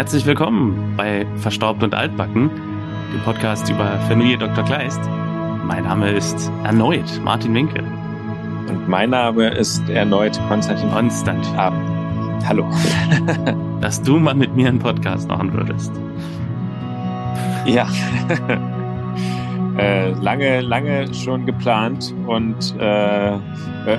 Herzlich 0.00 0.24
willkommen 0.24 0.94
bei 0.96 1.26
Verstaubt 1.36 1.82
und 1.82 1.94
Altbacken, 1.94 2.48
dem 3.12 3.20
Podcast 3.22 3.68
über 3.68 3.98
Familie 4.08 4.38
Dr. 4.38 4.64
Kleist. 4.64 4.98
Mein 5.66 5.84
Name 5.84 6.10
ist 6.10 6.50
erneut 6.64 7.20
Martin 7.22 7.52
Winke. 7.52 7.82
Und 8.66 8.88
mein 8.88 9.10
Name 9.10 9.48
ist 9.48 9.86
erneut 9.90 10.40
Konstantin. 10.48 10.90
Konstantin. 10.90 11.54
Ah, 11.54 11.70
hallo. 12.46 12.66
Dass 13.82 14.02
du 14.02 14.18
mal 14.18 14.34
mit 14.34 14.56
mir 14.56 14.68
einen 14.68 14.78
Podcast 14.78 15.28
machen 15.28 15.52
würdest. 15.52 15.92
Ja. 17.66 17.86
äh, 19.76 20.12
lange, 20.12 20.62
lange 20.62 21.12
schon 21.12 21.44
geplant 21.44 22.14
und 22.26 22.74
äh, 22.80 23.34
äh, 23.34 23.38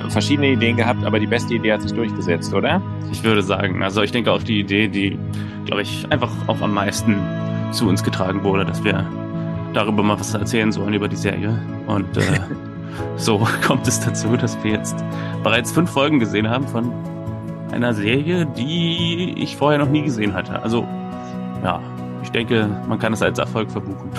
verschiedene 0.08 0.48
Ideen 0.48 0.76
gehabt, 0.76 1.04
aber 1.04 1.20
die 1.20 1.28
beste 1.28 1.54
Idee 1.54 1.74
hat 1.74 1.82
sich 1.82 1.92
durchgesetzt, 1.92 2.52
oder? 2.52 2.82
Ich 3.12 3.22
würde 3.22 3.42
sagen, 3.42 3.84
also 3.84 4.02
ich 4.02 4.10
denke 4.10 4.32
auf 4.32 4.42
die 4.42 4.58
Idee, 4.58 4.88
die, 4.88 5.16
glaube 5.66 5.82
ich, 5.82 6.10
einfach 6.10 6.30
auch 6.46 6.60
am 6.60 6.74
meisten 6.74 7.20
zu 7.72 7.88
uns 7.88 8.02
getragen 8.02 8.44
wurde, 8.44 8.64
dass 8.64 8.84
wir 8.84 9.06
darüber 9.72 10.02
mal 10.02 10.18
was 10.18 10.34
erzählen 10.34 10.72
sollen 10.72 10.94
über 10.94 11.08
die 11.08 11.16
Serie. 11.16 11.58
Und 11.86 12.16
äh, 12.16 12.40
so 13.16 13.46
kommt 13.66 13.86
es 13.88 14.00
dazu, 14.00 14.36
dass 14.36 14.62
wir 14.62 14.72
jetzt 14.72 14.96
bereits 15.42 15.72
fünf 15.72 15.90
Folgen 15.90 16.18
gesehen 16.18 16.48
haben 16.48 16.66
von 16.68 16.92
einer 17.72 17.94
Serie, 17.94 18.46
die 18.46 19.34
ich 19.38 19.56
vorher 19.56 19.78
noch 19.78 19.88
nie 19.88 20.02
gesehen 20.02 20.34
hatte. 20.34 20.62
Also 20.62 20.86
ja, 21.64 21.80
ich 22.22 22.30
denke, 22.30 22.68
man 22.88 22.98
kann 22.98 23.12
es 23.12 23.22
als 23.22 23.38
Erfolg 23.38 23.70
verbuchen. 23.70 24.10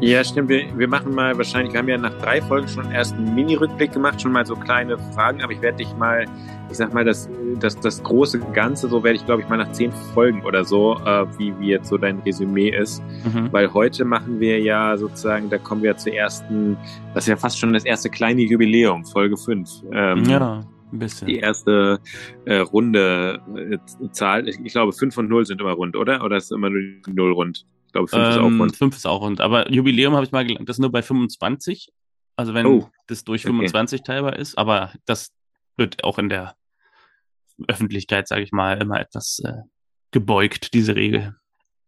Ja, 0.00 0.22
stimmt. 0.22 0.48
Wir, 0.48 0.66
wir 0.78 0.86
machen 0.86 1.12
mal 1.12 1.36
wahrscheinlich, 1.36 1.72
wir 1.72 1.80
haben 1.80 1.88
ja 1.88 1.98
nach 1.98 2.16
drei 2.18 2.40
Folgen 2.40 2.68
schon 2.68 2.90
erst 2.92 3.14
einen 3.14 3.34
Mini-Rückblick 3.34 3.92
gemacht, 3.92 4.20
schon 4.20 4.30
mal 4.30 4.46
so 4.46 4.54
kleine 4.54 4.96
Fragen, 5.12 5.42
aber 5.42 5.52
ich 5.52 5.60
werde 5.60 5.78
dich 5.78 5.92
mal, 5.96 6.24
ich 6.70 6.76
sag 6.76 6.94
mal, 6.94 7.04
das, 7.04 7.28
das, 7.58 7.78
das 7.80 8.02
große 8.04 8.38
Ganze, 8.52 8.88
so 8.88 9.02
werde 9.02 9.16
ich, 9.16 9.26
glaube 9.26 9.42
ich, 9.42 9.48
mal 9.48 9.56
nach 9.56 9.72
zehn 9.72 9.90
Folgen 10.14 10.44
oder 10.44 10.64
so, 10.64 10.96
äh, 11.04 11.26
wie, 11.38 11.52
wie 11.58 11.70
jetzt 11.70 11.88
so 11.88 11.98
dein 11.98 12.20
Resümee 12.20 12.70
ist. 12.70 13.02
Mhm. 13.24 13.48
Weil 13.50 13.74
heute 13.74 14.04
machen 14.04 14.38
wir 14.38 14.60
ja 14.60 14.96
sozusagen, 14.96 15.50
da 15.50 15.58
kommen 15.58 15.82
wir 15.82 15.96
zur 15.96 16.14
ersten, 16.14 16.76
das 17.12 17.24
ist 17.24 17.28
ja 17.28 17.36
fast 17.36 17.58
schon 17.58 17.72
das 17.72 17.84
erste 17.84 18.08
kleine 18.08 18.42
Jubiläum, 18.42 19.04
Folge 19.04 19.36
fünf. 19.36 19.68
Ähm, 19.92 20.24
ja. 20.24 20.60
Ein 20.90 20.98
bisschen. 21.00 21.26
Die 21.26 21.38
erste 21.38 21.98
äh, 22.44 22.58
Runde 22.58 23.40
äh, 23.56 23.78
Zahl, 24.12 24.48
ich, 24.48 24.58
ich 24.64 24.72
glaube, 24.72 24.92
fünf 24.92 25.18
und 25.18 25.28
null 25.28 25.44
sind 25.44 25.60
immer 25.60 25.72
rund, 25.72 25.96
oder? 25.96 26.24
Oder 26.24 26.36
ist 26.36 26.50
immer 26.50 26.70
nur 26.70 26.80
die 26.80 27.12
Null 27.12 27.32
rund? 27.32 27.66
Ich 27.88 27.92
glaube, 27.92 28.08
5 28.08 28.22
ähm, 28.22 28.30
ist 28.30 28.36
auch 28.36 28.60
rund. 28.60 28.76
5 28.76 28.96
ist 28.96 29.06
auch 29.06 29.20
rund. 29.22 29.40
Aber 29.40 29.72
Jubiläum 29.72 30.14
habe 30.14 30.26
ich 30.26 30.30
mal 30.30 30.46
gelernt, 30.46 30.68
das 30.68 30.76
ist 30.76 30.80
nur 30.80 30.92
bei 30.92 31.00
25. 31.00 31.88
Also 32.36 32.52
wenn 32.52 32.66
oh, 32.66 32.90
das 33.06 33.24
durch 33.24 33.42
25 33.42 34.00
okay. 34.00 34.06
teilbar 34.06 34.36
ist. 34.36 34.58
Aber 34.58 34.92
das 35.06 35.32
wird 35.76 36.04
auch 36.04 36.18
in 36.18 36.28
der 36.28 36.54
Öffentlichkeit, 37.66 38.28
sage 38.28 38.42
ich 38.42 38.52
mal, 38.52 38.80
immer 38.80 39.00
etwas 39.00 39.40
äh, 39.42 39.62
gebeugt, 40.10 40.74
diese 40.74 40.96
Regel. 40.96 41.34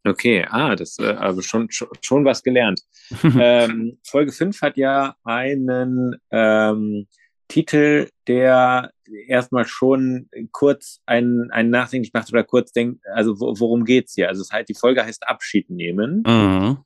Okay, 0.04 0.46
ah, 0.48 0.74
das 0.74 0.98
äh, 0.98 1.04
also 1.04 1.42
schon, 1.42 1.70
schon, 1.70 1.88
schon 2.00 2.24
was 2.24 2.42
gelernt. 2.42 2.80
ähm, 3.22 3.98
Folge 4.02 4.32
5 4.32 4.62
hat 4.62 4.78
ja 4.78 5.14
einen 5.22 6.16
ähm, 6.30 7.08
Titel, 7.48 8.08
der 8.26 8.90
erstmal 9.26 9.66
schon 9.66 10.28
kurz 10.52 11.00
einen, 11.06 11.50
einen 11.50 11.70
nachdenklich 11.70 12.12
macht 12.12 12.32
oder 12.32 12.44
kurz 12.44 12.72
denkt, 12.72 13.02
also 13.12 13.38
worum 13.38 13.84
geht's 13.84 14.14
hier? 14.14 14.28
Also 14.28 14.42
es 14.42 14.50
halt, 14.50 14.68
die 14.68 14.74
Folge 14.74 15.04
heißt 15.04 15.28
Abschied 15.28 15.70
nehmen. 15.70 16.22
Mhm. 16.26 16.78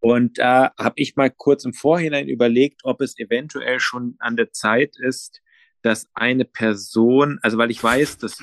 Und 0.00 0.38
da 0.38 0.72
habe 0.78 0.94
ich 0.96 1.16
mal 1.16 1.30
kurz 1.30 1.64
im 1.64 1.72
Vorhinein 1.72 2.28
überlegt, 2.28 2.82
ob 2.84 3.00
es 3.00 3.18
eventuell 3.18 3.80
schon 3.80 4.16
an 4.20 4.36
der 4.36 4.52
Zeit 4.52 4.96
ist, 4.98 5.40
dass 5.82 6.08
eine 6.14 6.44
Person, 6.44 7.38
also 7.42 7.58
weil 7.58 7.70
ich 7.70 7.82
weiß, 7.82 8.18
das 8.18 8.38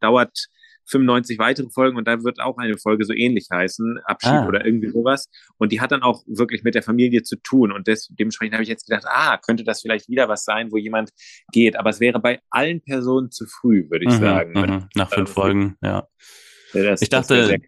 dauert 0.00 0.48
95 0.86 1.38
weitere 1.38 1.68
Folgen 1.70 1.96
und 1.96 2.06
da 2.06 2.22
wird 2.22 2.40
auch 2.40 2.58
eine 2.58 2.76
Folge 2.78 3.04
so 3.04 3.12
ähnlich 3.12 3.48
heißen, 3.52 4.00
Abschied 4.04 4.32
ah. 4.32 4.46
oder 4.46 4.64
irgendwie 4.64 4.90
sowas. 4.90 5.28
Und 5.58 5.72
die 5.72 5.80
hat 5.80 5.92
dann 5.92 6.02
auch 6.02 6.22
wirklich 6.26 6.62
mit 6.62 6.74
der 6.74 6.82
Familie 6.82 7.22
zu 7.22 7.36
tun. 7.36 7.72
Und 7.72 7.86
des, 7.86 8.08
dementsprechend 8.10 8.54
habe 8.54 8.62
ich 8.62 8.68
jetzt 8.68 8.86
gedacht, 8.86 9.04
ah, 9.06 9.38
könnte 9.38 9.64
das 9.64 9.82
vielleicht 9.82 10.08
wieder 10.08 10.28
was 10.28 10.44
sein, 10.44 10.72
wo 10.72 10.76
jemand 10.76 11.10
geht. 11.52 11.76
Aber 11.76 11.90
es 11.90 12.00
wäre 12.00 12.20
bei 12.20 12.40
allen 12.50 12.82
Personen 12.82 13.30
zu 13.30 13.46
früh, 13.46 13.88
würde 13.90 14.04
ich 14.06 14.14
mhm, 14.14 14.20
sagen. 14.20 14.52
Mhm. 14.52 14.88
Nach 14.94 15.10
fünf 15.10 15.30
Folgen, 15.30 15.76
ja. 15.82 16.06
Das, 16.72 17.02
ich 17.02 17.08
dachte, 17.08 17.58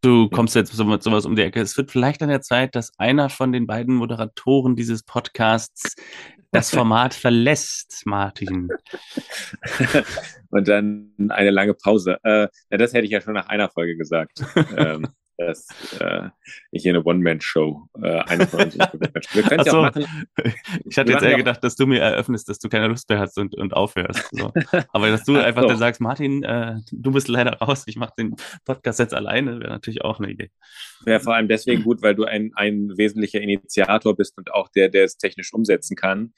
du 0.00 0.28
kommst 0.28 0.54
jetzt 0.54 0.72
so 0.72 0.84
mit 0.84 1.02
sowas 1.02 1.26
um 1.26 1.36
die 1.36 1.42
Ecke. 1.42 1.60
Es 1.60 1.76
wird 1.76 1.90
vielleicht 1.90 2.22
an 2.22 2.28
der 2.28 2.40
Zeit, 2.40 2.74
dass 2.74 2.92
einer 2.98 3.28
von 3.28 3.52
den 3.52 3.66
beiden 3.66 3.94
Moderatoren 3.94 4.76
dieses 4.76 5.02
Podcasts 5.02 5.94
das 6.52 6.70
Format 6.70 7.14
verlässt, 7.14 8.02
Martin. 8.04 8.68
Und 10.50 10.68
dann 10.68 11.12
eine 11.28 11.50
lange 11.50 11.74
Pause. 11.74 12.18
Äh, 12.22 12.48
na, 12.70 12.76
das 12.76 12.92
hätte 12.92 13.04
ich 13.04 13.10
ja 13.10 13.20
schon 13.20 13.34
nach 13.34 13.48
einer 13.48 13.68
Folge 13.68 13.96
gesagt. 13.96 14.44
ähm, 14.76 15.08
dass 15.36 15.68
äh, 16.00 16.28
ich 16.70 16.82
hier 16.82 16.92
eine 16.92 17.04
One-Man-Show 17.04 17.88
äh, 18.02 18.20
eine 18.20 18.46
von 18.46 18.64
uns 18.64 18.76
Wir 18.76 19.42
können 19.42 19.64
so. 19.64 19.76
ja 19.76 19.82
machen. 19.82 20.06
Ich 20.84 20.98
hatte 20.98 21.12
jetzt 21.12 21.22
eher 21.22 21.36
gedacht, 21.36 21.62
dass 21.62 21.76
du 21.76 21.86
mir 21.86 22.00
eröffnest, 22.00 22.48
dass 22.48 22.58
du 22.58 22.68
keine 22.68 22.88
Lust 22.88 23.08
mehr 23.08 23.18
hast 23.18 23.38
und, 23.38 23.54
und 23.54 23.74
aufhörst. 23.74 24.28
So. 24.32 24.52
Aber 24.92 25.10
dass 25.10 25.24
du 25.24 25.36
einfach 25.36 25.66
dann 25.66 25.78
sagst, 25.78 26.00
Martin, 26.00 26.42
äh, 26.42 26.76
du 26.90 27.12
bist 27.12 27.28
leider 27.28 27.58
raus, 27.58 27.84
ich 27.86 27.96
mache 27.96 28.14
den 28.18 28.36
Podcast 28.64 28.98
jetzt 28.98 29.14
alleine, 29.14 29.60
wäre 29.60 29.70
natürlich 29.70 30.02
auch 30.02 30.18
eine 30.18 30.30
Idee. 30.30 30.50
Wäre 31.04 31.20
vor 31.20 31.34
allem 31.34 31.48
deswegen 31.48 31.82
gut, 31.82 32.02
weil 32.02 32.14
du 32.14 32.24
ein, 32.24 32.52
ein 32.54 32.96
wesentlicher 32.96 33.40
Initiator 33.40 34.16
bist 34.16 34.36
und 34.38 34.52
auch 34.52 34.68
der, 34.68 34.88
der 34.88 35.04
es 35.04 35.18
technisch 35.18 35.52
umsetzen 35.52 35.96
kann. 35.96 36.32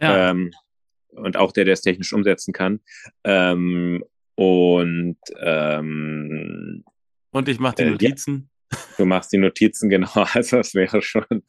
Ja. 0.00 0.30
Ähm, 0.30 0.52
und 1.08 1.36
auch 1.36 1.52
der, 1.52 1.64
der 1.64 1.74
es 1.74 1.82
technisch 1.82 2.12
umsetzen 2.12 2.52
kann. 2.52 2.80
Ähm, 3.24 4.04
und 4.36 5.18
ähm, 5.40 6.84
und 7.34 7.48
ich 7.48 7.58
mache 7.58 7.74
die 7.76 7.84
Notizen. 7.84 8.48
Äh, 8.70 8.76
du 8.96 9.04
machst 9.04 9.32
die 9.32 9.38
Notizen, 9.38 9.88
genau. 9.90 10.24
Also 10.32 10.58
es 10.58 10.74
wäre 10.74 11.02
schon 11.02 11.42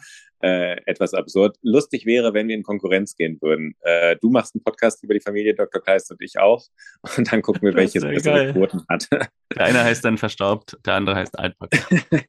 äh, 0.45 0.79
etwas 0.85 1.15
absurd. 1.15 1.57
Lustig 1.63 2.05
wäre, 2.05 2.33
wenn 2.35 2.47
wir 2.47 2.55
in 2.55 2.61
Konkurrenz 2.61 3.15
gehen 3.15 3.39
würden. 3.41 3.75
Äh, 3.81 4.15
du 4.21 4.29
machst 4.29 4.53
einen 4.53 4.63
Podcast 4.63 5.03
über 5.03 5.15
die 5.15 5.19
Familie 5.19 5.55
Dr. 5.55 5.81
Kleist 5.81 6.11
und 6.11 6.21
ich 6.21 6.37
auch. 6.37 6.63
Und 7.17 7.31
dann 7.31 7.41
gucken 7.41 7.63
wir, 7.63 7.73
welches 7.75 8.03
bessere 8.03 8.53
Quoten 8.53 8.85
hat. 8.87 9.07
Der 9.55 9.65
eine 9.65 9.83
heißt 9.83 10.03
dann 10.03 10.17
verstaubt, 10.17 10.77
der 10.85 10.95
andere 10.95 11.15
heißt 11.15 11.37
altback. 11.37 11.71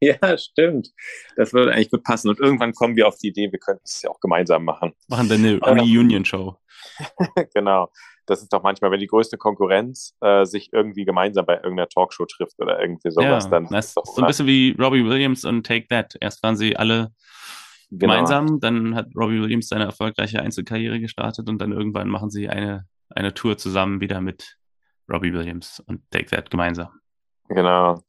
ja, 0.01 0.39
stimmt. 0.39 0.93
Das 1.37 1.53
würde 1.53 1.73
eigentlich 1.73 1.91
gut 1.91 2.05
passen. 2.05 2.29
Und 2.29 2.39
irgendwann 2.39 2.73
kommen 2.73 2.95
wir 2.95 3.09
auf 3.09 3.17
die 3.17 3.29
Idee, 3.29 3.51
wir 3.51 3.59
könnten 3.59 3.83
es 3.85 4.03
ja 4.03 4.11
auch 4.11 4.21
gemeinsam 4.21 4.65
machen. 4.65 4.93
Machen 5.09 5.29
dann 5.29 5.45
eine 5.45 5.59
Reunion-Show. 5.59 6.57
genau 7.55 7.91
das 8.27 8.43
ist 8.43 8.53
doch 8.53 8.63
manchmal, 8.63 8.91
wenn 8.91 9.01
die 9.01 9.07
größte 9.07 9.39
Konkurrenz 9.39 10.15
äh, 10.21 10.45
sich 10.45 10.73
irgendwie 10.73 11.05
gemeinsam 11.05 11.47
bei 11.47 11.55
irgendeiner 11.55 11.89
Talkshow 11.89 12.27
trifft 12.27 12.59
oder 12.59 12.81
irgendwie 12.81 13.11
sowas, 13.11 13.45
ja, 13.45 13.51
dann. 13.51 13.69
Das 13.69 13.87
ist 13.87 13.97
doch, 13.97 14.05
so 14.05 14.21
ein 14.21 14.27
bisschen 14.27 14.47
wie 14.47 14.77
Robbie 14.79 15.05
Williams 15.05 15.45
und 15.45 15.65
Take 15.65 15.87
That. 15.89 16.17
Erst 16.21 16.43
waren 16.43 16.57
sie 16.57 16.77
alle 16.77 17.13
genau. 17.91 18.13
gemeinsam, 18.13 18.61
dann 18.61 18.95
hat 18.95 19.09
Robbie 19.17 19.41
Williams 19.41 19.69
seine 19.69 19.85
erfolgreiche 19.85 20.41
Einzelkarriere 20.41 21.01
gestartet 21.01 21.49
und 21.49 21.59
dann 21.59 21.73
irgendwann 21.73 22.09
machen 22.09 22.31
sie 22.31 22.49
eine, 22.49 22.87
eine 23.11 23.35
Tour 23.35 23.59
zusammen 23.59 24.01
wieder 24.01 24.21
mit 24.21 24.57
Robbie 25.09 25.33
Williams 25.33 25.81
und 25.87 26.03
Take 26.11 26.27
That 26.27 26.51
gemeinsam. 26.51 26.89
Genau. 27.49 28.03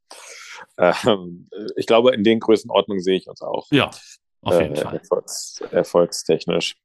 Ähm, 0.77 1.49
ich 1.75 1.85
glaube, 1.85 2.13
in 2.13 2.23
den 2.23 2.39
Größenordnungen 2.39 3.03
sehe 3.03 3.17
ich 3.17 3.27
uns 3.27 3.41
auch. 3.41 3.67
Ja, 3.71 3.91
auf 4.41 4.59
jeden 4.59 4.75
äh, 4.75 4.81
Fall. 4.81 4.95
Erfolgs, 4.95 5.61
erfolgstechnisch. 5.71 6.75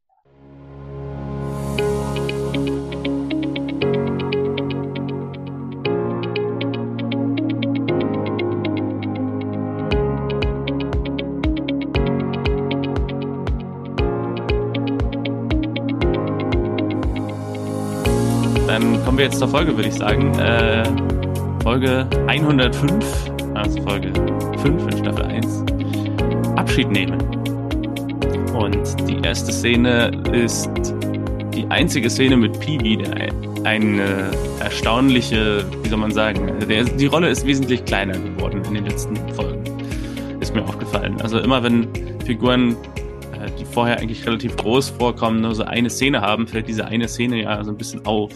Wir 19.23 19.29
jetzt 19.29 19.39
zur 19.39 19.49
Folge, 19.49 19.77
würde 19.77 19.89
ich 19.89 19.95
sagen. 19.95 20.37
Äh, 20.41 20.83
Folge 21.63 22.09
105, 22.27 23.31
also 23.55 23.81
Folge 23.83 24.13
5 24.59 24.83
in 24.83 24.99
Staffel 24.99 25.25
1. 25.27 25.65
Abschied 26.57 26.91
nehmen. 26.91 27.21
Und 28.53 29.09
die 29.09 29.25
erste 29.25 29.53
Szene 29.53 30.11
ist 30.33 30.69
die 31.55 31.65
einzige 31.69 32.11
Szene 32.11 32.37
mit 32.37 32.59
Peewee, 32.59 32.97
der 32.97 33.31
eine 33.63 34.33
erstaunliche, 34.59 35.65
wie 35.85 35.89
soll 35.89 35.99
man 35.99 36.11
sagen, 36.11 36.59
der, 36.69 36.83
die 36.83 37.07
Rolle 37.07 37.29
ist 37.29 37.47
wesentlich 37.47 37.85
kleiner 37.85 38.19
geworden 38.19 38.61
in 38.67 38.75
den 38.75 38.87
letzten 38.87 39.15
Folgen. 39.35 39.63
Ist 40.41 40.53
mir 40.53 40.65
aufgefallen. 40.65 41.21
Also 41.21 41.39
immer 41.39 41.63
wenn 41.63 41.87
Figuren, 42.27 42.73
äh, 42.73 43.49
die 43.57 43.67
vorher 43.67 44.01
eigentlich 44.01 44.27
relativ 44.27 44.57
groß 44.57 44.89
vorkommen, 44.89 45.43
nur 45.43 45.55
so 45.55 45.63
eine 45.63 45.91
Szene 45.91 46.23
haben, 46.23 46.49
fällt 46.49 46.67
diese 46.67 46.87
eine 46.87 47.07
Szene 47.07 47.41
ja 47.43 47.63
so 47.63 47.71
ein 47.71 47.77
bisschen 47.77 48.05
auf. 48.05 48.33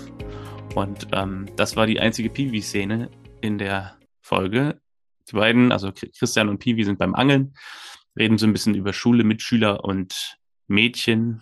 Und 0.76 1.08
ähm, 1.12 1.46
das 1.56 1.74
war 1.74 1.86
die 1.86 2.00
einzige 2.00 2.28
Piwi-Szene 2.28 3.10
in 3.40 3.56
der 3.56 3.96
Folge. 4.20 4.78
Die 5.26 5.34
beiden, 5.34 5.72
also 5.72 5.90
Christian 5.90 6.50
und 6.50 6.58
Piwi, 6.58 6.84
sind 6.84 6.98
beim 6.98 7.14
Angeln, 7.14 7.54
reden 8.14 8.36
so 8.36 8.46
ein 8.46 8.52
bisschen 8.52 8.74
über 8.74 8.92
Schule, 8.92 9.24
Mitschüler 9.24 9.84
und 9.84 10.36
Mädchen. 10.66 11.40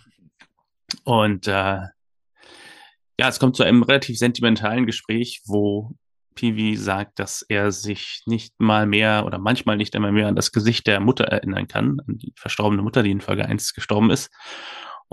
Und 1.03 1.49
äh, 1.49 1.51
ja, 1.51 3.29
es 3.29 3.41
kommt 3.41 3.57
zu 3.57 3.65
einem 3.65 3.83
relativ 3.83 4.17
sentimentalen 4.19 4.87
Gespräch, 4.87 5.43
wo 5.47 5.97
Peewee 6.37 6.77
sagt, 6.77 7.19
dass 7.19 7.43
er 7.43 7.73
sich 7.73 8.23
nicht 8.27 8.55
mal 8.61 8.87
mehr 8.87 9.25
oder 9.27 9.39
manchmal 9.39 9.77
nicht 9.77 9.97
einmal 9.97 10.13
mehr 10.13 10.29
an 10.29 10.37
das 10.37 10.53
Gesicht 10.53 10.87
der 10.87 11.01
Mutter 11.01 11.25
erinnern 11.25 11.67
kann, 11.67 11.99
an 12.07 12.19
die 12.19 12.33
verstorbene 12.37 12.83
Mutter, 12.83 13.03
die 13.03 13.11
in 13.11 13.21
Folge 13.21 13.47
1 13.47 13.75
gestorben 13.75 14.11
ist. 14.11 14.31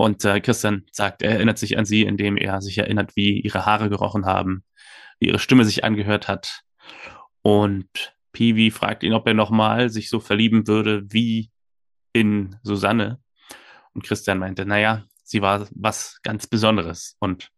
Und 0.02 0.24
äh, 0.24 0.40
Christian 0.40 0.84
sagt, 0.90 1.22
er 1.22 1.30
erinnert 1.30 1.58
sich 1.58 1.78
an 1.78 1.84
sie, 1.84 2.02
indem 2.02 2.36
er 2.36 2.60
sich 2.60 2.76
erinnert, 2.76 3.14
wie 3.14 3.40
ihre 3.40 3.66
Haare 3.66 3.88
gerochen 3.88 4.26
haben, 4.26 4.64
wie 5.20 5.28
ihre 5.28 5.38
Stimme 5.38 5.64
sich 5.64 5.84
angehört 5.84 6.26
hat. 6.26 6.62
Und 7.42 8.12
Peewee 8.32 8.72
fragt 8.72 9.04
ihn, 9.04 9.12
ob 9.12 9.28
er 9.28 9.34
nochmal 9.34 9.90
sich 9.90 10.08
so 10.08 10.18
verlieben 10.18 10.66
würde 10.66 11.04
wie 11.12 11.52
in 12.12 12.56
Susanne. 12.64 13.20
Und 13.94 14.02
Christian 14.02 14.40
meinte, 14.40 14.66
naja, 14.66 15.04
sie 15.22 15.40
war 15.40 15.68
was 15.70 16.18
ganz 16.24 16.48
Besonderes. 16.48 17.14
Und 17.20 17.50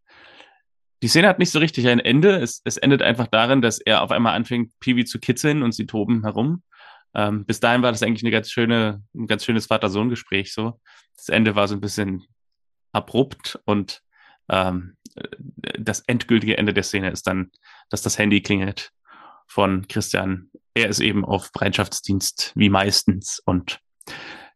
die 1.03 1.09
Szene 1.09 1.29
hat 1.29 1.39
nicht 1.39 1.51
so 1.51 1.61
richtig 1.61 1.89
ein 1.89 1.99
Ende. 1.99 2.37
Es, 2.43 2.61
es 2.65 2.77
endet 2.77 3.01
einfach 3.01 3.27
darin, 3.27 3.63
dass 3.63 3.79
er 3.79 4.03
auf 4.03 4.11
einmal 4.11 4.35
anfängt, 4.35 4.71
Peewee 4.81 5.07
zu 5.07 5.19
kitzeln 5.19 5.63
und 5.63 5.73
sie 5.73 5.87
toben 5.87 6.25
herum. 6.25 6.63
Ähm, 7.15 7.47
bis 7.47 7.59
dahin 7.61 7.81
war 7.81 7.91
das 7.91 8.03
eigentlich 8.03 8.23
eine 8.23 8.33
ganz 8.33 8.51
schöne, 8.51 9.03
ein 9.15 9.29
ganz 9.29 9.47
schönes 9.47 9.65
Vater-Sohn-Gespräch 9.65 10.53
so. 10.53 10.79
Das 11.17 11.31
Ende 11.31 11.55
war 11.55 11.69
so 11.69 11.75
ein 11.75 11.81
bisschen 11.81 12.27
abrupt 12.95 13.59
und 13.65 14.03
ähm, 14.49 14.97
das 15.79 16.01
endgültige 16.01 16.59
Ende 16.59 16.75
der 16.75 16.83
Szene 16.83 17.11
ist 17.11 17.27
dann, 17.27 17.51
dass 17.91 18.03
das 18.03 18.19
Handy 18.19 18.41
klingelt 18.41 18.93
von 19.47 19.87
Christian. 19.89 20.51
Er 20.75 20.89
ist 20.89 21.01
eben 21.01 21.25
auf 21.25 21.53
Bereitschaftsdienst 21.53 22.53
wie 22.57 22.69
meistens 22.69 23.41
und 23.45 23.81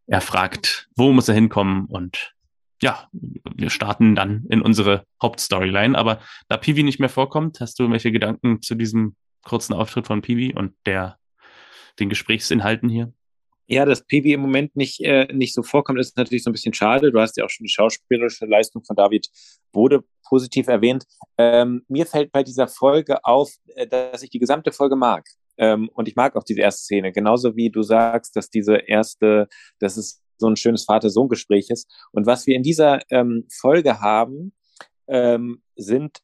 er 0.07 0.21
fragt, 0.21 0.89
wo 0.97 1.13
muss 1.13 1.29
er 1.29 1.35
hinkommen 1.35 1.87
und 1.87 2.35
ja, 2.81 3.09
wir 3.13 3.71
starten 3.71 4.15
dann 4.15 4.45
in 4.49 4.63
unsere 4.63 5.05
Hauptstoryline. 5.21 5.99
Aber 5.99 6.21
da 6.49 6.57
Peewee 6.57 6.85
nicht 6.85 7.01
mehr 7.01 7.09
vorkommt, 7.09 7.61
hast 7.61 7.79
du 7.79 7.83
irgendwelche 7.83 8.13
Gedanken 8.13 8.63
zu 8.63 8.75
diesem 8.75 9.17
kurzen 9.45 9.75
Auftritt 9.75 10.07
von 10.07 10.23
Peewee 10.23 10.55
und 10.55 10.75
der, 10.87 11.19
den 11.99 12.09
Gesprächsinhalten 12.09 12.89
hier? 12.89 13.13
Ja, 13.71 13.85
dass 13.85 14.07
Peewee 14.07 14.33
im 14.33 14.41
Moment 14.41 14.77
nicht, 14.77 15.01
äh, 15.01 15.31
nicht 15.33 15.55
so 15.55 15.63
vorkommt, 15.63 16.01
ist 16.01 16.17
natürlich 16.17 16.43
so 16.43 16.49
ein 16.49 16.55
bisschen 16.55 16.73
schade. 16.73 17.13
Du 17.13 17.21
hast 17.21 17.37
ja 17.37 17.45
auch 17.45 17.51
schon 17.51 17.65
die 17.65 17.73
schauspielerische 17.73 18.47
Leistung 18.47 18.83
von 18.83 18.97
David 18.97 19.29
Bode 19.73 20.05
positiv 20.27 20.69
erwähnt. 20.69 21.05
Ähm, 21.37 21.85
mir 21.87 22.07
fällt 22.07 22.33
bei 22.33 22.43
dieser 22.43 22.67
Folge 22.67 23.23
auf, 23.25 23.53
äh, 23.77 23.87
dass 23.87 24.23
ich 24.23 24.31
die 24.31 24.39
gesamte 24.39 24.73
Folge 24.73 24.97
mag. 24.97 25.27
Ähm, 25.59 25.91
und 25.93 26.09
ich 26.09 26.17
mag 26.17 26.35
auch 26.35 26.45
diese 26.45 26.63
erste 26.63 26.83
Szene. 26.83 27.13
Genauso 27.13 27.57
wie 27.57 27.69
du 27.69 27.83
sagst, 27.83 28.37
dass 28.37 28.49
diese 28.49 28.77
erste, 28.77 29.49
dass 29.81 29.99
es 29.99 30.23
so 30.39 30.49
ein 30.49 30.57
schönes 30.57 30.85
Vater-Sohn-Gespräch 30.85 31.69
ist. 31.69 31.91
Und 32.13 32.27
was 32.27 32.47
wir 32.47 32.57
in 32.57 32.63
dieser 32.63 33.01
ähm, 33.11 33.47
Folge 33.51 34.01
haben, 34.01 34.55
ähm, 35.09 35.63
sind 35.77 36.23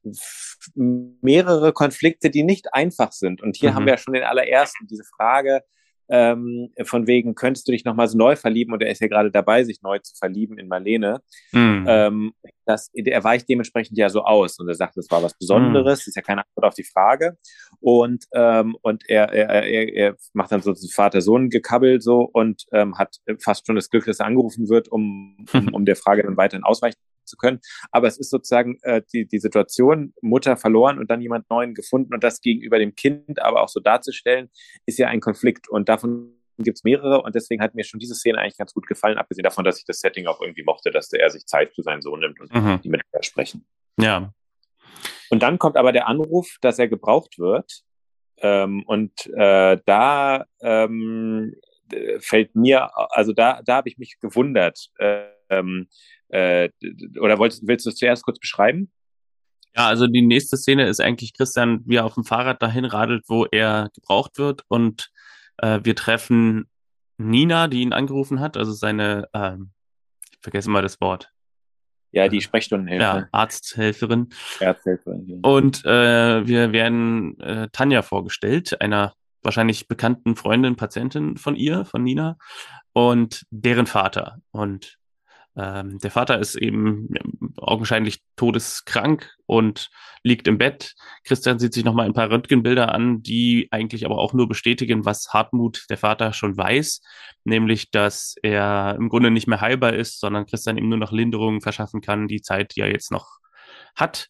mehrere 0.75 1.73
Konflikte, 1.73 2.31
die 2.31 2.43
nicht 2.43 2.73
einfach 2.73 3.13
sind. 3.13 3.43
Und 3.43 3.57
hier 3.57 3.73
mhm. 3.73 3.75
haben 3.75 3.87
wir 3.87 3.95
ja 3.95 3.99
schon 3.99 4.15
den 4.15 4.23
allerersten, 4.23 4.87
diese 4.87 5.05
Frage, 5.05 5.63
ähm, 6.09 6.71
von 6.85 7.07
wegen, 7.07 7.35
könntest 7.35 7.67
du 7.69 7.73
dich 7.73 7.85
nochmal 7.85 8.09
so 8.09 8.19
neu 8.19 8.37
verlieben? 8.37 8.73
Und 8.73 8.83
er 8.83 8.91
ist 8.91 9.01
ja 9.01 9.09
gerade 9.09 9.31
dabei, 9.31 9.65
sich 9.65 9.83
neu 9.83 9.99
zu 9.99 10.15
verlieben 10.17 10.59
in 10.59 10.69
Marlene. 10.69 11.21
Mhm. 11.53 11.85
Ähm, 11.89 12.33
das, 12.67 12.91
er 12.95 13.25
weicht 13.25 13.49
dementsprechend 13.49 13.99
ja 13.99 14.09
so 14.09 14.25
aus 14.25 14.59
und 14.59 14.69
er 14.69 14.75
sagt, 14.75 14.97
das 14.97 15.11
war 15.11 15.23
was 15.23 15.37
Besonderes, 15.37 16.07
mhm. 16.07 16.11
ist 16.11 16.17
ja 16.17 16.23
keine 16.23 16.43
Antwort 16.43 16.67
auf 16.67 16.75
die 16.75 16.85
Frage. 16.85 17.37
Und, 17.81 18.25
ähm, 18.33 18.77
und 18.83 19.09
er, 19.09 19.33
er, 19.33 19.49
er, 19.65 19.95
er 19.95 20.17
macht 20.33 20.53
dann 20.53 20.63
so 20.63 20.71
ein 20.71 20.77
Vater-Sohn-Gekabbel 20.77 22.01
so 22.01 22.21
und 22.21 22.65
ähm, 22.73 22.97
hat 22.97 23.17
fast 23.41 23.67
schon 23.67 23.77
das 23.77 23.91
Glück, 23.91 24.07
dass 24.07 24.21
er 24.21 24.27
angerufen 24.27 24.69
wird, 24.69 24.89
um, 24.89 25.47
um, 25.53 25.69
um 25.75 25.85
der 25.85 25.97
Frage 25.97 26.23
dann 26.23 26.37
weiterhin 26.37 26.65
ausweichen 26.65 26.97
zu 27.25 27.37
können. 27.37 27.61
Aber 27.91 28.09
es 28.09 28.19
ist 28.19 28.31
sozusagen 28.31 28.79
äh, 28.83 29.03
die, 29.13 29.27
die 29.27 29.39
Situation, 29.39 30.15
Mutter 30.21 30.57
verloren 30.57 30.99
und 30.99 31.11
dann 31.11 31.21
jemand 31.21 31.49
Neuen 31.51 31.75
gefunden 31.75 32.15
und 32.15 32.25
das 32.25 32.41
gegenüber 32.41 32.79
dem 32.79 32.95
Kind 32.95 33.41
aber 33.41 33.63
auch 33.63 33.69
so 33.69 33.81
darzustellen, 33.81 34.51
ist 34.87 34.99
ja 34.99 35.09
ein 35.09 35.21
Konflikt. 35.21 35.69
Und 35.69 35.89
davon 35.89 36.35
gibt 36.59 36.79
es 36.79 36.85
mehrere 36.85 37.23
und 37.23 37.35
deswegen 37.35 37.63
hat 37.63 37.75
mir 37.75 37.85
schon 37.85 38.01
diese 38.01 38.15
Szene 38.15 38.39
eigentlich 38.39 38.57
ganz 38.57 38.73
gut 38.73 38.87
gefallen, 38.87 39.19
abgesehen 39.19 39.43
davon, 39.43 39.65
dass 39.65 39.79
ich 39.79 39.85
das 39.85 40.01
Setting 40.01 40.27
auch 40.27 40.41
irgendwie 40.41 40.63
mochte, 40.63 40.91
dass 40.91 41.13
er 41.13 41.31
sich 41.31 41.47
Zeit 41.47 41.75
für 41.75 41.83
seinen 41.83 42.03
Sohn 42.03 42.21
nimmt 42.21 42.41
und 42.41 42.55
mhm. 42.55 42.81
die 42.83 42.89
miteinander 42.89 43.23
sprechen. 43.23 43.67
Ja. 43.99 44.33
Und 45.31 45.43
dann 45.43 45.59
kommt 45.59 45.77
aber 45.77 45.93
der 45.93 46.07
Anruf, 46.07 46.59
dass 46.61 46.79
er 46.79 46.89
gebraucht 46.89 47.39
wird. 47.39 47.83
Ähm, 48.39 48.85
und 48.87 49.27
äh, 49.35 49.79
da 49.85 50.45
ähm, 50.61 51.55
fällt 52.19 52.55
mir, 52.55 52.91
also 53.11 53.33
da, 53.33 53.61
da 53.65 53.77
habe 53.77 53.89
ich 53.89 53.99
mich 53.99 54.19
gewundert. 54.21 54.91
Ähm, 55.49 55.89
äh, 56.29 56.69
oder 57.21 57.39
wolltest, 57.39 57.67
willst 57.67 57.87
du 57.87 57.91
es 57.91 57.97
zuerst 57.97 58.25
kurz 58.25 58.39
beschreiben? 58.39 58.91
Ja, 59.77 59.89
also 59.89 60.07
die 60.07 60.23
nächste 60.23 60.57
Szene 60.57 60.87
ist 60.87 61.01
eigentlich 61.01 61.35
Christian, 61.35 61.83
wie 61.85 61.97
er 61.97 62.05
auf 62.05 62.15
dem 62.15 62.25
Fahrrad 62.25 62.63
dahin 62.63 62.85
radelt, 62.85 63.25
wo 63.29 63.45
er 63.47 63.91
gebraucht 63.95 64.39
wird 64.39 64.63
und 64.69 65.11
äh, 65.59 65.81
wir 65.83 65.97
treffen 65.97 66.69
Nina, 67.17 67.69
die 67.69 67.83
ihn 67.83 67.93
angerufen 67.93 68.41
hat, 68.41 68.57
also 68.57 68.73
seine, 68.73 69.29
äh, 69.33 69.57
ich 70.31 70.39
vergesse 70.41 70.71
mal 70.71 70.83
das 70.83 71.01
Wort. 71.01 71.31
Ja, 72.13 72.29
die 72.29 72.41
Sprechstundenhelferin. 72.41 73.23
Ja, 73.23 73.29
Arzthelferin. 73.33 74.29
Arzthelferin. 74.61 75.27
Ja. 75.27 75.37
Und 75.43 75.85
äh, 75.85 76.47
wir 76.47 76.71
werden 76.71 77.41
äh, 77.41 77.69
Tanja 77.73 78.03
vorgestellt, 78.03 78.81
einer 78.81 79.15
wahrscheinlich 79.43 79.89
bekannten 79.89 80.37
Freundin, 80.37 80.77
Patientin 80.77 81.37
von 81.37 81.57
ihr, 81.57 81.85
von 81.85 82.05
Nina, 82.05 82.39
und 82.93 83.45
deren 83.51 83.87
Vater. 83.87 84.39
Und 84.53 84.97
ähm, 85.57 85.99
der 86.01 86.11
Vater 86.11 86.39
ist 86.39 86.57
eben 86.57 87.09
augenscheinlich 87.57 88.23
todeskrank 88.37 89.31
und 89.47 89.91
liegt 90.23 90.49
im 90.49 90.59
Bett. 90.59 90.95
Christian 91.25 91.59
sieht 91.59 91.75
sich 91.75 91.85
nochmal 91.85 92.07
ein 92.07 92.15
paar 92.15 92.31
Röntgenbilder 92.31 92.93
an, 92.93 93.23
die 93.23 93.69
eigentlich 93.71 94.05
aber 94.05 94.19
auch 94.19 94.33
nur 94.33 94.49
bestätigen, 94.49 95.05
was 95.05 95.29
Hartmut, 95.33 95.85
der 95.91 95.99
Vater, 95.99 96.33
schon 96.33 96.57
weiß, 96.57 97.03
nämlich, 97.45 97.91
dass 97.91 98.35
er 98.43 98.97
im 98.99 99.09
Grunde 99.09 99.31
nicht 99.31 99.47
mehr 99.47 99.61
heilbar 99.61 99.93
ist, 99.93 100.19
sondern 100.19 100.47
Christian 100.47 100.79
ihm 100.79 100.89
nur 100.89 100.99
noch 100.99 101.13
Linderungen 101.13 101.61
verschaffen 101.61 102.01
kann, 102.01 102.27
die 102.27 102.43
Zeit, 102.43 102.75
die 102.75 102.81
er 102.81 102.91
jetzt 102.91 103.13
noch 103.13 103.39
hat. 103.95 104.29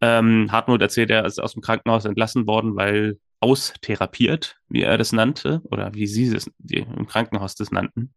Ähm, 0.00 0.50
Hartmut 0.50 0.82
erzählt, 0.82 1.10
er 1.10 1.24
ist 1.24 1.40
aus 1.40 1.52
dem 1.52 1.62
Krankenhaus 1.62 2.04
entlassen 2.04 2.46
worden, 2.46 2.76
weil 2.76 3.18
austherapiert, 3.40 4.56
wie 4.68 4.82
er 4.82 4.98
das 4.98 5.12
nannte, 5.12 5.60
oder 5.64 5.94
wie 5.94 6.08
sie 6.08 6.34
es 6.34 6.50
im 6.68 7.06
Krankenhaus 7.06 7.54
das 7.54 7.70
nannten. 7.70 8.14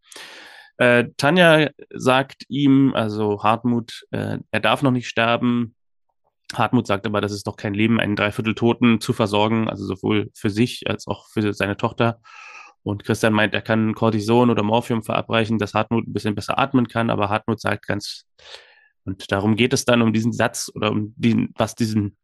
Äh, 0.82 1.12
Tanja 1.16 1.70
sagt 1.92 2.46
ihm, 2.50 2.96
also 2.96 3.44
Hartmut, 3.44 4.08
äh, 4.10 4.40
er 4.50 4.60
darf 4.60 4.82
noch 4.82 4.90
nicht 4.90 5.08
sterben. 5.08 5.76
Hartmut 6.56 6.88
sagt 6.88 7.06
aber, 7.06 7.22
das 7.22 7.34
ist 7.34 7.46
doch 7.46 7.56
kein 7.56 7.76
Leben, 7.76 8.00
einen 8.00 8.16
Dreiviertel-Toten 8.16 9.00
zu 9.00 9.14
versorgen, 9.14 9.70
also 9.70 9.86
sowohl 9.86 10.32
für 10.34 10.50
sich 10.50 10.90
als 10.90 11.06
auch 11.06 11.28
für 11.28 11.54
seine 11.54 11.78
Tochter. 11.78 12.20
Und 12.82 13.04
Christian 13.04 13.34
meint, 13.34 13.54
er 13.54 13.62
kann 13.62 13.94
Cortison 13.94 14.50
oder 14.50 14.64
Morphium 14.64 15.04
verabreichen, 15.04 15.60
dass 15.60 15.76
Hartmut 15.76 16.08
ein 16.08 16.14
bisschen 16.14 16.34
besser 16.34 16.58
atmen 16.58 16.88
kann, 16.88 17.12
aber 17.12 17.30
Hartmut 17.30 17.62
sagt 17.62 17.86
ganz, 17.86 18.26
und 19.06 19.32
darum 19.32 19.56
geht 19.56 19.74
es 19.74 19.86
dann 19.86 20.02
um 20.02 20.14
diesen 20.14 20.34
Satz 20.34 20.72
oder 20.74 20.90
um 20.90 21.14
den, 21.16 21.54
was 21.58 21.76
diesen, 21.76 22.18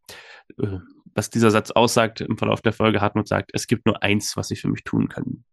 äh, 0.58 0.80
was 1.14 1.30
dieser 1.30 1.52
Satz 1.52 1.70
aussagt 1.70 2.22
im 2.22 2.40
Verlauf 2.40 2.64
der 2.64 2.74
Folge. 2.74 3.02
Hartmut 3.02 3.28
sagt, 3.28 3.52
es 3.54 3.68
gibt 3.68 3.86
nur 3.86 4.02
eins, 4.02 4.36
was 4.36 4.50
ich 4.50 4.62
für 4.62 4.68
mich 4.68 4.84
tun 4.84 5.10
kann. 5.10 5.44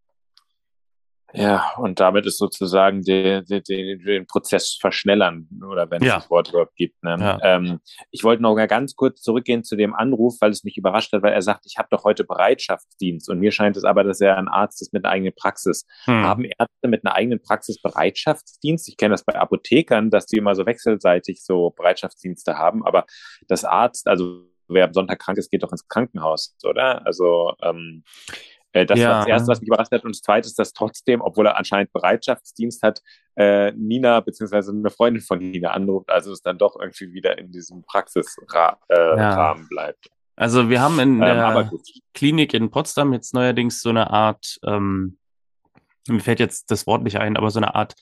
Ja, 1.37 1.73
und 1.79 1.99
damit 1.99 2.27
ist 2.27 2.39
sozusagen 2.39 3.03
den, 3.03 3.45
den, 3.45 3.63
den 4.05 4.27
Prozess 4.27 4.79
verschnellern, 4.81 5.49
oder 5.69 5.91
wenn 5.91 6.03
ja. 6.03 6.17
es 6.17 6.23
das 6.23 6.31
Wort 6.31 6.51
überhaupt 6.51 6.77
gibt. 6.77 7.03
Ne? 7.03 7.17
Ja. 7.19 7.39
Ähm, 7.43 7.81
ich 8.13 8.23
wollte 8.23 8.43
noch 8.43 8.55
ganz 8.55 8.95
kurz 8.95 9.21
zurückgehen 9.21 9.65
zu 9.65 9.75
dem 9.75 9.95
Anruf, 9.95 10.37
weil 10.41 10.53
es 10.53 10.63
mich 10.63 10.77
überrascht 10.77 11.13
hat, 11.13 11.23
weil 11.23 11.33
er 11.33 11.43
sagt, 11.43 11.67
ich 11.67 11.77
habe 11.77 11.89
doch 11.91 12.05
heute 12.05 12.23
Bereitschaftsdienst. 12.23 13.29
Und 13.29 13.41
mir 13.41 13.51
scheint 13.51 13.77
es 13.77 13.85
aber, 13.85 14.05
dass 14.05 14.21
er 14.21 14.39
ein 14.39 14.49
Arzt 14.49 14.81
ist 14.81 14.93
mit 14.93 15.05
einer 15.05 15.13
eigenen 15.13 15.35
Praxis. 15.35 15.87
Hm. 16.05 16.23
Haben 16.23 16.45
Ärzte 16.45 16.89
mit 16.89 17.05
einer 17.05 17.17
eigenen 17.17 17.43
Praxis 17.43 17.83
Bereitschaftsdienst? 17.83 18.89
Ich 18.89 18.97
kenne 18.97 19.15
das 19.15 19.25
bei 19.25 19.35
Apothekern, 19.35 20.11
dass 20.11 20.27
die 20.27 20.37
immer 20.37 20.55
so 20.55 20.67
wechselseitig 20.67 21.43
so 21.43 21.71
Bereitschaftsdienste 21.71 22.59
haben, 22.59 22.87
aber 22.87 23.07
das 23.49 23.65
Arzt, 23.65 24.07
also 24.07 24.45
wer 24.69 24.85
am 24.85 24.93
Sonntag 24.93 25.19
krank 25.19 25.39
ist, 25.39 25.51
geht 25.51 25.63
doch 25.63 25.73
ins 25.73 25.89
Krankenhaus, 25.89 26.57
oder? 26.65 27.05
Also 27.07 27.53
ähm, 27.63 28.05
äh, 28.75 28.85
das 28.85 28.99
ja. 28.99 29.09
war 29.09 29.19
das 29.21 29.29
Erste, 29.29 29.49
was 29.49 29.61
mich 29.61 29.69
überrascht 29.69 29.93
hat. 29.93 30.05
Und 30.05 30.15
das 30.15 30.21
Zweite 30.21 30.47
ist, 30.47 30.59
dass 30.59 30.73
trotzdem, 30.73 31.21
obwohl 31.21 31.47
er 31.47 31.57
anscheinend 31.57 31.93
Bereitschaftsdienst 31.93 32.83
hat, 32.83 33.03
äh, 33.37 33.71
Nina 33.73 34.21
beziehungsweise 34.21 34.73
eine 34.73 34.91
Freundin 34.91 35.23
von 35.23 35.39
Nina 35.39 35.71
anruft. 35.71 36.11
Also 36.11 36.33
es 36.33 36.43
dann 36.43 36.59
doch 36.59 36.77
irgendwie 36.79 37.13
wieder 37.13 37.39
in 37.39 37.53
diesem 37.53 37.85
Praxisrahmen 37.85 38.79
äh, 38.89 39.17
ja. 39.17 39.57
bleibt. 39.69 40.11
Also 40.37 40.69
wir 40.69 40.81
haben 40.81 40.99
in 40.99 41.15
ähm, 41.15 41.19
der 41.21 41.71
Klinik 42.13 42.53
in 42.53 42.71
Potsdam 42.71 43.13
jetzt 43.13 43.33
neuerdings 43.33 43.81
so 43.81 43.91
eine 43.91 44.11
Art, 44.11 44.59
ähm, 44.67 45.19
mir 46.09 46.21
fällt 46.21 46.41
jetzt 46.41 46.73
das 46.73 46.89
Wort 46.89 47.05
nicht 47.05 47.19
ein, 47.19 47.37
aber 47.37 47.51
so 47.51 47.61
eine 47.61 47.77
Art 47.77 47.95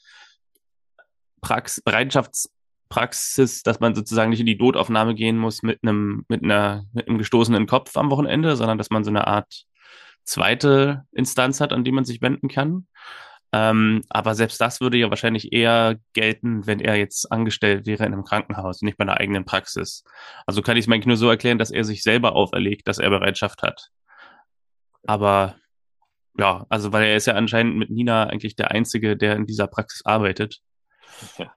Prax 1.43 1.83
Bereitschaftspraxis, 1.83 3.63
dass 3.63 3.81
man 3.81 3.95
sozusagen 3.95 4.31
nicht 4.31 4.41
in 4.41 4.47
die 4.47 4.57
Notaufnahme 4.57 5.15
gehen 5.15 5.37
muss 5.37 5.63
mit 5.63 5.81
einem, 5.83 6.25
mit 6.29 6.43
einer, 6.43 6.87
mit 6.95 7.09
einem 7.09 7.19
gestoßenen 7.19 7.67
Kopf 7.67 7.95
am 7.99 8.11
Wochenende, 8.11 8.57
sondern 8.57 8.79
dass 8.79 8.89
man 8.89 9.05
so 9.05 9.11
eine 9.11 9.27
Art 9.27 9.67
zweite 10.25 11.05
Instanz 11.13 11.61
hat, 11.61 11.73
an 11.73 11.85
die 11.85 11.93
man 11.93 12.05
sich 12.05 12.23
wenden 12.23 12.49
kann. 12.49 12.87
Ähm, 13.55 14.03
aber 14.09 14.35
selbst 14.35 14.61
das 14.61 14.81
würde 14.81 14.97
ja 14.97 15.11
wahrscheinlich 15.11 15.53
eher 15.53 15.99
gelten, 16.15 16.67
wenn 16.67 16.81
er 16.81 16.97
jetzt 16.97 17.31
angestellt 17.31 17.87
wäre 17.87 18.07
in 18.07 18.15
einem 18.15 18.25
Krankenhaus, 18.25 18.81
nicht 18.81 18.97
bei 18.97 19.03
einer 19.03 19.21
eigenen 19.21 19.45
Praxis. 19.45 20.05
Also 20.47 20.63
kann 20.63 20.77
ich 20.77 20.85
es 20.85 20.89
mir 20.89 20.95
eigentlich 20.95 21.07
nur 21.07 21.19
so 21.19 21.29
erklären, 21.29 21.59
dass 21.59 21.71
er 21.71 21.85
sich 21.85 22.03
selber 22.03 22.35
auferlegt, 22.35 22.89
dass 22.89 22.99
er 22.99 23.11
Bereitschaft 23.11 23.63
hat. 23.63 23.91
Aber 25.05 25.57
ja, 26.39 26.67
also 26.71 26.93
weil 26.93 27.05
er 27.05 27.17
ist 27.17 27.27
ja 27.27 27.35
anscheinend 27.35 27.77
mit 27.77 27.91
Nina 27.91 28.25
eigentlich 28.25 28.57
der 28.57 28.71
Einzige, 28.71 29.17
der 29.19 29.37
in 29.37 29.47
dieser 29.47 29.67
Praxis 29.67 30.05
arbeitet. 30.07 30.61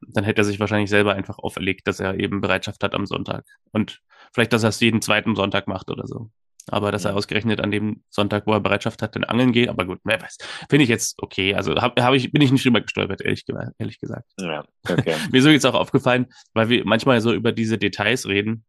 Dann 0.01 0.25
hätte 0.25 0.41
er 0.41 0.45
sich 0.45 0.60
wahrscheinlich 0.60 0.89
selber 0.89 1.13
einfach 1.13 1.39
auferlegt, 1.39 1.88
dass 1.88 2.01
er 2.01 2.19
eben 2.19 2.41
Bereitschaft 2.41 2.84
hat 2.84 2.93
am 2.93 3.05
Sonntag. 3.05 3.45
Und 3.72 4.01
vielleicht, 4.34 4.51
dass 4.51 4.63
er 4.63 4.69
es 4.69 4.81
jeden 4.81 5.01
zweiten 5.01 5.36
Sonntag 5.36 5.67
macht 5.67 5.89
oder 5.89 6.07
so. 6.07 6.29
Aber 6.69 6.91
dass 6.91 7.03
ja. 7.03 7.12
er 7.12 7.15
ausgerechnet 7.15 7.62
an 7.62 7.72
dem 7.72 8.03
Sonntag, 8.10 8.48
wo 8.48 8.53
er 8.53 8.60
Bereitschaft 8.60 9.01
hat, 9.01 9.15
den 9.15 9.24
Angeln 9.24 9.51
geht, 9.51 9.69
aber 9.69 9.86
gut, 9.86 10.00
wer 10.03 10.22
weiß. 10.22 10.38
Finde 10.69 10.84
ich 10.84 10.89
jetzt 10.89 11.22
okay. 11.22 11.53
Also 11.53 11.75
hab, 11.75 12.00
hab 12.00 12.13
ich, 12.13 12.31
bin 12.31 12.41
ich 12.41 12.51
nicht 12.51 12.65
drüber 12.65 12.81
gestolpert, 12.81 13.22
ehrlich, 13.22 13.45
ehrlich 13.77 14.00
gesagt. 14.00 14.31
Ja, 14.39 14.65
okay. 14.89 15.15
Mir 15.31 15.39
ist 15.39 15.45
jetzt 15.45 15.65
auch 15.65 15.75
aufgefallen, 15.75 16.27
weil 16.53 16.69
wir 16.69 16.86
manchmal 16.86 17.22
so 17.22 17.34
über 17.34 17.51
diese 17.51 17.77
Details 17.77 18.27
reden, 18.27 18.65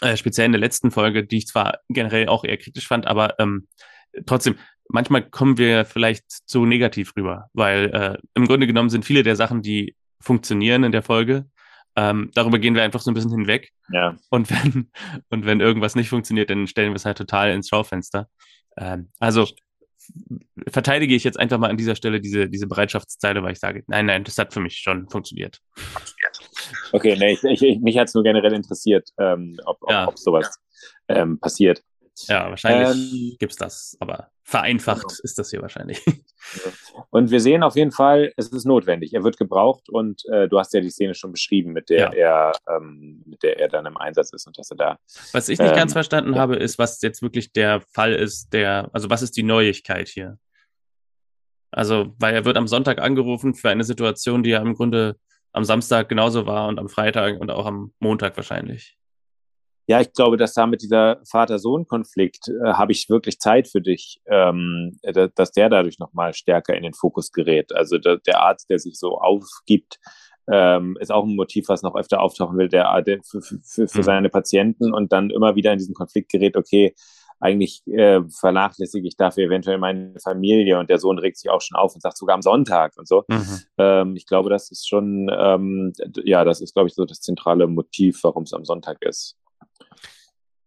äh, 0.00 0.16
speziell 0.16 0.46
in 0.46 0.52
der 0.52 0.60
letzten 0.60 0.90
Folge, 0.90 1.24
die 1.24 1.38
ich 1.38 1.46
zwar 1.46 1.78
generell 1.88 2.28
auch 2.28 2.44
eher 2.44 2.56
kritisch 2.56 2.88
fand, 2.88 3.06
aber 3.06 3.38
ähm, 3.38 3.68
trotzdem, 4.26 4.56
manchmal 4.88 5.28
kommen 5.28 5.56
wir 5.56 5.84
vielleicht 5.84 6.24
zu 6.46 6.66
negativ 6.66 7.14
rüber, 7.16 7.48
weil 7.52 7.90
äh, 7.94 8.18
im 8.34 8.46
Grunde 8.46 8.66
genommen 8.66 8.90
sind 8.90 9.04
viele 9.04 9.22
der 9.22 9.36
Sachen, 9.36 9.62
die 9.62 9.94
funktionieren 10.20 10.84
in 10.84 10.92
der 10.92 11.02
Folge, 11.02 11.46
ähm, 11.96 12.30
darüber 12.34 12.58
gehen 12.58 12.74
wir 12.74 12.82
einfach 12.82 13.00
so 13.00 13.10
ein 13.10 13.14
bisschen 13.14 13.30
hinweg. 13.30 13.70
Ja. 13.92 14.16
Und 14.30 14.50
wenn, 14.50 14.90
und 15.30 15.46
wenn 15.46 15.60
irgendwas 15.60 15.94
nicht 15.94 16.08
funktioniert, 16.08 16.50
dann 16.50 16.66
stellen 16.66 16.92
wir 16.92 16.96
es 16.96 17.04
halt 17.04 17.18
total 17.18 17.52
ins 17.52 17.68
Schaufenster. 17.68 18.28
Ähm, 18.76 19.10
also 19.20 19.46
verteidige 20.68 21.14
ich 21.14 21.24
jetzt 21.24 21.38
einfach 21.38 21.58
mal 21.58 21.70
an 21.70 21.76
dieser 21.76 21.94
Stelle 21.94 22.20
diese, 22.20 22.48
diese 22.48 22.66
Bereitschaftszeile, 22.66 23.42
weil 23.42 23.52
ich 23.52 23.60
sage, 23.60 23.84
nein, 23.86 24.06
nein, 24.06 24.24
das 24.24 24.38
hat 24.38 24.52
für 24.52 24.60
mich 24.60 24.76
schon 24.78 25.08
funktioniert. 25.08 25.60
Okay, 26.92 27.16
nee, 27.18 27.38
ich, 27.42 27.62
ich, 27.62 27.80
mich 27.80 27.98
hat 27.98 28.08
es 28.08 28.14
nur 28.14 28.24
generell 28.24 28.52
interessiert, 28.52 29.08
ähm, 29.18 29.58
ob, 29.64 29.78
ja. 29.88 30.08
ob 30.08 30.18
sowas 30.18 30.58
ähm, 31.08 31.38
passiert. 31.38 31.82
Ja, 32.28 32.48
wahrscheinlich 32.48 33.12
ähm, 33.12 33.36
gibt's 33.38 33.56
das, 33.56 33.96
aber 34.00 34.30
vereinfacht 34.42 35.08
genau. 35.08 35.20
ist 35.22 35.38
das 35.38 35.50
hier 35.50 35.62
wahrscheinlich. 35.62 36.00
Und 37.10 37.30
wir 37.30 37.40
sehen 37.40 37.62
auf 37.62 37.76
jeden 37.76 37.90
Fall, 37.90 38.32
es 38.36 38.48
ist 38.48 38.64
notwendig. 38.64 39.14
Er 39.14 39.24
wird 39.24 39.38
gebraucht 39.38 39.88
und 39.88 40.24
äh, 40.26 40.48
du 40.48 40.58
hast 40.58 40.74
ja 40.74 40.80
die 40.80 40.90
Szene 40.90 41.14
schon 41.14 41.32
beschrieben, 41.32 41.72
mit 41.72 41.88
der 41.88 41.98
ja. 41.98 42.12
er, 42.12 42.52
ähm, 42.68 43.22
mit 43.26 43.42
der 43.42 43.58
er 43.58 43.68
dann 43.68 43.86
im 43.86 43.96
Einsatz 43.96 44.32
ist 44.32 44.46
und 44.46 44.58
dass 44.58 44.70
er 44.70 44.76
da. 44.76 44.98
Was 45.32 45.48
ich 45.48 45.58
nicht 45.58 45.70
ähm, 45.70 45.76
ganz 45.76 45.92
verstanden 45.92 46.34
ja. 46.34 46.40
habe, 46.40 46.56
ist, 46.56 46.78
was 46.78 47.00
jetzt 47.02 47.22
wirklich 47.22 47.52
der 47.52 47.80
Fall 47.80 48.12
ist, 48.12 48.52
der, 48.52 48.90
also 48.92 49.10
was 49.10 49.22
ist 49.22 49.36
die 49.36 49.42
Neuigkeit 49.42 50.08
hier? 50.08 50.38
Also, 51.70 52.14
weil 52.18 52.34
er 52.34 52.44
wird 52.44 52.56
am 52.56 52.68
Sonntag 52.68 53.00
angerufen 53.00 53.54
für 53.54 53.70
eine 53.70 53.82
Situation, 53.82 54.44
die 54.44 54.50
ja 54.50 54.60
im 54.60 54.74
Grunde 54.74 55.16
am 55.52 55.64
Samstag 55.64 56.08
genauso 56.08 56.46
war 56.46 56.68
und 56.68 56.78
am 56.78 56.88
Freitag 56.88 57.40
und 57.40 57.50
auch 57.50 57.66
am 57.66 57.92
Montag 57.98 58.36
wahrscheinlich. 58.36 58.96
Ja, 59.86 60.00
ich 60.00 60.12
glaube, 60.12 60.36
dass 60.36 60.54
da 60.54 60.66
mit 60.66 60.82
dieser 60.82 61.20
Vater-Sohn-Konflikt 61.30 62.48
äh, 62.48 62.72
habe 62.72 62.92
ich 62.92 63.10
wirklich 63.10 63.38
Zeit 63.38 63.68
für 63.68 63.82
dich, 63.82 64.20
ähm, 64.26 64.98
dass 65.34 65.52
der 65.52 65.68
dadurch 65.68 65.98
nochmal 65.98 66.32
stärker 66.32 66.74
in 66.74 66.82
den 66.82 66.94
Fokus 66.94 67.32
gerät. 67.32 67.74
Also 67.74 67.98
der, 67.98 68.16
der 68.18 68.40
Arzt, 68.40 68.70
der 68.70 68.78
sich 68.78 68.98
so 68.98 69.18
aufgibt, 69.18 69.98
ähm, 70.50 70.96
ist 71.00 71.12
auch 71.12 71.24
ein 71.24 71.36
Motiv, 71.36 71.68
was 71.68 71.82
noch 71.82 71.96
öfter 71.96 72.20
auftauchen 72.20 72.56
will, 72.58 72.68
der, 72.68 73.00
der 73.02 73.20
für, 73.22 73.42
für, 73.42 73.88
für 73.88 73.98
mhm. 73.98 74.02
seine 74.02 74.28
Patienten 74.30 74.92
und 74.92 75.12
dann 75.12 75.30
immer 75.30 75.54
wieder 75.54 75.72
in 75.72 75.78
diesen 75.78 75.94
Konflikt 75.94 76.30
gerät, 76.30 76.56
okay, 76.56 76.94
eigentlich 77.40 77.86
äh, 77.86 78.22
vernachlässige 78.28 79.06
ich 79.06 79.16
dafür 79.16 79.44
eventuell 79.44 79.76
meine 79.76 80.18
Familie 80.22 80.78
und 80.78 80.88
der 80.88 80.98
Sohn 80.98 81.18
regt 81.18 81.36
sich 81.36 81.50
auch 81.50 81.60
schon 81.60 81.76
auf 81.76 81.94
und 81.94 82.00
sagt 82.00 82.16
sogar 82.16 82.34
am 82.34 82.42
Sonntag 82.42 82.96
und 82.96 83.06
so. 83.06 83.24
Mhm. 83.28 83.60
Ähm, 83.76 84.16
ich 84.16 84.26
glaube, 84.26 84.48
das 84.48 84.70
ist 84.70 84.88
schon, 84.88 85.30
ähm, 85.30 85.92
ja, 86.24 86.44
das 86.44 86.60
ist, 86.62 86.74
glaube 86.74 86.88
ich, 86.88 86.94
so 86.94 87.04
das 87.04 87.20
zentrale 87.20 87.66
Motiv, 87.66 88.20
warum 88.22 88.44
es 88.44 88.54
am 88.54 88.64
Sonntag 88.64 89.02
ist. 89.02 89.36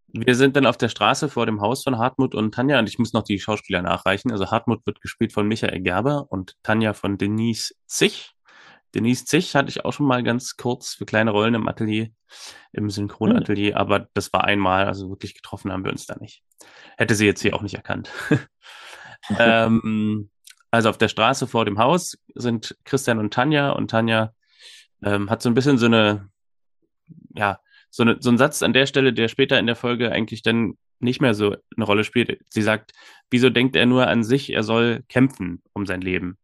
Wir 0.10 0.36
sind 0.36 0.56
dann 0.56 0.66
auf 0.66 0.78
der 0.78 0.90
Straße 0.90 1.30
vor 1.30 1.46
dem 1.46 1.62
Haus 1.62 1.84
von 1.84 1.98
Hartmut 1.98 2.34
und 2.34 2.54
Tanja 2.54 2.80
und 2.80 2.88
ich 2.88 2.98
muss 2.98 3.14
noch 3.14 3.24
die 3.24 3.40
Schauspieler 3.40 3.82
nachreichen. 3.82 4.32
Also 4.32 4.50
Hartmut 4.50 4.86
wird 4.86 5.02
gespielt 5.02 5.34
von 5.34 5.48
Michael 5.48 5.82
Gerber 5.82 6.28
und 6.30 6.56
Tanja 6.64 6.94
von 6.94 7.18
Denise 7.18 7.76
Zich. 7.88 8.34
Denise 8.96 9.26
Zich 9.26 9.54
hatte 9.54 9.70
ich 9.70 9.84
auch 9.84 9.92
schon 9.92 10.08
mal 10.08 10.24
ganz 10.24 10.56
kurz 10.56 10.94
für 10.94 11.06
kleine 11.06 11.32
Rollen 11.32 11.54
im 11.56 11.68
Atelier, 11.68 12.10
im 12.72 12.90
Synchronatelier, 12.90 13.72
mhm. 13.72 13.78
aber 13.78 14.08
das 14.14 14.32
war 14.32 14.46
einmal, 14.46 14.86
also 14.86 15.10
wirklich 15.10 15.36
getroffen 15.36 15.72
haben 15.72 15.84
wir 15.84 15.92
uns 15.92 16.06
da 16.06 16.16
nicht. 16.20 16.42
Hätte 16.98 17.14
sie 17.14 17.26
jetzt 17.26 17.42
hier 17.42 17.54
auch 17.54 17.62
nicht 17.62 17.76
erkannt. 17.76 18.10
ähm, 19.38 20.30
also 20.72 20.90
auf 20.90 20.98
der 20.98 21.10
Straße 21.10 21.48
vor 21.48 21.66
dem 21.66 21.80
Haus 21.80 22.18
sind 22.34 22.78
Christian 22.86 23.20
und 23.20 23.34
Tanja 23.34 23.72
und 23.72 23.92
Tanja 23.92 24.34
ähm, 25.04 25.30
hat 25.30 25.42
so 25.42 25.50
ein 25.50 25.54
bisschen 25.54 25.78
so 25.78 25.86
eine, 25.86 26.30
ja, 27.36 27.60
so, 27.90 28.04
eine, 28.04 28.18
so 28.20 28.30
ein 28.30 28.38
Satz 28.38 28.62
an 28.64 28.74
der 28.74 28.86
Stelle, 28.86 29.14
der 29.14 29.28
später 29.28 29.60
in 29.60 29.68
der 29.68 29.76
Folge 29.76 30.12
eigentlich 30.12 30.42
dann 30.42 30.78
nicht 31.00 31.22
mehr 31.22 31.34
so 31.34 31.56
eine 31.76 31.86
Rolle 31.86 32.04
spielt. 32.04 32.40
Sie 32.50 32.62
sagt, 32.62 32.92
wieso 33.30 33.50
denkt 33.50 33.76
er 33.76 33.86
nur 33.86 34.08
an 34.08 34.24
sich, 34.24 34.52
er 34.52 34.64
soll 34.64 35.04
kämpfen 35.10 35.62
um 35.74 35.86
sein 35.86 36.02
Leben? 36.02 36.38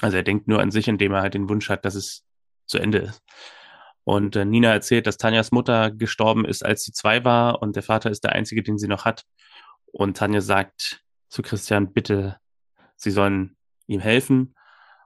Also 0.00 0.16
er 0.16 0.22
denkt 0.22 0.48
nur 0.48 0.60
an 0.60 0.70
sich, 0.70 0.88
indem 0.88 1.12
er 1.12 1.22
halt 1.22 1.34
den 1.34 1.48
Wunsch 1.48 1.68
hat, 1.68 1.84
dass 1.84 1.94
es 1.94 2.24
zu 2.66 2.78
Ende 2.78 2.98
ist. 2.98 3.22
Und 4.04 4.36
äh, 4.36 4.44
Nina 4.44 4.72
erzählt, 4.72 5.06
dass 5.06 5.18
Tanjas 5.18 5.52
Mutter 5.52 5.90
gestorben 5.90 6.44
ist, 6.44 6.64
als 6.64 6.82
sie 6.82 6.92
zwei 6.92 7.24
war 7.24 7.60
und 7.62 7.76
der 7.76 7.82
Vater 7.82 8.10
ist 8.10 8.24
der 8.24 8.32
einzige, 8.32 8.62
den 8.62 8.78
sie 8.78 8.88
noch 8.88 9.04
hat. 9.04 9.24
Und 9.86 10.16
Tanja 10.16 10.40
sagt 10.40 11.02
zu 11.28 11.42
Christian, 11.42 11.92
bitte, 11.92 12.38
sie 12.96 13.10
sollen 13.10 13.56
ihm 13.86 14.00
helfen. 14.00 14.54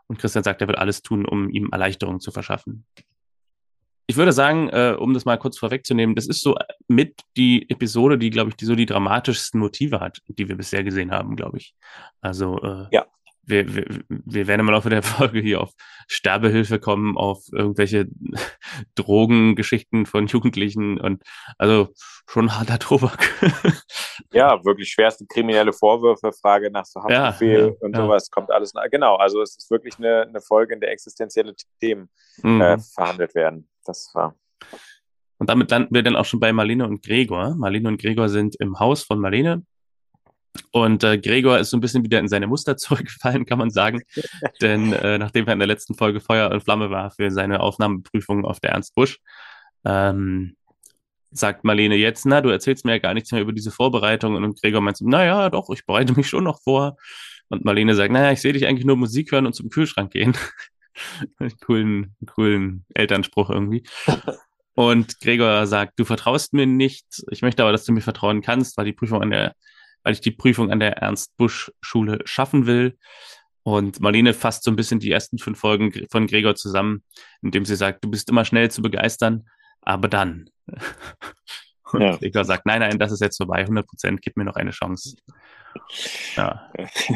Und 0.06 0.18
Christian 0.18 0.44
sagt, 0.44 0.60
er 0.60 0.68
wird 0.68 0.78
alles 0.78 1.02
tun, 1.02 1.26
um 1.26 1.50
ihm 1.50 1.70
Erleichterung 1.72 2.20
zu 2.20 2.30
verschaffen 2.30 2.86
ich 4.12 4.18
würde 4.18 4.32
sagen, 4.32 4.68
äh, 4.68 4.94
um 4.98 5.14
das 5.14 5.24
mal 5.24 5.38
kurz 5.38 5.56
vorwegzunehmen, 5.56 6.14
das 6.14 6.26
ist 6.26 6.42
so 6.42 6.54
mit 6.86 7.20
die 7.38 7.68
Episode, 7.70 8.18
die, 8.18 8.28
glaube 8.28 8.50
ich, 8.50 8.56
die 8.56 8.66
so 8.66 8.74
die 8.74 8.84
dramatischsten 8.84 9.58
Motive 9.58 10.00
hat, 10.00 10.18
die 10.28 10.48
wir 10.48 10.56
bisher 10.56 10.84
gesehen 10.84 11.12
haben, 11.12 11.34
glaube 11.34 11.56
ich. 11.56 11.74
Also 12.20 12.60
äh, 12.60 12.86
ja 12.92 13.06
wir, 13.44 13.74
wir, 13.74 13.84
wir 14.08 14.46
werden 14.46 14.60
im 14.60 14.70
Laufe 14.70 14.90
der 14.90 15.02
Folge 15.02 15.40
hier 15.40 15.60
auf 15.60 15.72
Sterbehilfe 16.08 16.78
kommen, 16.78 17.16
auf 17.16 17.44
irgendwelche 17.52 18.06
Drogengeschichten 18.94 20.06
von 20.06 20.26
Jugendlichen 20.26 21.00
und 21.00 21.22
also 21.58 21.88
schon 22.28 22.56
harter 22.56 22.78
Tobak. 22.78 23.18
ja, 24.32 24.64
wirklich 24.64 24.90
schwerste 24.90 25.26
kriminelle 25.26 25.72
Vorwürfe, 25.72 26.32
Frage 26.32 26.70
nach 26.70 26.84
so 26.84 27.02
Haftbefehl 27.02 27.60
ja, 27.60 27.66
ja, 27.66 27.72
und 27.80 27.96
ja. 27.96 28.02
sowas 28.02 28.30
kommt 28.30 28.50
alles 28.50 28.74
nach. 28.74 28.88
Genau, 28.90 29.16
also 29.16 29.42
es 29.42 29.56
ist 29.56 29.70
wirklich 29.70 29.98
eine, 29.98 30.22
eine 30.22 30.40
Folge, 30.40 30.74
in 30.74 30.80
der 30.80 30.92
existenzielle 30.92 31.54
Themen 31.80 32.08
mhm. 32.42 32.60
äh, 32.60 32.78
verhandelt 32.78 33.34
werden. 33.34 33.68
Das 33.84 34.10
war. 34.14 34.34
Und 35.38 35.50
damit 35.50 35.70
landen 35.70 35.94
wir 35.94 36.02
dann 36.02 36.16
auch 36.16 36.24
schon 36.24 36.40
bei 36.40 36.52
Marlene 36.52 36.86
und 36.86 37.02
Gregor. 37.02 37.54
Marlene 37.56 37.88
und 37.88 38.00
Gregor 38.00 38.28
sind 38.28 38.54
im 38.60 38.78
Haus 38.78 39.02
von 39.02 39.18
Marlene 39.18 39.64
und 40.70 41.02
äh, 41.04 41.18
Gregor 41.18 41.58
ist 41.58 41.70
so 41.70 41.76
ein 41.76 41.80
bisschen 41.80 42.04
wieder 42.04 42.18
in 42.18 42.28
seine 42.28 42.46
Muster 42.46 42.76
zurückgefallen, 42.76 43.46
kann 43.46 43.58
man 43.58 43.70
sagen. 43.70 44.02
Denn 44.60 44.92
äh, 44.92 45.18
nachdem 45.18 45.46
er 45.46 45.54
in 45.54 45.58
der 45.58 45.68
letzten 45.68 45.94
Folge 45.94 46.20
Feuer 46.20 46.50
und 46.50 46.62
Flamme 46.62 46.90
war 46.90 47.10
für 47.10 47.30
seine 47.30 47.60
Aufnahmeprüfung 47.60 48.44
auf 48.44 48.60
der 48.60 48.70
Ernst 48.70 48.94
Busch, 48.94 49.18
ähm, 49.84 50.56
sagt 51.30 51.64
Marlene 51.64 51.96
jetzt, 51.96 52.26
na, 52.26 52.40
du 52.42 52.50
erzählst 52.50 52.84
mir 52.84 52.92
ja 52.92 52.98
gar 52.98 53.14
nichts 53.14 53.32
mehr 53.32 53.40
über 53.40 53.52
diese 53.52 53.70
Vorbereitung. 53.70 54.36
Und 54.36 54.60
Gregor 54.60 54.82
meint 54.82 55.00
naja, 55.00 55.48
doch, 55.50 55.70
ich 55.70 55.86
bereite 55.86 56.12
mich 56.14 56.28
schon 56.28 56.44
noch 56.44 56.60
vor. 56.62 56.96
Und 57.48 57.64
Marlene 57.64 57.94
sagt, 57.94 58.12
naja, 58.12 58.32
ich 58.32 58.40
sehe 58.40 58.52
dich 58.52 58.66
eigentlich 58.66 58.86
nur 58.86 58.96
Musik 58.96 59.32
hören 59.32 59.46
und 59.46 59.54
zum 59.54 59.70
Kühlschrank 59.70 60.12
gehen. 60.12 60.36
coolen, 61.64 62.16
coolen 62.26 62.84
Elternspruch 62.94 63.50
irgendwie. 63.50 63.84
Und 64.74 65.20
Gregor 65.20 65.66
sagt, 65.66 65.98
du 65.98 66.04
vertraust 66.04 66.54
mir 66.54 66.66
nicht. 66.66 67.06
Ich 67.30 67.42
möchte 67.42 67.62
aber, 67.62 67.72
dass 67.72 67.84
du 67.84 67.92
mir 67.92 68.00
vertrauen 68.00 68.40
kannst, 68.40 68.76
weil 68.76 68.86
die 68.86 68.92
Prüfung 68.92 69.22
an 69.22 69.30
der 69.30 69.54
weil 70.02 70.14
ich 70.14 70.20
die 70.20 70.30
Prüfung 70.30 70.70
an 70.70 70.80
der 70.80 70.98
Ernst-Busch-Schule 70.98 72.20
schaffen 72.24 72.66
will. 72.66 72.98
Und 73.62 74.00
Marlene 74.00 74.34
fasst 74.34 74.64
so 74.64 74.70
ein 74.70 74.76
bisschen 74.76 74.98
die 74.98 75.10
ersten 75.10 75.38
fünf 75.38 75.58
Folgen 75.58 75.92
von 76.10 76.26
Gregor 76.26 76.56
zusammen, 76.56 77.04
indem 77.42 77.64
sie 77.64 77.76
sagt, 77.76 78.04
du 78.04 78.10
bist 78.10 78.28
immer 78.28 78.44
schnell 78.44 78.70
zu 78.70 78.82
begeistern, 78.82 79.48
aber 79.80 80.08
dann. 80.08 80.50
Und 81.92 82.00
ja. 82.00 82.16
Gregor 82.16 82.44
sagt, 82.44 82.66
nein, 82.66 82.80
nein, 82.80 82.98
das 82.98 83.12
ist 83.12 83.20
jetzt 83.20 83.36
vorbei, 83.36 83.58
100 83.58 83.86
Prozent, 83.86 84.22
gib 84.22 84.36
mir 84.36 84.44
noch 84.44 84.56
eine 84.56 84.70
Chance. 84.70 85.16
Ja. 86.36 86.70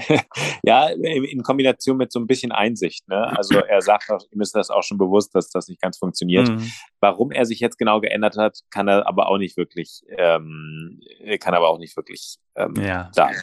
ja, 0.62 0.88
in 0.88 1.42
Kombination 1.42 1.96
mit 1.96 2.12
so 2.12 2.20
ein 2.20 2.26
bisschen 2.26 2.52
Einsicht. 2.52 3.08
Ne? 3.08 3.36
Also 3.36 3.58
er 3.58 3.80
sagt, 3.80 4.10
auch, 4.10 4.24
ihm 4.30 4.40
ist 4.40 4.54
das 4.54 4.70
auch 4.70 4.82
schon 4.82 4.98
bewusst, 4.98 5.34
dass 5.34 5.50
das 5.50 5.68
nicht 5.68 5.80
ganz 5.80 5.98
funktioniert. 5.98 6.48
Mhm. 6.48 6.70
Warum 7.00 7.30
er 7.30 7.46
sich 7.46 7.60
jetzt 7.60 7.78
genau 7.78 8.00
geändert 8.00 8.36
hat, 8.36 8.58
kann 8.70 8.88
er 8.88 9.06
aber 9.06 9.28
auch 9.28 9.38
nicht 9.38 9.56
wirklich, 9.56 10.02
ähm, 10.08 11.00
kann 11.40 11.54
aber 11.54 11.68
auch 11.68 11.78
nicht 11.78 11.96
wirklich 11.96 12.36
ähm, 12.54 12.74
ja. 12.76 13.10
sagen. 13.12 13.36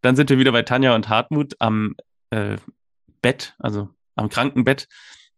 Dann 0.00 0.16
sind 0.16 0.30
wir 0.30 0.38
wieder 0.38 0.52
bei 0.52 0.62
Tanja 0.62 0.94
und 0.94 1.08
Hartmut 1.08 1.54
am 1.58 1.96
äh, 2.30 2.56
Bett, 3.20 3.54
also 3.58 3.88
am 4.14 4.28
Krankenbett. 4.28 4.86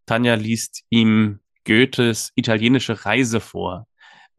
Tanja 0.06 0.34
liest 0.34 0.82
ihm 0.90 1.40
Goethes 1.64 2.32
italienische 2.34 3.04
Reise 3.04 3.40
vor. 3.40 3.86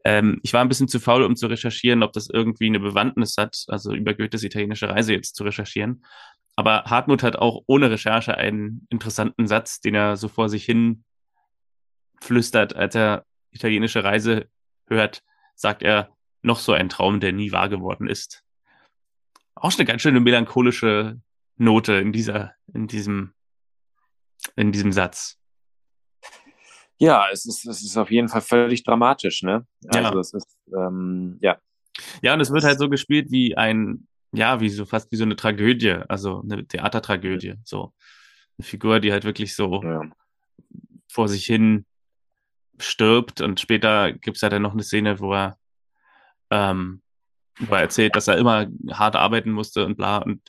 Ähm, 0.04 0.40
ich 0.42 0.52
war 0.52 0.60
ein 0.60 0.68
bisschen 0.68 0.88
zu 0.88 1.00
faul, 1.00 1.22
um 1.22 1.36
zu 1.36 1.46
recherchieren, 1.46 2.02
ob 2.02 2.12
das 2.12 2.28
irgendwie 2.28 2.66
eine 2.66 2.80
Bewandtnis 2.80 3.36
hat, 3.38 3.64
also 3.68 3.94
über 3.94 4.14
Goethes 4.14 4.42
italienische 4.42 4.88
Reise 4.88 5.12
jetzt 5.12 5.36
zu 5.36 5.44
recherchieren. 5.44 6.04
aber 6.56 6.84
Hartmut 6.84 7.22
hat 7.22 7.36
auch 7.36 7.62
ohne 7.66 7.90
Recherche 7.90 8.36
einen 8.36 8.86
interessanten 8.90 9.46
Satz, 9.46 9.80
den 9.80 9.94
er 9.94 10.16
so 10.16 10.28
vor 10.28 10.48
sich 10.48 10.64
hin 10.64 11.04
flüstert, 12.20 12.76
als 12.76 12.94
er 12.94 13.24
italienische 13.52 14.04
Reise 14.04 14.48
hört, 14.86 15.22
sagt 15.54 15.82
er, 15.82 16.10
noch 16.42 16.58
so 16.58 16.72
ein 16.72 16.88
Traum, 16.88 17.20
der 17.20 17.32
nie 17.32 17.52
wahr 17.52 17.68
geworden 17.68 18.08
ist. 18.08 18.42
Auch 19.54 19.72
eine 19.76 19.84
ganz 19.84 20.02
schöne 20.02 20.20
melancholische 20.20 21.20
Note 21.56 21.94
in 21.94 22.12
dieser, 22.12 22.54
in 22.74 22.88
diesem, 22.88 23.32
in 24.56 24.72
diesem 24.72 24.92
Satz. 24.92 25.38
Ja, 26.98 27.26
es 27.32 27.46
ist, 27.46 27.66
es 27.66 27.82
ist 27.82 27.96
auf 27.96 28.10
jeden 28.10 28.28
Fall 28.28 28.40
völlig 28.40 28.84
dramatisch, 28.84 29.42
ne? 29.42 29.66
Also 29.88 30.14
ja. 30.14 30.20
es 30.20 30.34
ist, 30.34 30.58
ähm, 30.74 31.38
ja. 31.40 31.58
Ja, 32.22 32.34
und 32.34 32.40
es 32.40 32.52
wird 32.52 32.64
halt 32.64 32.78
so 32.78 32.88
gespielt 32.88 33.30
wie 33.30 33.56
ein, 33.56 34.06
ja, 34.32 34.60
wie 34.60 34.68
so 34.68 34.86
fast 34.86 35.10
wie 35.12 35.16
so 35.16 35.24
eine 35.24 35.36
Tragödie, 35.36 35.98
also 36.08 36.42
eine 36.42 36.66
Theatertragödie. 36.66 37.56
So 37.64 37.92
eine 38.58 38.66
Figur, 38.66 39.00
die 39.00 39.12
halt 39.12 39.24
wirklich 39.24 39.54
so 39.54 39.82
ja. 39.82 40.02
vor 41.10 41.28
sich 41.28 41.44
hin 41.44 41.84
stirbt 42.78 43.40
und 43.40 43.60
später 43.60 44.12
gibt's 44.12 44.40
ja 44.40 44.48
dann 44.48 44.62
noch 44.62 44.72
eine 44.72 44.82
Szene, 44.82 45.20
wo 45.20 45.34
er, 45.34 45.58
ähm, 46.50 47.02
wo 47.58 47.74
er 47.74 47.82
erzählt, 47.82 48.16
dass 48.16 48.28
er 48.28 48.38
immer 48.38 48.66
hart 48.90 49.16
arbeiten 49.16 49.50
musste 49.50 49.84
und 49.84 49.96
bla 49.96 50.18
und 50.18 50.40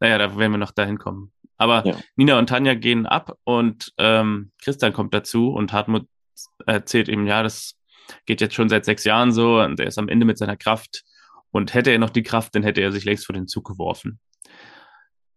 naja, 0.00 0.18
da 0.18 0.36
werden 0.36 0.52
wir 0.52 0.58
noch 0.58 0.70
dahin 0.70 0.98
kommen. 0.98 1.32
Aber 1.58 1.84
ja. 1.84 1.96
Nina 2.16 2.38
und 2.38 2.48
Tanja 2.48 2.74
gehen 2.74 3.04
ab 3.04 3.36
und 3.44 3.92
ähm, 3.98 4.52
Christian 4.62 4.92
kommt 4.92 5.12
dazu 5.12 5.48
und 5.48 5.72
Hartmut 5.72 6.06
erzählt 6.66 7.08
ihm, 7.08 7.26
ja, 7.26 7.42
das 7.42 7.74
geht 8.26 8.40
jetzt 8.40 8.54
schon 8.54 8.68
seit 8.68 8.84
sechs 8.84 9.04
Jahren 9.04 9.32
so 9.32 9.60
und 9.60 9.78
er 9.80 9.88
ist 9.88 9.98
am 9.98 10.08
Ende 10.08 10.24
mit 10.24 10.38
seiner 10.38 10.56
Kraft. 10.56 11.02
Und 11.50 11.72
hätte 11.74 11.90
er 11.90 11.98
noch 11.98 12.10
die 12.10 12.22
Kraft, 12.22 12.54
dann 12.54 12.62
hätte 12.62 12.82
er 12.82 12.92
sich 12.92 13.04
längst 13.04 13.26
vor 13.26 13.34
den 13.34 13.48
Zug 13.48 13.66
geworfen. 13.66 14.20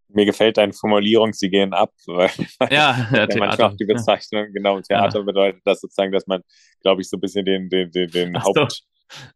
Mir 0.10 0.26
gefällt 0.26 0.58
deine 0.58 0.74
Formulierung, 0.74 1.32
sie 1.32 1.50
gehen 1.50 1.74
ab, 1.74 1.94
weil 2.06 2.30
ja, 2.70 3.08
ja 3.14 3.28
manchmal 3.38 3.72
auch 3.72 3.78
die 3.78 3.86
Bezeichnung, 3.86 4.52
genau, 4.54 4.80
Theater 4.82 5.20
ja. 5.20 5.26
bedeutet 5.26 5.62
das 5.66 5.80
sozusagen, 5.80 6.12
dass 6.12 6.28
man, 6.28 6.42
glaube 6.82 7.02
ich, 7.02 7.10
so 7.10 7.18
ein 7.18 7.22
bisschen 7.22 7.46
den, 7.46 7.70
den, 7.70 7.92
den, 7.92 8.12
den 8.12 8.44
Haupt, 8.44 8.84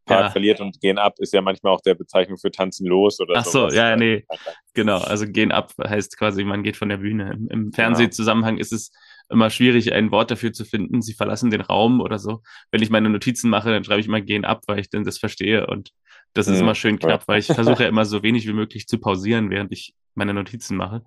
Part 0.06 0.26
ja. 0.26 0.30
verliert 0.30 0.62
und 0.62 0.80
gehen 0.82 0.98
ab 0.98 1.16
ist 1.20 1.34
ja 1.34 1.42
manchmal 1.42 1.74
auch 1.74 1.82
der 1.82 1.96
Bezeichnung 1.96 2.38
für 2.38 2.52
tanzen 2.52 2.88
los 2.88 3.20
oder 3.20 3.42
so. 3.44 3.66
Ach 3.66 3.70
so, 3.70 3.76
ja, 3.76 3.96
nee, 3.96 4.26
genau. 4.74 5.00
Also 5.00 5.28
gehen 5.28 5.52
ab 5.52 5.74
heißt 5.84 6.18
quasi, 6.18 6.44
man 6.44 6.64
geht 6.64 6.78
von 6.78 6.90
der 6.90 6.98
Bühne. 6.98 7.34
Im, 7.34 7.48
im 7.50 7.72
Fernsehzusammenhang 7.72 8.58
ist 8.58 8.74
es 8.74 8.92
immer 9.30 9.50
schwierig, 9.50 9.94
ein 9.94 10.12
Wort 10.12 10.32
dafür 10.32 10.54
zu 10.54 10.66
finden. 10.66 11.02
Sie 11.02 11.14
verlassen 11.14 11.50
den 11.50 11.62
Raum 11.62 12.02
oder 12.02 12.20
so. 12.20 12.42
Wenn 12.72 12.82
ich 12.82 12.90
meine 12.90 13.10
Notizen 13.10 13.50
mache, 13.50 13.72
dann 13.72 13.84
schreibe 13.84 14.02
ich 14.02 14.08
immer 14.08 14.22
gehen 14.22 14.46
ab, 14.46 14.62
weil 14.68 14.80
ich 14.80 14.90
dann 14.90 15.04
das 15.04 15.18
verstehe 15.18 15.68
und 15.68 15.92
das 16.34 16.48
ist 16.48 16.56
mhm. 16.56 16.64
immer 16.64 16.76
schön 16.76 17.00
knapp, 17.00 17.28
weil 17.28 17.40
ich 17.40 17.48
versuche 17.48 17.84
ja 17.84 17.90
immer 17.90 18.06
so 18.06 18.22
wenig 18.22 18.46
wie 18.46 18.54
möglich 18.54 18.88
zu 18.88 19.00
pausieren, 19.00 19.50
während 19.50 19.72
ich 19.72 19.96
meine 20.16 20.34
Notizen 20.34 20.76
mache. 20.76 21.04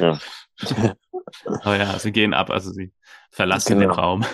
Ja. 0.00 0.18
Aber 1.62 1.76
ja, 1.76 1.98
sie 1.98 2.12
gehen 2.12 2.32
ab, 2.32 2.50
also 2.50 2.72
sie 2.72 2.92
verlassen 3.30 3.78
genau. 3.78 3.92
den 3.92 3.98
Raum. 3.98 4.24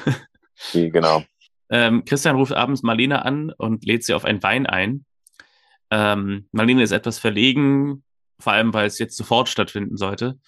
genau. 0.73 1.25
Ähm, 1.71 2.04
Christian 2.04 2.37
ruft 2.37 2.52
abends 2.52 2.83
Marlene 2.83 3.25
an 3.25 3.50
und 3.50 3.85
lädt 3.85 4.04
sie 4.04 4.14
auf 4.14 4.25
einen 4.25 4.42
Wein 4.42 4.66
ein. 4.66 5.04
Ähm, 5.90 6.49
Marlene 6.52 6.83
ist 6.83 6.92
etwas 6.92 7.18
verlegen, 7.18 8.04
vor 8.38 8.52
allem 8.52 8.75
weil 8.75 8.87
es 8.87 8.99
jetzt 8.99 9.16
sofort 9.16 9.49
stattfinden 9.49 9.97
sollte, 9.97 10.38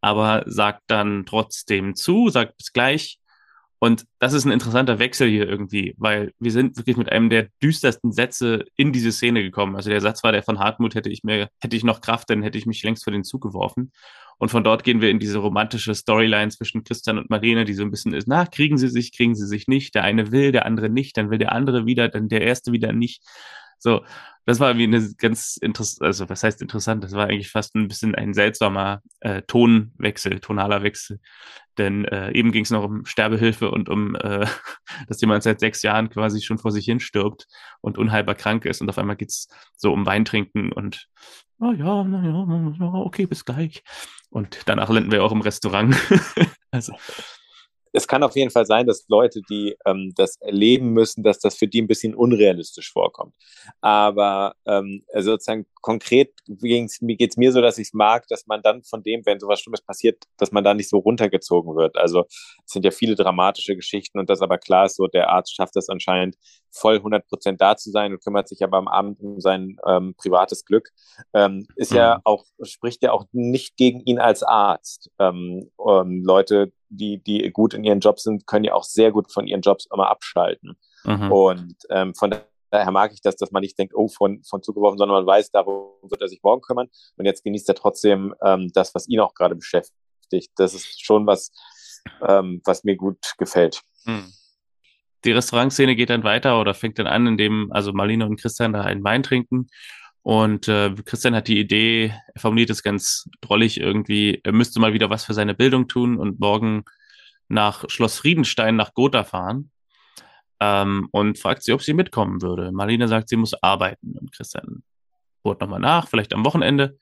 aber 0.00 0.44
sagt 0.46 0.82
dann 0.88 1.26
trotzdem 1.26 1.94
zu, 1.94 2.28
sagt 2.28 2.56
bis 2.56 2.72
gleich. 2.72 3.18
Und 3.78 4.06
das 4.18 4.32
ist 4.32 4.44
ein 4.46 4.52
interessanter 4.52 4.98
Wechsel 4.98 5.28
hier 5.28 5.46
irgendwie, 5.48 5.94
weil 5.98 6.32
wir 6.38 6.50
sind 6.50 6.76
wirklich 6.78 6.96
mit 6.96 7.12
einem 7.12 7.28
der 7.28 7.48
düstersten 7.62 8.10
Sätze 8.10 8.64
in 8.76 8.92
diese 8.92 9.12
Szene 9.12 9.42
gekommen. 9.42 9.76
Also 9.76 9.90
der 9.90 10.00
Satz 10.00 10.24
war 10.24 10.32
der 10.32 10.42
von 10.42 10.58
Hartmut, 10.58 10.94
hätte 10.94 11.10
ich 11.10 11.24
mir, 11.24 11.48
hätte 11.60 11.76
ich 11.76 11.84
noch 11.84 12.00
Kraft, 12.00 12.30
dann 12.30 12.42
hätte 12.42 12.56
ich 12.56 12.66
mich 12.66 12.82
längst 12.82 13.04
vor 13.04 13.12
den 13.12 13.24
Zug 13.24 13.42
geworfen. 13.42 13.92
Und 14.38 14.50
von 14.50 14.64
dort 14.64 14.84
gehen 14.84 15.00
wir 15.00 15.10
in 15.10 15.18
diese 15.18 15.38
romantische 15.38 15.94
Storyline 15.94 16.50
zwischen 16.50 16.84
Christian 16.84 17.18
und 17.18 17.30
Marlene, 17.30 17.64
die 17.64 17.74
so 17.74 17.82
ein 17.82 17.90
bisschen 17.90 18.12
ist, 18.12 18.28
na, 18.28 18.44
kriegen 18.46 18.76
sie 18.76 18.88
sich, 18.88 19.14
kriegen 19.14 19.34
sie 19.34 19.46
sich 19.46 19.66
nicht. 19.66 19.94
Der 19.94 20.04
eine 20.04 20.30
will, 20.30 20.52
der 20.52 20.66
andere 20.66 20.90
nicht, 20.90 21.16
dann 21.16 21.30
will 21.30 21.38
der 21.38 21.52
andere 21.52 21.86
wieder, 21.86 22.08
dann 22.08 22.28
der 22.28 22.42
erste 22.42 22.72
wieder 22.72 22.92
nicht. 22.92 23.22
So, 23.78 24.04
das 24.46 24.60
war 24.60 24.76
wie 24.78 24.84
eine 24.84 25.12
ganz 25.18 25.56
interessant, 25.56 26.06
also 26.06 26.28
was 26.28 26.42
heißt 26.42 26.62
interessant? 26.62 27.04
Das 27.04 27.12
war 27.12 27.26
eigentlich 27.26 27.50
fast 27.50 27.74
ein 27.74 27.88
bisschen 27.88 28.14
ein 28.14 28.32
seltsamer 28.32 29.02
äh, 29.20 29.42
Tonwechsel, 29.42 30.40
tonaler 30.40 30.82
Wechsel. 30.82 31.20
Denn 31.78 32.04
äh, 32.06 32.32
eben 32.32 32.52
ging 32.52 32.64
es 32.64 32.70
noch 32.70 32.84
um 32.84 33.04
Sterbehilfe 33.04 33.70
und 33.70 33.88
um, 33.88 34.14
äh, 34.16 34.46
dass 35.08 35.20
jemand 35.20 35.42
seit 35.42 35.60
sechs 35.60 35.82
Jahren 35.82 36.10
quasi 36.10 36.40
schon 36.40 36.58
vor 36.58 36.70
sich 36.70 36.84
hin 36.84 37.00
stirbt 37.00 37.46
und 37.80 37.98
unheilbar 37.98 38.34
krank 38.34 38.64
ist. 38.64 38.80
Und 38.80 38.88
auf 38.88 38.98
einmal 38.98 39.16
geht's 39.16 39.48
so 39.76 39.92
um 39.92 40.06
Weintrinken 40.06 40.72
und, 40.72 41.08
oh 41.60 41.72
ja, 41.72 42.04
na 42.04 42.24
ja, 42.24 42.92
okay, 42.94 43.26
bis 43.26 43.44
gleich. 43.44 43.82
Und 44.30 44.60
danach 44.66 44.90
landen 44.90 45.10
wir 45.10 45.24
auch 45.24 45.32
im 45.32 45.40
Restaurant. 45.40 45.96
also 46.70 46.92
es 47.96 48.06
kann 48.06 48.22
auf 48.22 48.36
jeden 48.36 48.50
Fall 48.50 48.66
sein, 48.66 48.86
dass 48.86 49.06
Leute, 49.08 49.40
die 49.48 49.74
ähm, 49.86 50.12
das 50.14 50.36
erleben 50.40 50.90
müssen, 50.90 51.22
dass 51.22 51.38
das 51.38 51.56
für 51.56 51.66
die 51.66 51.80
ein 51.80 51.86
bisschen 51.86 52.14
unrealistisch 52.14 52.92
vorkommt. 52.92 53.34
Aber 53.80 54.54
ähm, 54.66 55.04
also 55.12 55.32
sozusagen 55.32 55.66
konkret 55.86 56.32
geht 56.48 57.30
es 57.30 57.36
mir 57.36 57.52
so, 57.52 57.60
dass 57.60 57.78
ich 57.78 57.86
es 57.86 57.94
mag, 57.94 58.26
dass 58.26 58.48
man 58.48 58.60
dann 58.60 58.82
von 58.82 59.04
dem, 59.04 59.24
wenn 59.24 59.38
sowas 59.38 59.60
Schlimmes 59.60 59.82
passiert, 59.82 60.24
dass 60.36 60.50
man 60.50 60.64
da 60.64 60.74
nicht 60.74 60.88
so 60.88 60.98
runtergezogen 60.98 61.76
wird. 61.76 61.96
Also 61.96 62.24
es 62.28 62.72
sind 62.72 62.84
ja 62.84 62.90
viele 62.90 63.14
dramatische 63.14 63.76
Geschichten 63.76 64.18
und 64.18 64.28
das 64.28 64.42
aber 64.42 64.58
klar 64.58 64.86
ist 64.86 64.96
so, 64.96 65.06
der 65.06 65.30
Arzt 65.30 65.54
schafft 65.54 65.76
es 65.76 65.88
anscheinend 65.88 66.34
voll 66.72 66.96
100 66.96 67.28
Prozent 67.28 67.60
da 67.60 67.76
zu 67.76 67.92
sein 67.92 68.12
und 68.12 68.20
kümmert 68.20 68.48
sich 68.48 68.64
aber 68.64 68.78
am 68.78 68.88
Abend 68.88 69.20
um 69.20 69.40
sein 69.40 69.76
ähm, 69.86 70.16
privates 70.16 70.64
Glück. 70.64 70.90
Ähm, 71.32 71.68
ist 71.76 71.92
mhm. 71.92 71.98
ja 71.98 72.20
auch, 72.24 72.46
spricht 72.62 73.04
ja 73.04 73.12
auch 73.12 73.26
nicht 73.30 73.76
gegen 73.76 74.00
ihn 74.00 74.18
als 74.18 74.42
Arzt. 74.42 75.12
Ähm, 75.20 75.70
Leute, 75.78 76.72
die, 76.88 77.22
die 77.22 77.48
gut 77.52 77.74
in 77.74 77.84
ihren 77.84 78.00
Jobs 78.00 78.24
sind, 78.24 78.48
können 78.48 78.64
ja 78.64 78.74
auch 78.74 78.82
sehr 78.82 79.12
gut 79.12 79.30
von 79.30 79.46
ihren 79.46 79.60
Jobs 79.60 79.86
immer 79.92 80.10
abschalten. 80.10 80.76
Mhm. 81.04 81.30
Und 81.30 81.76
ähm, 81.90 82.12
von 82.16 82.32
daher 82.70 82.90
mag 82.90 83.12
ich 83.12 83.20
das, 83.20 83.36
dass 83.36 83.50
man 83.50 83.62
nicht 83.62 83.78
denkt, 83.78 83.94
oh, 83.94 84.08
von, 84.08 84.42
von 84.44 84.62
zugeworfen, 84.62 84.98
sondern 84.98 85.16
man 85.16 85.26
weiß, 85.26 85.50
darum 85.50 85.92
wird 86.02 86.20
er 86.20 86.28
sich 86.28 86.42
morgen 86.42 86.62
kümmern. 86.62 86.88
Und 87.16 87.24
jetzt 87.24 87.44
genießt 87.44 87.68
er 87.68 87.74
trotzdem 87.74 88.34
ähm, 88.42 88.70
das, 88.74 88.94
was 88.94 89.08
ihn 89.08 89.20
auch 89.20 89.34
gerade 89.34 89.54
beschäftigt. 89.54 90.52
Das 90.56 90.74
ist 90.74 91.04
schon 91.04 91.26
was, 91.26 91.52
ähm, 92.26 92.60
was 92.64 92.84
mir 92.84 92.96
gut 92.96 93.34
gefällt. 93.38 93.82
Mhm. 94.04 94.32
Die 95.24 95.32
Restaurantszene 95.32 95.96
geht 95.96 96.10
dann 96.10 96.24
weiter 96.24 96.60
oder 96.60 96.74
fängt 96.74 96.98
dann 96.98 97.06
an, 97.06 97.26
indem 97.26 97.72
also 97.72 97.92
Marlene 97.92 98.26
und 98.26 98.40
Christian 98.40 98.72
da 98.72 98.82
einen 98.82 99.02
Wein 99.02 99.22
trinken 99.22 99.68
und 100.26 100.66
äh, 100.66 100.92
Christian 101.04 101.36
hat 101.36 101.46
die 101.46 101.60
Idee, 101.60 102.12
er 102.34 102.40
formuliert 102.40 102.70
es 102.70 102.82
ganz 102.82 103.30
drollig 103.42 103.78
irgendwie, 103.78 104.40
er 104.42 104.50
müsste 104.50 104.80
mal 104.80 104.92
wieder 104.92 105.08
was 105.08 105.24
für 105.24 105.34
seine 105.34 105.54
Bildung 105.54 105.86
tun 105.86 106.18
und 106.18 106.40
morgen 106.40 106.82
nach 107.46 107.84
Schloss 107.88 108.18
Friedenstein 108.18 108.74
nach 108.74 108.92
Gotha 108.92 109.22
fahren 109.22 109.70
ähm, 110.60 111.08
und 111.12 111.38
fragt 111.38 111.62
sie, 111.62 111.72
ob 111.72 111.82
sie 111.82 111.94
mitkommen 111.94 112.42
würde. 112.42 112.72
Marlene 112.72 113.08
sagt, 113.08 113.28
sie 113.28 113.36
muss 113.36 113.54
arbeiten 113.62 114.16
und 114.18 114.32
Christian 114.32 114.82
bohrt 115.42 115.60
nochmal 115.60 115.80
nach, 115.80 116.08
vielleicht 116.08 116.34
am 116.34 116.44
Wochenende. 116.44 116.98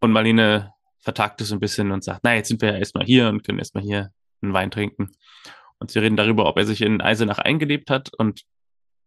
Und 0.00 0.12
Marlene 0.12 0.72
vertagt 1.00 1.40
es 1.40 1.52
ein 1.52 1.60
bisschen 1.60 1.90
und 1.90 2.04
sagt, 2.04 2.20
na, 2.22 2.34
jetzt 2.34 2.48
sind 2.48 2.60
wir 2.60 2.72
ja 2.72 2.78
erstmal 2.78 3.04
hier 3.04 3.28
und 3.28 3.44
können 3.44 3.58
erstmal 3.58 3.82
hier 3.82 4.10
einen 4.42 4.52
Wein 4.52 4.70
trinken. 4.70 5.10
Und 5.78 5.90
sie 5.90 6.00
reden 6.00 6.16
darüber, 6.16 6.46
ob 6.46 6.58
er 6.58 6.66
sich 6.66 6.82
in 6.82 7.00
Eisenach 7.00 7.38
eingelebt 7.38 7.90
hat 7.90 8.12
und 8.14 8.42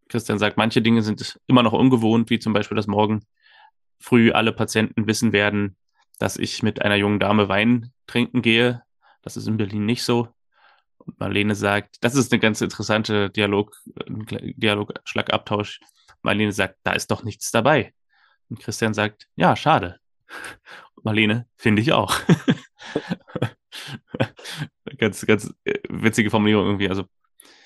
Christian 0.08 0.40
sagt, 0.40 0.58
manche 0.58 0.82
Dinge 0.82 1.02
sind 1.02 1.40
immer 1.48 1.64
noch 1.64 1.74
ungewohnt, 1.74 2.30
wie 2.30 2.40
zum 2.40 2.54
Beispiel, 2.54 2.76
dass 2.76 2.88
morgen 2.88 3.22
früh 4.00 4.32
alle 4.32 4.52
Patienten 4.52 5.08
wissen 5.08 5.32
werden, 5.32 5.78
dass 6.20 6.38
ich 6.38 6.64
mit 6.64 6.82
einer 6.82 6.96
jungen 6.96 7.20
Dame 7.20 7.48
Wein 7.48 7.94
trinken 8.08 8.42
gehe. 8.42 8.84
Das 9.22 9.38
ist 9.38 9.48
in 9.48 9.58
Berlin 9.58 9.86
nicht 9.86 10.04
so. 10.04 10.28
Und 11.06 11.20
Marlene 11.20 11.56
sagt, 11.56 11.98
das 12.02 12.16
ist 12.16 12.32
eine 12.32 12.40
ganz 12.40 12.62
interessante 12.62 13.30
Dialog, 13.30 13.76
Dialogschlagabtausch. 14.08 15.80
Marlene 16.22 16.52
sagt, 16.52 16.78
da 16.84 16.94
ist 16.94 17.12
doch 17.12 17.24
nichts 17.24 17.52
dabei. 17.52 17.94
Und 18.50 18.60
Christian 18.60 18.94
sagt, 18.94 19.28
ja, 19.36 19.56
schade. 19.56 20.00
Und 20.96 21.06
Marlene, 21.06 21.48
finde 21.56 21.82
ich 21.82 21.94
auch. 21.94 22.16
ganz, 24.98 25.26
ganz 25.26 25.54
äh, 25.64 25.80
witzige 25.90 26.30
Formulierung 26.30 26.66
irgendwie. 26.66 26.90
Also 26.90 27.06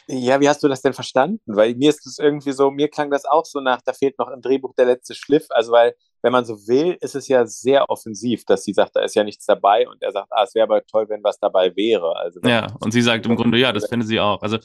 ja, 0.08 0.40
wie 0.40 0.48
hast 0.48 0.62
du 0.62 0.68
das 0.68 0.84
denn 0.84 0.94
verstanden? 0.94 1.42
Weil 1.48 1.74
mir 1.76 1.90
ist 1.90 2.06
es 2.06 2.20
irgendwie 2.20 2.52
so, 2.52 2.70
mir 2.70 2.90
klang 2.90 3.10
das 3.10 3.26
auch 3.26 3.46
so 3.46 3.60
nach, 3.60 3.82
da 3.82 3.92
fehlt 3.92 4.20
noch 4.20 4.30
im 4.30 4.42
Drehbuch 4.42 4.76
der 4.76 4.86
letzte 4.86 5.16
Schliff. 5.16 5.48
Also, 5.50 5.72
weil, 5.72 5.96
wenn 6.26 6.32
man 6.32 6.44
so 6.44 6.56
will, 6.68 6.98
ist 7.02 7.14
es 7.14 7.28
ja 7.28 7.46
sehr 7.46 7.88
offensiv, 7.88 8.46
dass 8.46 8.64
sie 8.64 8.74
sagt, 8.74 8.96
da 8.96 9.04
ist 9.04 9.14
ja 9.14 9.24
nichts 9.24 9.46
dabei 9.46 9.88
und 9.88 10.02
er 10.02 10.12
sagt, 10.12 10.28
ah, 10.32 10.44
es 10.44 10.56
wäre 10.56 10.64
aber 10.64 10.84
toll, 10.84 11.08
wenn 11.08 11.24
was 11.24 11.38
dabei 11.38 11.76
wäre. 11.76 12.16
Also, 12.18 12.40
ja, 12.44 12.66
und 12.80 12.94
sie 12.94 13.04
sagt 13.04 13.28
im 13.28 13.36
Grunde, 13.36 13.60
ja, 13.60 13.72
das 13.72 13.86
finde 13.88 14.08
sie 14.08 14.20
auch. 14.20 14.42
Also, 14.42 14.58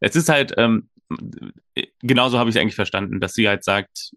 es 0.00 0.16
ist 0.16 0.30
halt, 0.30 0.54
ähm, 0.56 0.88
genauso 2.00 2.38
habe 2.38 2.48
ich 2.48 2.56
es 2.56 2.62
eigentlich 2.62 2.74
verstanden, 2.74 3.20
dass 3.20 3.34
sie 3.34 3.46
halt 3.46 3.64
sagt, 3.64 4.12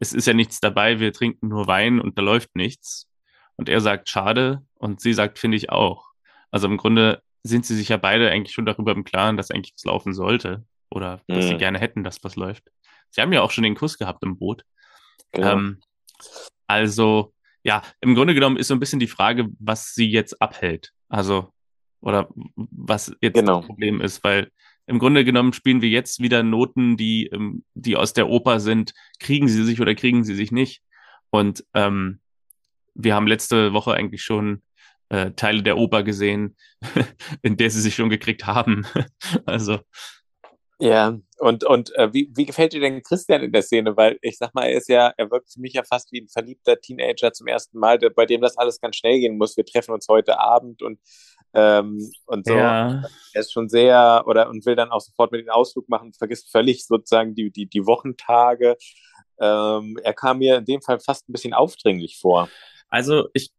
es 0.00 0.12
ist 0.12 0.26
ja 0.26 0.34
nichts 0.34 0.58
dabei, 0.58 0.98
wir 0.98 1.12
trinken 1.12 1.46
nur 1.46 1.68
Wein 1.68 2.00
und 2.00 2.18
da 2.18 2.22
läuft 2.22 2.56
nichts. 2.56 3.08
Und 3.54 3.68
er 3.68 3.80
sagt, 3.80 4.08
schade. 4.08 4.62
Und 4.74 5.00
sie 5.00 5.14
sagt, 5.14 5.38
finde 5.38 5.56
ich 5.56 5.70
auch. 5.70 6.08
Also 6.50 6.66
im 6.66 6.78
Grunde 6.78 7.22
sind 7.44 7.64
sie 7.64 7.76
sich 7.76 7.90
ja 7.90 7.96
beide 7.96 8.28
eigentlich 8.32 8.54
schon 8.54 8.66
darüber 8.66 8.90
im 8.90 9.04
Klaren, 9.04 9.36
dass 9.36 9.52
eigentlich 9.52 9.74
was 9.76 9.84
laufen 9.84 10.14
sollte. 10.14 10.64
Oder 10.90 11.20
dass 11.28 11.44
mhm. 11.44 11.48
sie 11.50 11.56
gerne 11.58 11.78
hätten, 11.78 12.02
dass 12.02 12.24
was 12.24 12.34
läuft. 12.34 12.64
Sie 13.10 13.20
haben 13.20 13.32
ja 13.32 13.42
auch 13.42 13.52
schon 13.52 13.62
den 13.62 13.76
Kuss 13.76 13.98
gehabt 13.98 14.24
im 14.24 14.36
Boot. 14.36 14.64
Genau. 15.30 15.52
Ähm, 15.52 15.80
also, 16.66 17.32
ja, 17.62 17.82
im 18.00 18.14
Grunde 18.14 18.34
genommen 18.34 18.56
ist 18.56 18.68
so 18.68 18.74
ein 18.74 18.80
bisschen 18.80 19.00
die 19.00 19.06
Frage, 19.06 19.48
was 19.58 19.94
sie 19.94 20.10
jetzt 20.10 20.40
abhält. 20.40 20.92
Also, 21.08 21.52
oder 22.00 22.28
was 22.54 23.14
jetzt 23.20 23.34
genau. 23.34 23.58
das 23.58 23.66
Problem 23.66 24.00
ist, 24.00 24.22
weil 24.24 24.50
im 24.86 24.98
Grunde 24.98 25.24
genommen 25.24 25.52
spielen 25.54 25.80
wir 25.80 25.88
jetzt 25.88 26.20
wieder 26.20 26.42
Noten, 26.42 26.96
die, 26.96 27.26
ähm, 27.26 27.64
die 27.74 27.96
aus 27.96 28.12
der 28.12 28.28
Oper 28.28 28.60
sind. 28.60 28.92
Kriegen 29.18 29.48
sie 29.48 29.64
sich 29.64 29.80
oder 29.80 29.94
kriegen 29.94 30.24
sie 30.24 30.34
sich 30.34 30.52
nicht? 30.52 30.82
Und 31.30 31.64
ähm, 31.72 32.20
wir 32.94 33.14
haben 33.14 33.26
letzte 33.26 33.72
Woche 33.72 33.94
eigentlich 33.94 34.22
schon 34.22 34.62
äh, 35.08 35.30
Teile 35.32 35.62
der 35.62 35.78
Oper 35.78 36.02
gesehen, 36.02 36.56
in 37.42 37.56
der 37.56 37.70
sie 37.70 37.80
sich 37.80 37.94
schon 37.94 38.10
gekriegt 38.10 38.46
haben. 38.46 38.86
also 39.46 39.80
ja, 40.78 41.18
und, 41.44 41.62
und 41.62 41.94
äh, 41.96 42.10
wie, 42.14 42.32
wie 42.34 42.46
gefällt 42.46 42.72
dir 42.72 42.80
denn 42.80 43.02
Christian 43.02 43.42
in 43.42 43.52
der 43.52 43.60
Szene? 43.60 43.94
Weil 43.98 44.18
ich 44.22 44.38
sag 44.38 44.54
mal, 44.54 44.64
er 44.64 44.78
ist 44.78 44.88
ja, 44.88 45.12
er 45.14 45.30
wirkt 45.30 45.52
für 45.52 45.60
mich 45.60 45.74
ja 45.74 45.82
fast 45.82 46.10
wie 46.10 46.22
ein 46.22 46.28
verliebter 46.28 46.80
Teenager 46.80 47.34
zum 47.34 47.48
ersten 47.48 47.78
Mal, 47.78 47.98
der, 47.98 48.08
bei 48.08 48.24
dem 48.24 48.40
das 48.40 48.56
alles 48.56 48.80
ganz 48.80 48.96
schnell 48.96 49.20
gehen 49.20 49.36
muss. 49.36 49.54
Wir 49.54 49.66
treffen 49.66 49.92
uns 49.92 50.08
heute 50.08 50.40
Abend 50.40 50.80
und, 50.80 50.98
ähm, 51.52 52.10
und 52.24 52.46
so. 52.46 52.54
Ja. 52.54 53.02
Er 53.34 53.40
ist 53.42 53.52
schon 53.52 53.68
sehr, 53.68 54.24
oder 54.26 54.48
und 54.48 54.64
will 54.64 54.74
dann 54.74 54.90
auch 54.90 55.02
sofort 55.02 55.32
mit 55.32 55.42
den 55.42 55.50
Ausflug 55.50 55.86
machen, 55.86 56.14
vergisst 56.14 56.50
völlig 56.50 56.86
sozusagen 56.86 57.34
die, 57.34 57.50
die, 57.50 57.66
die 57.66 57.84
Wochentage. 57.84 58.78
Ähm, 59.38 59.98
er 60.02 60.14
kam 60.14 60.38
mir 60.38 60.56
in 60.56 60.64
dem 60.64 60.80
Fall 60.80 60.98
fast 60.98 61.28
ein 61.28 61.32
bisschen 61.32 61.52
aufdringlich 61.52 62.16
vor. 62.18 62.48
Also 62.88 63.28
ich, 63.34 63.50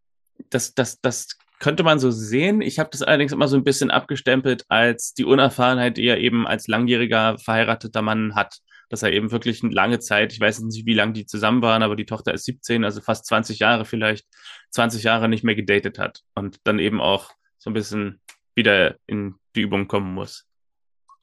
das, 0.49 0.73
das, 0.73 1.01
das 1.01 1.37
könnte 1.59 1.83
man 1.83 1.99
so 1.99 2.11
sehen. 2.11 2.61
Ich 2.61 2.79
habe 2.79 2.89
das 2.91 3.01
allerdings 3.01 3.31
immer 3.31 3.47
so 3.47 3.57
ein 3.57 3.63
bisschen 3.63 3.91
abgestempelt 3.91 4.65
als 4.69 5.13
die 5.13 5.25
Unerfahrenheit, 5.25 5.97
die 5.97 6.05
er 6.05 6.19
eben 6.19 6.47
als 6.47 6.67
langjähriger 6.67 7.37
verheirateter 7.37 8.01
Mann 8.01 8.35
hat. 8.35 8.57
Dass 8.89 9.01
er 9.01 9.13
eben 9.13 9.31
wirklich 9.31 9.63
eine 9.63 9.73
lange 9.73 9.99
Zeit, 9.99 10.31
ich 10.31 10.39
weiß 10.39 10.59
nicht, 10.59 10.85
wie 10.85 10.93
lange 10.93 11.13
die 11.13 11.25
zusammen 11.25 11.63
waren, 11.63 11.81
aber 11.81 11.95
die 11.95 12.05
Tochter 12.05 12.33
ist 12.33 12.45
17, 12.45 12.83
also 12.83 13.01
fast 13.01 13.25
20 13.25 13.57
Jahre 13.57 13.83
vielleicht, 13.83 14.27
20 14.71 15.01
Jahre 15.01 15.27
nicht 15.27 15.43
mehr 15.43 15.55
gedatet 15.55 15.97
hat 15.97 16.21
und 16.35 16.59
dann 16.65 16.77
eben 16.77 17.01
auch 17.01 17.31
so 17.57 17.71
ein 17.71 17.73
bisschen 17.73 18.21
wieder 18.53 18.95
in 19.07 19.35
die 19.55 19.61
Übung 19.61 19.87
kommen 19.87 20.13
muss. 20.13 20.45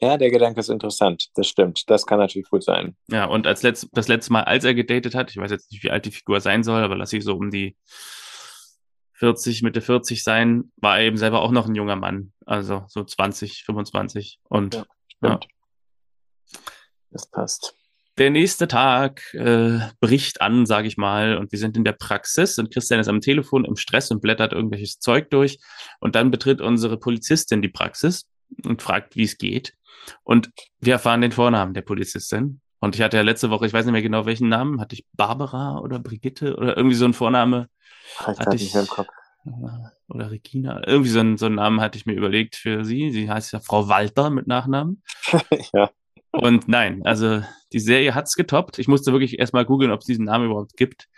Ja, 0.00 0.16
der 0.16 0.32
Gedanke 0.32 0.58
ist 0.58 0.68
interessant. 0.68 1.28
Das 1.36 1.46
stimmt. 1.46 1.88
Das 1.88 2.04
kann 2.04 2.18
natürlich 2.18 2.50
gut 2.50 2.64
sein. 2.64 2.96
Ja, 3.06 3.26
und 3.26 3.46
als 3.46 3.62
letzt, 3.62 3.88
das 3.92 4.08
letzte 4.08 4.32
Mal, 4.32 4.42
als 4.42 4.64
er 4.64 4.74
gedatet 4.74 5.14
hat, 5.14 5.30
ich 5.30 5.36
weiß 5.36 5.52
jetzt 5.52 5.70
nicht, 5.70 5.84
wie 5.84 5.92
alt 5.92 6.04
die 6.04 6.10
Figur 6.10 6.40
sein 6.40 6.64
soll, 6.64 6.82
aber 6.82 6.96
lass 6.96 7.12
ich 7.12 7.22
so 7.22 7.36
um 7.36 7.52
die 7.52 7.76
40, 9.22 9.62
Mitte 9.62 9.80
40 9.80 10.24
sein, 10.24 10.72
war 10.78 10.98
er 10.98 11.04
eben 11.04 11.16
selber 11.16 11.42
auch 11.42 11.52
noch 11.52 11.68
ein 11.68 11.76
junger 11.76 11.94
Mann. 11.94 12.32
Also 12.44 12.82
so 12.88 13.04
20, 13.04 13.62
25. 13.62 14.40
Und 14.48 14.74
ja, 14.74 14.84
ja. 15.22 15.40
Das 17.12 17.30
passt. 17.30 17.76
Der 18.18 18.30
nächste 18.30 18.66
Tag 18.66 19.32
äh, 19.34 19.78
bricht 20.00 20.40
an, 20.40 20.66
sage 20.66 20.88
ich 20.88 20.96
mal, 20.96 21.36
und 21.36 21.52
wir 21.52 21.60
sind 21.60 21.76
in 21.76 21.84
der 21.84 21.92
Praxis 21.92 22.58
und 22.58 22.72
Christian 22.72 22.98
ist 22.98 23.06
am 23.06 23.20
Telefon 23.20 23.64
im 23.64 23.76
Stress 23.76 24.10
und 24.10 24.22
blättert 24.22 24.52
irgendwelches 24.52 24.98
Zeug 24.98 25.30
durch. 25.30 25.60
Und 26.00 26.16
dann 26.16 26.32
betritt 26.32 26.60
unsere 26.60 26.98
Polizistin 26.98 27.62
die 27.62 27.68
Praxis 27.68 28.26
und 28.64 28.82
fragt, 28.82 29.14
wie 29.14 29.22
es 29.22 29.38
geht. 29.38 29.74
Und 30.24 30.50
wir 30.80 30.94
erfahren 30.94 31.20
den 31.20 31.30
Vornamen 31.30 31.74
der 31.74 31.82
Polizistin. 31.82 32.60
Und 32.80 32.96
ich 32.96 33.02
hatte 33.02 33.18
ja 33.18 33.22
letzte 33.22 33.50
Woche, 33.50 33.66
ich 33.66 33.72
weiß 33.72 33.84
nicht 33.84 33.92
mehr 33.92 34.02
genau 34.02 34.26
welchen 34.26 34.48
Namen, 34.48 34.80
hatte 34.80 34.96
ich 34.96 35.06
Barbara 35.12 35.78
oder 35.78 36.00
Brigitte 36.00 36.56
oder 36.56 36.76
irgendwie 36.76 36.96
so 36.96 37.04
ein 37.04 37.14
Vorname 37.14 37.68
ich 38.20 38.26
hatte 38.26 38.56
ich, 38.56 38.74
im 38.74 38.86
Kopf. 38.86 39.08
Oder 40.08 40.30
Regina, 40.30 40.86
irgendwie 40.86 41.10
so 41.10 41.20
einen, 41.20 41.36
so 41.36 41.46
einen 41.46 41.56
Namen 41.56 41.80
hatte 41.80 41.98
ich 41.98 42.06
mir 42.06 42.12
überlegt 42.12 42.54
für 42.56 42.84
sie. 42.84 43.10
Sie 43.10 43.30
heißt 43.30 43.52
ja 43.52 43.60
Frau 43.60 43.88
Walter 43.88 44.30
mit 44.30 44.46
Nachnamen. 44.46 45.02
ja. 45.72 45.90
Und 46.32 46.68
nein, 46.68 47.02
also 47.04 47.42
die 47.72 47.80
Serie 47.80 48.14
hat 48.14 48.26
es 48.26 48.34
getoppt. 48.34 48.78
Ich 48.78 48.88
musste 48.88 49.12
wirklich 49.12 49.38
erstmal 49.38 49.64
googeln, 49.64 49.90
ob 49.90 50.00
es 50.00 50.06
diesen 50.06 50.24
Namen 50.26 50.46
überhaupt 50.46 50.76
gibt. 50.76 51.08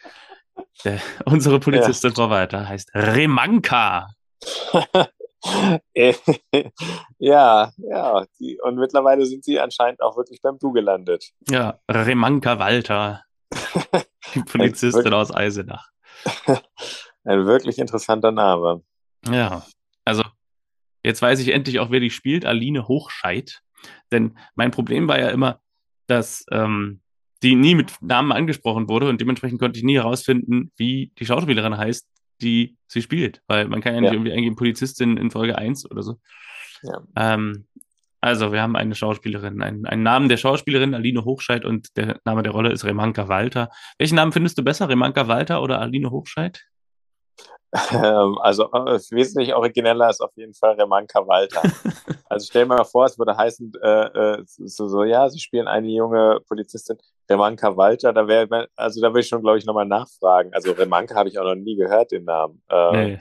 Der, 0.84 1.00
unsere 1.26 1.60
Polizistin 1.60 2.10
ja. 2.10 2.14
Frau 2.14 2.30
Walter 2.30 2.68
heißt 2.68 2.90
Remanka. 2.94 4.08
ja, 7.18 7.72
ja. 7.76 8.26
Die, 8.38 8.58
und 8.62 8.76
mittlerweile 8.76 9.26
sind 9.26 9.44
sie 9.44 9.60
anscheinend 9.60 10.02
auch 10.02 10.16
wirklich 10.16 10.40
beim 10.42 10.58
Du 10.58 10.72
gelandet. 10.72 11.30
Ja, 11.48 11.78
Remanka 11.90 12.58
Walter. 12.58 13.22
Die 14.34 14.42
Polizistin 14.42 15.12
aus 15.12 15.34
Eisenach. 15.34 15.93
Ein 17.24 17.46
wirklich 17.46 17.78
interessanter 17.78 18.32
Name. 18.32 18.82
Ja, 19.28 19.64
also 20.04 20.22
jetzt 21.02 21.22
weiß 21.22 21.40
ich 21.40 21.48
endlich 21.48 21.80
auch, 21.80 21.90
wer 21.90 22.00
die 22.00 22.10
spielt, 22.10 22.44
Aline 22.44 22.86
Hochscheid. 22.86 23.62
Denn 24.12 24.38
mein 24.54 24.70
Problem 24.70 25.08
war 25.08 25.18
ja 25.18 25.28
immer, 25.28 25.60
dass 26.06 26.44
ähm, 26.50 27.00
die 27.42 27.54
nie 27.54 27.74
mit 27.74 27.92
Namen 28.00 28.32
angesprochen 28.32 28.88
wurde 28.88 29.08
und 29.08 29.20
dementsprechend 29.20 29.60
konnte 29.60 29.78
ich 29.78 29.84
nie 29.84 29.96
herausfinden, 29.96 30.72
wie 30.76 31.12
die 31.18 31.26
Schauspielerin 31.26 31.76
heißt, 31.76 32.06
die 32.40 32.76
sie 32.86 33.02
spielt. 33.02 33.42
Weil 33.46 33.68
man 33.68 33.80
kann 33.80 33.94
ja 33.94 34.00
nicht 34.00 34.08
ja. 34.08 34.14
irgendwie 34.14 34.32
eingeben 34.32 34.56
Polizistin 34.56 35.16
in 35.16 35.30
Folge 35.30 35.56
1 35.56 35.90
oder 35.90 36.02
so. 36.02 36.16
Ja. 36.82 37.02
Ähm, 37.16 37.66
also, 38.24 38.52
wir 38.52 38.62
haben 38.62 38.74
eine 38.74 38.94
Schauspielerin, 38.94 39.60
einen, 39.60 39.84
einen 39.84 40.02
Namen 40.02 40.30
der 40.30 40.38
Schauspielerin, 40.38 40.94
Aline 40.94 41.26
Hochscheid, 41.26 41.66
und 41.66 41.94
der 41.98 42.20
Name 42.24 42.42
der 42.42 42.52
Rolle 42.52 42.72
ist 42.72 42.86
Remanka 42.86 43.28
Walter. 43.28 43.68
Welchen 43.98 44.14
Namen 44.14 44.32
findest 44.32 44.56
du 44.56 44.64
besser, 44.64 44.88
Remanka 44.88 45.28
Walter 45.28 45.60
oder 45.60 45.78
Aline 45.82 46.10
Hochscheid? 46.10 46.64
Ähm, 47.92 48.38
also 48.40 48.70
äh, 48.72 48.98
wesentlich 49.10 49.52
origineller 49.52 50.08
ist 50.08 50.22
auf 50.22 50.30
jeden 50.36 50.54
Fall 50.54 50.72
Remanka 50.80 51.26
Walter. 51.26 51.60
also 52.30 52.46
stell 52.48 52.64
mir 52.64 52.76
mal 52.76 52.84
vor, 52.84 53.04
es 53.04 53.18
würde 53.18 53.36
heißen, 53.36 53.72
äh, 53.82 53.88
äh, 53.88 54.42
so, 54.46 54.88
so, 54.88 55.04
ja, 55.04 55.28
sie 55.28 55.40
spielen 55.40 55.68
eine 55.68 55.88
junge 55.88 56.40
Polizistin, 56.48 56.96
Remanka 57.28 57.76
Walter, 57.76 58.14
da 58.14 58.26
wäre, 58.26 58.68
also 58.74 59.02
da 59.02 59.08
würde 59.08 59.20
ich 59.20 59.28
schon, 59.28 59.42
glaube 59.42 59.58
ich, 59.58 59.66
nochmal 59.66 59.86
nachfragen. 59.86 60.50
Also 60.54 60.72
Remanka 60.72 61.14
habe 61.14 61.28
ich 61.28 61.38
auch 61.38 61.44
noch 61.44 61.56
nie 61.56 61.76
gehört, 61.76 62.12
den 62.12 62.24
Namen. 62.24 62.62
Äh, 62.70 62.92
nee. 62.92 63.18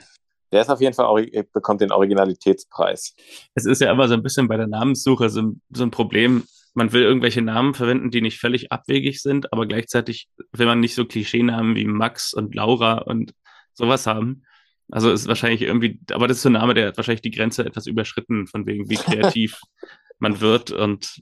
Der 0.54 0.62
ist 0.62 0.70
auf 0.70 0.80
jeden 0.80 0.94
Fall, 0.94 1.26
bekommt 1.52 1.80
den 1.80 1.90
Originalitätspreis. 1.90 3.16
Es 3.54 3.66
ist 3.66 3.80
ja 3.80 3.90
immer 3.90 4.06
so 4.06 4.14
ein 4.14 4.22
bisschen 4.22 4.46
bei 4.46 4.56
der 4.56 4.68
Namenssuche 4.68 5.28
so 5.28 5.42
ein, 5.42 5.60
so 5.70 5.82
ein 5.82 5.90
Problem. 5.90 6.44
Man 6.74 6.92
will 6.92 7.02
irgendwelche 7.02 7.42
Namen 7.42 7.74
verwenden, 7.74 8.12
die 8.12 8.20
nicht 8.20 8.38
völlig 8.38 8.70
abwegig 8.70 9.20
sind, 9.20 9.52
aber 9.52 9.66
gleichzeitig 9.66 10.28
will 10.52 10.66
man 10.66 10.78
nicht 10.78 10.94
so 10.94 11.04
Klischeenamen 11.04 11.74
wie 11.74 11.86
Max 11.86 12.32
und 12.32 12.54
Laura 12.54 12.98
und 12.98 13.34
sowas 13.72 14.06
haben. 14.06 14.44
Also 14.92 15.10
ist 15.10 15.26
wahrscheinlich 15.26 15.62
irgendwie, 15.62 15.98
aber 16.12 16.28
das 16.28 16.36
ist 16.36 16.44
so 16.44 16.50
ein 16.50 16.52
Name, 16.52 16.74
der 16.74 16.86
hat 16.86 16.96
wahrscheinlich 16.98 17.22
die 17.22 17.32
Grenze 17.32 17.64
etwas 17.64 17.88
überschritten, 17.88 18.46
von 18.46 18.64
wegen, 18.64 18.88
wie 18.88 18.96
kreativ 18.96 19.60
man 20.20 20.40
wird 20.40 20.70
und 20.70 21.20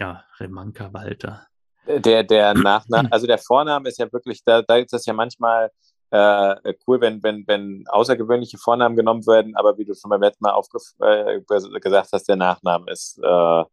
ja, 0.00 0.24
Remanka 0.40 0.92
Walter. 0.92 1.46
Der, 1.86 2.24
der 2.24 2.54
Nachname, 2.54 3.12
also 3.12 3.28
der 3.28 3.38
Vorname 3.38 3.88
ist 3.88 3.98
ja 3.98 4.12
wirklich, 4.12 4.42
da, 4.44 4.62
da 4.62 4.76
ist 4.76 4.92
das 4.92 5.06
ja 5.06 5.12
manchmal 5.12 5.70
äh, 6.12 6.74
cool, 6.86 7.00
wenn, 7.00 7.22
wenn, 7.22 7.44
wenn 7.46 7.84
außergewöhnliche 7.88 8.58
Vornamen 8.58 8.96
genommen 8.96 9.26
werden, 9.26 9.56
aber 9.56 9.78
wie 9.78 9.84
du 9.84 9.94
schon 9.94 10.10
beim 10.10 10.20
letzten 10.20 10.44
Mal 10.44 10.60
äh, 11.00 11.40
gesagt 11.80 12.10
hast, 12.12 12.28
der 12.28 12.36
Nachname 12.36 12.90
ist 12.90 13.18
äh, 13.22 13.64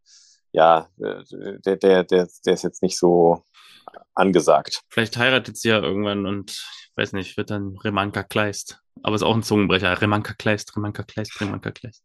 ja, 0.52 0.88
äh, 1.00 1.24
der, 1.66 1.76
der, 1.76 2.04
der, 2.04 2.28
der 2.46 2.54
ist 2.54 2.64
jetzt 2.64 2.82
nicht 2.82 2.98
so 2.98 3.44
angesagt. 4.16 4.82
Vielleicht 4.90 5.18
heiratet 5.18 5.58
sie 5.58 5.70
ja 5.70 5.80
irgendwann 5.80 6.26
und 6.26 6.52
ich 6.52 6.92
weiß 6.96 7.14
nicht, 7.14 7.38
wird 7.38 7.50
dann 7.50 7.78
Remanka 7.78 8.24
Kleist. 8.24 8.82
Aber 9.04 9.16
ist 9.16 9.24
auch 9.24 9.36
ein 9.36 9.44
Zungenbrecher. 9.44 10.02
Remanka 10.02 10.34
Kleist, 10.34 10.76
Remanka 10.76 11.04
Kleist, 11.04 11.40
Remanka 11.40 11.72
Kleist. 11.72 12.04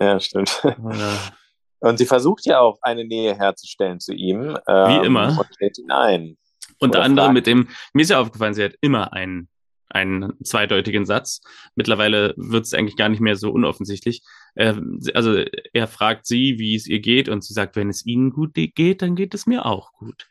Ja, 0.00 0.20
stimmt. 0.20 0.62
Oder 0.64 1.12
und 1.80 1.98
sie 1.98 2.06
versucht 2.06 2.46
ja 2.46 2.60
auch 2.60 2.78
eine 2.82 3.04
Nähe 3.04 3.34
herzustellen 3.34 4.00
zu 4.00 4.12
ihm. 4.12 4.58
Ähm, 4.66 4.88
Wie 4.88 5.06
immer. 5.06 5.28
Und 5.38 5.48
lädt 5.60 5.78
ihn 5.78 5.90
ein. 5.90 6.36
Unter 6.80 7.02
anderem 7.02 7.32
mit 7.32 7.46
dem, 7.46 7.68
mir 7.92 8.02
ist 8.02 8.10
ja 8.10 8.20
aufgefallen, 8.20 8.54
sie 8.54 8.64
hat 8.64 8.74
immer 8.80 9.12
einen 9.12 9.48
einen 9.94 10.32
zweideutigen 10.42 11.06
Satz. 11.06 11.40
Mittlerweile 11.74 12.34
wird 12.36 12.64
es 12.64 12.74
eigentlich 12.74 12.96
gar 12.96 13.08
nicht 13.08 13.20
mehr 13.20 13.36
so 13.36 13.50
unoffensichtlich. 13.50 14.22
Äh, 14.54 14.74
also 15.14 15.42
er 15.72 15.88
fragt 15.88 16.26
sie, 16.26 16.58
wie 16.58 16.74
es 16.74 16.86
ihr 16.86 17.00
geht, 17.00 17.28
und 17.28 17.44
sie 17.44 17.54
sagt, 17.54 17.76
wenn 17.76 17.88
es 17.88 18.04
ihnen 18.04 18.30
gut 18.30 18.54
geht, 18.54 19.02
dann 19.02 19.16
geht 19.16 19.34
es 19.34 19.46
mir 19.46 19.66
auch 19.66 19.92
gut. 19.92 20.26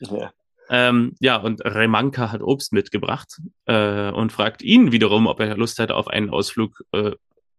Ja. 0.00 0.32
Ähm, 0.70 1.14
ja, 1.20 1.36
und 1.36 1.62
Remanka 1.64 2.32
hat 2.32 2.40
Obst 2.40 2.72
mitgebracht 2.72 3.40
äh, 3.66 4.10
und 4.10 4.32
fragt 4.32 4.62
ihn 4.62 4.90
wiederum, 4.92 5.26
ob 5.26 5.40
er 5.40 5.56
Lust 5.56 5.78
hätte 5.78 5.94
auf 5.94 6.08
einen 6.08 6.30
Ausflug 6.30 6.82
äh, 6.92 7.12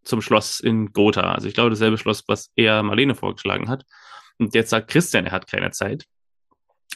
zum 0.03 0.21
Schloss 0.21 0.59
in 0.59 0.93
Gotha. 0.93 1.33
Also 1.33 1.47
ich 1.47 1.53
glaube, 1.53 1.69
dasselbe 1.69 1.97
Schloss, 1.97 2.23
was 2.27 2.51
er 2.55 2.81
Marlene 2.81 3.15
vorgeschlagen 3.15 3.69
hat. 3.69 3.85
Und 4.39 4.55
jetzt 4.55 4.71
sagt 4.71 4.89
Christian, 4.89 5.25
er 5.25 5.31
hat 5.31 5.47
keine 5.47 5.71
Zeit. 5.71 6.05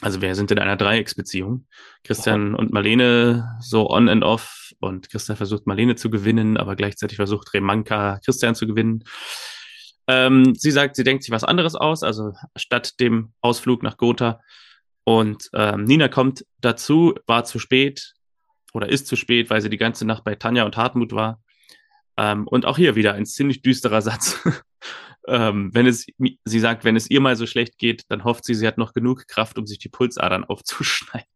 Also 0.00 0.22
wir 0.22 0.34
sind 0.34 0.50
in 0.50 0.58
einer 0.58 0.76
Dreiecksbeziehung. 0.76 1.66
Christian 2.04 2.54
und 2.54 2.72
Marlene 2.72 3.56
so 3.60 3.90
on 3.90 4.08
and 4.08 4.22
off 4.22 4.72
und 4.80 5.10
Christian 5.10 5.36
versucht 5.36 5.66
Marlene 5.66 5.96
zu 5.96 6.08
gewinnen, 6.08 6.56
aber 6.56 6.76
gleichzeitig 6.76 7.16
versucht 7.16 7.52
Remanka 7.52 8.20
Christian 8.24 8.54
zu 8.54 8.66
gewinnen. 8.66 9.04
Ähm, 10.06 10.54
sie 10.54 10.70
sagt, 10.70 10.96
sie 10.96 11.04
denkt 11.04 11.24
sich 11.24 11.32
was 11.32 11.44
anderes 11.44 11.74
aus, 11.74 12.02
also 12.02 12.32
statt 12.56 13.00
dem 13.00 13.32
Ausflug 13.40 13.82
nach 13.82 13.96
Gotha. 13.96 14.40
Und 15.04 15.50
ähm, 15.52 15.84
Nina 15.84 16.08
kommt 16.08 16.44
dazu, 16.60 17.14
war 17.26 17.44
zu 17.44 17.58
spät 17.58 18.14
oder 18.72 18.88
ist 18.88 19.06
zu 19.06 19.16
spät, 19.16 19.50
weil 19.50 19.60
sie 19.60 19.70
die 19.70 19.78
ganze 19.78 20.04
Nacht 20.06 20.24
bei 20.24 20.34
Tanja 20.34 20.64
und 20.64 20.76
Hartmut 20.76 21.12
war. 21.12 21.42
Ähm, 22.16 22.46
und 22.46 22.66
auch 22.66 22.76
hier 22.76 22.94
wieder 22.94 23.14
ein 23.14 23.26
ziemlich 23.26 23.62
düsterer 23.62 24.02
Satz. 24.02 24.38
Ähm, 25.28 25.70
wenn 25.72 25.86
es, 25.86 26.06
sie 26.44 26.60
sagt, 26.60 26.84
wenn 26.84 26.96
es 26.96 27.10
ihr 27.10 27.20
mal 27.20 27.36
so 27.36 27.46
schlecht 27.46 27.78
geht, 27.78 28.02
dann 28.08 28.24
hofft 28.24 28.44
sie, 28.44 28.54
sie 28.54 28.66
hat 28.66 28.78
noch 28.78 28.92
genug 28.92 29.26
Kraft, 29.28 29.58
um 29.58 29.66
sich 29.66 29.78
die 29.78 29.88
Pulsadern 29.88 30.44
aufzuschneiden. 30.48 31.28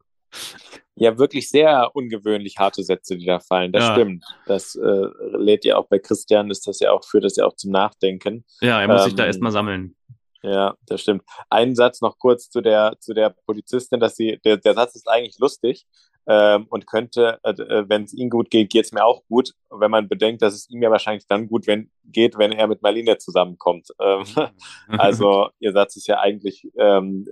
Ja, 0.95 1.19
wirklich 1.19 1.49
sehr 1.49 1.91
ungewöhnlich 1.95 2.57
harte 2.59 2.83
Sätze, 2.83 3.17
die 3.17 3.27
da 3.27 3.41
fallen. 3.41 3.73
Das 3.73 3.85
Ja. 3.85 3.95
stimmt. 3.95 4.25
Das 4.47 4.75
äh, 4.77 5.07
lädt 5.37 5.65
ja 5.65 5.77
auch 5.77 5.89
bei 5.89 5.99
Christian, 5.99 6.51
ist 6.51 6.67
das 6.67 6.81
ja 6.81 6.91
auch, 6.93 7.05
führt 7.05 7.25
das 7.25 7.37
ja 7.37 7.47
auch 7.47 7.57
zum 7.57 7.71
Nachdenken. 7.71 8.45
Ja, 8.61 8.81
er 8.81 8.89
muss 8.89 9.05
sich 9.05 9.15
da 9.15 9.25
Ähm, 9.25 9.29
erstmal 9.29 9.53
sammeln. 9.53 9.97
Ja, 10.43 10.75
das 10.87 11.01
stimmt. 11.03 11.23
Einen 11.51 11.77
Satz 11.77 12.01
noch 12.01 12.19
kurz 12.19 12.51
zu 12.51 12.61
der, 12.63 12.97
zu 12.99 13.15
der 13.15 13.31
Polizistin, 13.47 14.01
dass 14.01 14.17
sie, 14.17 14.41
der, 14.45 14.57
der 14.57 14.75
Satz 14.75 14.95
ist 14.97 15.09
eigentlich 15.09 15.39
lustig 15.39 15.87
ähm, 16.27 16.67
und 16.69 16.87
könnte, 16.87 17.39
äh, 17.43 17.51
äh, 17.51 17.89
wenn 17.89 18.05
es 18.05 18.15
ihm 18.15 18.31
gut 18.31 18.51
geht, 18.51 18.71
geht 18.71 18.85
es 18.85 18.93
mir 18.93 19.05
auch 19.05 19.23
gut. 19.29 19.53
Wenn 19.71 19.91
man 19.91 20.09
bedenkt, 20.09 20.43
dass 20.43 20.55
es 20.55 20.71
ihm 20.71 20.83
ja 20.83 20.91
wahrscheinlich 20.91 21.27
dann 21.27 21.49
gut 21.49 21.67
wenn, 21.67 21.91
geht, 22.05 22.39
wenn 22.39 22.53
er 22.53 22.67
mit 22.67 22.83
Marlene 22.83 23.19
zusammenkommt. 23.19 23.89
Ähm, 24.01 24.25
also 24.89 25.49
ihr 25.59 25.73
Satz 25.73 25.97
ist 25.97 26.07
ja 26.07 26.21
eigentlich, 26.21 26.69
ähm, 26.79 27.27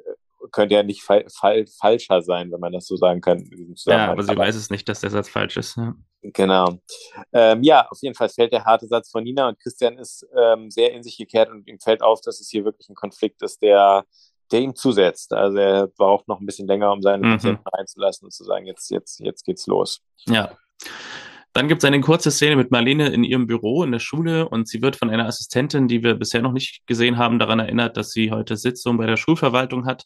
könnte 0.53 0.75
ja 0.75 0.83
nicht 0.83 1.03
fal 1.03 1.25
fal 1.29 1.67
falscher 1.67 2.23
sein, 2.23 2.51
wenn 2.51 2.61
man 2.61 2.73
das 2.73 2.87
so 2.87 2.97
sagen 2.97 3.21
kann. 3.21 3.49
ja, 3.87 4.11
aber 4.11 4.23
sie 4.23 4.37
weiß 4.37 4.57
es 4.57 4.71
nicht, 4.71 4.89
dass 4.89 5.01
der 5.01 5.11
Satz 5.11 5.29
falsch 5.29 5.57
ist. 5.57 5.77
Ja. 5.77 5.95
Genau. 6.23 6.79
Ähm, 7.33 7.63
ja, 7.63 7.87
auf 7.89 7.99
jeden 8.03 8.15
Fall 8.15 8.29
fällt 8.29 8.53
der 8.53 8.65
harte 8.65 8.87
Satz 8.87 9.11
von 9.11 9.25
Nina 9.25 9.49
und 9.49 9.59
Christian 9.61 9.97
ist 9.99 10.27
ähm, 10.37 10.71
sehr 10.71 10.93
in 10.93 11.03
sich 11.03 11.17
gekehrt 11.17 11.51
und 11.51 11.67
ihm 11.67 11.79
fällt 11.79 12.03
auf, 12.03 12.21
dass 12.21 12.41
es 12.41 12.51
hier 12.51 12.65
wirklich 12.65 12.89
ein 12.89 12.95
Konflikt 12.95 13.43
ist, 13.43 13.63
der, 13.63 14.05
der 14.53 14.61
ihm 14.61 14.75
zusetzt. 14.75 15.33
Also 15.33 15.59
er 15.59 15.87
braucht 15.87 16.29
noch 16.29 16.41
ein 16.41 16.47
bisschen 16.47 16.67
länger, 16.67 16.93
um 16.93 17.03
seine 17.03 17.27
Mhm. 17.27 17.33
Patienten 17.33 17.71
reinzulassen 17.71 18.27
und 18.27 18.33
zu 18.33 18.45
sagen, 18.45 18.67
jetzt, 18.67 18.91
jetzt, 18.91 19.21
jetzt 19.21 19.45
geht's 19.45 19.67
los. 19.67 20.01
Ja. 20.27 20.53
Dann 21.53 21.67
gibt 21.67 21.83
es 21.83 21.87
eine 21.87 22.01
kurze 22.01 22.31
Szene 22.31 22.55
mit 22.55 22.71
Marlene 22.71 23.09
in 23.09 23.25
ihrem 23.25 23.47
Büro 23.47 23.83
in 23.83 23.91
der 23.91 23.99
Schule 23.99 24.49
und 24.49 24.69
sie 24.69 24.83
wird 24.83 24.95
von 24.97 25.11
einer 25.11 25.27
Assistentin, 25.27 25.89
die 25.89 26.03
wir 26.05 26.15
bisher 26.15 26.43
noch 26.43 26.53
nicht 26.53 26.87
gesehen 26.87 27.19
haben, 27.19 27.41
daran 27.41 27.59
erinnert, 27.59 27.97
dass 27.97 28.13
sie 28.13 28.31
heute 28.31 28.57
Sitzung 28.57 28.99
bei 28.99 29.07
der 29.07 29.17
Schulverwaltung 29.17 29.85
hat 29.85 30.05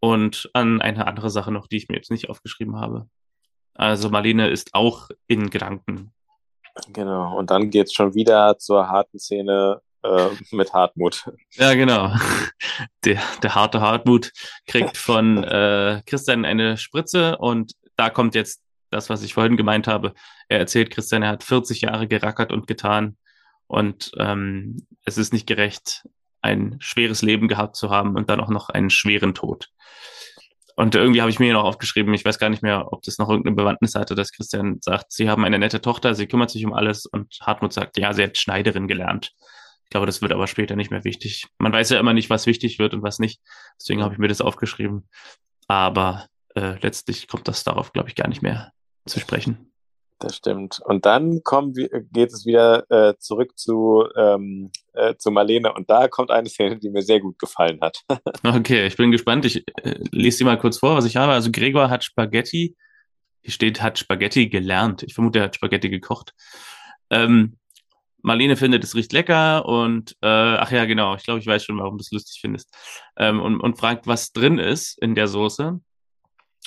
und 0.00 0.50
an 0.52 0.82
eine 0.82 1.06
andere 1.06 1.30
Sache 1.30 1.52
noch, 1.52 1.68
die 1.68 1.78
ich 1.78 1.88
mir 1.88 1.96
jetzt 1.96 2.10
nicht 2.10 2.28
aufgeschrieben 2.28 2.76
habe. 2.76 3.08
Also 3.74 4.10
Marlene 4.10 4.50
ist 4.50 4.74
auch 4.74 5.08
in 5.26 5.48
Gedanken. 5.48 6.12
Genau. 6.92 7.36
Und 7.38 7.50
dann 7.50 7.70
geht's 7.70 7.94
schon 7.94 8.14
wieder 8.14 8.58
zur 8.58 8.88
harten 8.88 9.18
Szene 9.18 9.80
äh, 10.02 10.28
mit 10.50 10.72
Hartmut. 10.72 11.30
Ja, 11.52 11.74
genau. 11.74 12.14
Der, 13.04 13.20
der 13.42 13.54
harte 13.54 13.80
Hartmut 13.80 14.30
kriegt 14.66 14.96
von 14.96 15.42
äh, 15.42 16.02
Christian 16.06 16.44
eine 16.44 16.76
Spritze 16.76 17.36
und 17.38 17.72
da 17.96 18.10
kommt 18.10 18.34
jetzt 18.34 18.62
das, 18.90 19.10
was 19.10 19.22
ich 19.22 19.34
vorhin 19.34 19.56
gemeint 19.56 19.88
habe. 19.88 20.14
Er 20.48 20.58
erzählt 20.58 20.90
Christian, 20.90 21.22
er 21.22 21.30
hat 21.30 21.42
40 21.42 21.80
Jahre 21.80 22.06
gerackert 22.06 22.52
und 22.52 22.66
getan 22.66 23.16
und 23.66 24.12
ähm, 24.18 24.86
es 25.04 25.18
ist 25.18 25.32
nicht 25.32 25.46
gerecht, 25.46 26.06
ein 26.42 26.76
schweres 26.80 27.22
Leben 27.22 27.48
gehabt 27.48 27.76
zu 27.76 27.90
haben 27.90 28.16
und 28.16 28.28
dann 28.28 28.40
auch 28.40 28.50
noch 28.50 28.68
einen 28.68 28.90
schweren 28.90 29.34
Tod. 29.34 29.68
Und 30.74 30.94
irgendwie 30.94 31.20
habe 31.20 31.30
ich 31.30 31.38
mir 31.38 31.46
hier 31.46 31.54
noch 31.54 31.64
aufgeschrieben, 31.64 32.14
ich 32.14 32.24
weiß 32.24 32.38
gar 32.38 32.48
nicht 32.48 32.62
mehr, 32.62 32.92
ob 32.92 33.02
das 33.02 33.18
noch 33.18 33.28
irgendeine 33.28 33.56
Bewandtnis 33.56 33.94
hatte, 33.94 34.14
dass 34.14 34.32
Christian 34.32 34.78
sagt, 34.80 35.12
sie 35.12 35.28
haben 35.28 35.44
eine 35.44 35.58
nette 35.58 35.80
Tochter, 35.80 36.14
sie 36.14 36.26
kümmert 36.26 36.50
sich 36.50 36.64
um 36.64 36.72
alles 36.72 37.06
und 37.06 37.38
Hartmut 37.42 37.72
sagt, 37.72 37.98
ja, 37.98 38.12
sie 38.12 38.24
hat 38.24 38.38
Schneiderin 38.38 38.88
gelernt. 38.88 39.32
Ich 39.92 39.94
glaube, 39.94 40.06
das 40.06 40.22
wird 40.22 40.32
aber 40.32 40.46
später 40.46 40.74
nicht 40.74 40.90
mehr 40.90 41.04
wichtig. 41.04 41.48
Man 41.58 41.70
weiß 41.70 41.90
ja 41.90 42.00
immer 42.00 42.14
nicht, 42.14 42.30
was 42.30 42.46
wichtig 42.46 42.78
wird 42.78 42.94
und 42.94 43.02
was 43.02 43.18
nicht. 43.18 43.42
Deswegen 43.78 44.02
habe 44.02 44.14
ich 44.14 44.18
mir 44.18 44.26
das 44.26 44.40
aufgeschrieben. 44.40 45.06
Aber 45.68 46.24
äh, 46.54 46.78
letztlich 46.80 47.28
kommt 47.28 47.46
das 47.46 47.62
darauf, 47.62 47.92
glaube 47.92 48.08
ich, 48.08 48.14
gar 48.14 48.26
nicht 48.26 48.40
mehr 48.40 48.72
zu 49.04 49.20
sprechen. 49.20 49.70
Das 50.18 50.36
stimmt. 50.36 50.80
Und 50.82 51.04
dann 51.04 51.42
kommen 51.42 51.76
wir, 51.76 51.90
geht 52.10 52.32
es 52.32 52.46
wieder 52.46 52.90
äh, 52.90 53.18
zurück 53.18 53.58
zu, 53.58 54.06
ähm, 54.16 54.70
äh, 54.94 55.14
zu 55.16 55.30
Marlene 55.30 55.74
und 55.74 55.90
da 55.90 56.08
kommt 56.08 56.30
eine 56.30 56.48
Szene, 56.48 56.78
die 56.78 56.88
mir 56.88 57.02
sehr 57.02 57.20
gut 57.20 57.38
gefallen 57.38 57.78
hat. 57.82 58.00
Okay, 58.44 58.86
ich 58.86 58.96
bin 58.96 59.10
gespannt. 59.10 59.44
Ich 59.44 59.62
äh, 59.82 59.98
lese 60.10 60.38
dir 60.38 60.44
mal 60.46 60.58
kurz 60.58 60.78
vor, 60.78 60.96
was 60.96 61.04
ich 61.04 61.18
habe. 61.18 61.32
Also 61.32 61.50
Gregor 61.52 61.90
hat 61.90 62.02
Spaghetti, 62.02 62.78
hier 63.42 63.52
steht, 63.52 63.82
hat 63.82 63.98
Spaghetti 63.98 64.48
gelernt. 64.48 65.02
Ich 65.02 65.12
vermute, 65.12 65.40
er 65.40 65.44
hat 65.44 65.54
Spaghetti 65.54 65.90
gekocht. 65.90 66.32
Ähm, 67.10 67.58
Marlene 68.22 68.56
findet, 68.56 68.84
es 68.84 68.94
riecht 68.94 69.12
lecker 69.12 69.66
und 69.66 70.16
äh, 70.22 70.26
ach 70.26 70.70
ja, 70.70 70.84
genau, 70.84 71.16
ich 71.16 71.24
glaube, 71.24 71.40
ich 71.40 71.46
weiß 71.46 71.64
schon, 71.64 71.78
warum 71.78 71.98
du 71.98 72.02
es 72.02 72.12
lustig 72.12 72.40
findest. 72.40 72.72
Ähm, 73.16 73.40
und, 73.40 73.60
und 73.60 73.78
fragt, 73.78 74.06
was 74.06 74.32
drin 74.32 74.58
ist 74.58 74.98
in 75.02 75.14
der 75.14 75.26
Soße. 75.26 75.80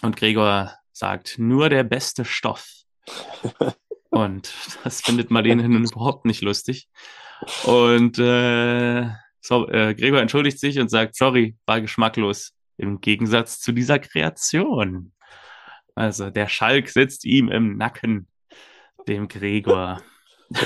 Und 0.01 0.17
Gregor 0.17 0.73
sagt, 0.91 1.39
nur 1.39 1.69
der 1.69 1.83
beste 1.83 2.25
Stoff. 2.25 2.67
Und 4.09 4.53
das 4.85 5.01
findet 5.01 5.29
Marlene 5.29 5.67
nun 5.67 5.83
überhaupt 5.83 6.23
nicht 6.23 6.41
lustig. 6.41 6.87
Und 7.65 8.17
äh, 8.17 9.09
so, 9.41 9.67
äh, 9.67 9.93
Gregor 9.93 10.21
entschuldigt 10.21 10.57
sich 10.57 10.79
und 10.79 10.89
sagt, 10.89 11.17
sorry, 11.17 11.57
war 11.65 11.81
geschmacklos. 11.81 12.53
Im 12.77 13.01
Gegensatz 13.01 13.59
zu 13.59 13.73
dieser 13.73 13.99
Kreation. 13.99 15.11
Also 15.95 16.29
der 16.29 16.47
Schalk 16.47 16.87
sitzt 16.87 17.25
ihm 17.25 17.49
im 17.49 17.77
Nacken, 17.77 18.27
dem 19.07 19.27
Gregor. 19.27 20.01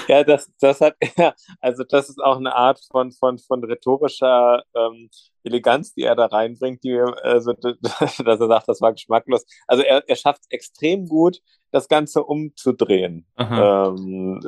Ja, 0.08 0.24
das, 0.24 0.52
das 0.60 0.82
hat 0.82 0.96
er, 1.16 1.36
also 1.60 1.84
das 1.84 2.10
ist 2.10 2.22
auch 2.22 2.38
eine 2.38 2.54
Art 2.54 2.80
von, 2.92 3.12
von, 3.12 3.38
von 3.38 3.64
rhetorischer 3.64 4.64
ähm, 4.76 5.10
Eleganz, 5.44 5.94
die 5.94 6.04
er 6.04 6.16
da 6.16 6.26
reinbringt, 6.26 6.84
die, 6.84 7.00
also, 7.00 7.54
dass 7.84 8.20
er 8.20 8.48
sagt, 8.48 8.68
das 8.68 8.82
war 8.82 8.92
geschmacklos. 8.92 9.46
Also 9.68 9.84
er, 9.84 10.08
er 10.08 10.16
schafft 10.16 10.42
es 10.42 10.52
extrem 10.52 11.08
gut, 11.08 11.40
das 11.72 11.88
Ganze 11.88 12.24
umzudrehen. 12.24 13.28
Ähm, 13.38 14.40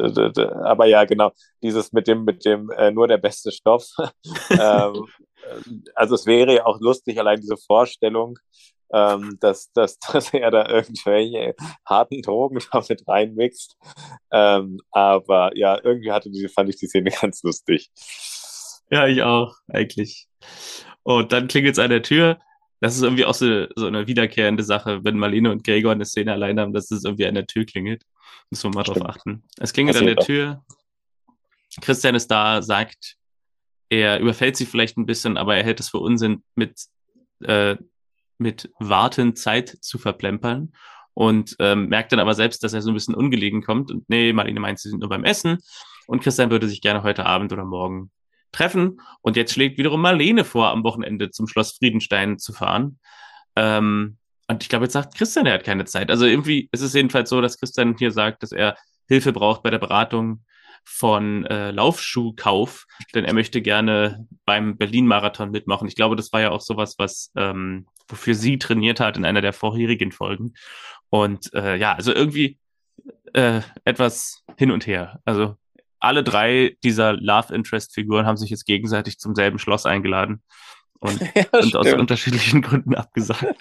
aber 0.64 0.86
ja, 0.86 1.06
genau, 1.06 1.32
dieses 1.62 1.94
mit 1.94 2.08
dem, 2.08 2.24
mit 2.24 2.46
dem 2.46 2.70
äh, 2.72 2.92
nur 2.92 3.08
der 3.08 3.18
beste 3.20 3.52
Stoff. 3.52 3.86
ähm, 4.50 5.06
also 5.96 6.16
es 6.16 6.26
wäre 6.26 6.56
ja 6.56 6.66
auch 6.66 6.80
lustig, 6.80 7.20
allein 7.20 7.40
diese 7.40 7.58
Vorstellung, 7.58 8.38
ähm, 8.94 9.38
dass, 9.40 9.72
dass, 9.74 10.00
dass 10.12 10.34
er 10.34 10.52
da 10.52 10.68
irgendwelche 10.68 11.56
harten 11.86 12.22
Drogen 12.22 12.60
damit 12.72 13.08
reinmixt. 13.08 13.78
Ähm, 14.32 14.80
aber 14.92 15.56
ja, 15.56 15.80
irgendwie 15.84 16.12
hatte 16.12 16.30
die, 16.30 16.48
fand 16.48 16.70
ich 16.70 16.78
die 16.78 16.88
Szene 16.88 17.12
ganz 17.22 17.44
lustig. 17.44 17.92
Ja, 18.90 19.08
ich 19.08 19.22
auch, 19.22 19.56
eigentlich. 19.68 20.28
Und 21.04 21.32
dann 21.32 21.48
klingelt 21.48 21.74
es 21.74 21.80
an 21.80 21.90
der 21.90 22.04
Tür. 22.04 22.40
Das 22.82 22.96
ist 22.96 23.04
irgendwie 23.04 23.26
auch 23.26 23.34
so, 23.34 23.68
so 23.76 23.86
eine 23.86 24.08
wiederkehrende 24.08 24.64
Sache, 24.64 25.04
wenn 25.04 25.18
Marlene 25.18 25.52
und 25.52 25.64
Gregor 25.64 25.92
eine 25.92 26.06
Szene 26.06 26.34
allein 26.34 26.60
haben, 26.60 26.74
dass 26.74 26.90
es 26.92 27.06
irgendwie 27.06 27.28
an 27.28 27.36
der 27.36 27.46
Tür 27.46 27.64
klingelt. 27.64 28.04
Muss 28.50 28.64
man 28.64 28.74
mal 28.74 28.84
drauf 28.84 29.06
achten. 29.06 29.44
Es 29.60 29.72
klingelt 29.72 29.98
an 29.98 30.08
der 30.08 30.16
Passiert 30.16 30.26
Tür. 30.58 30.66
Christian 31.80 32.16
ist 32.16 32.30
da, 32.30 32.62
sagt, 32.62 33.18
er 33.90 34.20
überfällt 34.20 34.58
sie 34.58 34.66
vielleicht 34.66 34.98
ein 34.98 35.06
bisschen, 35.06 35.38
aber 35.38 35.56
er 35.56 35.64
hält 35.64 35.80
es 35.80 35.90
für 35.90 36.00
Unsinn, 36.00 36.44
mit, 36.56 36.82
äh, 37.44 37.78
mit 38.42 38.72
Warten 38.80 39.36
Zeit 39.36 39.70
zu 39.82 39.98
verplempern. 39.98 40.74
Und 41.14 41.56
ähm, 41.60 41.90
merkt 41.90 42.14
dann 42.14 42.20
aber 42.20 42.34
selbst, 42.34 42.64
dass 42.64 42.74
er 42.74 42.82
so 42.82 42.90
ein 42.90 42.94
bisschen 42.94 43.16
ungelegen 43.16 43.62
kommt. 43.62 43.92
Und 43.92 44.10
nee, 44.10 44.32
Marlene 44.32 44.60
meint, 44.60 44.80
sie 44.80 44.90
sind 44.90 45.00
nur 45.00 45.10
beim 45.10 45.26
Essen. 45.26 45.58
Und 46.08 46.24
Christian 46.24 46.50
würde 46.52 46.68
sich 46.68 46.82
gerne 46.82 47.04
heute 47.04 47.26
Abend 47.26 47.52
oder 47.52 47.66
morgen 47.66 48.12
treffen. 48.52 49.02
Und 49.22 49.36
jetzt 49.36 49.54
schlägt 49.54 49.78
wiederum 49.78 50.02
Marlene 50.02 50.46
vor, 50.46 50.70
am 50.70 50.84
Wochenende 50.84 51.30
zum 51.30 51.48
Schloss 51.48 51.74
Friedenstein 51.74 52.40
zu 52.40 52.54
fahren. 52.54 53.00
Ähm, 53.56 54.18
und 54.48 54.64
ich 54.64 54.70
glaube, 54.70 54.86
jetzt 54.86 54.94
sagt 54.94 55.16
Christian, 55.16 55.46
er 55.46 55.56
hat 55.56 55.64
keine 55.64 55.86
Zeit. 55.86 56.10
Also 56.10 56.26
irgendwie 56.26 56.70
ist 56.72 56.82
es 56.82 56.94
jedenfalls 56.94 57.30
so, 57.30 57.42
dass 57.42 57.58
Christian 57.60 57.96
hier 57.98 58.12
sagt, 58.12 58.44
dass 58.44 58.52
er 58.52 58.78
Hilfe 59.08 59.34
braucht 59.34 59.64
bei 59.64 59.70
der 59.70 59.80
Beratung 59.80 60.44
von 60.84 61.46
äh, 61.46 61.72
Laufschuhkauf, 61.72 62.86
denn 63.16 63.26
er 63.26 63.34
möchte 63.34 63.62
gerne 63.62 64.28
beim 64.46 64.78
Berlin-Marathon 64.78 65.52
mitmachen. 65.52 65.88
Ich 65.88 65.96
glaube, 65.96 66.16
das 66.16 66.32
war 66.34 66.42
ja 66.42 66.52
auch 66.52 66.62
sowas, 66.62 66.96
was 66.98 67.32
ähm, 67.36 67.88
wofür 68.08 68.36
sie 68.36 68.58
trainiert 68.60 69.00
hat 69.00 69.18
in 69.18 69.26
einer 69.26 69.42
der 69.42 69.54
vorherigen 69.54 70.12
Folgen. 70.12 70.54
Und 71.10 71.54
äh, 71.54 71.76
ja, 71.78 71.94
also 71.94 72.14
irgendwie 72.14 72.58
äh, 73.34 73.62
etwas 73.86 74.44
hin 74.58 74.72
und 74.72 74.86
her. 74.88 75.20
Also 75.26 75.56
alle 76.00 76.24
drei 76.24 76.78
dieser 76.84 77.14
Love 77.14 77.54
Interest 77.54 77.94
Figuren 77.94 78.26
haben 78.26 78.38
sich 78.38 78.50
jetzt 78.50 78.66
gegenseitig 78.66 79.20
zum 79.20 79.36
selben 79.36 79.60
Schloss 79.60 79.86
eingeladen 79.86 80.42
und 81.00 81.20
ja, 81.36 81.62
sind 81.62 81.76
aus 81.76 81.94
unterschiedlichen 81.94 82.62
Gründen 82.62 82.96
abgesagt. 82.96 83.56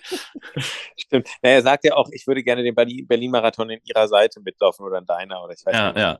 stimmt. 0.97 1.29
Na, 1.43 1.51
er 1.51 1.63
sagt 1.63 1.85
ja 1.85 1.95
auch, 1.95 2.09
ich 2.13 2.27
würde 2.27 2.43
gerne 2.43 2.63
den 2.63 2.75
Berlin- 2.75 3.07
Berlin-Marathon 3.07 3.71
in 3.71 3.81
ihrer 3.85 4.09
Seite 4.09 4.41
mitlaufen 4.41 4.85
oder 4.85 4.99
in 4.99 5.07
deiner 5.07 5.43
oder 5.43 5.53
ich 5.55 5.65
weiß 5.65 5.75
Ja, 5.75 5.89
nicht. 5.93 5.99
ja. 5.99 6.19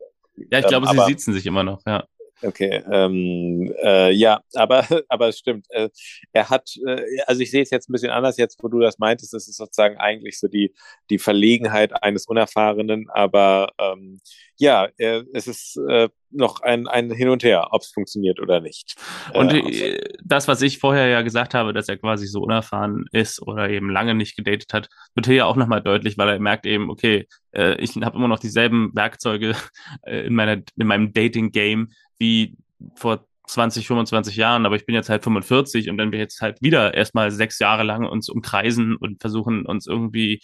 Ja, 0.51 0.59
ich 0.61 0.67
glaube, 0.67 0.87
Ähm, 0.89 0.99
sie 0.99 1.05
siezen 1.07 1.35
sich 1.35 1.47
immer 1.47 1.63
noch, 1.63 1.81
ja. 1.87 2.05
Okay, 2.43 2.83
ähm, 2.91 3.71
äh, 3.83 4.13
ja, 4.13 4.41
aber, 4.55 4.87
aber 5.09 5.29
es 5.29 5.39
stimmt. 5.39 5.67
Äh, 5.71 5.91
er 6.33 6.49
hat, 6.49 6.71
äh, 6.87 7.21
also 7.27 7.43
ich 7.43 7.51
sehe 7.51 7.63
es 7.63 7.71
jetzt 7.71 7.91
ein 7.91 7.93
bisschen 7.93 8.11
anders, 8.11 8.39
jetzt 8.39 8.63
wo 8.63 8.69
du 8.69 8.79
das 8.79 8.99
meintest, 8.99 9.35
es 9.35 9.47
ist 9.47 9.57
sozusagen 9.59 9.99
eigentlich 9.99 10.39
so 10.39 10.49
die, 10.49 10.75
die 11.11 11.19
Verlegenheit 11.19 12.03
eines 12.03 12.27
Unerfahrenen, 12.27 13.11
aber 13.11 13.73
ähm, 13.79 14.21
ja, 14.57 14.89
äh, 14.97 15.23
es 15.35 15.47
ist 15.49 15.77
äh, 15.89 16.09
noch 16.31 16.61
ein, 16.63 16.87
ein 16.87 17.11
Hin 17.11 17.29
und 17.29 17.43
Her, 17.43 17.69
ob 17.73 17.83
es 17.83 17.91
funktioniert 17.91 18.41
oder 18.41 18.61
nicht. 18.61 18.95
Und 19.35 19.53
äh, 19.53 20.01
das, 20.25 20.49
was 20.49 20.63
ich 20.63 20.79
vorher 20.79 21.09
ja 21.09 21.23
gesagt 21.23 21.55
habe, 21.55 21.73
dass 21.73 21.89
er 21.89 21.97
quasi 21.97 22.27
so 22.27 22.41
unerfahren 22.41 23.07
ist 23.13 23.43
oder 23.43 23.69
eben 23.71 23.91
lange 23.91 24.15
nicht 24.15 24.37
gedatet 24.37 24.73
hat, 24.73 24.89
wird 25.15 25.27
hier 25.27 25.37
ja 25.37 25.45
auch 25.47 25.57
nochmal 25.57 25.83
deutlich, 25.83 26.19
weil 26.19 26.29
er 26.29 26.39
merkt 26.39 26.67
eben, 26.67 26.91
okay, 26.91 27.27
äh, 27.53 27.75
ich 27.81 27.97
habe 27.97 28.17
immer 28.17 28.29
noch 28.29 28.39
dieselben 28.39 28.91
Werkzeuge 28.95 29.55
äh, 30.03 30.27
in, 30.27 30.35
meiner, 30.35 30.63
in 30.77 30.87
meinem 30.87 31.13
Dating-Game 31.13 31.89
wie 32.19 32.57
vor 32.95 33.27
20, 33.47 33.87
25 33.87 34.37
Jahren, 34.37 34.65
aber 34.65 34.77
ich 34.77 34.87
bin 34.87 34.95
jetzt 34.95 35.09
halt 35.09 35.25
45 35.25 35.91
und 35.91 35.99
wenn 35.99 36.13
wir 36.13 36.21
jetzt 36.21 36.41
halt 36.41 36.63
wieder 36.63 36.95
erstmal 36.95 37.33
sechs 37.33 37.59
Jahre 37.59 37.83
lang 37.83 38.07
uns 38.07 38.29
umkreisen 38.29 38.97
und 38.97 39.21
versuchen 39.21 39.67
uns 39.67 39.87
irgendwie 39.87 40.41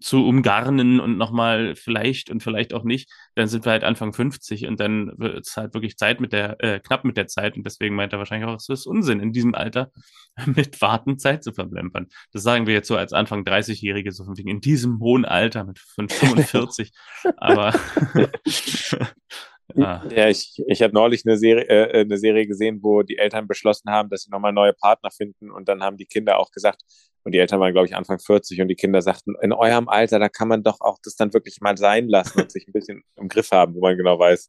zu 0.00 0.26
umgarnen 0.26 1.00
und 1.00 1.16
nochmal 1.16 1.74
vielleicht 1.74 2.30
und 2.30 2.42
vielleicht 2.42 2.72
auch 2.72 2.84
nicht, 2.84 3.10
dann 3.34 3.48
sind 3.48 3.64
wir 3.64 3.72
halt 3.72 3.84
Anfang 3.84 4.12
50 4.12 4.66
und 4.66 4.78
dann 4.78 5.12
wird 5.16 5.46
es 5.46 5.56
halt 5.56 5.74
wirklich 5.74 5.96
Zeit 5.96 6.20
mit 6.20 6.32
der, 6.32 6.62
äh, 6.62 6.80
knapp 6.80 7.04
mit 7.04 7.16
der 7.16 7.26
Zeit 7.26 7.56
und 7.56 7.64
deswegen 7.64 7.94
meint 7.94 8.12
er 8.12 8.18
wahrscheinlich 8.18 8.48
auch, 8.48 8.54
es 8.54 8.68
ist 8.68 8.86
Unsinn, 8.86 9.20
in 9.20 9.32
diesem 9.32 9.54
Alter 9.54 9.90
mit 10.46 10.80
Warten 10.80 11.18
Zeit 11.18 11.42
zu 11.42 11.52
verplempern. 11.52 12.08
Das 12.32 12.42
sagen 12.42 12.66
wir 12.66 12.74
jetzt 12.74 12.88
so 12.88 12.96
als 12.96 13.12
Anfang 13.12 13.44
30-Jährige, 13.44 14.12
so 14.12 14.24
von 14.24 14.36
wegen 14.36 14.50
in 14.50 14.60
diesem 14.60 15.00
hohen 15.00 15.24
Alter 15.24 15.64
mit 15.64 15.78
45, 15.78 16.92
aber 17.36 17.74
Ah. 19.76 20.02
Ja, 20.10 20.28
ich, 20.28 20.62
ich 20.66 20.80
habe 20.82 20.94
neulich 20.94 21.24
eine 21.26 21.36
Serie, 21.36 21.64
äh, 21.68 22.00
eine 22.00 22.16
Serie 22.16 22.46
gesehen, 22.46 22.80
wo 22.82 23.02
die 23.02 23.18
Eltern 23.18 23.46
beschlossen 23.46 23.90
haben, 23.90 24.08
dass 24.08 24.22
sie 24.22 24.30
nochmal 24.30 24.52
neue 24.52 24.72
Partner 24.72 25.10
finden 25.10 25.50
und 25.50 25.68
dann 25.68 25.82
haben 25.82 25.98
die 25.98 26.06
Kinder 26.06 26.38
auch 26.38 26.50
gesagt, 26.50 26.82
und 27.28 27.32
die 27.32 27.38
Eltern 27.40 27.60
waren, 27.60 27.74
glaube 27.74 27.86
ich, 27.86 27.94
Anfang 27.94 28.18
40 28.18 28.62
und 28.62 28.68
die 28.68 28.74
Kinder 28.74 29.02
sagten, 29.02 29.34
in 29.42 29.52
eurem 29.52 29.86
Alter, 29.86 30.18
da 30.18 30.30
kann 30.30 30.48
man 30.48 30.62
doch 30.62 30.80
auch 30.80 30.96
das 31.04 31.14
dann 31.14 31.34
wirklich 31.34 31.60
mal 31.60 31.76
sein 31.76 32.08
lassen 32.08 32.40
und 32.40 32.50
sich 32.50 32.66
ein 32.66 32.72
bisschen 32.72 33.04
im 33.16 33.28
Griff 33.28 33.50
haben, 33.50 33.74
wo 33.74 33.80
man 33.80 33.98
genau 33.98 34.18
weiß, 34.18 34.48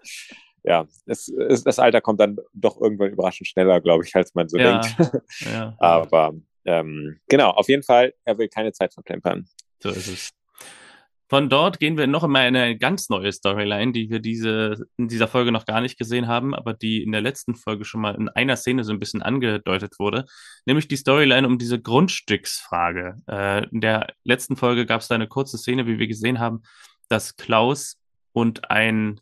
ja, 0.64 0.88
es, 1.06 1.28
es, 1.28 1.66
das 1.66 1.78
Alter 1.78 2.00
kommt 2.00 2.22
dann 2.22 2.38
doch 2.54 2.80
irgendwann 2.80 3.12
überraschend 3.12 3.50
schneller, 3.50 3.82
glaube 3.82 4.06
ich, 4.06 4.16
als 4.16 4.34
man 4.34 4.48
so 4.48 4.58
ja, 4.58 4.80
denkt. 4.80 5.12
Ja. 5.54 5.76
Aber 5.78 6.34
ähm, 6.64 7.20
genau, 7.28 7.50
auf 7.50 7.68
jeden 7.68 7.84
Fall, 7.84 8.14
er 8.24 8.38
will 8.38 8.48
keine 8.48 8.72
Zeit 8.72 8.94
verplempern. 8.94 9.46
So 9.84 9.90
ist 9.90 10.08
es. 10.08 10.30
Von 11.30 11.48
dort 11.48 11.80
gehen 11.80 11.96
wir 11.96 12.08
noch 12.08 12.24
in 12.24 12.36
eine 12.36 12.76
ganz 12.76 13.10
neue 13.10 13.32
Storyline, 13.32 13.92
die 13.92 14.10
wir 14.10 14.20
diese, 14.20 14.88
in 14.98 15.08
dieser 15.08 15.28
Folge 15.28 15.52
noch 15.52 15.68
gar 15.68 15.80
nicht 15.80 16.00
gesehen 16.00 16.28
haben, 16.28 16.56
aber 16.56 16.74
die 16.74 17.04
in 17.04 17.12
der 17.12 17.22
letzten 17.22 17.54
Folge 17.54 17.86
schon 17.86 18.02
mal 18.02 18.16
in 18.16 18.30
einer 18.30 18.56
Szene 18.56 18.84
so 18.84 18.92
ein 18.92 19.00
bisschen 19.00 19.22
angedeutet 19.22 20.00
wurde, 20.00 20.26
nämlich 20.66 20.88
die 20.88 20.98
Storyline 20.98 21.46
um 21.46 21.60
diese 21.60 21.80
Grundstücksfrage. 21.80 23.22
Äh, 23.28 23.70
in 23.70 23.80
der 23.80 24.08
letzten 24.24 24.56
Folge 24.56 24.88
gab 24.88 25.02
es 25.02 25.08
da 25.08 25.16
eine 25.16 25.28
kurze 25.28 25.60
Szene, 25.60 25.86
wie 25.86 26.00
wir 26.00 26.08
gesehen 26.08 26.40
haben, 26.40 26.64
dass 27.10 27.36
Klaus 27.36 28.00
und 28.34 28.72
ein 28.72 29.22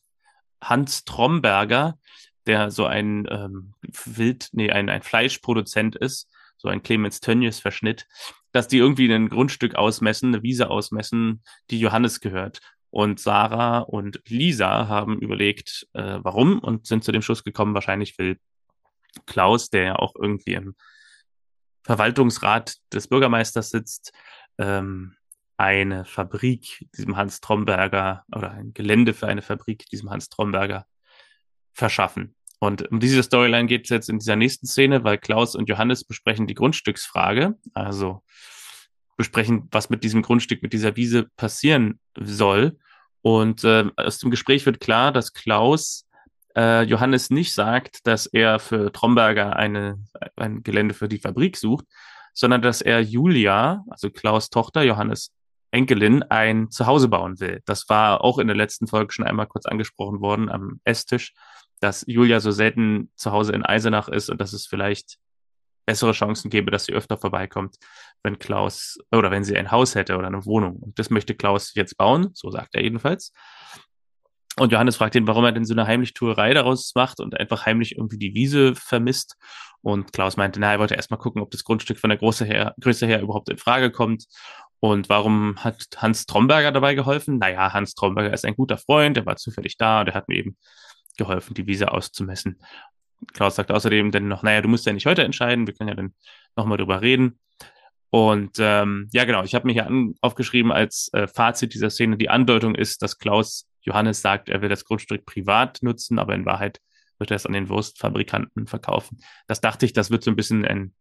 Hans 0.64 1.04
Tromberger, 1.04 2.00
der 2.46 2.72
so 2.72 2.86
ein 2.86 3.28
ähm, 3.30 3.74
Wild, 4.06 4.48
nee, 4.54 4.72
ein, 4.72 4.90
ein 4.90 5.02
Fleischproduzent 5.02 5.98
ist, 5.98 6.30
so 6.56 6.70
ein 6.70 6.84
Clemens 6.84 7.20
Tönnies 7.20 7.60
Verschnitt, 7.60 8.08
dass 8.58 8.68
die 8.68 8.80
irgendwie 8.80 9.14
ein 9.14 9.30
Grundstück 9.30 9.76
ausmessen, 9.76 10.34
eine 10.34 10.42
Wiese 10.42 10.72
ausmessen, 10.72 11.44
die 11.70 11.80
Johannes 11.80 12.22
gehört. 12.22 12.60
Und 12.90 13.20
Sarah 13.20 13.82
und 13.82 14.20
Lisa 14.28 14.88
haben 14.88 15.20
überlegt, 15.20 15.88
äh, 15.94 16.18
warum 16.24 16.58
und 16.58 16.88
sind 16.88 17.04
zu 17.04 17.12
dem 17.12 17.22
Schluss 17.22 17.44
gekommen, 17.44 17.76
wahrscheinlich 17.76 18.18
will 18.18 18.40
Klaus, 19.28 19.70
der 19.70 19.84
ja 19.84 19.96
auch 19.98 20.16
irgendwie 20.16 20.56
im 20.56 20.76
Verwaltungsrat 21.84 22.78
des 22.92 23.08
Bürgermeisters 23.08 23.70
sitzt, 23.70 24.12
ähm, 24.58 25.16
eine 25.58 26.04
Fabrik 26.04 26.88
diesem 26.98 27.16
Hans 27.16 27.42
Tromberger 27.42 28.26
oder 28.36 28.54
ein 28.54 28.74
Gelände 28.74 29.14
für 29.14 29.28
eine 29.28 29.44
Fabrik 29.44 29.86
diesem 29.90 30.10
Hans 30.10 30.30
Tromberger 30.30 30.88
verschaffen. 31.74 32.36
Und 32.60 32.92
um 32.92 33.00
diese 33.00 33.22
Storyline 33.22 33.68
geht 33.68 33.84
es 33.84 33.90
jetzt 33.90 34.10
in 34.10 34.20
dieser 34.20 34.36
nächsten 34.36 34.66
Szene, 34.66 35.04
weil 35.04 35.18
Klaus 35.18 35.56
und 35.56 35.70
Johannes 35.70 36.04
besprechen 36.04 36.48
die 36.48 36.56
Grundstücksfrage, 36.56 37.56
also 37.74 38.24
besprechen, 39.16 39.68
was 39.72 39.90
mit 39.90 40.04
diesem 40.04 40.22
Grundstück, 40.22 40.64
mit 40.64 40.74
dieser 40.74 40.96
Wiese 40.96 41.28
passieren 41.38 42.00
soll. 42.20 42.78
Und 43.22 43.64
äh, 43.64 43.86
aus 43.96 44.20
dem 44.20 44.32
Gespräch 44.32 44.66
wird 44.66 44.80
klar, 44.80 45.12
dass 45.12 45.34
Klaus 45.34 46.08
äh, 46.56 46.84
Johannes 46.84 47.30
nicht 47.30 47.54
sagt, 47.54 48.08
dass 48.08 48.26
er 48.26 48.60
für 48.60 48.92
Tromberger 48.92 49.56
eine, 49.56 50.00
ein 50.36 50.64
Gelände 50.64 50.94
für 50.94 51.08
die 51.08 51.20
Fabrik 51.20 51.58
sucht, 51.58 51.86
sondern 52.34 52.62
dass 52.62 52.82
er 52.82 53.02
Julia, 53.02 53.84
also 53.90 54.10
Klaus 54.10 54.50
Tochter, 54.50 54.84
Johannes 54.84 55.32
Enkelin, 55.72 56.24
ein 56.24 56.72
Zuhause 56.72 57.08
bauen 57.08 57.40
will. 57.40 57.62
Das 57.66 57.90
war 57.90 58.24
auch 58.24 58.40
in 58.40 58.48
der 58.48 58.56
letzten 58.56 58.88
Folge 58.88 59.14
schon 59.14 59.26
einmal 59.26 59.48
kurz 59.48 59.66
angesprochen 59.66 60.22
worden 60.22 60.50
am 60.50 60.80
Esstisch 60.84 61.34
dass 61.80 62.04
Julia 62.08 62.40
so 62.40 62.52
selten 62.52 63.12
zu 63.16 63.32
Hause 63.32 63.54
in 63.54 63.64
Eisenach 63.66 64.08
ist 64.08 64.30
und 64.30 64.42
dass 64.42 64.54
es 64.54 64.66
vielleicht 64.68 65.18
bessere 65.86 66.12
Chancen 66.12 66.50
gäbe, 66.50 66.70
dass 66.70 66.86
sie 66.86 66.94
öfter 66.94 67.18
vorbeikommt, 67.18 67.78
wenn 68.24 68.40
Klaus 68.40 68.98
oder 69.12 69.32
wenn 69.32 69.44
sie 69.44 69.56
ein 69.56 69.72
Haus 69.72 69.96
hätte 69.96 70.18
oder 70.18 70.28
eine 70.28 70.46
Wohnung. 70.46 70.76
Und 70.78 71.00
das 71.00 71.10
möchte 71.10 71.34
Klaus 71.34 71.74
jetzt 71.76 71.98
bauen, 71.98 72.30
so 72.34 72.52
sagt 72.52 72.76
er 72.76 72.84
jedenfalls. 72.84 73.32
Und 74.60 74.72
Johannes 74.72 74.98
fragt 74.98 75.16
ihn, 75.16 75.28
warum 75.28 75.46
er 75.46 75.52
denn 75.52 75.66
so 75.66 75.74
eine 75.74 75.86
Heimlichtuerei 75.86 76.54
daraus 76.54 76.94
macht 76.96 77.20
und 77.20 77.40
einfach 77.40 77.66
heimlich 77.66 77.96
irgendwie 77.96 78.18
die 78.18 78.34
Wiese 78.34 78.76
vermisst. 78.76 79.38
Und 79.82 80.14
Klaus 80.14 80.36
meinte, 80.36 80.60
na, 80.60 80.72
er 80.72 80.80
wollte 80.80 80.96
erstmal 80.96 81.20
gucken, 81.20 81.42
ob 81.42 81.52
das 81.52 81.64
Grundstück 81.64 82.00
von 82.00 82.10
der 82.10 82.18
Größe 82.18 82.44
her, 82.44 82.74
Größe 82.82 83.06
her 83.06 83.22
überhaupt 83.22 83.50
in 83.50 83.58
Frage 83.58 83.92
kommt. 83.92 84.26
Und 84.80 85.10
warum 85.10 85.64
hat 85.64 85.88
Hans 85.98 86.26
Tromberger 86.26 86.72
dabei 86.72 86.96
geholfen? 86.96 87.38
Naja, 87.38 87.72
Hans 87.74 87.94
Tromberger 87.94 88.34
ist 88.34 88.46
ein 88.46 88.56
guter 88.56 88.78
Freund, 88.78 89.18
er 89.18 89.26
war 89.26 89.36
zufällig 89.38 89.78
da 89.78 90.02
und 90.02 90.08
er 90.08 90.14
hat 90.16 90.28
mir 90.28 90.38
eben 90.38 90.58
geholfen, 91.18 91.54
die 91.54 91.68
Wiese 91.68 91.92
auszumessen. 91.92 92.60
Klaus 93.34 93.56
sagt 93.56 93.72
außerdem 93.72 94.12
dann 94.12 94.28
noch, 94.28 94.44
naja, 94.44 94.62
du 94.62 94.70
musst 94.70 94.86
ja 94.86 94.94
nicht 94.94 95.06
heute 95.06 95.24
entscheiden, 95.24 95.68
wir 95.68 95.74
können 95.74 95.90
ja 95.90 95.96
dann 95.96 96.14
nochmal 96.56 96.78
drüber 96.78 97.02
reden. 97.02 97.40
Und 98.10 98.58
ähm, 98.60 99.10
ja, 99.12 99.26
genau, 99.26 99.44
ich 99.44 99.54
habe 99.54 99.68
mir 99.68 99.74
hier 99.74 99.88
an, 99.88 100.16
aufgeschrieben 100.22 100.72
als 100.72 101.10
äh, 101.14 101.28
Fazit 101.28 101.74
dieser 101.74 101.90
Szene, 101.90 102.18
die 102.18 102.30
Andeutung 102.30 102.76
ist, 102.76 103.02
dass 103.02 103.18
Klaus 103.18 103.68
Johannes 103.82 104.22
sagt, 104.22 104.50
er 104.50 104.62
will 104.62 104.70
das 104.70 104.86
Grundstück 104.86 105.26
privat 105.26 105.80
nutzen, 105.82 106.20
aber 106.20 106.36
in 106.36 106.46
Wahrheit 106.46 106.80
wird 107.18 107.32
er 107.32 107.36
es 107.36 107.46
an 107.46 107.54
den 107.54 107.70
Wurstfabrikanten 107.70 108.68
verkaufen. 108.68 109.20
Das 109.48 109.60
dachte 109.60 109.86
ich, 109.86 109.94
das 109.94 110.12
wird 110.12 110.24
so 110.24 110.32
ein 110.32 110.36
bisschen 110.36 110.66
ein 110.66 110.94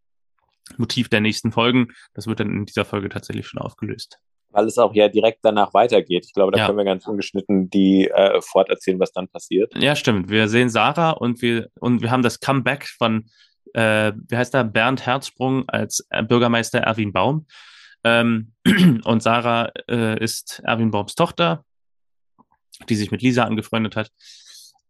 Motiv 0.78 1.08
der 1.08 1.20
nächsten 1.20 1.52
Folgen. 1.52 1.88
Das 2.14 2.26
wird 2.26 2.40
dann 2.40 2.50
in 2.50 2.66
dieser 2.66 2.84
Folge 2.84 3.08
tatsächlich 3.08 3.46
schon 3.46 3.60
aufgelöst 3.60 4.18
weil 4.56 4.66
es 4.66 4.78
auch 4.78 4.94
ja 4.94 5.08
direkt 5.08 5.40
danach 5.42 5.74
weitergeht. 5.74 6.24
Ich 6.26 6.32
glaube, 6.32 6.50
da 6.52 6.58
ja. 6.58 6.66
können 6.66 6.78
wir 6.78 6.84
ganz 6.86 7.06
ungeschnitten 7.06 7.68
die 7.68 8.08
äh, 8.08 8.40
forterzählen, 8.40 8.98
was 8.98 9.12
dann 9.12 9.28
passiert. 9.28 9.74
Ja, 9.76 9.94
stimmt. 9.94 10.30
Wir 10.30 10.48
sehen 10.48 10.70
Sarah 10.70 11.10
und 11.10 11.42
wir 11.42 11.68
und 11.78 12.00
wir 12.00 12.10
haben 12.10 12.22
das 12.22 12.40
Comeback 12.40 12.88
von 12.88 13.26
äh, 13.74 14.12
wie 14.28 14.36
heißt 14.36 14.54
er 14.54 14.64
Bernd 14.64 15.04
Herzsprung 15.04 15.68
als 15.68 16.06
äh, 16.08 16.22
Bürgermeister 16.22 16.78
Erwin 16.78 17.12
Baum. 17.12 17.46
Ähm, 18.02 18.52
und 19.04 19.22
Sarah 19.22 19.72
äh, 19.90 20.18
ist 20.24 20.62
Erwin 20.64 20.90
Baums 20.90 21.14
Tochter, 21.16 21.62
die 22.88 22.96
sich 22.96 23.10
mit 23.10 23.20
Lisa 23.20 23.44
angefreundet 23.44 23.94
hat. 23.94 24.10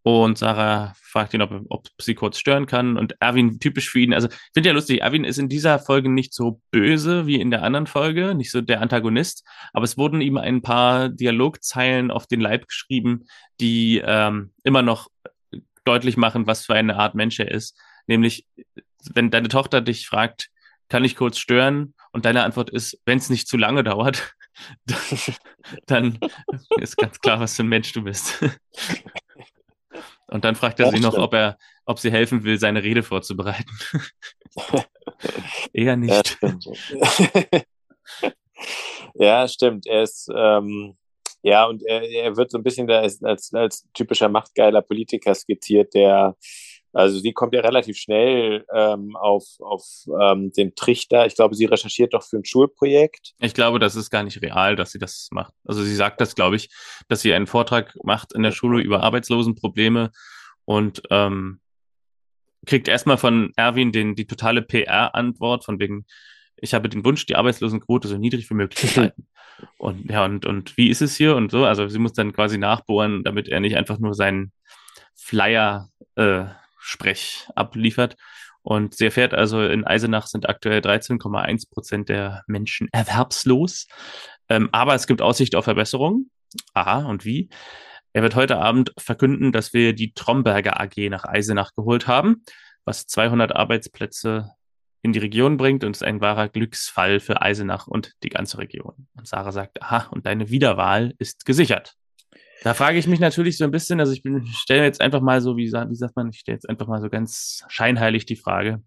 Und 0.06 0.38
Sarah 0.38 0.94
fragt 1.02 1.34
ihn, 1.34 1.42
ob, 1.42 1.50
ob 1.68 1.88
sie 2.00 2.14
kurz 2.14 2.38
stören 2.38 2.66
kann. 2.66 2.96
Und 2.96 3.16
Erwin, 3.18 3.58
typisch 3.58 3.90
für 3.90 3.98
ihn, 3.98 4.14
also 4.14 4.28
ich 4.28 4.36
finde 4.54 4.68
ja 4.68 4.72
lustig, 4.72 5.00
Erwin 5.00 5.24
ist 5.24 5.36
in 5.36 5.48
dieser 5.48 5.80
Folge 5.80 6.08
nicht 6.08 6.32
so 6.32 6.60
böse 6.70 7.26
wie 7.26 7.40
in 7.40 7.50
der 7.50 7.64
anderen 7.64 7.88
Folge, 7.88 8.36
nicht 8.36 8.52
so 8.52 8.60
der 8.60 8.82
Antagonist, 8.82 9.44
aber 9.72 9.82
es 9.82 9.98
wurden 9.98 10.20
ihm 10.20 10.36
ein 10.36 10.62
paar 10.62 11.08
Dialogzeilen 11.08 12.12
auf 12.12 12.28
den 12.28 12.40
Leib 12.40 12.68
geschrieben, 12.68 13.24
die 13.58 14.00
ähm, 14.04 14.52
immer 14.62 14.80
noch 14.80 15.08
deutlich 15.84 16.16
machen, 16.16 16.46
was 16.46 16.66
für 16.66 16.74
eine 16.74 16.94
Art 16.94 17.16
Mensch 17.16 17.40
er 17.40 17.50
ist. 17.50 17.76
Nämlich, 18.06 18.46
wenn 19.12 19.32
deine 19.32 19.48
Tochter 19.48 19.80
dich 19.80 20.06
fragt, 20.06 20.50
kann 20.88 21.02
ich 21.02 21.16
kurz 21.16 21.38
stören? 21.38 21.94
Und 22.12 22.26
deine 22.26 22.44
Antwort 22.44 22.70
ist, 22.70 22.96
wenn 23.06 23.18
es 23.18 23.28
nicht 23.28 23.48
zu 23.48 23.56
lange 23.56 23.82
dauert, 23.82 24.36
dann 25.86 26.20
ist 26.76 26.96
ganz 26.96 27.18
klar, 27.18 27.40
was 27.40 27.56
für 27.56 27.64
ein 27.64 27.68
Mensch 27.68 27.92
du 27.92 28.04
bist. 28.04 28.38
Und 30.28 30.44
dann 30.44 30.56
fragt 30.56 30.80
er 30.80 30.86
ja, 30.86 30.92
sie 30.92 31.00
noch, 31.00 31.16
ob 31.16 31.34
er, 31.34 31.56
ob 31.84 31.98
sie 31.98 32.10
helfen 32.10 32.42
will, 32.44 32.58
seine 32.58 32.82
Rede 32.82 33.02
vorzubereiten. 33.02 33.70
Eher 35.72 35.96
nicht. 35.96 36.12
Ja, 36.12 36.22
stimmt. 36.24 36.64
ja, 39.14 39.48
stimmt. 39.48 39.86
Er 39.86 40.02
ist, 40.02 40.28
ähm, 40.34 40.96
ja, 41.42 41.66
und 41.66 41.82
er, 41.84 42.02
er 42.02 42.36
wird 42.36 42.50
so 42.50 42.58
ein 42.58 42.64
bisschen 42.64 42.90
als, 42.90 43.22
als, 43.22 43.52
als 43.54 43.86
typischer 43.94 44.28
machtgeiler 44.28 44.82
Politiker 44.82 45.34
skizziert, 45.34 45.94
der 45.94 46.36
also 46.96 47.18
sie 47.18 47.34
kommt 47.34 47.54
ja 47.54 47.60
relativ 47.60 47.98
schnell 47.98 48.64
ähm, 48.74 49.16
auf, 49.16 49.44
auf 49.60 49.84
ähm, 50.18 50.50
den 50.52 50.74
Trichter. 50.74 51.26
Ich 51.26 51.34
glaube, 51.34 51.54
sie 51.54 51.66
recherchiert 51.66 52.14
doch 52.14 52.22
für 52.22 52.38
ein 52.38 52.44
Schulprojekt. 52.46 53.34
Ich 53.38 53.52
glaube, 53.52 53.78
das 53.78 53.96
ist 53.96 54.08
gar 54.08 54.22
nicht 54.22 54.40
real, 54.40 54.76
dass 54.76 54.92
sie 54.92 54.98
das 54.98 55.28
macht. 55.30 55.52
Also 55.66 55.82
sie 55.82 55.94
sagt 55.94 56.22
das, 56.22 56.34
glaube 56.34 56.56
ich, 56.56 56.70
dass 57.08 57.20
sie 57.20 57.34
einen 57.34 57.46
Vortrag 57.46 57.94
macht 58.02 58.32
in 58.32 58.42
der 58.42 58.52
Schule 58.52 58.80
über 58.80 59.02
Arbeitslosenprobleme 59.02 60.10
und 60.64 61.02
ähm, 61.10 61.60
kriegt 62.64 62.88
erstmal 62.88 63.18
von 63.18 63.52
Erwin 63.56 63.92
den, 63.92 64.14
die 64.16 64.26
totale 64.26 64.62
PR-Antwort 64.62 65.66
von 65.66 65.78
wegen, 65.78 66.06
ich 66.56 66.72
habe 66.72 66.88
den 66.88 67.04
Wunsch, 67.04 67.26
die 67.26 67.36
Arbeitslosenquote 67.36 68.08
so 68.08 68.16
niedrig 68.16 68.48
wie 68.48 68.54
möglich 68.54 68.90
zu 68.90 68.96
halten. 69.02 69.26
und 69.76 70.10
ja, 70.10 70.24
und, 70.24 70.46
und 70.46 70.78
wie 70.78 70.88
ist 70.88 71.02
es 71.02 71.14
hier 71.14 71.36
und 71.36 71.50
so? 71.50 71.66
Also 71.66 71.88
sie 71.88 71.98
muss 71.98 72.14
dann 72.14 72.32
quasi 72.32 72.56
nachbohren, 72.56 73.22
damit 73.22 73.48
er 73.48 73.60
nicht 73.60 73.76
einfach 73.76 73.98
nur 73.98 74.14
seinen 74.14 74.50
Flyer 75.14 75.90
äh, 76.14 76.46
Sprech 76.86 77.48
abliefert. 77.56 78.16
Und 78.62 78.94
sie 78.94 79.06
erfährt 79.06 79.34
also, 79.34 79.62
in 79.62 79.84
Eisenach 79.84 80.26
sind 80.26 80.48
aktuell 80.48 80.80
13,1 80.80 81.68
Prozent 81.70 82.08
der 82.08 82.42
Menschen 82.46 82.88
erwerbslos. 82.92 83.88
Ähm, 84.48 84.68
aber 84.72 84.94
es 84.94 85.06
gibt 85.06 85.20
Aussicht 85.20 85.56
auf 85.56 85.64
Verbesserung. 85.64 86.30
Aha, 86.74 87.06
und 87.06 87.24
wie? 87.24 87.48
Er 88.12 88.22
wird 88.22 88.36
heute 88.36 88.58
Abend 88.58 88.92
verkünden, 88.98 89.52
dass 89.52 89.72
wir 89.72 89.94
die 89.94 90.14
Tromberger 90.14 90.80
AG 90.80 91.10
nach 91.10 91.24
Eisenach 91.24 91.72
geholt 91.74 92.06
haben. 92.06 92.44
was 92.84 93.08
200 93.08 93.54
Arbeitsplätze 93.54 94.52
in 95.02 95.12
die 95.12 95.18
Region 95.18 95.56
bringt 95.56 95.82
und 95.82 95.96
ist 95.96 96.04
ein 96.04 96.20
wahrer 96.20 96.48
Glücksfall 96.48 97.18
für 97.18 97.42
Eisenach 97.42 97.88
und 97.88 98.12
die 98.22 98.28
ganze 98.28 98.58
Region. 98.58 99.08
Und 99.16 99.26
Sarah 99.26 99.50
sagt, 99.50 99.82
aha, 99.82 100.08
und 100.12 100.24
deine 100.24 100.50
Wiederwahl 100.50 101.14
ist 101.18 101.44
gesichert. 101.44 101.96
Da 102.62 102.74
frage 102.74 102.98
ich 102.98 103.06
mich 103.06 103.20
natürlich 103.20 103.58
so 103.58 103.64
ein 103.64 103.70
bisschen, 103.70 104.00
also 104.00 104.12
ich 104.12 104.22
stelle 104.56 104.84
jetzt 104.84 105.00
einfach 105.00 105.20
mal 105.20 105.40
so, 105.40 105.56
wie, 105.56 105.70
wie 105.70 105.94
sagt 105.94 106.16
man, 106.16 106.30
ich 106.30 106.38
stelle 106.38 106.56
jetzt 106.56 106.68
einfach 106.68 106.86
mal 106.86 107.00
so 107.00 107.10
ganz 107.10 107.64
scheinheilig 107.68 108.26
die 108.26 108.36
Frage, 108.36 108.82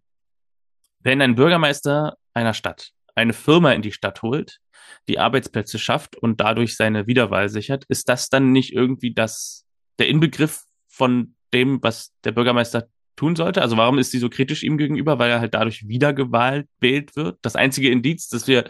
wenn 1.02 1.22
ein 1.22 1.36
Bürgermeister 1.36 2.18
einer 2.34 2.54
Stadt 2.54 2.92
eine 3.16 3.34
Firma 3.34 3.74
in 3.74 3.82
die 3.82 3.92
Stadt 3.92 4.22
holt, 4.22 4.60
die 5.08 5.20
Arbeitsplätze 5.20 5.78
schafft 5.78 6.16
und 6.16 6.40
dadurch 6.40 6.76
seine 6.76 7.06
Wiederwahl 7.06 7.50
sichert, 7.50 7.86
ist 7.90 8.10
das 8.10 8.30
dann 8.30 8.52
nicht 8.52 8.74
irgendwie 8.74 9.14
das, 9.14 9.66
der 10.00 10.08
Inbegriff 10.08 10.64
von 10.88 11.36
dem, 11.54 11.84
was 11.84 12.14
der 12.24 12.32
Bürgermeister 12.32 12.88
tun 13.16 13.36
sollte? 13.36 13.62
Also 13.62 13.78
warum 13.78 14.00
ist 14.00 14.12
sie 14.12 14.20
so 14.20 14.30
kritisch 14.30 14.64
ihm 14.64 14.78
gegenüber? 14.78 15.20
Weil 15.20 15.32
er 15.32 15.40
halt 15.40 15.54
dadurch 15.54 15.88
wiedergewählt 15.88 17.16
wird. 17.16 17.38
Das 17.42 17.56
einzige 17.56 17.90
Indiz, 17.90 18.30
das 18.30 18.48
wir 18.48 18.70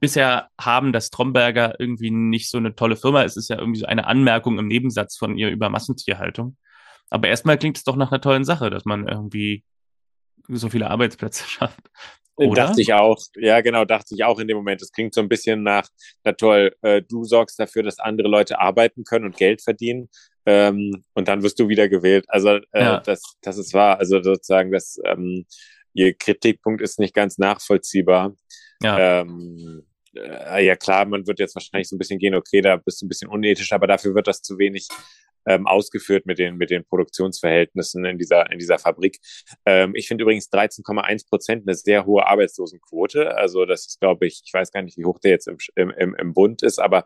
bisher 0.00 0.50
haben, 0.60 0.92
dass 0.92 1.10
Tromberger 1.10 1.78
irgendwie 1.78 2.10
nicht 2.10 2.50
so 2.50 2.58
eine 2.58 2.74
tolle 2.74 2.96
Firma 2.96 3.22
ist, 3.22 3.36
ist 3.36 3.48
ja 3.48 3.58
irgendwie 3.58 3.80
so 3.80 3.86
eine 3.86 4.06
Anmerkung 4.06 4.58
im 4.58 4.68
Nebensatz 4.68 5.16
von 5.16 5.36
ihr 5.36 5.50
über 5.50 5.68
Massentierhaltung. 5.70 6.56
Aber 7.10 7.28
erstmal 7.28 7.58
klingt 7.58 7.78
es 7.78 7.84
doch 7.84 7.96
nach 7.96 8.10
einer 8.10 8.20
tollen 8.20 8.44
Sache, 8.44 8.70
dass 8.70 8.84
man 8.84 9.08
irgendwie 9.08 9.64
so 10.48 10.68
viele 10.68 10.90
Arbeitsplätze 10.90 11.44
schafft. 11.48 11.90
Oder? 12.36 12.66
Dachte 12.66 12.82
ich 12.82 12.92
auch. 12.92 13.18
Ja, 13.36 13.62
genau, 13.62 13.86
dachte 13.86 14.14
ich 14.14 14.24
auch 14.24 14.38
in 14.38 14.46
dem 14.46 14.58
Moment. 14.58 14.82
Das 14.82 14.92
klingt 14.92 15.14
so 15.14 15.22
ein 15.22 15.28
bisschen 15.28 15.62
nach, 15.62 15.88
na 16.22 16.32
toll, 16.32 16.76
äh, 16.82 17.00
du 17.00 17.24
sorgst 17.24 17.58
dafür, 17.58 17.82
dass 17.82 17.98
andere 17.98 18.28
Leute 18.28 18.60
arbeiten 18.60 19.04
können 19.04 19.24
und 19.24 19.38
Geld 19.38 19.62
verdienen. 19.62 20.10
Ähm, 20.44 21.02
und 21.14 21.28
dann 21.28 21.42
wirst 21.42 21.58
du 21.58 21.68
wieder 21.68 21.88
gewählt. 21.88 22.26
Also 22.28 22.56
äh, 22.72 22.82
ja. 22.82 23.00
das, 23.00 23.36
das 23.40 23.56
ist 23.56 23.72
wahr. 23.72 23.98
Also 23.98 24.22
sozusagen, 24.22 24.70
dass 24.70 25.00
ähm, 25.06 25.46
ihr 25.94 26.12
Kritikpunkt 26.12 26.82
ist 26.82 27.00
nicht 27.00 27.14
ganz 27.14 27.38
nachvollziehbar. 27.38 28.34
Ja. 28.82 29.20
Ähm, 29.20 29.84
äh, 30.14 30.64
ja 30.64 30.76
klar, 30.76 31.04
man 31.06 31.26
wird 31.26 31.38
jetzt 31.38 31.54
wahrscheinlich 31.54 31.88
so 31.88 31.96
ein 31.96 31.98
bisschen 31.98 32.18
gehen, 32.18 32.34
okay, 32.34 32.60
da 32.60 32.76
bist 32.76 33.00
du 33.00 33.06
ein 33.06 33.08
bisschen 33.08 33.28
unethisch, 33.28 33.72
aber 33.72 33.86
dafür 33.86 34.14
wird 34.14 34.26
das 34.26 34.42
zu 34.42 34.58
wenig 34.58 34.88
ähm, 35.46 35.66
ausgeführt 35.66 36.26
mit 36.26 36.38
den, 36.38 36.56
mit 36.56 36.70
den 36.70 36.84
Produktionsverhältnissen 36.84 38.04
in 38.04 38.18
dieser, 38.18 38.50
in 38.50 38.58
dieser 38.58 38.78
Fabrik. 38.78 39.18
Ähm, 39.64 39.94
ich 39.94 40.08
finde 40.08 40.22
übrigens 40.22 40.50
13,1 40.50 41.28
Prozent 41.28 41.66
eine 41.66 41.74
sehr 41.74 42.06
hohe 42.06 42.26
Arbeitslosenquote. 42.26 43.36
Also 43.36 43.64
das 43.64 43.86
ist, 43.86 44.00
glaube 44.00 44.26
ich, 44.26 44.42
ich 44.44 44.52
weiß 44.52 44.72
gar 44.72 44.82
nicht, 44.82 44.98
wie 44.98 45.04
hoch 45.04 45.18
der 45.18 45.32
jetzt 45.32 45.48
im, 45.48 45.90
im, 45.90 46.14
im 46.14 46.34
Bund 46.34 46.62
ist, 46.62 46.78
aber 46.78 47.04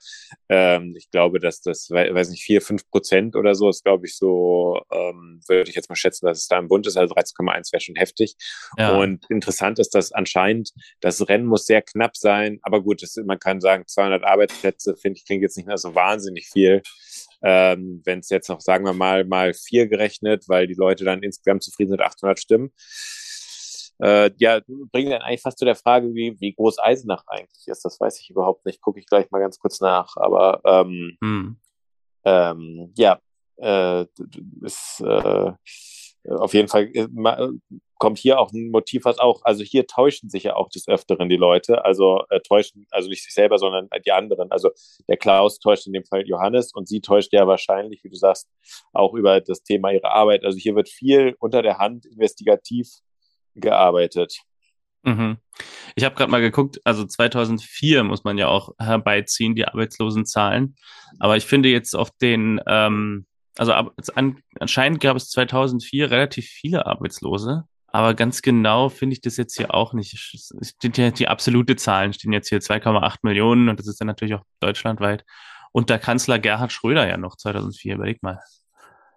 ähm, 0.48 0.94
ich 0.96 1.10
glaube, 1.10 1.38
dass 1.38 1.60
das, 1.60 1.90
weiß 1.90 2.30
nicht, 2.30 2.42
vier 2.42 2.62
fünf 2.62 2.88
Prozent 2.90 3.36
oder 3.36 3.54
so 3.54 3.68
ist, 3.68 3.84
glaube 3.84 4.06
ich, 4.06 4.16
so, 4.16 4.80
ähm, 4.92 5.40
würde 5.48 5.70
ich 5.70 5.76
jetzt 5.76 5.88
mal 5.88 5.96
schätzen, 5.96 6.26
dass 6.26 6.38
es 6.38 6.48
da 6.48 6.58
im 6.58 6.68
Bund 6.68 6.86
ist. 6.86 6.96
Also 6.96 7.14
13,1 7.14 7.72
wäre 7.72 7.80
schon 7.80 7.96
heftig. 7.96 8.36
Ja. 8.78 8.96
Und 8.96 9.28
interessant 9.30 9.78
ist, 9.78 9.94
dass 9.94 10.12
anscheinend 10.12 10.72
das 11.00 11.28
Rennen 11.28 11.46
muss 11.46 11.66
sehr 11.66 11.82
knapp 11.82 12.16
sein. 12.16 12.58
Aber 12.62 12.82
gut, 12.82 13.02
das, 13.02 13.16
man 13.16 13.38
kann 13.38 13.60
sagen, 13.60 13.84
200 13.86 14.24
Arbeitsplätze, 14.24 14.96
finde 14.96 15.18
ich, 15.18 15.26
klingt 15.26 15.42
jetzt 15.42 15.56
nicht 15.56 15.66
mehr 15.66 15.78
so 15.78 15.94
wahnsinnig 15.94 16.48
viel. 16.48 16.82
Ähm, 17.42 18.02
Wenn 18.04 18.20
es 18.20 18.28
jetzt 18.28 18.48
noch, 18.48 18.60
sagen 18.60 18.84
wir 18.84 18.92
mal, 18.92 19.24
mal 19.24 19.54
vier 19.54 19.88
gerechnet, 19.88 20.48
weil 20.48 20.66
die 20.66 20.74
Leute 20.74 21.04
dann 21.04 21.22
insgesamt 21.22 21.62
zufrieden 21.62 21.90
sind, 21.90 22.02
800 22.02 22.38
Stimmen. 22.38 22.72
Äh, 24.02 24.30
ja, 24.38 24.60
bringen 24.92 25.10
dann 25.10 25.22
eigentlich 25.22 25.42
fast 25.42 25.58
zu 25.58 25.64
der 25.64 25.76
Frage, 25.76 26.14
wie, 26.14 26.38
wie 26.40 26.54
groß 26.54 26.78
Eisenach 26.78 27.24
eigentlich 27.26 27.66
ist. 27.66 27.84
Das 27.84 28.00
weiß 28.00 28.20
ich 28.20 28.30
überhaupt 28.30 28.64
nicht. 28.64 28.80
Gucke 28.80 28.98
ich 28.98 29.06
gleich 29.06 29.30
mal 29.30 29.40
ganz 29.40 29.58
kurz 29.58 29.80
nach. 29.80 30.16
Aber 30.16 30.60
ähm, 30.64 31.16
hm. 31.20 31.56
ähm, 32.24 32.92
ja, 32.96 33.20
äh, 33.56 34.06
ist 34.62 35.00
äh, 35.00 35.52
auf 36.28 36.54
jeden 36.54 36.68
Fall 36.68 36.90
äh, 36.94 37.08
kommt 38.00 38.18
hier 38.18 38.40
auch 38.40 38.50
ein 38.52 38.70
Motiv, 38.70 39.04
was 39.04 39.18
auch, 39.18 39.42
also 39.44 39.62
hier 39.62 39.86
täuschen 39.86 40.30
sich 40.30 40.44
ja 40.44 40.56
auch 40.56 40.70
des 40.70 40.88
Öfteren 40.88 41.28
die 41.28 41.36
Leute, 41.36 41.84
also 41.84 42.24
äh, 42.30 42.40
täuschen, 42.40 42.86
also 42.90 43.10
nicht 43.10 43.22
sich 43.22 43.34
selber, 43.34 43.58
sondern 43.58 43.88
die 44.04 44.10
anderen. 44.10 44.50
Also 44.50 44.70
der 45.06 45.18
Klaus 45.18 45.58
täuscht 45.58 45.86
in 45.86 45.92
dem 45.92 46.04
Fall 46.04 46.26
Johannes 46.26 46.72
und 46.72 46.88
sie 46.88 47.02
täuscht 47.02 47.32
ja 47.32 47.46
wahrscheinlich, 47.46 48.02
wie 48.02 48.08
du 48.08 48.16
sagst, 48.16 48.48
auch 48.94 49.12
über 49.12 49.40
das 49.42 49.62
Thema 49.62 49.92
ihrer 49.92 50.12
Arbeit. 50.12 50.44
Also 50.44 50.58
hier 50.58 50.74
wird 50.74 50.88
viel 50.88 51.36
unter 51.38 51.60
der 51.60 51.76
Hand 51.78 52.06
investigativ 52.06 52.88
gearbeitet. 53.54 54.40
Mhm. 55.02 55.36
Ich 55.94 56.04
habe 56.04 56.14
gerade 56.14 56.30
mal 56.30 56.40
geguckt, 56.40 56.80
also 56.84 57.04
2004 57.04 58.02
muss 58.02 58.24
man 58.24 58.38
ja 58.38 58.48
auch 58.48 58.70
herbeiziehen, 58.78 59.54
die 59.54 59.66
Arbeitslosenzahlen. 59.66 60.74
Aber 61.18 61.36
ich 61.36 61.44
finde 61.44 61.68
jetzt 61.68 61.94
auf 61.94 62.10
den, 62.12 62.62
ähm, 62.66 63.26
also 63.58 63.72
anscheinend 64.58 65.00
gab 65.00 65.18
es 65.18 65.28
2004 65.28 66.10
relativ 66.10 66.46
viele 66.46 66.86
Arbeitslose. 66.86 67.64
Aber 67.92 68.14
ganz 68.14 68.42
genau 68.42 68.88
finde 68.88 69.14
ich 69.14 69.20
das 69.20 69.36
jetzt 69.36 69.56
hier 69.56 69.74
auch 69.74 69.92
nicht. 69.94 70.14
Es 70.14 70.76
ja 70.96 71.10
die 71.10 71.28
absolute 71.28 71.76
Zahlen 71.76 72.12
stehen 72.12 72.32
jetzt 72.32 72.48
hier 72.48 72.60
2,8 72.60 73.18
Millionen 73.22 73.68
und 73.68 73.80
das 73.80 73.88
ist 73.88 74.00
dann 74.00 74.06
natürlich 74.06 74.34
auch 74.34 74.44
deutschlandweit. 74.60 75.24
Und 75.72 75.90
der 75.90 75.98
Kanzler 75.98 76.38
Gerhard 76.38 76.72
Schröder 76.72 77.08
ja 77.08 77.16
noch 77.16 77.36
2004, 77.36 77.94
überleg 77.94 78.22
mal. 78.22 78.40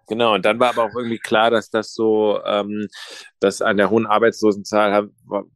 Genau, 0.06 0.34
und 0.34 0.44
dann 0.44 0.60
war 0.60 0.70
aber 0.70 0.84
auch 0.84 0.94
irgendwie 0.94 1.18
klar, 1.18 1.50
dass 1.50 1.70
das 1.70 1.94
so, 1.94 2.38
ähm, 2.44 2.88
dass 3.40 3.62
an 3.62 3.78
der 3.78 3.88
hohen 3.88 4.06
Arbeitslosenzahl 4.06 5.08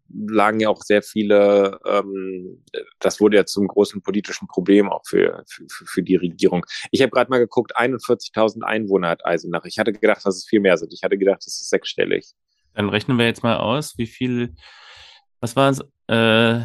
lagen 0.09 0.61
ja 0.61 0.71
auch 0.71 0.81
sehr 0.83 1.03
viele, 1.03 1.79
ähm, 1.85 2.65
das 2.99 3.21
wurde 3.21 3.37
ja 3.37 3.45
zum 3.45 3.69
großen 3.69 4.01
politischen 4.01 4.49
Problem 4.49 4.91
auch 4.91 5.03
für, 5.07 5.45
für, 5.47 5.67
für 5.69 6.03
die 6.03 6.17
Regierung. 6.17 6.65
Ich 6.93 7.03
habe 7.03 7.11
gerade 7.11 7.31
mal 7.31 7.39
geguckt, 7.39 7.77
41.000 7.77 8.63
Einwohner 8.63 9.09
hat 9.09 9.27
Eisenach. 9.27 9.67
Ich 9.67 9.79
hatte 9.79 9.93
gedacht, 9.93 10.25
dass 10.25 10.37
es 10.37 10.47
viel 10.47 10.61
mehr 10.61 10.79
sind. 10.79 10.95
Ich 10.95 11.03
hatte 11.03 11.19
gedacht, 11.19 11.43
das 11.45 11.61
ist 11.61 11.69
sechsstellig. 11.69 12.33
Dann 12.75 12.89
rechnen 12.89 13.19
wir 13.19 13.27
jetzt 13.27 13.43
mal 13.43 13.57
aus, 13.57 13.99
wie 13.99 14.07
viel, 14.07 14.55
was 15.41 15.57
war 15.57 15.71
es, 15.71 15.81
äh, 16.09 16.65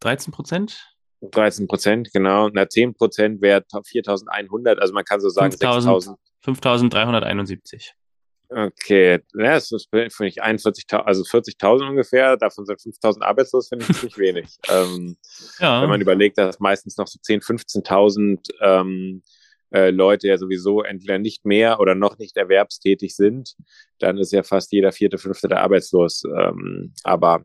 13 0.00 0.32
Prozent? 0.32 0.94
13 1.20 1.66
Prozent, 1.66 2.12
genau. 2.12 2.48
Na, 2.52 2.68
10 2.68 2.94
Prozent 2.94 3.42
wäre 3.42 3.60
4.100, 3.60 4.78
also 4.78 4.94
man 4.94 5.04
kann 5.04 5.20
so 5.20 5.28
sagen 5.28 5.52
6.000. 5.52 6.16
5.371. 6.44 7.92
Okay, 8.50 9.20
ja, 9.34 9.54
das 9.54 9.70
ist, 9.72 9.88
finde 9.90 10.26
ich, 10.26 10.42
41.000, 10.42 10.96
also 11.02 11.22
40.000 11.22 11.86
ungefähr, 11.86 12.36
davon 12.38 12.64
sind 12.64 12.80
5.000 12.80 13.20
arbeitslos, 13.22 13.68
finde 13.68 13.84
ich 13.90 14.02
nicht 14.02 14.16
wenig. 14.16 14.46
ähm, 14.70 15.18
ja. 15.58 15.82
Wenn 15.82 15.90
man 15.90 16.00
überlegt, 16.00 16.38
dass 16.38 16.58
meistens 16.58 16.96
noch 16.96 17.06
so 17.06 17.18
10.000, 17.18 17.84
15.000 17.84 18.50
ähm, 18.62 19.22
äh, 19.70 19.90
Leute 19.90 20.28
ja 20.28 20.38
sowieso 20.38 20.82
entweder 20.82 21.18
nicht 21.18 21.44
mehr 21.44 21.80
oder 21.80 21.94
noch 21.94 22.18
nicht 22.18 22.36
erwerbstätig 22.36 23.14
sind, 23.14 23.54
dann 23.98 24.18
ist 24.18 24.32
ja 24.32 24.42
fast 24.42 24.72
jeder 24.72 24.92
vierte, 24.92 25.18
fünfte 25.18 25.48
der 25.48 25.60
arbeitslos. 25.60 26.22
Ähm, 26.24 26.94
aber 27.04 27.44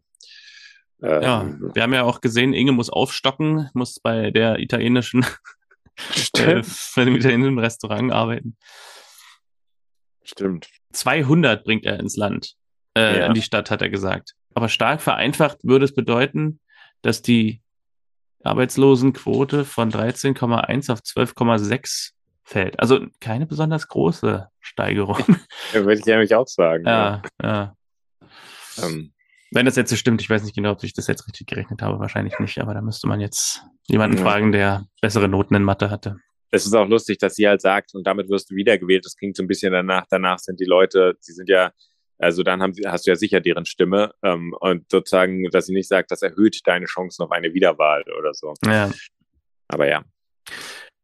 ähm, 1.02 1.22
ja, 1.22 1.56
wir 1.74 1.84
haben 1.84 1.94
ja 1.94 2.04
auch 2.04 2.22
gesehen, 2.22 2.54
Inge 2.54 2.72
muss 2.72 2.90
aufstocken, 2.90 3.70
muss 3.74 4.00
bei 4.00 4.32
der 4.32 4.60
italienischen, 4.60 5.26
äh, 6.38 6.62
bei 6.96 7.06
dem 7.06 7.16
italienischen 7.16 7.60
Restaurant 7.60 8.12
arbeiten. 8.12 8.58
Stimmt. 10.24 10.70
200 10.94 11.66
bringt 11.66 11.86
er 11.86 12.00
ins 12.00 12.16
Land, 12.16 12.56
äh, 12.96 13.20
ja. 13.20 13.26
in 13.28 13.34
die 13.34 13.42
Stadt, 13.42 13.70
hat 13.70 13.82
er 13.82 13.90
gesagt. 13.90 14.34
Aber 14.54 14.70
stark 14.70 15.02
vereinfacht 15.02 15.58
würde 15.64 15.86
es 15.86 15.94
bedeuten, 15.94 16.60
dass 17.02 17.22
die 17.22 17.63
Arbeitslosenquote 18.44 19.66
von 19.66 19.92
13,1 19.92 20.92
auf 20.92 21.00
12,6 21.00 22.12
fällt. 22.44 22.80
Also 22.80 23.06
keine 23.20 23.46
besonders 23.46 23.88
große 23.88 24.48
Steigerung. 24.60 25.18
Ja, 25.74 25.86
würde 25.86 26.00
ich 26.00 26.06
nämlich 26.06 26.36
auch 26.36 26.48
sagen. 26.48 26.86
Ja, 26.86 27.22
ja. 27.42 27.50
ja. 27.50 27.76
Ähm. 28.84 29.14
Wenn 29.52 29.66
das 29.66 29.76
jetzt 29.76 29.92
so 29.92 29.96
stimmt, 29.96 30.22
ich 30.22 30.30
weiß 30.30 30.44
nicht 30.44 30.56
genau, 30.56 30.72
ob 30.72 30.84
ich 30.84 30.94
das 30.94 31.08
jetzt 31.08 31.28
richtig 31.28 31.48
gerechnet 31.48 31.82
habe, 31.82 32.00
wahrscheinlich 32.00 32.40
nicht, 32.40 32.60
aber 32.60 32.74
da 32.74 32.82
müsste 32.82 33.08
man 33.08 33.22
jetzt 33.22 33.64
jemanden 33.88 34.18
ja. 34.18 34.24
fragen, 34.24 34.52
der 34.52 34.86
bessere 35.00 35.28
Noten 35.28 35.54
in 35.54 35.64
Mathe 35.64 35.92
hatte. 35.92 36.18
Es 36.50 36.66
ist 36.66 36.74
auch 36.74 36.88
lustig, 36.88 37.18
dass 37.20 37.36
sie 37.36 37.48
halt 37.48 37.62
sagt, 37.62 37.94
und 37.96 38.06
damit 38.06 38.30
wirst 38.30 38.52
du 38.52 38.56
wiedergewählt. 38.56 39.06
Das 39.06 39.16
klingt 39.16 39.36
so 39.36 39.44
ein 39.44 39.48
bisschen 39.48 39.72
danach. 39.72 40.06
Danach 40.10 40.40
sind 40.40 40.60
die 40.60 40.66
Leute, 40.66 41.16
sie 41.20 41.34
sind 41.34 41.50
ja 41.50 41.72
also 42.24 42.44
dann 42.44 42.62
haben 42.62 42.74
sie, 42.74 42.84
hast 42.88 43.06
du 43.06 43.12
ja 43.12 43.16
sicher 43.16 43.42
deren 43.42 43.66
Stimme 43.66 44.14
ähm, 44.24 44.56
und 44.60 44.90
sozusagen, 44.90 45.50
dass 45.52 45.68
sie 45.68 45.74
nicht 45.74 45.88
sagt, 45.88 46.12
das 46.12 46.22
erhöht 46.22 46.62
deine 46.66 46.86
Chancen 46.86 47.24
auf 47.24 47.32
eine 47.32 47.54
Wiederwahl 47.54 48.04
oder 48.18 48.34
so. 48.34 48.54
Ja. 48.66 48.92
Aber 49.68 49.88
ja. 49.88 50.04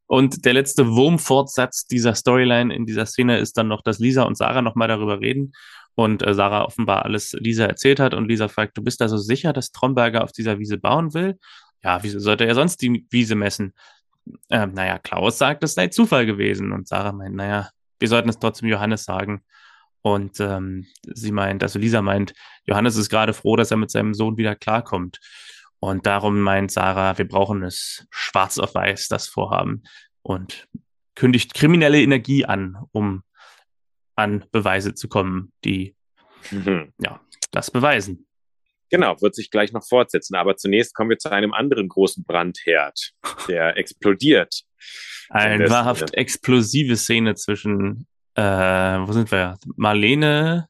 Und 0.07 0.45
der 0.45 0.53
letzte 0.53 0.87
Wurmfortsatz 0.87 1.85
dieser 1.85 2.15
Storyline 2.15 2.73
in 2.73 2.85
dieser 2.85 3.05
Szene 3.05 3.37
ist 3.37 3.57
dann 3.57 3.67
noch, 3.67 3.83
dass 3.83 3.99
Lisa 3.99 4.23
und 4.23 4.35
Sarah 4.35 4.63
nochmal 4.63 4.87
darüber 4.87 5.21
reden 5.21 5.53
und 5.93 6.25
äh, 6.25 6.33
Sarah 6.33 6.65
offenbar 6.65 7.05
alles 7.05 7.33
Lisa 7.33 7.65
erzählt 7.65 7.99
hat 7.99 8.13
und 8.13 8.27
Lisa 8.27 8.47
fragt, 8.47 8.77
du 8.77 8.81
bist 8.81 9.01
da 9.01 9.07
so 9.07 9.17
sicher, 9.17 9.53
dass 9.53 9.71
Tromberger 9.71 10.23
auf 10.23 10.31
dieser 10.31 10.57
Wiese 10.57 10.77
bauen 10.77 11.13
will? 11.13 11.37
Ja, 11.83 12.01
wieso 12.03 12.19
sollte 12.19 12.45
er 12.45 12.55
sonst 12.55 12.81
die 12.81 13.05
Wiese 13.09 13.35
messen? 13.35 13.73
Ähm, 14.49 14.73
naja, 14.73 14.97
Klaus 14.97 15.37
sagt, 15.37 15.63
es 15.63 15.75
sei 15.75 15.87
Zufall 15.87 16.25
gewesen 16.25 16.71
und 16.71 16.87
Sarah 16.87 17.11
meint, 17.11 17.35
naja, 17.35 17.69
wir 17.99 18.07
sollten 18.07 18.29
es 18.29 18.39
trotzdem 18.39 18.69
Johannes 18.69 19.03
sagen. 19.03 19.43
Und 20.01 20.39
ähm, 20.39 20.87
sie 21.03 21.31
meint, 21.31 21.61
also 21.63 21.77
Lisa 21.77 22.01
meint, 22.01 22.33
Johannes 22.65 22.95
ist 22.95 23.09
gerade 23.09 23.33
froh, 23.33 23.55
dass 23.55 23.71
er 23.71 23.77
mit 23.77 23.91
seinem 23.91 24.13
Sohn 24.13 24.37
wieder 24.37 24.55
klarkommt. 24.55 25.19
Und 25.79 26.05
darum 26.05 26.39
meint 26.39 26.71
Sarah, 26.71 27.17
wir 27.17 27.27
brauchen 27.27 27.63
es 27.63 28.07
schwarz 28.09 28.57
auf 28.59 28.75
weiß, 28.75 29.07
das 29.07 29.27
Vorhaben. 29.27 29.83
Und 30.21 30.67
kündigt 31.15 31.53
kriminelle 31.53 32.01
Energie 32.01 32.45
an, 32.45 32.77
um 32.91 33.23
an 34.15 34.45
Beweise 34.51 34.93
zu 34.93 35.07
kommen, 35.07 35.53
die 35.63 35.95
Mhm. 36.51 36.93
Ja, 37.01 37.21
das 37.51 37.71
beweisen. 37.71 38.25
Genau, 38.91 39.21
wird 39.21 39.35
sich 39.35 39.51
gleich 39.51 39.71
noch 39.71 39.87
fortsetzen. 39.87 40.35
Aber 40.35 40.55
zunächst 40.57 40.95
kommen 40.95 41.11
wir 41.11 41.19
zu 41.19 41.31
einem 41.31 41.53
anderen 41.53 41.87
großen 41.87 42.23
Brandherd, 42.23 43.11
der 43.47 43.77
explodiert. 43.77 44.63
Eine 45.29 45.69
wahrhaft 45.69 46.13
explosive 46.15 46.95
Szene 46.95 47.35
zwischen, 47.35 48.07
äh, 48.35 48.41
wo 48.41 49.11
sind 49.11 49.31
wir? 49.31 49.57
Marlene. 49.75 50.67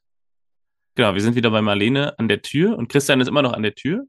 Genau, 0.96 1.14
wir 1.14 1.22
sind 1.22 1.36
wieder 1.36 1.52
bei 1.52 1.62
Marlene 1.62 2.18
an 2.20 2.28
der 2.28 2.42
Tür 2.42 2.78
und 2.78 2.90
Christian 2.90 3.22
ist 3.22 3.28
immer 3.28 3.42
noch 3.42 3.54
an 3.54 3.64
der 3.64 3.76
Tür. 3.76 4.06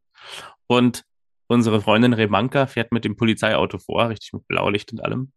Und 0.66 1.05
unsere 1.46 1.80
Freundin 1.80 2.12
Remanka 2.12 2.66
fährt 2.66 2.92
mit 2.92 3.05
dem 3.05 3.16
Polizeiauto 3.16 3.78
vor, 3.78 4.09
richtig 4.09 4.32
mit 4.32 4.46
Blaulicht 4.46 4.92
und 4.92 5.05
allem, 5.05 5.32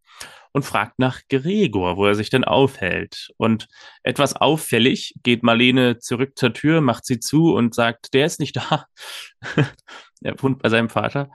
und 0.52 0.64
fragt 0.64 0.98
nach 1.00 1.22
Gregor, 1.28 1.96
wo 1.96 2.06
er 2.06 2.14
sich 2.14 2.30
denn 2.30 2.44
aufhält. 2.44 3.30
Und 3.36 3.66
etwas 4.04 4.36
auffällig 4.36 5.14
geht 5.24 5.42
Marlene 5.42 5.98
zurück 5.98 6.38
zur 6.38 6.52
Tür, 6.52 6.80
macht 6.80 7.04
sie 7.04 7.18
zu 7.18 7.52
und 7.52 7.74
sagt, 7.74 8.14
der 8.14 8.26
ist 8.26 8.38
nicht 8.38 8.56
da. 8.70 8.86
er 10.22 10.42
wohnt 10.42 10.62
bei 10.62 10.68
seinem 10.68 10.88
Vater. 10.88 11.30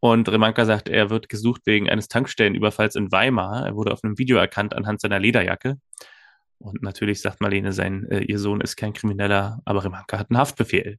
Und 0.00 0.28
Remanka 0.28 0.64
sagt, 0.64 0.88
er 0.88 1.10
wird 1.10 1.28
gesucht 1.28 1.62
wegen 1.64 1.88
eines 1.88 2.08
Tankstellenüberfalls 2.08 2.96
in 2.96 3.12
Weimar. 3.12 3.66
Er 3.66 3.76
wurde 3.76 3.92
auf 3.92 4.02
einem 4.02 4.18
Video 4.18 4.36
erkannt 4.36 4.74
anhand 4.74 5.00
seiner 5.00 5.20
Lederjacke. 5.20 5.76
Und 6.62 6.82
natürlich 6.82 7.20
sagt 7.20 7.40
Marlene, 7.40 7.72
sein, 7.72 8.06
äh, 8.10 8.20
ihr 8.20 8.38
Sohn 8.38 8.60
ist 8.60 8.76
kein 8.76 8.92
Krimineller, 8.92 9.60
aber 9.64 9.84
Remanka 9.84 10.18
hat 10.18 10.30
einen 10.30 10.38
Haftbefehl. 10.38 10.98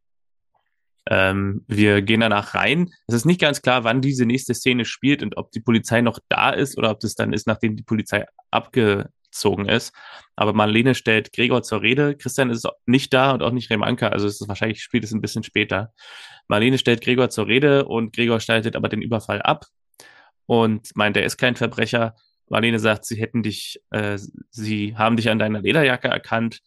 Ähm, 1.10 1.64
wir 1.68 2.02
gehen 2.02 2.20
danach 2.20 2.54
rein. 2.54 2.90
Es 3.08 3.16
ist 3.16 3.26
nicht 3.26 3.42
ganz 3.42 3.62
klar, 3.62 3.84
wann 3.84 4.02
diese 4.02 4.26
nächste 4.26 4.54
Szene 4.54 4.86
spielt 4.86 5.24
und 5.24 5.38
ob 5.38 5.52
die 5.52 5.60
Polizei 5.62 6.02
noch 6.02 6.20
da 6.30 6.50
ist 6.50 6.78
oder 6.78 6.92
ob 6.92 7.00
das 7.00 7.16
dann 7.16 7.34
ist, 7.34 7.48
nachdem 7.48 7.76
die 7.76 7.84
Polizei 7.84 8.26
abgezogen 8.52 9.68
ist. 9.68 9.94
Aber 10.36 10.54
Marlene 10.54 10.96
stellt 10.96 11.34
Gregor 11.34 11.64
zur 11.64 11.82
Rede. 11.82 12.16
Christian 12.16 12.50
ist 12.50 12.68
nicht 12.86 13.14
da 13.14 13.32
und 13.32 13.42
auch 13.42 13.52
nicht 13.52 13.70
Remanka, 13.70 14.10
also 14.10 14.28
es 14.28 14.42
ist 14.42 14.48
wahrscheinlich 14.48 14.82
spielt 14.82 15.04
es 15.04 15.14
ein 15.14 15.22
bisschen 15.22 15.44
später. 15.44 15.94
Marlene 16.48 16.78
stellt 16.78 17.02
Gregor 17.02 17.30
zur 17.30 17.48
Rede 17.48 17.86
und 17.86 18.14
Gregor 18.14 18.40
staltet 18.40 18.76
aber 18.76 18.90
den 18.90 19.02
Überfall 19.02 19.42
ab 19.42 19.66
und 20.46 20.90
meint, 20.96 21.18
er 21.18 21.24
ist 21.24 21.38
kein 21.38 21.56
Verbrecher. 21.56 22.16
Marlene 22.50 22.80
sagt, 22.80 23.06
sie 23.06 23.20
hätten 23.20 23.44
dich, 23.44 23.82
äh, 23.92 24.18
sie 24.50 24.96
haben 24.98 25.18
dich 25.18 25.30
an 25.30 25.40
deiner 25.40 25.62
Lederjacke 25.62 26.08
erkannt 26.08 26.60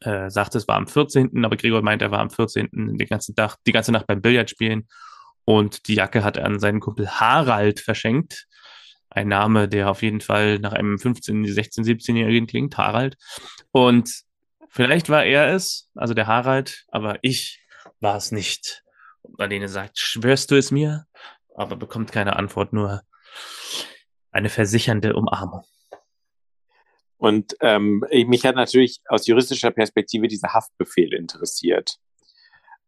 äh, 0.00 0.30
sagte, 0.30 0.58
es 0.58 0.68
war 0.68 0.76
am 0.76 0.86
14., 0.86 1.44
aber 1.44 1.56
Gregor 1.56 1.82
meint, 1.82 2.02
er 2.02 2.10
war 2.10 2.20
am 2.20 2.30
14. 2.30 2.68
den 2.72 3.08
ganzen 3.08 3.34
Tag, 3.34 3.56
die 3.66 3.72
ganze 3.72 3.92
Nacht 3.92 4.06
beim 4.06 4.20
Billard 4.20 4.50
spielen 4.50 4.88
und 5.44 5.88
die 5.88 5.94
Jacke 5.94 6.24
hat 6.24 6.36
er 6.36 6.44
an 6.44 6.58
seinen 6.58 6.80
Kumpel 6.80 7.08
Harald 7.08 7.80
verschenkt. 7.80 8.46
Ein 9.08 9.28
Name, 9.28 9.68
der 9.68 9.90
auf 9.90 10.02
jeden 10.02 10.20
Fall 10.20 10.58
nach 10.58 10.74
einem 10.74 10.96
15-, 10.96 11.46
16-, 11.46 11.84
17-Jährigen 11.84 12.46
klingt, 12.46 12.76
Harald. 12.76 13.16
Und 13.70 14.12
vielleicht 14.68 15.08
war 15.08 15.24
er 15.24 15.54
es, 15.54 15.90
also 15.94 16.12
der 16.12 16.26
Harald, 16.26 16.84
aber 16.88 17.18
ich 17.22 17.60
war 18.00 18.16
es 18.16 18.30
nicht. 18.30 18.84
Und 19.22 19.38
Marlene 19.38 19.68
sagt, 19.68 19.98
schwörst 19.98 20.50
du 20.50 20.56
es 20.56 20.70
mir? 20.70 21.06
Aber 21.56 21.76
bekommt 21.76 22.12
keine 22.12 22.36
Antwort, 22.36 22.74
nur 22.74 23.00
eine 24.38 24.48
versichernde 24.48 25.14
Umarmung. 25.14 25.62
Und 27.18 27.56
ähm, 27.60 28.04
mich 28.26 28.46
hat 28.46 28.54
natürlich 28.54 29.00
aus 29.08 29.26
juristischer 29.26 29.72
Perspektive 29.72 30.28
dieser 30.28 30.54
Haftbefehl 30.54 31.12
interessiert. 31.12 31.96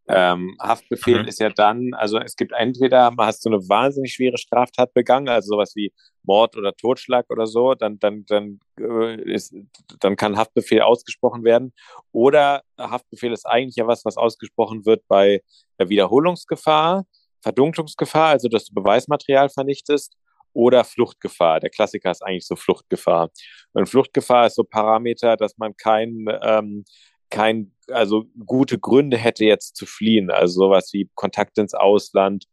Ähm, 0.09 0.57
Haftbefehl 0.61 1.23
mhm. 1.23 1.29
ist 1.29 1.41
ja 1.41 1.51
dann, 1.51 1.95
also 1.95 2.19
es 2.19 2.35
gibt 2.35 2.53
entweder 2.53 3.13
hast 3.19 3.45
du 3.45 3.51
eine 3.51 3.69
wahnsinnig 3.69 4.13
schwere 4.13 4.39
Straftat 4.39 4.93
begangen, 4.93 5.29
also 5.29 5.55
sowas 5.55 5.77
wie 5.77 5.93
Mord 6.23 6.57
oder 6.57 6.75
Totschlag 6.75 7.27
oder 7.31 7.47
so, 7.47 7.75
dann, 7.75 7.99
dann, 7.99 8.25
dann, 8.27 8.61
äh, 8.79 9.21
ist, 9.23 9.55
dann 10.01 10.17
kann 10.17 10.37
Haftbefehl 10.37 10.81
ausgesprochen 10.83 11.45
werden. 11.45 11.73
Oder 12.13 12.63
Haftbefehl 12.79 13.33
ist 13.33 13.47
eigentlich 13.47 13.77
ja 13.77 13.87
was, 13.87 14.05
was 14.05 14.17
ausgesprochen 14.17 14.85
wird 14.85 15.07
bei 15.07 15.43
Wiederholungsgefahr, 15.79 17.05
Verdunklungsgefahr, 17.41 18.31
also 18.31 18.49
dass 18.49 18.67
du 18.67 18.75
Beweismaterial 18.75 19.49
vernichtest 19.49 20.17
oder 20.53 20.85
Fluchtgefahr. 20.85 21.61
Der 21.61 21.71
Klassiker 21.71 22.11
ist 22.11 22.23
eigentlich 22.23 22.47
so 22.47 22.57
Fluchtgefahr. 22.57 23.31
Und 23.73 23.89
Fluchtgefahr 23.89 24.47
ist 24.47 24.57
so 24.57 24.65
Parameter, 24.65 25.37
dass 25.37 25.57
man 25.59 25.77
kein, 25.77 26.27
ähm, 26.43 26.85
kein, 27.31 27.73
also 27.89 28.25
gute 28.45 28.79
Gründe 28.79 29.17
hätte 29.17 29.45
jetzt 29.45 29.77
zu 29.77 29.87
fliehen. 29.87 30.31
Also 30.31 30.65
sowas 30.67 30.91
wie 30.93 31.09
Kontakt 31.15 31.59
ins 31.59 31.75
Ausland, 31.75 32.47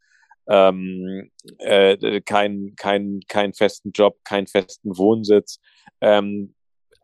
ähm, 0.47 1.31
äh, 1.59 2.21
kein, 2.21 2.73
kein, 2.77 3.19
kein 3.27 3.53
festen 3.53 3.91
Job, 3.91 4.17
keinen 4.23 4.47
festen 4.47 4.97
Wohnsitz. 4.97 5.59
Ähm, 6.01 6.53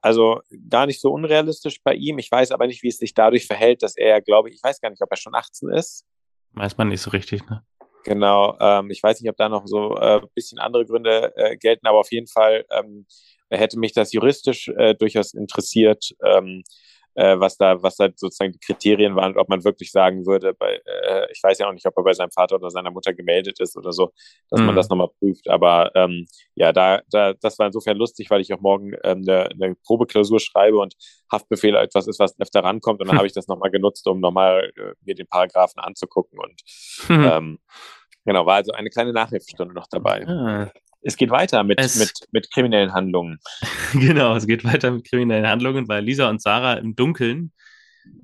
also 0.01 0.41
gar 0.69 0.85
nicht 0.85 0.99
so 0.99 1.11
unrealistisch 1.11 1.81
bei 1.81 1.93
ihm. 1.93 2.19
Ich 2.19 2.29
weiß 2.29 2.51
aber 2.51 2.67
nicht, 2.67 2.83
wie 2.83 2.89
es 2.89 2.97
sich 2.97 3.13
dadurch 3.13 3.47
verhält, 3.47 3.83
dass 3.83 3.95
er, 3.95 4.21
glaube 4.21 4.49
ich, 4.49 4.55
ich 4.55 4.63
weiß 4.63 4.81
gar 4.81 4.89
nicht, 4.89 5.01
ob 5.01 5.09
er 5.09 5.17
schon 5.17 5.33
18 5.33 5.69
ist. 5.69 6.05
Weiß 6.51 6.77
man 6.77 6.89
nicht 6.89 7.01
so 7.01 7.09
richtig, 7.11 7.47
ne? 7.49 7.63
Genau, 8.03 8.57
ähm, 8.59 8.89
ich 8.91 9.01
weiß 9.01 9.21
nicht, 9.21 9.29
ob 9.29 9.37
da 9.37 9.47
noch 9.47 9.65
so 9.65 9.95
ein 9.95 10.23
äh, 10.23 10.27
bisschen 10.35 10.59
andere 10.59 10.85
Gründe 10.85 11.31
äh, 11.37 11.55
gelten, 11.57 11.87
aber 11.87 11.99
auf 11.99 12.11
jeden 12.11 12.27
Fall 12.27 12.65
ähm, 12.69 13.05
hätte 13.49 13.79
mich 13.79 13.93
das 13.93 14.11
juristisch 14.11 14.67
äh, 14.69 14.93
durchaus 14.95 15.33
interessiert, 15.33 16.13
ähm, 16.25 16.63
äh, 17.15 17.39
was 17.39 17.57
da, 17.57 17.81
was 17.81 17.95
da 17.97 18.09
sozusagen 18.15 18.51
die 18.51 18.59
Kriterien 18.59 19.15
waren, 19.15 19.37
ob 19.37 19.49
man 19.49 19.63
wirklich 19.63 19.91
sagen 19.91 20.25
würde, 20.25 20.53
bei, 20.53 20.81
äh, 20.85 21.31
ich 21.31 21.41
weiß 21.43 21.59
ja 21.59 21.67
auch 21.67 21.73
nicht, 21.73 21.85
ob 21.85 21.97
er 21.97 22.03
bei 22.03 22.13
seinem 22.13 22.31
Vater 22.31 22.55
oder 22.55 22.69
seiner 22.69 22.91
Mutter 22.91 23.13
gemeldet 23.13 23.59
ist 23.59 23.77
oder 23.77 23.91
so, 23.91 24.11
dass 24.49 24.59
mhm. 24.59 24.67
man 24.67 24.75
das 24.75 24.89
nochmal 24.89 25.09
prüft. 25.19 25.49
Aber 25.49 25.91
ähm, 25.95 26.25
ja, 26.55 26.71
da, 26.71 27.01
da, 27.09 27.33
das 27.33 27.59
war 27.59 27.67
insofern 27.67 27.97
lustig, 27.97 28.29
weil 28.29 28.41
ich 28.41 28.53
auch 28.53 28.61
morgen 28.61 28.93
ähm, 29.03 29.23
eine, 29.27 29.49
eine 29.51 29.75
Probeklausur 29.85 30.39
schreibe 30.39 30.77
und 30.77 30.95
Haftbefehl 31.31 31.75
etwas 31.75 32.07
ist, 32.07 32.19
was 32.19 32.39
öfter 32.39 32.63
rankommt. 32.63 33.01
Und 33.01 33.07
dann 33.07 33.17
habe 33.17 33.27
ich 33.27 33.33
das 33.33 33.47
nochmal 33.47 33.71
genutzt, 33.71 34.07
um 34.07 34.19
nochmal 34.19 34.71
äh, 34.75 34.93
mir 35.01 35.15
den 35.15 35.27
Paragraphen 35.27 35.79
anzugucken. 35.79 36.39
Und 36.39 36.61
mhm. 37.09 37.23
ähm, 37.23 37.59
genau, 38.25 38.45
war 38.45 38.55
also 38.55 38.71
eine 38.71 38.89
kleine 38.89 39.13
Nachhilfestunde 39.13 39.73
noch 39.73 39.87
dabei. 39.87 40.25
Ah. 40.27 40.71
Es 41.03 41.17
geht 41.17 41.29
weiter 41.29 41.63
mit, 41.63 41.79
es, 41.79 41.97
mit, 41.97 42.11
mit 42.31 42.51
kriminellen 42.51 42.93
Handlungen. 42.93 43.39
genau, 43.93 44.35
es 44.35 44.47
geht 44.47 44.63
weiter 44.63 44.91
mit 44.91 45.07
kriminellen 45.07 45.47
Handlungen, 45.47 45.87
weil 45.87 46.03
Lisa 46.03 46.29
und 46.29 46.41
Sarah 46.41 46.73
im 46.73 46.95
Dunkeln 46.95 47.51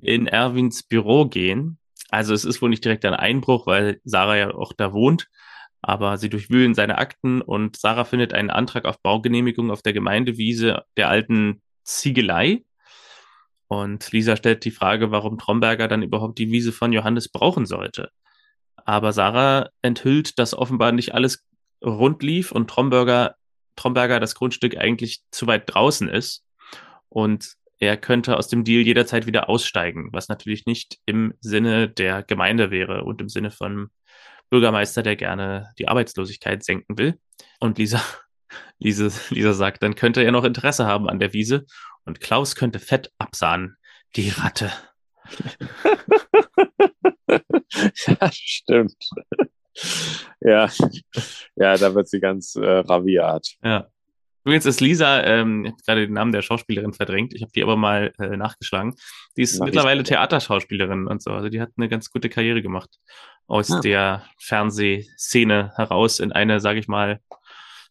in 0.00 0.26
Erwins 0.26 0.82
Büro 0.82 1.26
gehen. 1.26 1.78
Also 2.08 2.34
es 2.34 2.44
ist 2.44 2.60
wohl 2.60 2.70
nicht 2.70 2.84
direkt 2.84 3.04
ein 3.04 3.14
Einbruch, 3.14 3.66
weil 3.66 4.00
Sarah 4.04 4.36
ja 4.36 4.54
auch 4.54 4.72
da 4.72 4.92
wohnt, 4.92 5.28
aber 5.82 6.18
sie 6.18 6.30
durchwühlen 6.30 6.74
seine 6.74 6.98
Akten 6.98 7.40
und 7.42 7.76
Sarah 7.76 8.04
findet 8.04 8.32
einen 8.32 8.50
Antrag 8.50 8.84
auf 8.84 9.00
Baugenehmigung 9.02 9.70
auf 9.70 9.82
der 9.82 9.92
Gemeindewiese 9.92 10.84
der 10.96 11.08
alten 11.08 11.62
Ziegelei. 11.84 12.64
Und 13.68 14.10
Lisa 14.10 14.36
stellt 14.36 14.64
die 14.64 14.72
Frage, 14.72 15.12
warum 15.12 15.38
Tromberger 15.38 15.86
dann 15.86 16.02
überhaupt 16.02 16.38
die 16.38 16.50
Wiese 16.50 16.72
von 16.72 16.92
Johannes 16.92 17.28
brauchen 17.28 17.66
sollte. 17.66 18.10
Aber 18.84 19.12
Sarah 19.12 19.70
enthüllt, 19.82 20.38
dass 20.38 20.54
offenbar 20.54 20.90
nicht 20.90 21.14
alles 21.14 21.46
rund 21.84 22.22
lief 22.22 22.52
und 22.52 22.68
Tromberger, 22.68 23.36
Tromberger 23.76 24.20
das 24.20 24.34
Grundstück 24.34 24.76
eigentlich 24.76 25.22
zu 25.30 25.46
weit 25.46 25.72
draußen 25.72 26.08
ist 26.08 26.44
und 27.08 27.54
er 27.78 27.96
könnte 27.96 28.36
aus 28.36 28.48
dem 28.48 28.62
Deal 28.62 28.84
jederzeit 28.84 29.26
wieder 29.26 29.48
aussteigen, 29.48 30.10
was 30.12 30.28
natürlich 30.28 30.66
nicht 30.66 30.98
im 31.06 31.32
Sinne 31.40 31.88
der 31.88 32.22
Gemeinde 32.22 32.70
wäre 32.70 33.04
und 33.04 33.22
im 33.22 33.30
Sinne 33.30 33.50
von 33.50 33.88
Bürgermeister, 34.50 35.02
der 35.02 35.16
gerne 35.16 35.72
die 35.78 35.88
Arbeitslosigkeit 35.88 36.62
senken 36.62 36.98
will. 36.98 37.18
Und 37.58 37.78
Lisa, 37.78 38.02
Lisa, 38.78 39.08
Lisa 39.30 39.54
sagt, 39.54 39.82
dann 39.82 39.94
könnte 39.94 40.22
er 40.22 40.32
noch 40.32 40.44
Interesse 40.44 40.86
haben 40.86 41.08
an 41.08 41.18
der 41.18 41.32
Wiese 41.32 41.64
und 42.04 42.20
Klaus 42.20 42.54
könnte 42.54 42.80
fett 42.80 43.10
absahnen. 43.18 43.76
Die 44.16 44.28
Ratte. 44.28 44.72
ja, 48.06 48.30
stimmt 48.32 49.10
ja, 50.40 50.68
ja, 51.56 51.76
da 51.76 51.94
wird 51.94 52.08
sie 52.08 52.20
ganz 52.20 52.56
äh, 52.56 52.66
raviat. 52.66 53.46
Ja. 53.62 53.88
Übrigens 54.44 54.64
ist 54.66 54.80
Lisa, 54.80 55.22
ähm, 55.22 55.64
ich 55.66 55.72
habe 55.72 55.82
gerade 55.86 56.06
den 56.06 56.14
Namen 56.14 56.32
der 56.32 56.42
Schauspielerin 56.42 56.94
verdrängt, 56.94 57.34
ich 57.34 57.42
habe 57.42 57.52
die 57.52 57.62
aber 57.62 57.76
mal 57.76 58.12
äh, 58.18 58.36
nachgeschlagen. 58.36 58.94
Die 59.36 59.42
ist 59.42 59.58
Mach 59.58 59.66
mittlerweile 59.66 60.02
Theaterschauspielerin 60.02 61.06
und 61.06 61.22
so. 61.22 61.30
Also 61.30 61.50
die 61.50 61.60
hat 61.60 61.70
eine 61.76 61.88
ganz 61.88 62.10
gute 62.10 62.30
Karriere 62.30 62.62
gemacht 62.62 62.90
aus 63.46 63.68
ja. 63.68 63.80
der 63.80 64.24
Fernsehszene 64.38 65.72
heraus 65.76 66.20
in 66.20 66.32
eine, 66.32 66.60
sage 66.60 66.78
ich 66.78 66.88
mal, 66.88 67.20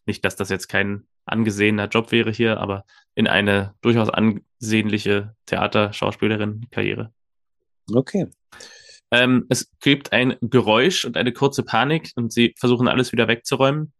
nicht, 0.06 0.24
dass 0.24 0.34
das 0.34 0.48
jetzt 0.48 0.68
kein 0.68 1.06
angesehener 1.24 1.86
Job 1.86 2.10
wäre 2.10 2.32
hier, 2.32 2.58
aber 2.58 2.84
in 3.14 3.28
eine 3.28 3.74
durchaus 3.80 4.10
ansehnliche 4.10 5.36
Theaterschauspielerin-Karriere. 5.46 7.12
Okay. 7.92 8.26
Ähm, 9.10 9.46
es 9.48 9.70
gibt 9.80 10.12
ein 10.12 10.36
Geräusch 10.40 11.04
und 11.04 11.16
eine 11.16 11.32
kurze 11.32 11.62
Panik 11.62 12.12
und 12.14 12.32
sie 12.32 12.54
versuchen 12.58 12.88
alles 12.88 13.12
wieder 13.12 13.28
wegzuräumen. 13.28 13.92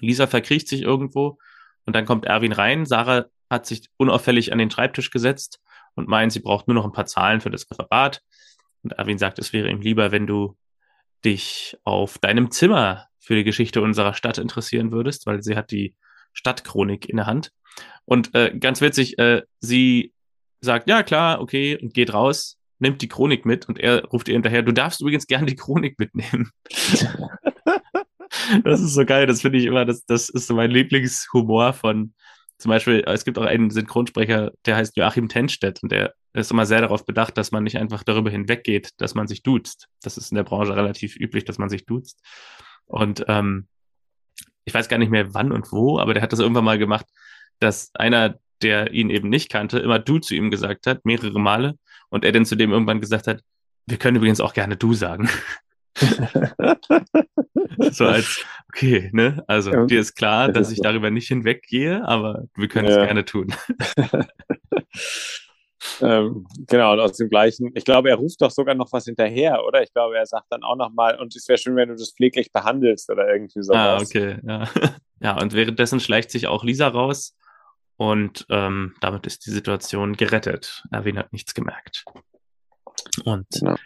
Lisa 0.00 0.26
verkriecht 0.26 0.68
sich 0.68 0.82
irgendwo 0.82 1.38
und 1.86 1.94
dann 1.94 2.04
kommt 2.04 2.24
Erwin 2.24 2.52
rein. 2.52 2.86
Sarah 2.86 3.26
hat 3.50 3.66
sich 3.66 3.88
unauffällig 3.96 4.52
an 4.52 4.58
den 4.58 4.70
Schreibtisch 4.70 5.10
gesetzt 5.10 5.60
und 5.94 6.08
meint, 6.08 6.32
sie 6.32 6.40
braucht 6.40 6.66
nur 6.66 6.74
noch 6.74 6.84
ein 6.84 6.92
paar 6.92 7.06
Zahlen 7.06 7.40
für 7.40 7.50
das 7.50 7.70
Referat. 7.70 8.22
Und 8.82 8.92
Erwin 8.92 9.18
sagt, 9.18 9.38
es 9.38 9.52
wäre 9.52 9.70
ihm 9.70 9.80
lieber, 9.80 10.10
wenn 10.10 10.26
du 10.26 10.56
dich 11.24 11.76
auf 11.84 12.18
deinem 12.18 12.50
Zimmer 12.50 13.06
für 13.18 13.36
die 13.36 13.44
Geschichte 13.44 13.80
unserer 13.80 14.14
Stadt 14.14 14.38
interessieren 14.38 14.92
würdest, 14.92 15.26
weil 15.26 15.42
sie 15.42 15.56
hat 15.56 15.70
die 15.70 15.94
Stadtchronik 16.32 17.08
in 17.08 17.16
der 17.16 17.26
Hand. 17.26 17.52
Und 18.04 18.34
äh, 18.34 18.56
ganz 18.58 18.80
witzig, 18.80 19.18
äh, 19.18 19.42
sie 19.60 20.12
sagt, 20.60 20.88
ja 20.88 21.02
klar, 21.02 21.40
okay, 21.40 21.78
und 21.80 21.94
geht 21.94 22.12
raus 22.12 22.58
nimmt 22.78 23.02
die 23.02 23.08
Chronik 23.08 23.46
mit 23.46 23.68
und 23.68 23.78
er 23.78 24.04
ruft 24.06 24.28
ihr 24.28 24.34
hinterher, 24.34 24.62
du 24.62 24.72
darfst 24.72 25.00
übrigens 25.00 25.26
gern 25.26 25.46
die 25.46 25.56
Chronik 25.56 25.98
mitnehmen. 25.98 26.50
das 28.64 28.80
ist 28.80 28.94
so 28.94 29.04
geil, 29.04 29.26
das 29.26 29.42
finde 29.42 29.58
ich 29.58 29.66
immer, 29.66 29.84
das, 29.84 30.04
das 30.06 30.28
ist 30.28 30.46
so 30.46 30.54
mein 30.54 30.70
Lieblingshumor 30.70 31.72
von, 31.72 32.14
zum 32.58 32.70
Beispiel, 32.70 33.04
es 33.06 33.24
gibt 33.24 33.38
auch 33.38 33.44
einen 33.44 33.70
Synchronsprecher, 33.70 34.52
der 34.66 34.76
heißt 34.76 34.96
Joachim 34.96 35.28
Tenstedt 35.28 35.82
und 35.82 35.92
der 35.92 36.14
ist 36.32 36.50
immer 36.50 36.66
sehr 36.66 36.80
darauf 36.80 37.04
bedacht, 37.04 37.36
dass 37.36 37.52
man 37.52 37.64
nicht 37.64 37.78
einfach 37.78 38.02
darüber 38.02 38.30
hinweggeht, 38.30 38.90
dass 38.98 39.14
man 39.14 39.26
sich 39.26 39.42
duzt. 39.42 39.88
Das 40.02 40.16
ist 40.16 40.30
in 40.32 40.36
der 40.36 40.44
Branche 40.44 40.74
relativ 40.74 41.16
üblich, 41.16 41.44
dass 41.44 41.58
man 41.58 41.68
sich 41.68 41.86
duzt. 41.86 42.20
Und 42.86 43.24
ähm, 43.28 43.68
ich 44.64 44.74
weiß 44.74 44.88
gar 44.88 44.98
nicht 44.98 45.10
mehr 45.10 45.34
wann 45.34 45.52
und 45.52 45.72
wo, 45.72 45.98
aber 45.98 46.14
der 46.14 46.22
hat 46.22 46.32
das 46.32 46.40
irgendwann 46.40 46.64
mal 46.64 46.78
gemacht, 46.78 47.06
dass 47.58 47.94
einer, 47.94 48.38
der 48.62 48.92
ihn 48.92 49.10
eben 49.10 49.28
nicht 49.28 49.50
kannte, 49.50 49.78
immer 49.78 49.98
du 49.98 50.18
zu 50.18 50.34
ihm 50.34 50.50
gesagt 50.50 50.86
hat, 50.86 51.04
mehrere 51.04 51.38
Male, 51.38 51.78
und 52.10 52.24
er 52.24 52.32
dann 52.32 52.46
zu 52.46 52.56
dem 52.56 52.72
irgendwann 52.72 53.00
gesagt 53.00 53.26
hat, 53.26 53.42
wir 53.86 53.98
können 53.98 54.16
übrigens 54.16 54.40
auch 54.40 54.54
gerne 54.54 54.76
du 54.76 54.94
sagen. 54.94 55.28
so 57.90 58.06
als, 58.06 58.44
okay, 58.68 59.10
ne? 59.12 59.44
Also 59.46 59.72
ja. 59.72 59.86
dir 59.86 60.00
ist 60.00 60.14
klar, 60.14 60.50
dass 60.50 60.70
ich 60.70 60.80
darüber 60.80 61.10
nicht 61.10 61.28
hinweggehe, 61.28 62.06
aber 62.06 62.44
wir 62.56 62.68
können 62.68 62.88
ja. 62.88 63.00
es 63.00 63.06
gerne 63.06 63.24
tun. 63.24 63.54
ähm, 66.00 66.46
genau, 66.66 66.92
und 66.94 67.00
aus 67.00 67.16
dem 67.16 67.28
gleichen, 67.28 67.70
ich 67.74 67.84
glaube, 67.84 68.10
er 68.10 68.16
ruft 68.16 68.40
doch 68.42 68.50
sogar 68.50 68.74
noch 68.74 68.92
was 68.92 69.04
hinterher, 69.04 69.64
oder? 69.64 69.82
Ich 69.82 69.92
glaube, 69.92 70.16
er 70.16 70.26
sagt 70.26 70.46
dann 70.50 70.62
auch 70.62 70.76
nochmal, 70.76 71.18
und 71.20 71.34
es 71.36 71.48
wäre 71.48 71.58
schön, 71.58 71.76
wenn 71.76 71.88
du 71.88 71.96
das 71.96 72.12
pfleglich 72.12 72.52
behandelst 72.52 73.10
oder 73.10 73.28
irgendwie 73.32 73.62
sowas. 73.62 73.78
Ah, 73.78 73.98
okay, 74.00 74.38
ja. 74.46 74.68
ja, 75.20 75.40
und 75.40 75.52
währenddessen 75.52 76.00
schleicht 76.00 76.30
sich 76.30 76.46
auch 76.46 76.64
Lisa 76.64 76.88
raus 76.88 77.36
und 77.96 78.46
ähm, 78.50 78.94
damit 79.00 79.26
ist 79.26 79.46
die 79.46 79.50
Situation 79.50 80.14
gerettet. 80.14 80.82
Erwin 80.90 81.18
hat 81.18 81.32
nichts 81.32 81.54
gemerkt. 81.54 82.04
Und 83.24 83.46
genau. 83.50 83.76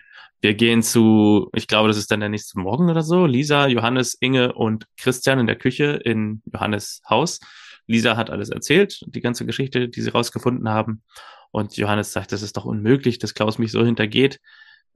wir 0.41 0.55
gehen 0.55 0.83
zu, 0.83 1.51
ich 1.55 1.67
glaube, 1.67 1.89
das 1.89 1.99
ist 1.99 2.11
dann 2.11 2.21
der 2.21 2.29
nächste 2.29 2.59
Morgen 2.59 2.89
oder 2.91 3.03
so. 3.03 3.27
Lisa, 3.27 3.67
Johannes, 3.67 4.15
Inge 4.21 4.55
und 4.55 4.87
Christian 4.97 5.39
in 5.39 5.47
der 5.47 5.57
Küche 5.57 6.01
in 6.05 6.43
Johannes 6.53 7.03
Haus. 7.09 7.41
Lisa 7.87 8.17
hat 8.17 8.31
alles 8.31 8.51
erzählt, 8.51 9.01
die 9.07 9.21
ganze 9.21 9.47
Geschichte, 9.47 9.89
die 9.89 10.01
sie 10.01 10.11
rausgefunden 10.11 10.69
haben. 10.69 11.03
Und 11.51 11.77
Johannes 11.77 12.13
sagt, 12.13 12.33
das 12.33 12.43
ist 12.43 12.57
doch 12.57 12.65
unmöglich, 12.65 13.19
dass 13.19 13.35
Klaus 13.35 13.59
mich 13.59 13.73
so 13.73 13.85
hintergeht. 13.85 14.41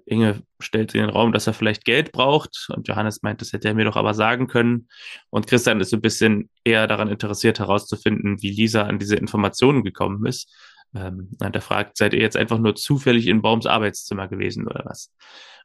Inge 0.06 0.42
stellt 0.60 0.94
in 0.94 1.02
den 1.02 1.10
Raum, 1.10 1.32
dass 1.32 1.46
er 1.46 1.52
vielleicht 1.52 1.84
Geld 1.84 2.12
braucht. 2.12 2.68
Und 2.74 2.88
Johannes 2.88 3.22
meint, 3.22 3.40
das 3.40 3.52
hätte 3.52 3.68
er 3.68 3.74
mir 3.74 3.84
doch 3.84 3.96
aber 3.96 4.14
sagen 4.14 4.46
können. 4.46 4.88
Und 5.30 5.46
Christian 5.46 5.80
ist 5.80 5.90
so 5.90 5.96
ein 5.96 6.02
bisschen 6.02 6.50
eher 6.64 6.86
daran 6.86 7.08
interessiert, 7.08 7.58
herauszufinden, 7.58 8.42
wie 8.42 8.50
Lisa 8.50 8.82
an 8.82 8.98
diese 8.98 9.16
Informationen 9.16 9.84
gekommen 9.84 10.26
ist. 10.26 10.52
Ähm, 10.94 11.30
und 11.40 11.54
er 11.54 11.62
fragt, 11.62 11.96
seid 11.96 12.14
ihr 12.14 12.20
jetzt 12.20 12.36
einfach 12.36 12.58
nur 12.58 12.74
zufällig 12.74 13.26
in 13.26 13.42
Baums 13.42 13.66
Arbeitszimmer 13.66 14.28
gewesen 14.28 14.66
oder 14.66 14.82
was? 14.84 15.12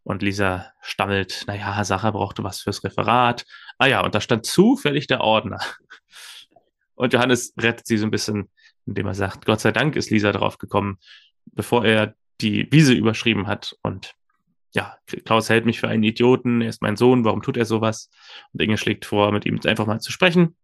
Und 0.04 0.22
Lisa 0.22 0.72
stammelt, 0.82 1.44
naja, 1.48 1.84
Sacha 1.84 2.12
brauchte 2.12 2.44
was 2.44 2.62
fürs 2.62 2.84
Referat. 2.84 3.46
Ah 3.78 3.88
ja, 3.88 4.02
und 4.04 4.16
da 4.16 4.22
stand 4.22 4.46
zufällig 4.46 5.08
der 5.08 5.22
Ordner. 5.22 5.60
Und 6.96 7.14
Johannes 7.14 7.54
rettet 7.60 7.86
sie 7.86 7.98
so 7.98 8.08
ein 8.08 8.12
bisschen, 8.12 8.50
indem 8.86 9.06
er 9.06 9.14
sagt, 9.14 9.46
Gott 9.46 9.60
sei 9.60 9.72
Dank 9.72 9.96
ist 9.96 10.10
Lisa 10.10 10.32
drauf 10.32 10.58
gekommen, 10.58 10.98
bevor 11.46 11.86
er 11.86 12.16
die 12.42 12.72
Wiese 12.72 12.94
überschrieben 12.94 13.48
hat. 13.48 13.76
Und 13.84 14.14
ja, 14.74 14.96
Klaus 15.26 15.50
hält 15.50 15.66
mich 15.66 15.80
für 15.80 15.88
einen 15.88 16.04
Idioten, 16.04 16.62
er 16.62 16.70
ist 16.70 16.82
mein 16.82 16.98
Sohn, 16.98 17.24
warum 17.24 17.42
tut 17.42 17.58
er 17.58 17.66
sowas? 17.66 18.10
Und 18.54 18.62
Inge 18.62 18.78
schlägt 18.78 19.06
vor, 19.06 19.32
mit 19.32 19.46
ihm 19.46 19.60
einfach 19.66 19.86
mal 19.86 20.00
zu 20.00 20.12
sprechen. 20.12 20.56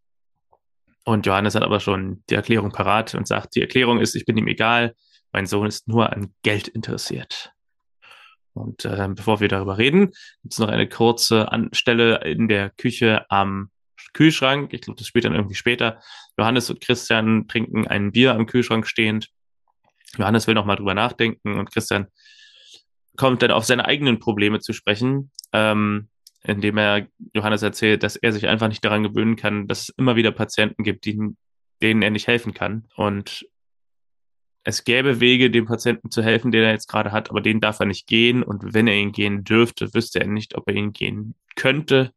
Und 1.06 1.26
Johannes 1.26 1.56
hat 1.56 1.64
aber 1.64 1.80
schon 1.80 2.24
die 2.30 2.36
Erklärung 2.36 2.72
parat 2.72 3.14
und 3.16 3.28
sagt, 3.28 3.56
die 3.56 3.62
Erklärung 3.62 3.99
ist, 3.99 4.16
ich 4.16 4.26
bin 4.26 4.38
ihm 4.38 4.47
egal, 4.47 4.95
mein 5.32 5.45
Sohn 5.47 5.68
ist 5.68 5.88
nur 5.88 6.14
an 6.14 6.34
Geld 6.43 6.68
interessiert. 6.68 7.51
Und 8.54 8.86
äh, 8.86 9.08
bevor 9.10 9.39
wir 9.39 9.47
darüber 9.47 9.78
reden, 9.78 10.12
gibt 10.43 10.54
es 10.54 10.60
noch 10.60 10.70
eine 10.70 10.88
kurze 10.88 11.51
Anstelle 11.51 12.24
in 12.24 12.47
der 12.47 12.70
Küche 12.70 13.26
am 13.30 13.72
Kühlschrank. 14.14 14.74
Ich 14.74 14.82
glaube, 14.82 14.97
das 14.97 15.08
spielt 15.08 15.26
dann 15.26 15.34
irgendwie 15.34 15.56
später. 15.56 15.99
Johannes 16.38 16.70
und 16.70 16.80
Christian 16.82 17.47
trinken 17.47 17.88
ein 17.88 18.12
Bier 18.12 18.36
am 18.36 18.45
Kühlschrank 18.45 18.88
stehend. 18.88 19.30
Johannes 20.18 20.45
will 20.45 20.54
noch 20.54 20.66
mal 20.66 20.76
drüber 20.76 20.93
nachdenken 20.93 21.58
und 21.58 21.72
Christian 21.72 22.08
kommt 23.18 23.41
dann 23.41 23.51
auf 23.51 23.66
seine 23.66 23.86
eigenen 23.86 24.20
Probleme 24.20 24.59
zu 24.59 24.74
sprechen, 24.74 25.32
ähm, 25.51 26.09
indem 26.43 26.78
er 26.78 27.07
Johannes 27.34 27.61
erzählt, 27.61 28.03
dass 28.03 28.16
er 28.16 28.34
sich 28.34 28.47
einfach 28.47 28.68
nicht 28.68 28.84
daran 28.84 29.03
gewöhnen 29.03 29.36
kann, 29.36 29.68
dass 29.68 29.84
es 29.84 29.89
immer 29.89 30.16
wieder 30.16 30.32
Patienten 30.32 30.84
gibt, 30.84 31.05
die, 31.05 31.20
denen 31.82 32.01
er 32.01 32.11
nicht 32.11 32.28
helfen 32.28 32.53
kann. 32.53 32.88
Und 32.95 33.45
es 34.64 34.84
gäbe 34.84 35.20
Wege, 35.20 35.51
dem 35.51 35.66
Patienten 35.66 36.09
zu 36.09 36.24
helfen, 36.24 36.51
den 36.51 36.64
er 36.64 36.72
jetzt 36.72 36.88
gerade 36.88 37.11
hat, 37.11 37.30
aber 37.30 37.41
den 37.41 37.59
darf 37.59 37.80
er 37.80 37.86
nicht 37.86 38.07
gehen. 38.07 38.43
Und 38.43 38.74
wenn 38.74 38.88
er 38.88 38.95
ihn 38.95 39.11
gehen 39.11 39.43
dürfte, 39.43 39.93
wüsste 39.93 40.20
er 40.20 40.28
nicht, 40.28 40.55
ob 40.55 40.68
er 40.68 40.76
ihn 40.76 40.93
gehen 40.93 41.36
könnte. 41.55 42.14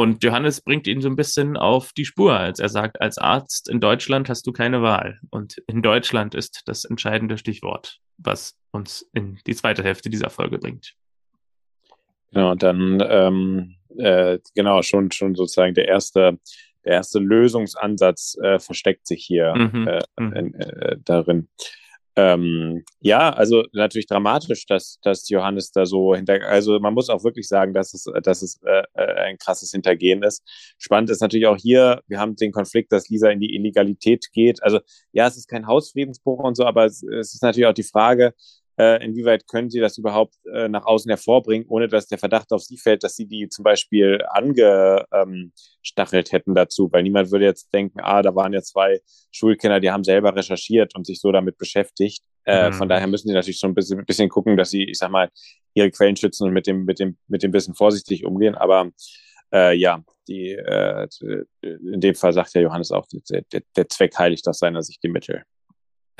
Und 0.00 0.24
Johannes 0.24 0.62
bringt 0.62 0.86
ihn 0.86 1.02
so 1.02 1.08
ein 1.08 1.16
bisschen 1.16 1.58
auf 1.58 1.92
die 1.92 2.06
Spur, 2.06 2.38
als 2.38 2.60
er 2.60 2.70
sagt, 2.70 3.02
als 3.02 3.18
Arzt 3.18 3.68
in 3.68 3.78
Deutschland 3.78 4.30
hast 4.30 4.46
du 4.46 4.52
keine 4.52 4.80
Wahl. 4.80 5.18
Und 5.30 5.58
in 5.66 5.82
Deutschland 5.82 6.34
ist 6.34 6.62
das 6.64 6.86
entscheidende 6.86 7.36
Stichwort, 7.36 7.98
was 8.16 8.56
uns 8.70 9.06
in 9.12 9.38
die 9.46 9.54
zweite 9.54 9.84
Hälfte 9.84 10.08
dieser 10.08 10.30
Folge 10.30 10.58
bringt. 10.58 10.94
Genau, 12.30 12.54
dann 12.54 13.02
ähm, 13.06 13.76
äh, 13.98 14.38
genau 14.54 14.80
schon 14.80 15.10
schon 15.10 15.34
sozusagen 15.34 15.74
der 15.74 15.88
erste 15.88 16.38
der 16.86 16.94
erste 16.94 17.18
Lösungsansatz 17.18 18.36
äh, 18.42 18.58
versteckt 18.58 19.06
sich 19.06 19.22
hier 19.24 19.54
mhm. 19.54 19.88
äh, 19.88 20.00
mhm. 20.18 20.32
in, 20.32 20.54
äh, 20.54 20.96
darin. 21.04 21.48
Ähm, 22.14 22.84
ja, 23.00 23.30
also 23.30 23.64
natürlich 23.72 24.06
dramatisch, 24.06 24.66
dass, 24.66 24.98
dass 25.02 25.28
Johannes 25.30 25.72
da 25.72 25.86
so 25.86 26.14
hinter, 26.14 26.42
also 26.46 26.78
man 26.78 26.92
muss 26.92 27.08
auch 27.08 27.24
wirklich 27.24 27.48
sagen, 27.48 27.72
dass 27.72 27.94
es, 27.94 28.04
dass 28.22 28.42
es 28.42 28.60
äh, 28.64 28.82
äh, 28.94 29.14
ein 29.22 29.38
krasses 29.38 29.70
Hintergehen 29.70 30.22
ist. 30.22 30.42
Spannend 30.76 31.08
ist 31.08 31.22
natürlich 31.22 31.46
auch 31.46 31.56
hier, 31.56 32.02
wir 32.08 32.18
haben 32.20 32.36
den 32.36 32.52
Konflikt, 32.52 32.92
dass 32.92 33.08
Lisa 33.08 33.30
in 33.30 33.40
die 33.40 33.54
Illegalität 33.54 34.30
geht. 34.32 34.62
Also 34.62 34.80
ja, 35.12 35.26
es 35.26 35.38
ist 35.38 35.48
kein 35.48 35.66
Hausfriedensbruch 35.66 36.40
und 36.40 36.54
so, 36.54 36.66
aber 36.66 36.84
es, 36.84 37.02
es 37.02 37.34
ist 37.34 37.42
natürlich 37.42 37.66
auch 37.66 37.72
die 37.72 37.82
Frage, 37.82 38.34
äh, 38.78 39.04
inwieweit 39.04 39.46
können 39.46 39.70
sie 39.70 39.80
das 39.80 39.98
überhaupt 39.98 40.34
äh, 40.52 40.68
nach 40.68 40.86
außen 40.86 41.10
hervorbringen, 41.10 41.66
ohne 41.68 41.88
dass 41.88 42.06
der 42.06 42.18
Verdacht 42.18 42.52
auf 42.52 42.62
sie 42.62 42.78
fällt, 42.78 43.04
dass 43.04 43.16
sie 43.16 43.26
die 43.26 43.48
zum 43.48 43.64
Beispiel 43.64 44.20
angestachelt 44.30 46.28
ähm, 46.28 46.30
hätten 46.30 46.54
dazu, 46.54 46.88
weil 46.90 47.02
niemand 47.02 47.30
würde 47.30 47.44
jetzt 47.44 47.72
denken, 47.74 48.00
ah, 48.00 48.22
da 48.22 48.34
waren 48.34 48.52
ja 48.52 48.62
zwei 48.62 49.00
Schulkinder, 49.30 49.80
die 49.80 49.90
haben 49.90 50.04
selber 50.04 50.34
recherchiert 50.34 50.94
und 50.94 51.06
sich 51.06 51.20
so 51.20 51.32
damit 51.32 51.58
beschäftigt. 51.58 52.22
Äh, 52.44 52.70
mhm. 52.70 52.74
Von 52.74 52.88
daher 52.88 53.06
müssen 53.06 53.28
sie 53.28 53.34
natürlich 53.34 53.58
schon 53.58 53.72
ein 53.72 53.74
bisschen, 53.74 54.00
ein 54.00 54.06
bisschen 54.06 54.28
gucken, 54.28 54.56
dass 54.56 54.70
sie, 54.70 54.84
ich 54.84 54.98
sag 54.98 55.10
mal, 55.10 55.28
ihre 55.74 55.90
Quellen 55.90 56.16
schützen 56.16 56.46
und 56.46 56.54
mit 56.54 56.66
dem, 56.66 56.84
mit 56.84 56.98
dem, 56.98 57.18
mit 57.28 57.42
dem 57.42 57.50
bisschen 57.50 57.74
vorsichtig 57.74 58.24
umgehen. 58.24 58.54
Aber 58.54 58.90
äh, 59.52 59.76
ja, 59.76 60.02
die, 60.28 60.52
äh, 60.52 61.08
in 61.60 62.00
dem 62.00 62.14
Fall 62.14 62.32
sagt 62.32 62.54
ja 62.54 62.62
Johannes 62.62 62.90
auch, 62.90 63.06
der, 63.30 63.44
der 63.76 63.88
Zweck 63.88 64.18
heiligt 64.18 64.48
aus 64.48 64.58
seiner 64.58 64.82
Sicht 64.82 65.02
die 65.02 65.08
Mittel. 65.08 65.44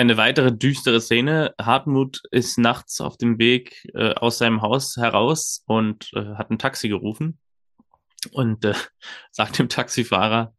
Eine 0.03 0.17
weitere 0.17 0.51
düstere 0.51 1.01
Szene. 1.01 1.55
Hartmut 1.61 2.23
ist 2.33 2.59
nachts 2.59 3.01
auf 3.01 3.17
dem 3.17 3.39
Weg 3.39 3.89
äh, 3.95 4.15
aus 4.15 4.39
seinem 4.39 4.61
Haus 4.61 4.97
heraus 4.97 5.63
und 5.67 6.11
äh, 6.15 6.35
hat 6.35 6.51
ein 6.51 6.59
Taxi 6.59 6.89
gerufen 6.89 7.39
und 8.33 8.65
äh, 8.65 8.75
sagt 9.31 9.61
dem 9.61 9.69
Taxifahrer, 9.69 10.57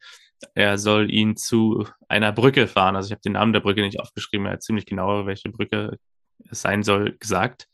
er 0.55 0.77
soll 0.77 1.11
ihn 1.11 1.35
zu 1.35 1.85
einer 2.07 2.31
Brücke 2.31 2.69
fahren. 2.69 2.95
Also 2.95 3.07
ich 3.07 3.11
habe 3.11 3.21
den 3.21 3.33
Namen 3.33 3.51
der 3.51 3.59
Brücke 3.59 3.81
nicht 3.81 3.99
aufgeschrieben, 3.99 4.45
er 4.45 4.53
hat 4.53 4.63
ziemlich 4.63 4.85
genau, 4.85 5.25
welche 5.25 5.49
Brücke 5.49 5.97
es 6.49 6.61
sein 6.61 6.81
soll, 6.81 7.17
gesagt. 7.17 7.67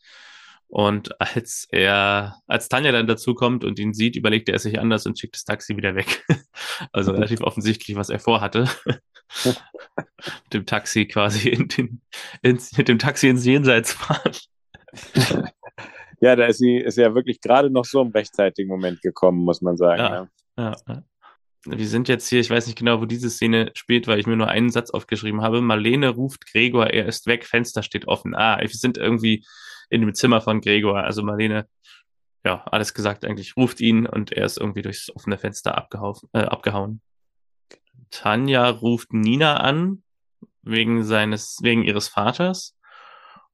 Und 0.70 1.20
als 1.20 1.66
er, 1.72 2.36
als 2.46 2.68
Tanja 2.68 2.92
dann 2.92 3.08
dazu 3.08 3.34
kommt 3.34 3.64
und 3.64 3.80
ihn 3.80 3.92
sieht, 3.92 4.14
überlegt 4.14 4.48
er 4.48 4.60
sich 4.60 4.78
anders 4.78 5.04
und 5.04 5.18
schickt 5.18 5.34
das 5.34 5.44
Taxi 5.44 5.76
wieder 5.76 5.96
weg. 5.96 6.24
also 6.92 7.10
relativ 7.12 7.40
offensichtlich, 7.40 7.96
was 7.96 8.08
er 8.08 8.20
vorhatte. 8.20 8.68
mit 9.44 10.54
dem 10.54 10.66
Taxi 10.66 11.06
quasi 11.06 11.48
in 11.48 11.66
den, 11.66 12.00
ins, 12.42 12.76
mit 12.78 12.86
dem 12.86 13.00
Taxi 13.00 13.28
ins 13.28 13.44
Jenseits 13.44 13.94
fahren. 13.94 14.32
ja, 16.20 16.36
da 16.36 16.46
ist 16.46 16.58
sie, 16.58 16.76
ist 16.76 16.98
ja 16.98 17.16
wirklich 17.16 17.40
gerade 17.40 17.68
noch 17.68 17.84
so 17.84 18.00
im 18.00 18.12
rechtzeitigen 18.12 18.68
Moment 18.68 19.02
gekommen, 19.02 19.40
muss 19.40 19.62
man 19.62 19.76
sagen. 19.76 20.00
Ja, 20.00 20.28
ja. 20.56 20.76
ja. 20.86 21.02
Wir 21.66 21.88
sind 21.88 22.08
jetzt 22.08 22.28
hier, 22.28 22.40
ich 22.40 22.48
weiß 22.48 22.68
nicht 22.68 22.78
genau, 22.78 23.00
wo 23.00 23.06
diese 23.06 23.28
Szene 23.28 23.72
spielt, 23.74 24.06
weil 24.06 24.20
ich 24.20 24.26
mir 24.26 24.36
nur 24.36 24.48
einen 24.48 24.70
Satz 24.70 24.90
aufgeschrieben 24.90 25.42
habe. 25.42 25.60
Marlene 25.60 26.10
ruft 26.10 26.46
Gregor, 26.46 26.86
er 26.86 27.06
ist 27.06 27.26
weg, 27.26 27.44
Fenster 27.44 27.82
steht 27.82 28.06
offen. 28.06 28.36
Ah, 28.36 28.58
wir 28.60 28.68
sind 28.68 28.96
irgendwie 28.96 29.44
in 29.90 30.00
dem 30.00 30.14
Zimmer 30.14 30.40
von 30.40 30.60
Gregor. 30.60 31.04
Also 31.04 31.22
Marlene, 31.22 31.68
ja, 32.44 32.64
alles 32.64 32.94
gesagt 32.94 33.24
eigentlich, 33.24 33.56
ruft 33.56 33.80
ihn 33.80 34.06
und 34.06 34.32
er 34.32 34.46
ist 34.46 34.56
irgendwie 34.56 34.82
durchs 34.82 35.14
offene 35.14 35.36
Fenster 35.36 35.76
abgehauen. 35.76 36.16
Äh, 36.32 36.40
abgehauen. 36.40 37.02
Tanja 38.10 38.68
ruft 38.68 39.12
Nina 39.12 39.58
an, 39.58 40.02
wegen 40.62 41.04
seines, 41.04 41.58
wegen 41.62 41.84
ihres 41.84 42.08
Vaters. 42.08 42.76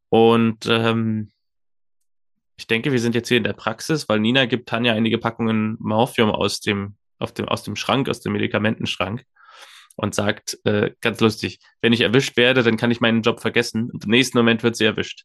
Und 0.09 0.67
ähm, 0.67 1.31
ich 2.57 2.67
denke, 2.67 2.93
wir 2.93 3.01
sind 3.01 3.15
jetzt 3.15 3.29
hier 3.29 3.37
in 3.37 3.45
der 3.45 3.53
Praxis, 3.53 4.09
weil 4.09 4.21
Nina 4.21 4.47
gibt 4.47 4.69
Tanja 4.69 4.93
einige 4.93 5.19
Packungen 5.19 5.77
Morphium 5.79 6.31
aus 6.31 6.61
dem, 6.61 6.97
auf 7.19 7.33
dem, 7.33 7.49
aus 7.49 7.65
dem 7.65 7.77
Schrank, 7.77 8.09
aus 8.09 8.21
dem 8.21 8.33
Medikamentenschrank 8.33 9.25
und 9.97 10.15
sagt, 10.15 10.59
äh, 10.65 10.93
ganz 11.01 11.21
lustig, 11.21 11.59
wenn 11.81 11.93
ich 11.93 12.03
erwischt 12.03 12.37
werde, 12.37 12.63
dann 12.63 12.77
kann 12.77 12.91
ich 12.91 13.01
meinen 13.01 13.23
Job 13.23 13.41
vergessen. 13.41 13.91
Und 13.91 14.05
im 14.05 14.11
nächsten 14.11 14.39
Moment 14.39 14.63
wird 14.63 14.77
sie 14.77 14.85
erwischt. 14.85 15.25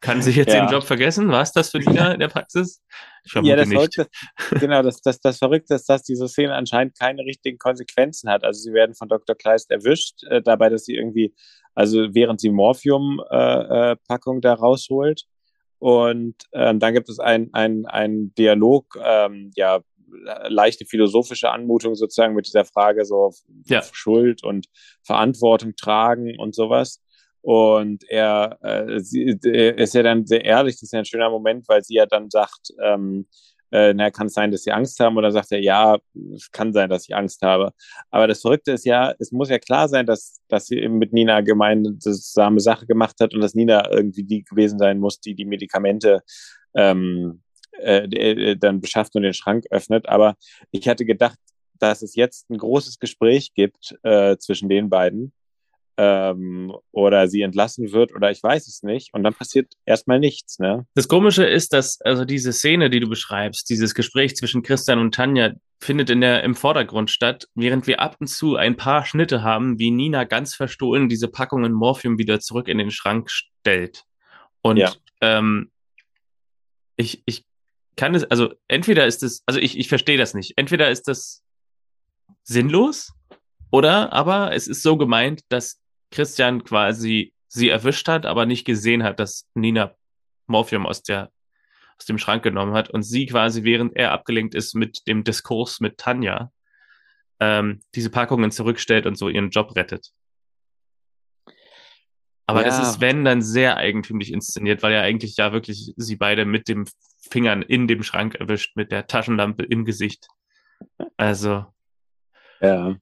Kann 0.00 0.20
sich 0.20 0.36
jetzt 0.36 0.52
ja. 0.52 0.66
den 0.66 0.72
Job 0.72 0.82
vergessen? 0.82 1.28
War 1.28 1.42
es 1.42 1.52
das 1.52 1.70
für 1.70 1.78
Nina 1.78 2.12
in 2.12 2.20
der 2.20 2.28
Praxis? 2.28 2.82
Ja, 3.42 3.56
das 3.56 3.68
nicht. 3.68 3.76
Verrückte, 3.76 4.08
genau, 4.60 4.82
das, 4.82 5.00
das, 5.00 5.20
das 5.20 5.38
Verrückte 5.38 5.74
ist, 5.74 5.88
dass 5.88 6.02
diese 6.02 6.28
Szene 6.28 6.54
anscheinend 6.54 6.98
keine 6.98 7.22
richtigen 7.22 7.58
Konsequenzen 7.58 8.28
hat. 8.28 8.44
Also 8.44 8.60
sie 8.60 8.72
werden 8.72 8.94
von 8.94 9.08
Dr. 9.08 9.36
Kleist 9.36 9.70
erwischt, 9.70 10.24
äh, 10.24 10.42
dabei, 10.42 10.70
dass 10.70 10.84
sie 10.84 10.96
irgendwie, 10.96 11.34
also 11.74 12.14
während 12.14 12.40
sie 12.40 12.50
Morphium-Packung 12.50 14.38
äh, 14.38 14.40
da 14.40 14.54
rausholt. 14.54 15.24
Und 15.78 16.36
ähm, 16.52 16.80
dann 16.80 16.94
gibt 16.94 17.08
es 17.08 17.18
einen 17.18 17.52
ein 17.52 18.34
Dialog, 18.34 18.98
ähm, 19.02 19.52
ja, 19.54 19.80
leichte 20.48 20.84
philosophische 20.84 21.50
Anmutung 21.50 21.94
sozusagen 21.94 22.34
mit 22.34 22.46
dieser 22.46 22.64
Frage 22.64 23.04
so 23.04 23.32
ja. 23.66 23.82
Schuld 23.92 24.44
und 24.44 24.66
Verantwortung 25.02 25.74
tragen 25.76 26.38
und 26.38 26.54
sowas. 26.54 27.00
Und 27.44 28.04
er, 28.08 28.58
äh, 28.62 29.00
sie, 29.00 29.38
er 29.44 29.76
ist 29.76 29.92
ja 29.92 30.02
dann 30.02 30.26
sehr 30.26 30.42
ehrlich, 30.42 30.76
das 30.76 30.84
ist 30.84 30.92
ja 30.94 31.00
ein 31.00 31.04
schöner 31.04 31.28
Moment, 31.28 31.68
weil 31.68 31.84
sie 31.84 31.96
ja 31.96 32.06
dann 32.06 32.30
sagt, 32.30 32.72
ähm, 32.82 33.26
äh, 33.70 33.92
na, 33.92 34.10
kann 34.10 34.28
es 34.28 34.32
sein, 34.32 34.50
dass 34.50 34.62
sie 34.62 34.72
Angst 34.72 34.98
haben? 34.98 35.18
Oder 35.18 35.30
sagt 35.30 35.52
er, 35.52 35.60
ja, 35.60 35.98
es 36.34 36.50
kann 36.50 36.72
sein, 36.72 36.88
dass 36.88 37.04
ich 37.04 37.14
Angst 37.14 37.42
habe. 37.42 37.72
Aber 38.10 38.26
das 38.28 38.40
Verrückte 38.40 38.72
ist 38.72 38.86
ja, 38.86 39.12
es 39.18 39.30
muss 39.30 39.50
ja 39.50 39.58
klar 39.58 39.88
sein, 39.90 40.06
dass, 40.06 40.40
dass 40.48 40.68
sie 40.68 40.78
eben 40.78 40.96
mit 40.96 41.12
Nina 41.12 41.42
gemeinsame 41.42 42.60
Sache 42.60 42.86
gemacht 42.86 43.16
hat 43.20 43.34
und 43.34 43.42
dass 43.42 43.54
Nina 43.54 43.92
irgendwie 43.92 44.24
die 44.24 44.42
gewesen 44.42 44.78
sein 44.78 44.98
muss, 44.98 45.20
die 45.20 45.34
die 45.34 45.44
Medikamente 45.44 46.22
ähm, 46.74 47.42
äh, 47.72 48.04
äh 48.04 48.56
dann 48.56 48.80
beschafft 48.80 49.16
und 49.16 49.22
den 49.22 49.34
Schrank 49.34 49.66
öffnet. 49.68 50.08
Aber 50.08 50.36
ich 50.70 50.88
hatte 50.88 51.04
gedacht, 51.04 51.38
dass 51.78 52.00
es 52.00 52.14
jetzt 52.14 52.48
ein 52.48 52.56
großes 52.56 52.98
Gespräch 53.00 53.52
gibt 53.52 53.94
äh, 54.02 54.38
zwischen 54.38 54.70
den 54.70 54.88
beiden 54.88 55.34
ähm, 55.96 56.72
oder 56.92 57.28
sie 57.28 57.42
entlassen 57.42 57.92
wird 57.92 58.14
oder 58.14 58.30
ich 58.30 58.42
weiß 58.42 58.66
es 58.66 58.82
nicht 58.82 59.14
und 59.14 59.22
dann 59.22 59.34
passiert 59.34 59.72
erstmal 59.84 60.18
nichts. 60.18 60.58
Ne? 60.58 60.86
Das 60.94 61.08
Komische 61.08 61.44
ist, 61.44 61.72
dass 61.72 62.00
also 62.00 62.24
diese 62.24 62.52
Szene, 62.52 62.90
die 62.90 63.00
du 63.00 63.08
beschreibst, 63.08 63.68
dieses 63.70 63.94
Gespräch 63.94 64.36
zwischen 64.36 64.62
Christian 64.62 64.98
und 64.98 65.14
Tanja, 65.14 65.52
findet 65.80 66.10
in 66.10 66.20
der, 66.20 66.42
im 66.44 66.54
Vordergrund 66.54 67.10
statt, 67.10 67.48
während 67.54 67.86
wir 67.86 68.00
ab 68.00 68.16
und 68.18 68.26
zu 68.26 68.56
ein 68.56 68.76
paar 68.76 69.04
Schnitte 69.04 69.42
haben, 69.42 69.78
wie 69.78 69.90
Nina 69.90 70.24
ganz 70.24 70.54
verstohlen 70.54 71.08
diese 71.08 71.28
Packungen 71.28 71.72
Morphium 71.72 72.18
wieder 72.18 72.40
zurück 72.40 72.68
in 72.68 72.78
den 72.78 72.90
Schrank 72.90 73.30
stellt. 73.30 74.04
Und 74.62 74.78
ja. 74.78 74.92
ähm, 75.20 75.70
ich, 76.96 77.22
ich 77.26 77.44
kann 77.96 78.14
es, 78.14 78.24
also 78.24 78.54
entweder 78.66 79.06
ist 79.06 79.22
es, 79.22 79.42
also 79.46 79.60
ich, 79.60 79.78
ich 79.78 79.88
verstehe 79.88 80.16
das 80.16 80.34
nicht. 80.34 80.54
Entweder 80.56 80.90
ist 80.90 81.06
das 81.06 81.42
sinnlos 82.42 83.12
oder 83.70 84.12
aber 84.12 84.54
es 84.54 84.68
ist 84.68 84.82
so 84.82 84.96
gemeint, 84.96 85.42
dass 85.48 85.80
Christian 86.14 86.64
quasi 86.64 87.34
sie 87.48 87.68
erwischt 87.68 88.08
hat, 88.08 88.26
aber 88.26 88.46
nicht 88.46 88.64
gesehen 88.64 89.02
hat, 89.02 89.20
dass 89.20 89.48
Nina 89.54 89.94
Morphium 90.46 90.86
aus 90.86 91.02
der 91.02 91.30
aus 91.98 92.06
dem 92.06 92.18
Schrank 92.18 92.42
genommen 92.42 92.74
hat 92.74 92.90
und 92.90 93.02
sie 93.02 93.26
quasi, 93.26 93.62
während 93.62 93.94
er 93.96 94.12
abgelenkt 94.12 94.54
ist 94.54 94.74
mit 94.74 95.06
dem 95.06 95.22
Diskurs 95.22 95.78
mit 95.78 95.96
Tanja, 95.98 96.50
ähm, 97.38 97.80
diese 97.94 98.10
Packungen 98.10 98.50
zurückstellt 98.50 99.06
und 99.06 99.16
so 99.16 99.28
ihren 99.28 99.50
Job 99.50 99.76
rettet. 99.76 100.10
Aber 102.46 102.60
ja. 102.60 102.66
das 102.66 102.88
ist, 102.88 103.00
wenn, 103.00 103.24
dann 103.24 103.42
sehr 103.42 103.76
eigentümlich 103.76 104.32
inszeniert, 104.32 104.82
weil 104.82 104.92
er 104.92 105.02
eigentlich 105.02 105.36
ja 105.36 105.52
wirklich 105.52 105.94
sie 105.96 106.16
beide 106.16 106.44
mit 106.44 106.68
dem 106.68 106.84
Fingern 107.30 107.62
in 107.62 107.86
dem 107.88 108.02
Schrank 108.02 108.34
erwischt, 108.34 108.76
mit 108.76 108.92
der 108.92 109.06
Taschenlampe 109.06 109.62
im 109.62 109.84
Gesicht. 109.84 110.26
Also. 111.16 111.66
Ja. 112.60 112.96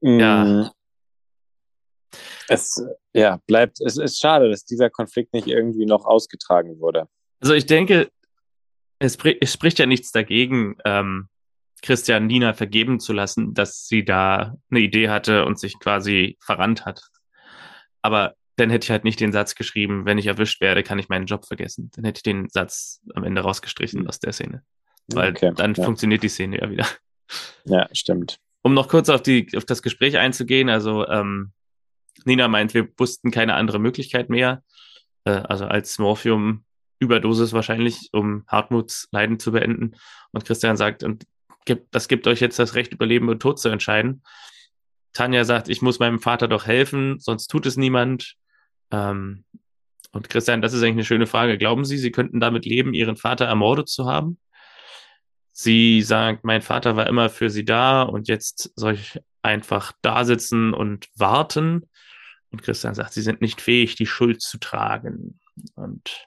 Ja. 0.00 0.70
Es 2.52 2.84
ja, 3.12 3.40
bleibt, 3.46 3.80
es 3.80 3.96
ist 3.96 4.18
schade, 4.18 4.50
dass 4.50 4.64
dieser 4.64 4.90
Konflikt 4.90 5.32
nicht 5.32 5.46
irgendwie 5.46 5.86
noch 5.86 6.04
ausgetragen 6.04 6.80
wurde. 6.80 7.06
Also 7.38 7.54
ich 7.54 7.64
denke, 7.64 8.10
es, 8.98 9.16
es 9.40 9.52
spricht 9.52 9.78
ja 9.78 9.86
nichts 9.86 10.10
dagegen, 10.10 10.76
ähm, 10.84 11.28
Christian 11.80 12.26
Nina 12.26 12.52
vergeben 12.52 12.98
zu 12.98 13.12
lassen, 13.12 13.54
dass 13.54 13.86
sie 13.86 14.04
da 14.04 14.56
eine 14.68 14.80
Idee 14.80 15.08
hatte 15.08 15.44
und 15.44 15.60
sich 15.60 15.78
quasi 15.78 16.36
verrannt 16.40 16.84
hat. 16.84 17.02
Aber 18.02 18.34
dann 18.56 18.68
hätte 18.68 18.84
ich 18.84 18.90
halt 18.90 19.04
nicht 19.04 19.20
den 19.20 19.32
Satz 19.32 19.54
geschrieben, 19.54 20.04
wenn 20.04 20.18
ich 20.18 20.26
erwischt 20.26 20.60
werde, 20.60 20.82
kann 20.82 20.98
ich 20.98 21.08
meinen 21.08 21.26
Job 21.26 21.46
vergessen. 21.46 21.90
Dann 21.94 22.04
hätte 22.04 22.18
ich 22.18 22.22
den 22.24 22.48
Satz 22.48 23.00
am 23.14 23.22
Ende 23.22 23.42
rausgestrichen 23.42 24.08
aus 24.08 24.18
der 24.18 24.32
Szene. 24.32 24.62
Weil 25.06 25.30
okay, 25.30 25.52
dann 25.54 25.74
ja. 25.74 25.84
funktioniert 25.84 26.24
die 26.24 26.28
Szene 26.28 26.60
ja 26.60 26.68
wieder. 26.68 26.86
Ja, 27.64 27.88
stimmt. 27.92 28.40
Um 28.62 28.74
noch 28.74 28.88
kurz 28.88 29.08
auf, 29.08 29.22
die, 29.22 29.48
auf 29.56 29.64
das 29.64 29.82
Gespräch 29.82 30.18
einzugehen, 30.18 30.68
also 30.68 31.06
ähm, 31.06 31.52
Nina 32.26 32.48
meint, 32.48 32.74
wir 32.74 32.88
wussten 32.98 33.30
keine 33.30 33.54
andere 33.54 33.78
Möglichkeit 33.78 34.30
mehr, 34.30 34.62
äh, 35.24 35.30
also 35.30 35.66
als 35.66 35.98
Morphium-Überdosis 35.98 37.52
wahrscheinlich, 37.52 38.08
um 38.12 38.44
Hartmuts 38.46 39.08
Leiden 39.12 39.38
zu 39.38 39.52
beenden. 39.52 39.96
Und 40.32 40.44
Christian 40.44 40.76
sagt, 40.76 41.02
und 41.02 41.26
gibt, 41.64 41.94
das 41.94 42.08
gibt 42.08 42.26
euch 42.26 42.40
jetzt 42.40 42.58
das 42.58 42.74
Recht, 42.74 42.92
über 42.92 43.06
Leben 43.06 43.28
und 43.28 43.40
Tod 43.40 43.58
zu 43.58 43.68
entscheiden. 43.68 44.22
Tanja 45.12 45.44
sagt, 45.44 45.68
ich 45.68 45.82
muss 45.82 45.98
meinem 45.98 46.20
Vater 46.20 46.48
doch 46.48 46.66
helfen, 46.66 47.18
sonst 47.18 47.48
tut 47.48 47.66
es 47.66 47.76
niemand. 47.76 48.36
Ähm, 48.90 49.44
und 50.12 50.28
Christian, 50.28 50.62
das 50.62 50.72
ist 50.72 50.82
eigentlich 50.82 50.92
eine 50.92 51.04
schöne 51.04 51.26
Frage. 51.26 51.58
Glauben 51.58 51.84
Sie, 51.84 51.98
Sie 51.98 52.10
könnten 52.10 52.40
damit 52.40 52.64
leben, 52.64 52.94
Ihren 52.94 53.16
Vater 53.16 53.46
ermordet 53.46 53.88
zu 53.88 54.06
haben? 54.06 54.38
Sie 55.52 56.02
sagt, 56.02 56.44
mein 56.44 56.62
Vater 56.62 56.96
war 56.96 57.06
immer 57.06 57.28
für 57.28 57.50
Sie 57.50 57.64
da 57.64 58.02
und 58.02 58.28
jetzt 58.28 58.72
soll 58.76 58.94
ich 58.94 59.20
einfach 59.42 59.92
da 60.02 60.24
sitzen 60.24 60.74
und 60.74 61.08
warten. 61.16 61.88
Und 62.50 62.62
Christian 62.62 62.94
sagt, 62.94 63.12
sie 63.12 63.22
sind 63.22 63.40
nicht 63.40 63.60
fähig, 63.60 63.94
die 63.94 64.06
Schuld 64.06 64.42
zu 64.42 64.58
tragen. 64.58 65.38
Und 65.74 66.26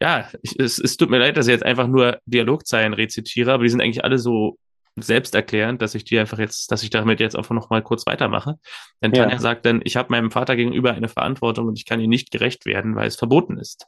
ja, 0.00 0.28
ich, 0.42 0.58
es, 0.58 0.78
es 0.78 0.96
tut 0.96 1.10
mir 1.10 1.18
leid, 1.18 1.36
dass 1.36 1.46
ich 1.46 1.52
jetzt 1.52 1.64
einfach 1.64 1.88
nur 1.88 2.20
Dialogzeilen 2.24 2.94
rezitiere, 2.94 3.52
aber 3.52 3.64
die 3.64 3.70
sind 3.70 3.80
eigentlich 3.80 4.04
alle 4.04 4.18
so 4.18 4.58
selbsterklärend, 4.96 5.82
dass 5.82 5.94
ich 5.94 6.04
die 6.04 6.18
einfach 6.18 6.38
jetzt, 6.38 6.72
dass 6.72 6.82
ich 6.82 6.90
damit 6.90 7.20
jetzt 7.20 7.36
einfach 7.36 7.54
noch 7.54 7.70
mal 7.70 7.82
kurz 7.82 8.06
weitermache. 8.06 8.58
Denn 9.02 9.12
ja. 9.12 9.22
Tanja 9.22 9.38
sagt 9.38 9.66
dann, 9.66 9.80
ich 9.84 9.96
habe 9.96 10.10
meinem 10.10 10.30
Vater 10.30 10.56
gegenüber 10.56 10.92
eine 10.92 11.08
Verantwortung 11.08 11.68
und 11.68 11.78
ich 11.78 11.84
kann 11.84 12.00
ihm 12.00 12.10
nicht 12.10 12.30
gerecht 12.30 12.66
werden, 12.66 12.96
weil 12.96 13.06
es 13.06 13.16
verboten 13.16 13.58
ist. 13.58 13.86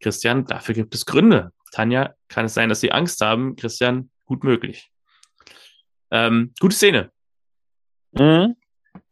Christian, 0.00 0.44
dafür 0.46 0.74
gibt 0.74 0.94
es 0.94 1.06
Gründe. 1.06 1.52
Tanja, 1.70 2.14
kann 2.28 2.46
es 2.46 2.54
sein, 2.54 2.68
dass 2.68 2.80
sie 2.80 2.92
Angst 2.92 3.20
haben? 3.20 3.54
Christian, 3.56 4.10
gut 4.24 4.42
möglich. 4.42 4.90
Ähm, 6.10 6.52
gute 6.58 6.74
Szene. 6.74 7.10
Mhm 8.12 8.56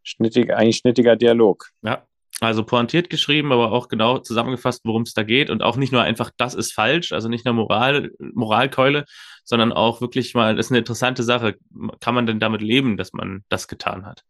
schnittig, 0.02 0.52
eigentlich 0.52 0.76
schnittiger 0.76 1.16
Dialog. 1.16 1.70
Ja, 1.82 2.06
also 2.40 2.64
pointiert 2.64 3.10
geschrieben, 3.10 3.52
aber 3.52 3.70
auch 3.70 3.88
genau 3.88 4.18
zusammengefasst, 4.18 4.82
worum 4.84 5.02
es 5.02 5.12
da 5.12 5.22
geht 5.24 5.50
und 5.50 5.62
auch 5.62 5.76
nicht 5.76 5.92
nur 5.92 6.02
einfach, 6.02 6.30
das 6.38 6.54
ist 6.54 6.72
falsch, 6.72 7.12
also 7.12 7.28
nicht 7.28 7.44
nur 7.44 7.52
Moral, 7.52 8.12
Moralkeule, 8.18 9.04
sondern 9.44 9.72
auch 9.72 10.00
wirklich 10.00 10.34
mal, 10.34 10.56
das 10.56 10.66
ist 10.66 10.72
eine 10.72 10.78
interessante 10.78 11.22
Sache. 11.22 11.56
Kann 12.00 12.14
man 12.14 12.26
denn 12.26 12.40
damit 12.40 12.62
leben, 12.62 12.96
dass 12.96 13.12
man 13.12 13.44
das 13.50 13.68
getan 13.68 14.06
hat? 14.06 14.24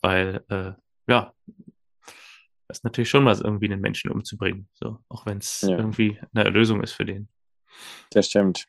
Weil, 0.00 0.44
äh, 0.48 0.72
ja, 1.08 1.32
das 2.68 2.78
ist 2.78 2.84
natürlich 2.84 3.10
schon 3.10 3.24
was, 3.24 3.40
irgendwie 3.40 3.66
einen 3.66 3.80
Menschen 3.80 4.12
umzubringen, 4.12 4.68
so, 4.74 4.98
auch 5.08 5.26
wenn 5.26 5.38
es 5.38 5.62
ja. 5.62 5.76
irgendwie 5.76 6.20
eine 6.34 6.44
Erlösung 6.44 6.82
ist 6.82 6.92
für 6.92 7.04
den. 7.04 7.28
Das 8.10 8.26
stimmt. 8.26 8.66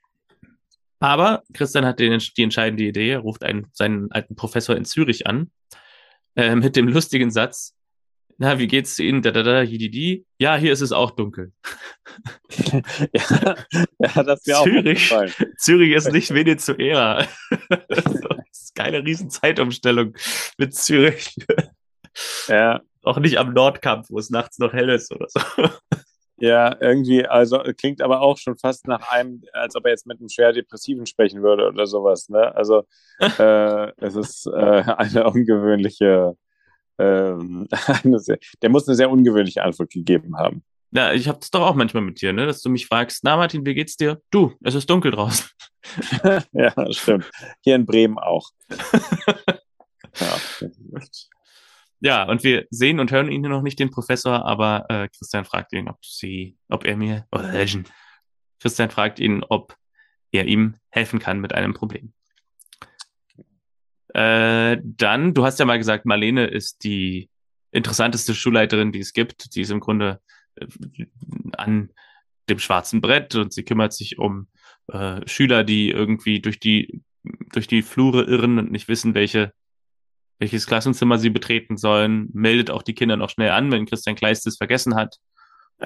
Aber 1.00 1.44
Christian 1.54 1.86
hat 1.86 2.00
den, 2.00 2.20
die 2.36 2.44
entscheidende 2.44 2.84
Idee, 2.84 3.12
er 3.12 3.20
ruft 3.20 3.44
einen, 3.44 3.68
seinen 3.74 4.12
alten 4.12 4.36
Professor 4.36 4.76
in 4.76 4.86
Zürich 4.86 5.28
an 5.28 5.52
äh, 6.38 6.56
mit 6.56 6.76
dem 6.76 6.88
lustigen 6.88 7.32
Satz, 7.32 7.74
na, 8.40 8.60
wie 8.60 8.68
geht's 8.68 9.00
Ihnen? 9.00 9.24
Da, 9.24 9.32
da, 9.32 9.42
da, 9.42 9.62
hi, 9.62 10.26
Ja, 10.38 10.56
hier 10.58 10.72
ist 10.72 10.82
es 10.82 10.92
auch 10.92 11.12
dunkel. 11.12 11.54
ja, 13.14 13.56
ja, 14.00 14.24
das 14.24 14.46
wäre 14.46 14.60
auch 14.60 14.64
Zürich, 14.64 15.14
Zürich 15.58 15.92
ist 15.94 16.12
nicht 16.12 16.32
Venezuela. 16.32 17.28
das 17.90 18.06
ist 18.52 18.76
keine 18.76 19.04
riesen 19.04 19.32
Zeitumstellung 19.32 20.14
mit 20.60 20.76
Zürich. 20.76 21.36
Ja. 22.48 22.82
Auch 23.02 23.18
nicht 23.18 23.40
am 23.40 23.54
Nordkampf, 23.54 24.10
wo 24.10 24.20
es 24.20 24.30
nachts 24.30 24.60
noch 24.60 24.74
hell 24.74 24.90
ist 24.90 25.12
oder 25.12 25.28
so. 25.30 25.40
Ja, 26.40 26.76
irgendwie, 26.80 27.26
also 27.26 27.60
klingt 27.78 28.02
aber 28.02 28.22
auch 28.22 28.38
schon 28.38 28.58
fast 28.58 28.88
nach 28.88 29.12
einem, 29.12 29.42
als 29.54 29.76
ob 29.76 29.86
er 29.86 29.92
jetzt 29.92 30.06
mit 30.06 30.20
einem 30.20 30.30
schwer 30.30 30.54
Depressiven 30.54 31.08
sprechen 31.08 31.42
würde 31.42 31.68
oder 31.68 31.88
sowas. 31.88 32.30
Ne? 32.30 32.56
Also 32.56 32.84
äh, 33.20 33.92
es 33.98 34.16
ist 34.16 34.46
äh, 34.48 34.52
eine 34.52 35.30
ungewöhnliche, 35.30 36.38
ähm, 37.00 37.68
eine 38.04 38.20
sehr, 38.20 38.38
der 38.62 38.70
muss 38.70 38.88
eine 38.88 38.96
sehr 38.96 39.10
ungewöhnliche 39.10 39.64
Antwort 39.64 39.90
gegeben 39.90 40.38
haben. 40.38 40.64
Ja, 40.92 41.12
ich 41.12 41.28
habe 41.28 41.40
das 41.40 41.52
doch 41.52 41.62
auch 41.62 41.76
manchmal 41.76 42.04
mit 42.04 42.22
dir, 42.22 42.34
ne? 42.34 42.46
dass 42.46 42.62
du 42.62 42.70
mich 42.70 42.86
fragst, 42.86 43.24
na 43.24 43.36
Martin, 43.36 43.66
wie 43.66 43.74
geht's 43.74 43.98
dir? 43.98 44.22
Du, 44.30 44.54
es 44.64 44.76
ist 44.76 44.90
dunkel 44.90 45.12
draußen. 45.12 45.48
ja, 46.54 46.74
stimmt. 46.94 47.30
Hier 47.62 47.76
in 47.76 47.86
Bremen 47.86 48.20
auch. 48.20 48.52
Ja. 52.00 52.24
Und 52.28 52.44
wir 52.44 52.66
sehen 52.70 53.00
und 53.00 53.12
hören 53.12 53.32
ihn 53.32 53.42
noch 53.42 53.62
nicht, 53.62 53.80
den 53.80 53.90
Professor, 53.90 54.46
aber 54.46 54.86
äh, 54.90 55.08
Christian 55.10 55.46
fragt 55.46 55.74
ihn, 55.74 55.88
ob 55.88 56.04
sie, 56.06 56.58
ob 56.70 56.86
er 56.86 56.98
mir, 56.98 57.26
oh. 57.32 57.40
Christian 58.60 58.90
fragt 58.90 59.20
ihn, 59.20 59.44
ob 59.48 59.76
er 60.32 60.46
ihm 60.46 60.76
helfen 60.90 61.20
kann 61.20 61.40
mit 61.40 61.54
einem 61.54 61.74
Problem. 61.74 62.14
Äh, 64.14 64.78
dann, 64.84 65.34
du 65.34 65.46
hast 65.46 65.60
ja 65.60 65.66
mal 65.66 65.78
gesagt, 65.78 66.06
Marlene 66.06 66.48
ist 66.48 66.84
die 66.84 67.30
interessanteste 67.72 68.34
Schulleiterin, 68.34 68.92
die 68.92 69.00
es 69.00 69.14
gibt. 69.14 69.56
Die 69.56 69.62
ist 69.62 69.70
im 69.70 69.80
Grunde 69.80 70.22
an 71.58 71.92
dem 72.50 72.60
schwarzen 72.60 73.02
Brett 73.02 73.36
und 73.36 73.54
sie 73.54 73.64
kümmert 73.64 73.94
sich 73.94 74.18
um 74.18 74.48
äh, 74.88 75.22
Schüler, 75.28 75.64
die 75.64 75.90
irgendwie 75.90 76.40
durch 76.40 76.60
die 76.60 77.04
durch 77.52 77.68
die 77.68 77.82
Flure 77.82 78.24
irren 78.24 78.58
und 78.58 78.72
nicht 78.72 78.88
wissen, 78.88 79.14
welche 79.14 79.54
welches 80.40 80.68
Klassenzimmer 80.68 81.18
sie 81.18 81.30
betreten 81.30 81.78
sollen, 81.78 82.30
meldet 82.34 82.70
auch 82.70 82.84
die 82.84 82.94
Kinder 82.94 83.18
noch 83.18 83.30
schnell 83.30 83.52
an, 83.52 83.72
wenn 83.72 83.86
Christian 83.86 84.16
Kleist 84.16 84.46
es 84.48 84.58
vergessen 84.58 84.96
hat 84.96 85.18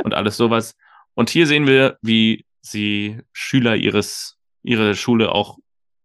und 0.03 0.13
alles 0.13 0.37
sowas. 0.37 0.75
Und 1.13 1.29
hier 1.29 1.47
sehen 1.47 1.67
wir, 1.67 1.97
wie 2.01 2.45
sie 2.61 3.21
Schüler 3.33 3.75
ihres, 3.75 4.37
ihre 4.63 4.95
Schule 4.95 5.31
auch 5.31 5.57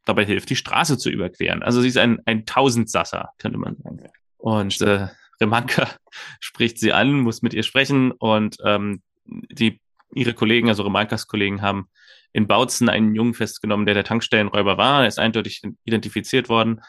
dabei 0.05 0.25
hilft, 0.25 0.51
die 0.51 0.57
Straße 0.57 0.99
zu 0.99 1.11
überqueren. 1.11 1.63
Also 1.63 1.81
sie 1.81 1.89
ist 1.89 1.99
ein, 1.99 2.21
ein 2.25 2.47
Tausendsasser, 2.47 3.31
könnte 3.39 3.59
man 3.59 3.77
sagen. 3.77 4.01
Und 4.39 4.81
äh, 4.81 5.09
Remanka 5.41 5.91
spricht 6.41 6.79
sie 6.79 6.93
an, 6.93 7.21
muss 7.21 7.43
mit 7.43 7.53
ihr 7.53 7.65
sprechen 7.65 8.13
und 8.13 8.57
ähm, 8.65 9.03
die, 9.25 9.81
ihre 10.15 10.35
Kollegen, 10.35 10.69
also 10.69 10.85
Remankas 10.85 11.27
Kollegen, 11.27 11.63
haben 11.63 11.89
in 12.33 12.47
Bautzen 12.47 12.89
einen 12.89 13.15
Jungen 13.15 13.35
festgenommen, 13.35 13.87
der 13.87 13.95
der 13.95 14.05
Tankstellenräuber 14.05 14.77
war. 14.77 15.03
Er 15.03 15.09
ist 15.09 15.19
eindeutig 15.19 15.63
identifiziert 15.85 16.49
worden. 16.49 16.83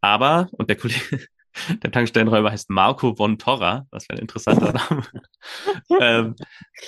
Aber, 0.00 0.48
und 0.52 0.68
der 0.68 0.76
Kollege, 0.76 1.26
der 1.82 1.90
Tankstellenräuber 1.90 2.50
heißt 2.50 2.70
Marco 2.70 3.14
von 3.14 3.38
Torra, 3.38 3.86
was 3.90 4.06
für 4.06 4.12
ein 4.12 4.18
interessanter 4.18 4.72
Name. 4.72 5.02
ähm, 6.00 6.36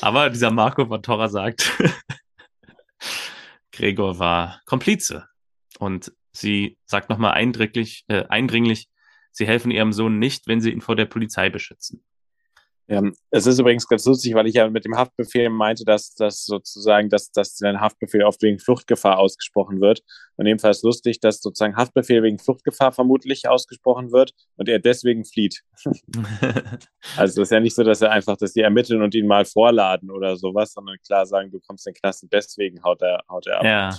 aber 0.01 0.31
dieser 0.31 0.51
Marco 0.51 0.87
von 0.87 1.03
Torra 1.03 1.29
sagt, 1.29 1.73
Gregor 3.73 4.19
war 4.19 4.61
Komplize. 4.67 5.27
Und 5.79 6.13
sie 6.33 6.77
sagt 6.85 7.09
nochmal 7.09 7.33
eindringlich, 7.33 8.05
äh, 8.09 8.25
eindringlich, 8.29 8.89
sie 9.33 9.47
helfen 9.47 9.71
ihrem 9.71 9.93
Sohn 9.93 10.19
nicht, 10.19 10.47
wenn 10.47 10.61
sie 10.61 10.71
ihn 10.71 10.81
vor 10.81 10.97
der 10.97 11.07
Polizei 11.07 11.51
beschützen. 11.51 12.05
Ja, 12.91 13.03
es 13.31 13.47
ist 13.47 13.61
übrigens 13.61 13.87
ganz 13.87 14.05
lustig, 14.05 14.35
weil 14.35 14.49
ich 14.49 14.55
ja 14.55 14.69
mit 14.69 14.85
dem 14.85 14.97
Haftbefehl 14.97 15.49
meinte, 15.49 15.85
dass 15.85 16.13
das 16.17 16.45
sozusagen, 16.45 17.09
dass, 17.09 17.31
dass 17.31 17.63
ein 17.63 17.81
Haftbefehl 17.81 18.25
oft 18.25 18.43
wegen 18.43 18.59
Fluchtgefahr 18.59 19.21
ausgesprochen 19.21 19.81
wird. 19.81 20.03
Und 20.35 20.47
ebenfalls 20.47 20.83
lustig, 20.83 21.21
dass 21.21 21.41
sozusagen 21.41 21.77
Haftbefehl 21.77 22.25
wegen 22.25 22.41
Fluchtgefahr 22.41 22.91
vermutlich 22.91 23.49
ausgesprochen 23.49 24.11
wird 24.11 24.33
und 24.57 24.69
er 24.69 24.81
deswegen 24.81 25.25
flieht. 25.25 25.63
also 27.17 27.43
es 27.43 27.49
ist 27.49 27.53
ja 27.53 27.61
nicht 27.61 27.77
so, 27.77 27.85
dass 27.85 28.03
er 28.03 28.11
einfach, 28.11 28.37
dass 28.37 28.55
die 28.55 28.63
ermitteln 28.63 29.03
und 29.03 29.15
ihn 29.15 29.29
mal 29.29 29.45
vorladen 29.45 30.11
oder 30.11 30.37
sowas, 30.37 30.73
sondern 30.73 30.97
klar 31.07 31.27
sagen, 31.27 31.53
du 31.53 31.61
kommst 31.61 31.87
in 31.87 31.93
den 31.93 32.01
Knast 32.01 32.25
und 32.25 32.33
deswegen 32.33 32.83
haut 32.83 33.03
er, 33.03 33.23
haut 33.29 33.47
er 33.47 33.59
ab. 33.59 33.65
Ja. 33.65 33.91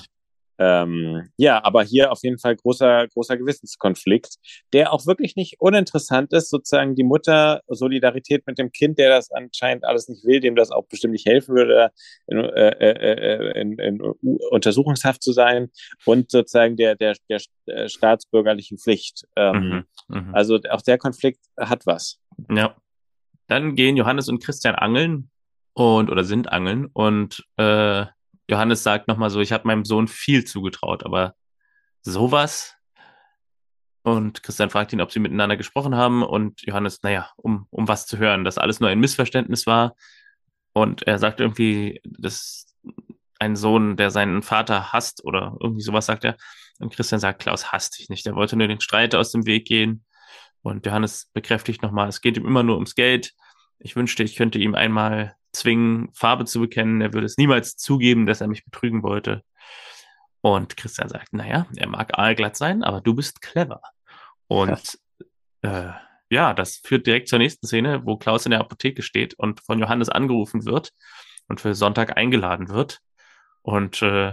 Ähm, 0.64 1.28
ja, 1.38 1.64
aber 1.64 1.82
hier 1.82 2.12
auf 2.12 2.20
jeden 2.22 2.38
Fall 2.38 2.56
großer, 2.56 3.08
großer 3.08 3.36
Gewissenskonflikt, 3.36 4.36
der 4.74 4.94
auch 4.94 5.08
wirklich 5.08 5.36
nicht 5.36 5.56
uninteressant 5.60 6.32
ist, 6.34 6.52
sozusagen 6.52 6.94
die 6.94 7.04
Mutter, 7.04 7.62
Solidarität 7.68 8.46
mit 8.46 8.60
dem 8.60 8.72
Kind, 8.72 9.00
der 9.00 9.10
das 9.10 9.32
anscheinend 9.32 9.86
alles 9.86 10.08
nicht 10.08 10.24
will, 10.24 10.40
dem 10.40 10.56
das 10.56 10.70
auch 10.70 10.86
bestimmt 10.88 11.14
nicht 11.14 11.26
helfen 11.26 11.56
würde, 11.56 11.90
in, 12.28 12.38
äh, 12.38 12.70
äh, 12.70 13.60
in, 13.60 13.80
in 13.80 14.02
Untersuchungshaft 14.52 15.24
zu 15.24 15.32
sein 15.32 15.72
und 16.06 16.30
sozusagen 16.30 16.78
der, 16.78 16.96
der, 16.96 17.16
der 17.28 17.42
äh, 17.66 17.90
staatsbürgerlichen 17.90 18.78
Pflicht. 18.78 19.28
Ähm, 19.36 19.86
mhm, 20.10 20.16
mh. 20.16 20.34
Also 20.34 20.60
auch 20.70 20.84
der 20.84 21.00
Konflikt 21.00 21.40
hat 21.60 21.88
was. 21.88 22.20
Ja. 22.52 22.76
Dann 23.48 23.74
gehen 23.76 23.98
Johannes 23.98 24.30
und 24.30 24.44
Christian 24.44 24.76
angeln 24.76 25.32
und 25.74 26.12
oder 26.12 26.24
sind 26.24 26.52
angeln 26.52 26.86
und 26.86 27.44
äh, 27.58 28.06
Johannes 28.52 28.84
sagt 28.84 29.08
nochmal 29.08 29.30
so, 29.30 29.40
ich 29.40 29.54
habe 29.54 29.66
meinem 29.66 29.86
Sohn 29.86 30.10
viel 30.10 30.44
zugetraut, 30.44 31.06
aber 31.06 31.36
sowas? 32.02 32.76
Und 34.04 34.44
Christian 34.44 34.70
fragt 34.70 34.92
ihn, 34.92 35.00
ob 35.00 35.12
sie 35.12 35.20
miteinander 35.20 35.56
gesprochen 35.56 35.96
haben 35.96 36.22
und 36.22 36.62
Johannes, 36.64 37.02
naja, 37.02 37.30
um, 37.38 37.68
um 37.70 37.88
was 37.88 38.08
zu 38.08 38.18
hören, 38.18 38.44
dass 38.44 38.58
alles 38.58 38.80
nur 38.82 38.90
ein 38.90 39.00
Missverständnis 39.00 39.68
war. 39.68 39.96
Und 40.74 41.04
er 41.04 41.18
sagt 41.18 41.40
irgendwie, 41.40 42.02
dass 42.04 42.76
ein 43.40 43.56
Sohn, 43.56 43.96
der 43.96 44.12
seinen 44.12 44.44
Vater 44.44 44.92
hasst 44.92 45.24
oder 45.24 45.56
irgendwie 45.62 45.82
sowas 45.82 46.08
sagt 46.08 46.26
er. 46.26 46.36
Und 46.80 46.94
Christian 46.94 47.22
sagt, 47.22 47.42
Klaus 47.42 47.72
hasst 47.72 48.00
dich 48.00 48.10
nicht. 48.10 48.26
Er 48.26 48.36
wollte 48.36 48.58
nur 48.58 48.68
den 48.68 48.82
Streit 48.82 49.16
aus 49.16 49.32
dem 49.32 49.46
Weg 49.46 49.66
gehen. 49.66 50.04
Und 50.62 50.86
Johannes 50.86 51.30
bekräftigt 51.34 51.82
nochmal, 51.84 52.10
es 52.10 52.22
geht 52.22 52.38
ihm 52.38 52.46
immer 52.46 52.64
nur 52.64 52.76
ums 52.76 52.96
Geld. 52.96 53.34
Ich 53.80 53.96
wünschte, 53.96 54.24
ich 54.24 54.36
könnte 54.36 54.60
ihm 54.60 54.76
einmal 54.76 55.36
zwingen, 55.52 56.10
Farbe 56.14 56.46
zu 56.46 56.60
bekennen. 56.60 57.02
Er 57.02 57.14
würde 57.14 57.26
es 57.26 57.38
niemals 57.38 57.76
zugeben, 57.76 58.26
dass 58.26 58.42
er 58.42 58.48
mich 58.48 58.66
betrügen 58.66 59.04
wollte. 59.04 59.44
Und 60.42 60.76
Christian 60.78 61.10
sagt, 61.10 61.34
naja, 61.34 61.68
er 61.76 61.88
mag 61.88 62.18
aalglatt 62.18 62.58
sein, 62.58 62.84
aber 62.84 63.02
du 63.02 63.14
bist 63.14 63.42
clever. 63.42 63.82
Und 64.48 64.70
ja. 64.70 64.82
Äh, 65.64 65.92
ja, 66.32 66.56
das 66.56 66.78
führt 66.78 67.06
direkt 67.06 67.28
zur 67.28 67.38
nächsten 67.38 67.68
Szene, 67.68 68.04
wo 68.04 68.18
Klaus 68.18 68.48
in 68.48 68.50
der 68.50 68.62
Apotheke 68.62 69.04
steht 69.04 69.36
und 69.36 69.60
von 69.60 69.78
Johannes 69.78 70.10
angerufen 70.10 70.66
wird 70.66 70.92
und 71.48 71.62
für 71.62 71.76
Sonntag 71.76 72.18
eingeladen 72.18 72.70
wird. 72.70 73.00
Und 73.62 74.02
äh, 74.02 74.32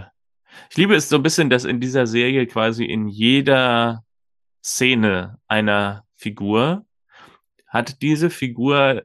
ich 0.69 0.77
liebe 0.77 0.95
es 0.95 1.09
so 1.09 1.17
ein 1.17 1.21
bisschen, 1.21 1.51
dass 1.51 1.65
in 1.65 1.79
dieser 1.79 2.07
Serie 2.07 2.47
quasi 2.47 2.85
in 2.85 3.07
jeder 3.07 4.03
Szene 4.63 5.37
einer 5.47 6.03
Figur 6.15 6.85
hat 7.67 8.01
diese 8.01 8.29
Figur 8.29 9.03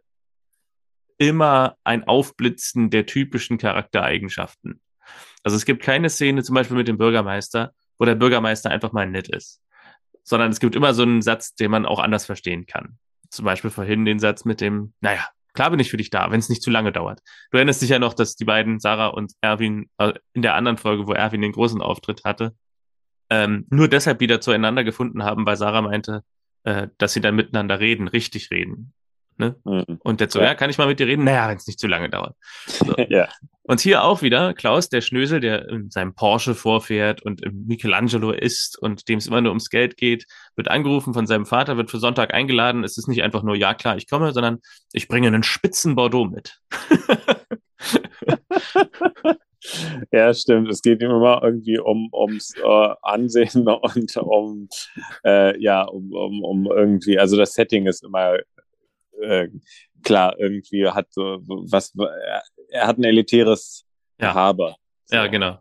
immer 1.18 1.76
ein 1.84 2.04
Aufblitzen 2.04 2.90
der 2.90 3.06
typischen 3.06 3.58
Charaktereigenschaften. 3.58 4.80
Also 5.42 5.56
es 5.56 5.64
gibt 5.64 5.82
keine 5.82 6.10
Szene, 6.10 6.42
zum 6.42 6.54
Beispiel 6.54 6.76
mit 6.76 6.88
dem 6.88 6.98
Bürgermeister, 6.98 7.72
wo 7.98 8.04
der 8.04 8.14
Bürgermeister 8.14 8.70
einfach 8.70 8.92
mal 8.92 9.08
nett 9.08 9.28
ist, 9.28 9.60
sondern 10.22 10.50
es 10.50 10.60
gibt 10.60 10.74
immer 10.74 10.94
so 10.94 11.02
einen 11.02 11.22
Satz, 11.22 11.54
den 11.54 11.70
man 11.70 11.86
auch 11.86 11.98
anders 11.98 12.26
verstehen 12.26 12.66
kann. 12.66 12.98
Zum 13.30 13.44
Beispiel 13.44 13.70
vorhin 13.70 14.04
den 14.04 14.18
Satz 14.18 14.44
mit 14.44 14.60
dem, 14.60 14.94
naja, 15.00 15.28
klar 15.52 15.70
bin 15.70 15.80
ich 15.80 15.90
für 15.90 15.96
dich 15.96 16.10
da, 16.10 16.30
wenn 16.30 16.40
es 16.40 16.48
nicht 16.48 16.62
zu 16.62 16.70
lange 16.70 16.92
dauert. 16.92 17.20
Du 17.50 17.58
erinnerst 17.58 17.82
dich 17.82 17.90
ja 17.90 17.98
noch, 17.98 18.14
dass 18.14 18.36
die 18.36 18.44
beiden, 18.44 18.80
Sarah 18.80 19.08
und 19.08 19.32
Erwin, 19.40 19.88
äh, 19.98 20.12
in 20.32 20.42
der 20.42 20.54
anderen 20.54 20.78
Folge, 20.78 21.06
wo 21.06 21.12
Erwin 21.12 21.42
den 21.42 21.52
großen 21.52 21.80
Auftritt 21.80 22.24
hatte, 22.24 22.54
ähm, 23.30 23.66
nur 23.70 23.88
deshalb 23.88 24.20
wieder 24.20 24.40
zueinander 24.40 24.84
gefunden 24.84 25.24
haben, 25.24 25.46
weil 25.46 25.56
Sarah 25.56 25.82
meinte, 25.82 26.24
äh, 26.64 26.88
dass 26.98 27.12
sie 27.12 27.20
dann 27.20 27.36
miteinander 27.36 27.80
reden, 27.80 28.08
richtig 28.08 28.50
reden. 28.50 28.92
Ne? 29.36 29.56
Mhm. 29.64 29.98
Und 30.02 30.20
der 30.20 30.30
so, 30.30 30.38
ja. 30.38 30.46
ja. 30.46 30.54
kann 30.54 30.70
ich 30.70 30.78
mal 30.78 30.86
mit 30.86 31.00
dir 31.00 31.06
reden? 31.06 31.24
Naja, 31.24 31.48
wenn 31.48 31.56
es 31.56 31.66
nicht 31.66 31.80
zu 31.80 31.86
lange 31.86 32.08
dauert. 32.08 32.36
So. 32.66 32.94
ja. 33.08 33.28
Und 33.66 33.80
hier 33.80 34.04
auch 34.04 34.20
wieder 34.20 34.52
Klaus, 34.52 34.90
der 34.90 35.00
Schnösel, 35.00 35.40
der 35.40 35.68
in 35.68 35.90
seinem 35.90 36.14
Porsche 36.14 36.54
vorfährt 36.54 37.22
und 37.22 37.40
Michelangelo 37.66 38.30
ist 38.30 38.78
und 38.78 39.08
dem 39.08 39.18
es 39.18 39.26
immer 39.26 39.40
nur 39.40 39.52
ums 39.52 39.70
Geld 39.70 39.96
geht, 39.96 40.26
wird 40.54 40.68
angerufen 40.68 41.14
von 41.14 41.26
seinem 41.26 41.46
Vater, 41.46 41.78
wird 41.78 41.90
für 41.90 41.98
Sonntag 41.98 42.34
eingeladen. 42.34 42.84
Es 42.84 42.98
ist 42.98 43.08
nicht 43.08 43.22
einfach 43.22 43.42
nur, 43.42 43.56
ja 43.56 43.72
klar, 43.72 43.96
ich 43.96 44.08
komme, 44.08 44.32
sondern 44.32 44.58
ich 44.92 45.08
bringe 45.08 45.28
einen 45.28 45.42
spitzen 45.42 45.94
Bordeaux 45.94 46.26
mit. 46.26 46.60
Ja, 50.12 50.32
stimmt. 50.34 50.68
Es 50.70 50.82
geht 50.82 51.02
immer 51.02 51.40
irgendwie 51.42 51.78
um 51.78 52.10
ums 52.12 52.54
äh, 52.62 52.94
Ansehen 53.02 53.66
und 53.68 54.16
um 54.18 54.68
äh, 55.24 55.58
ja 55.60 55.82
um, 55.82 56.12
um, 56.12 56.44
um 56.44 56.66
irgendwie. 56.66 57.18
Also 57.18 57.36
das 57.36 57.54
Setting 57.54 57.86
ist 57.86 58.04
immer 58.04 58.36
äh, 59.20 59.48
klar, 60.02 60.38
irgendwie 60.38 60.88
hat 60.88 61.12
so 61.12 61.40
was, 61.44 61.92
er 62.70 62.86
hat 62.86 62.98
ein 62.98 63.04
elitäres 63.04 63.86
ja. 64.20 64.34
Haber. 64.34 64.76
So. 65.06 65.16
Ja, 65.16 65.26
genau. 65.26 65.58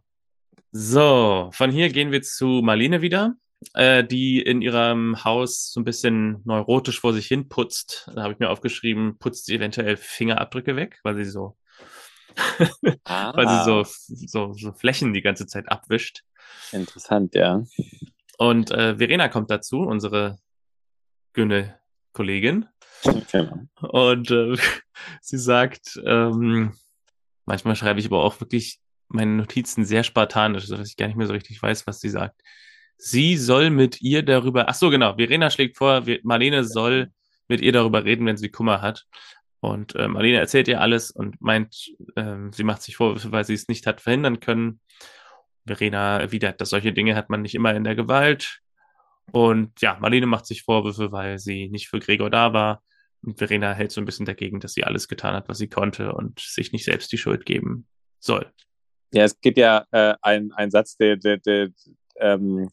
So, 0.72 1.50
von 1.54 1.72
hier 1.72 1.90
gehen 1.90 2.12
wir 2.12 2.22
zu 2.24 2.62
Marlene 2.64 3.02
wieder, 3.02 3.36
äh, 3.74 4.04
die 4.04 4.42
in 4.42 4.62
ihrem 4.62 5.24
Haus 5.24 5.72
so 5.72 5.80
ein 5.80 5.84
bisschen 5.84 6.42
neurotisch 6.46 7.00
vor 7.00 7.14
sich 7.14 7.28
hin 7.28 7.48
putzt. 7.48 8.10
Da 8.14 8.24
habe 8.24 8.34
ich 8.34 8.40
mir 8.40 8.50
aufgeschrieben, 8.50 9.18
putzt 9.20 9.46
sie 9.46 9.56
eventuell 9.56 9.98
Fingerabdrücke 9.98 10.76
weg, 10.76 11.00
weil 11.04 11.16
sie 11.16 11.30
so, 11.30 11.58
ah. 13.06 13.34
weil 13.36 13.48
sie 13.48 13.64
so, 13.66 13.84
so, 14.08 14.54
so 14.54 14.74
Flächen 14.74 15.14
die 15.14 15.22
ganze 15.22 15.46
Zeit 15.46 15.72
abwischt. 15.72 16.24
Interessant, 16.72 17.36
ja. 17.36 17.64
Und 18.38 18.72
äh, 18.72 18.98
Verena 18.98 19.30
kommt 19.30 19.52
dazu, 19.52 19.82
unsere 19.82 20.40
Gynä-Kollegin. 21.34 22.68
Und 23.82 24.32
äh, 24.32 24.56
sie 25.22 25.38
sagt, 25.38 26.00
ähm, 26.06 26.74
manchmal 27.46 27.76
schreibe 27.76 28.00
ich 28.00 28.06
aber 28.08 28.24
auch 28.24 28.40
wirklich 28.40 28.80
meine 29.08 29.32
Notizen 29.32 29.86
sehr 29.86 30.04
spartanisch, 30.04 30.66
sodass 30.66 30.90
ich 30.90 30.98
gar 30.98 31.08
nicht 31.08 31.16
mehr 31.16 31.28
so 31.28 31.34
richtig 31.34 31.62
weiß, 31.62 31.86
was 31.88 32.00
sie 32.00 32.10
sagt. 32.10 32.42
Sie 32.98 33.38
soll 33.38 33.70
mit 33.70 34.02
ihr 34.02 34.24
darüber, 34.24 34.70
ach 34.70 34.76
so, 34.76 34.90
genau, 34.90 35.16
Verena 35.16 35.50
schlägt 35.50 35.78
vor, 35.78 36.04
Marlene 36.24 36.64
soll 36.64 37.12
mit 37.48 37.62
ihr 37.62 37.72
darüber 37.72 38.06
reden, 38.06 38.26
wenn 38.26 38.38
sie 38.38 38.50
Kummer 38.50 38.82
hat. 38.82 39.06
Und 39.60 39.96
äh, 39.96 40.08
Marlene 40.08 40.40
erzählt 40.40 40.68
ihr 40.68 40.82
alles 40.82 41.12
und 41.12 41.42
meint, 41.42 41.92
äh, 42.16 42.36
sie 42.52 42.64
macht 42.64 42.82
sich 42.82 42.98
Vorwürfe, 42.98 43.32
weil 43.32 43.46
sie 43.46 43.54
es 43.54 43.68
nicht 43.68 43.88
hat 43.88 44.02
verhindern 44.02 44.40
können. 44.40 44.80
Verena 45.66 46.20
erwidert, 46.20 46.60
dass 46.60 46.70
solche 46.70 46.92
Dinge 46.92 47.16
hat 47.16 47.30
man 47.30 47.42
nicht 47.42 47.56
immer 47.56 47.74
in 47.74 47.84
der 47.84 47.96
Gewalt. 47.96 48.60
Und 49.32 49.80
ja, 49.82 49.98
Marlene 50.00 50.26
macht 50.26 50.46
sich 50.46 50.64
Vorwürfe, 50.64 51.12
weil 51.12 51.40
sie 51.40 51.70
nicht 51.70 51.88
für 51.88 52.00
Gregor 52.00 52.30
da 52.30 52.54
war. 52.54 52.84
Und 53.24 53.38
Verena 53.38 53.74
hält 53.74 53.92
so 53.92 54.02
ein 54.02 54.06
bisschen 54.06 54.26
dagegen, 54.26 54.60
dass 54.60 54.74
sie 54.74 54.84
alles 54.84 55.08
getan 55.08 55.34
hat, 55.34 55.48
was 55.50 55.58
sie 55.58 55.70
konnte 55.70 56.14
und 56.14 56.40
sich 56.40 56.72
nicht 56.74 56.86
selbst 56.86 57.12
die 57.12 57.18
Schuld 57.18 57.46
geben 57.46 57.88
soll. 58.20 58.52
Ja, 59.14 59.24
es 59.24 59.40
gibt 59.40 59.58
ja 59.58 59.86
äh, 59.92 60.16
ein, 60.22 60.52
ein 60.54 60.72
Satz, 60.72 60.98
der, 60.98 61.18
der, 61.18 61.38
der 61.38 61.70
ähm, 62.18 62.70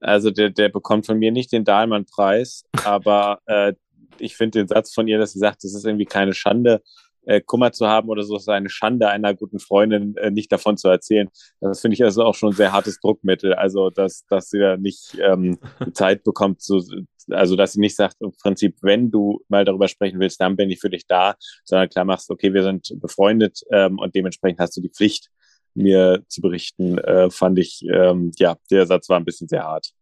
also 0.00 0.30
der, 0.30 0.50
der 0.50 0.68
bekommt 0.70 1.06
von 1.06 1.18
mir 1.18 1.32
nicht 1.32 1.52
den 1.52 1.64
Dahlmann-Preis, 1.64 2.64
aber 2.84 3.40
äh, 3.46 3.74
ich 4.18 4.36
finde 4.36 4.60
den 4.60 4.68
Satz 4.68 4.92
von 4.92 5.08
ihr, 5.08 5.18
dass 5.18 5.32
sie 5.32 5.38
sagt, 5.38 5.64
es 5.64 5.74
ist 5.74 5.84
irgendwie 5.84 6.06
keine 6.06 6.34
Schande, 6.34 6.82
äh, 7.30 7.40
Kummer 7.40 7.70
zu 7.70 7.86
haben 7.86 8.08
oder 8.08 8.24
so, 8.24 8.36
ist 8.36 8.48
eine 8.48 8.68
Schande 8.68 9.08
einer 9.08 9.34
guten 9.34 9.60
Freundin 9.60 10.16
äh, 10.16 10.30
nicht 10.32 10.50
davon 10.50 10.76
zu 10.76 10.88
erzählen. 10.88 11.28
Das 11.60 11.80
finde 11.80 11.94
ich 11.94 12.02
also 12.02 12.24
auch 12.24 12.34
schon 12.34 12.50
ein 12.50 12.56
sehr 12.56 12.72
hartes 12.72 12.98
Druckmittel. 12.98 13.54
Also, 13.54 13.90
dass, 13.90 14.26
dass 14.26 14.50
sie 14.50 14.58
da 14.58 14.76
nicht 14.76 15.16
ähm, 15.22 15.58
Zeit 15.92 16.24
bekommt, 16.24 16.60
so, 16.60 16.82
also 17.30 17.54
dass 17.54 17.74
sie 17.74 17.80
nicht 17.80 17.94
sagt, 17.94 18.16
im 18.20 18.32
Prinzip, 18.32 18.78
wenn 18.82 19.12
du 19.12 19.44
mal 19.48 19.64
darüber 19.64 19.86
sprechen 19.86 20.18
willst, 20.18 20.40
dann 20.40 20.56
bin 20.56 20.70
ich 20.70 20.80
für 20.80 20.90
dich 20.90 21.06
da, 21.06 21.36
sondern 21.64 21.88
klar 21.88 22.04
machst, 22.04 22.30
okay, 22.30 22.52
wir 22.52 22.64
sind 22.64 22.92
befreundet 23.00 23.60
ähm, 23.70 23.98
und 24.00 24.14
dementsprechend 24.16 24.58
hast 24.58 24.76
du 24.76 24.80
die 24.80 24.90
Pflicht, 24.90 25.30
mir 25.74 26.24
zu 26.26 26.40
berichten, 26.40 26.98
äh, 26.98 27.30
fand 27.30 27.56
ich, 27.60 27.84
ähm, 27.92 28.32
ja, 28.38 28.56
der 28.72 28.86
Satz 28.86 29.08
war 29.08 29.18
ein 29.18 29.24
bisschen 29.24 29.46
sehr 29.46 29.62
hart. 29.62 29.92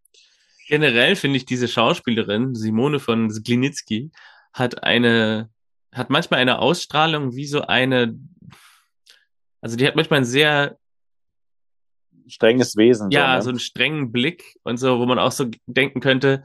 Generell 0.66 1.14
finde 1.14 1.36
ich 1.36 1.44
diese 1.44 1.68
Schauspielerin, 1.68 2.54
Simone 2.54 3.00
von 3.00 3.28
Glinitzki, 3.28 4.10
hat 4.54 4.82
eine 4.82 5.50
hat 5.92 6.10
manchmal 6.10 6.40
eine 6.40 6.58
Ausstrahlung 6.58 7.34
wie 7.34 7.46
so 7.46 7.62
eine, 7.62 8.18
also 9.60 9.76
die 9.76 9.86
hat 9.86 9.96
manchmal 9.96 10.20
ein 10.20 10.24
sehr 10.24 10.78
strenges 12.26 12.76
Wesen. 12.76 13.10
Ja, 13.10 13.32
so, 13.32 13.36
ne? 13.36 13.42
so 13.42 13.48
einen 13.50 13.58
strengen 13.58 14.12
Blick 14.12 14.56
und 14.64 14.76
so, 14.76 14.98
wo 14.98 15.06
man 15.06 15.18
auch 15.18 15.32
so 15.32 15.46
denken 15.66 16.00
könnte, 16.00 16.44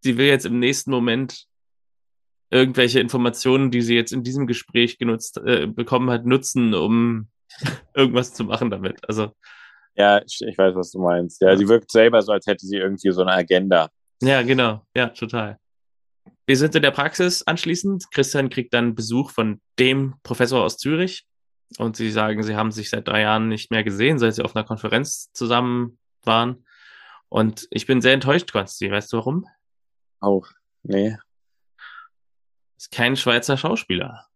sie 0.00 0.16
will 0.16 0.26
jetzt 0.26 0.46
im 0.46 0.58
nächsten 0.58 0.90
Moment 0.90 1.46
irgendwelche 2.50 3.00
Informationen, 3.00 3.70
die 3.70 3.82
sie 3.82 3.94
jetzt 3.94 4.12
in 4.12 4.22
diesem 4.22 4.46
Gespräch 4.46 4.98
genutzt 4.98 5.38
äh, 5.38 5.66
bekommen 5.66 6.10
hat, 6.10 6.26
nutzen, 6.26 6.74
um 6.74 7.28
irgendwas 7.94 8.34
zu 8.34 8.44
machen 8.44 8.70
damit. 8.70 9.00
Also 9.08 9.32
ja, 9.94 10.22
ich, 10.22 10.40
ich 10.40 10.56
weiß, 10.56 10.74
was 10.74 10.90
du 10.90 11.00
meinst. 11.00 11.40
Ja, 11.42 11.50
ja, 11.50 11.56
sie 11.56 11.68
wirkt 11.68 11.90
selber 11.90 12.22
so, 12.22 12.32
als 12.32 12.46
hätte 12.46 12.66
sie 12.66 12.76
irgendwie 12.76 13.10
so 13.10 13.22
eine 13.22 13.32
Agenda. 13.32 13.90
Ja, 14.22 14.42
genau. 14.42 14.82
Ja, 14.94 15.08
total. 15.08 15.58
Wir 16.46 16.56
sind 16.56 16.74
in 16.74 16.82
der 16.82 16.90
Praxis 16.90 17.42
anschließend. 17.42 18.10
Christian 18.10 18.50
kriegt 18.50 18.74
dann 18.74 18.94
Besuch 18.94 19.30
von 19.30 19.60
dem 19.78 20.14
Professor 20.22 20.62
aus 20.62 20.76
Zürich 20.76 21.26
und 21.78 21.96
sie 21.96 22.10
sagen, 22.10 22.42
sie 22.42 22.56
haben 22.56 22.72
sich 22.72 22.90
seit 22.90 23.08
drei 23.08 23.22
Jahren 23.22 23.48
nicht 23.48 23.70
mehr 23.70 23.84
gesehen, 23.84 24.18
seit 24.18 24.34
sie 24.34 24.44
auf 24.44 24.56
einer 24.56 24.64
Konferenz 24.64 25.32
zusammen 25.32 25.98
waren. 26.24 26.66
Und 27.28 27.66
ich 27.70 27.86
bin 27.86 28.00
sehr 28.00 28.12
enttäuscht, 28.12 28.52
Konsti. 28.52 28.90
Weißt 28.90 29.12
du 29.12 29.18
warum? 29.18 29.46
Auch, 30.20 30.48
nee. 30.82 31.16
Ist 32.76 32.90
kein 32.90 33.16
Schweizer 33.16 33.56
Schauspieler. 33.56 34.26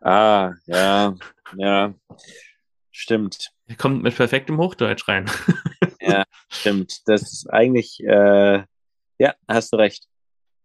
Ah, 0.00 0.52
ja, 0.66 1.14
ja, 1.56 1.94
stimmt. 2.92 3.50
Er 3.66 3.76
kommt 3.76 4.02
mit 4.02 4.14
perfektem 4.14 4.58
Hochdeutsch 4.58 5.08
rein. 5.08 5.28
ja, 6.00 6.24
stimmt. 6.48 7.00
Das 7.06 7.22
ist 7.22 7.50
eigentlich, 7.50 7.98
äh, 8.00 8.62
ja, 9.18 9.34
hast 9.48 9.72
du 9.72 9.76
recht. 9.76 10.06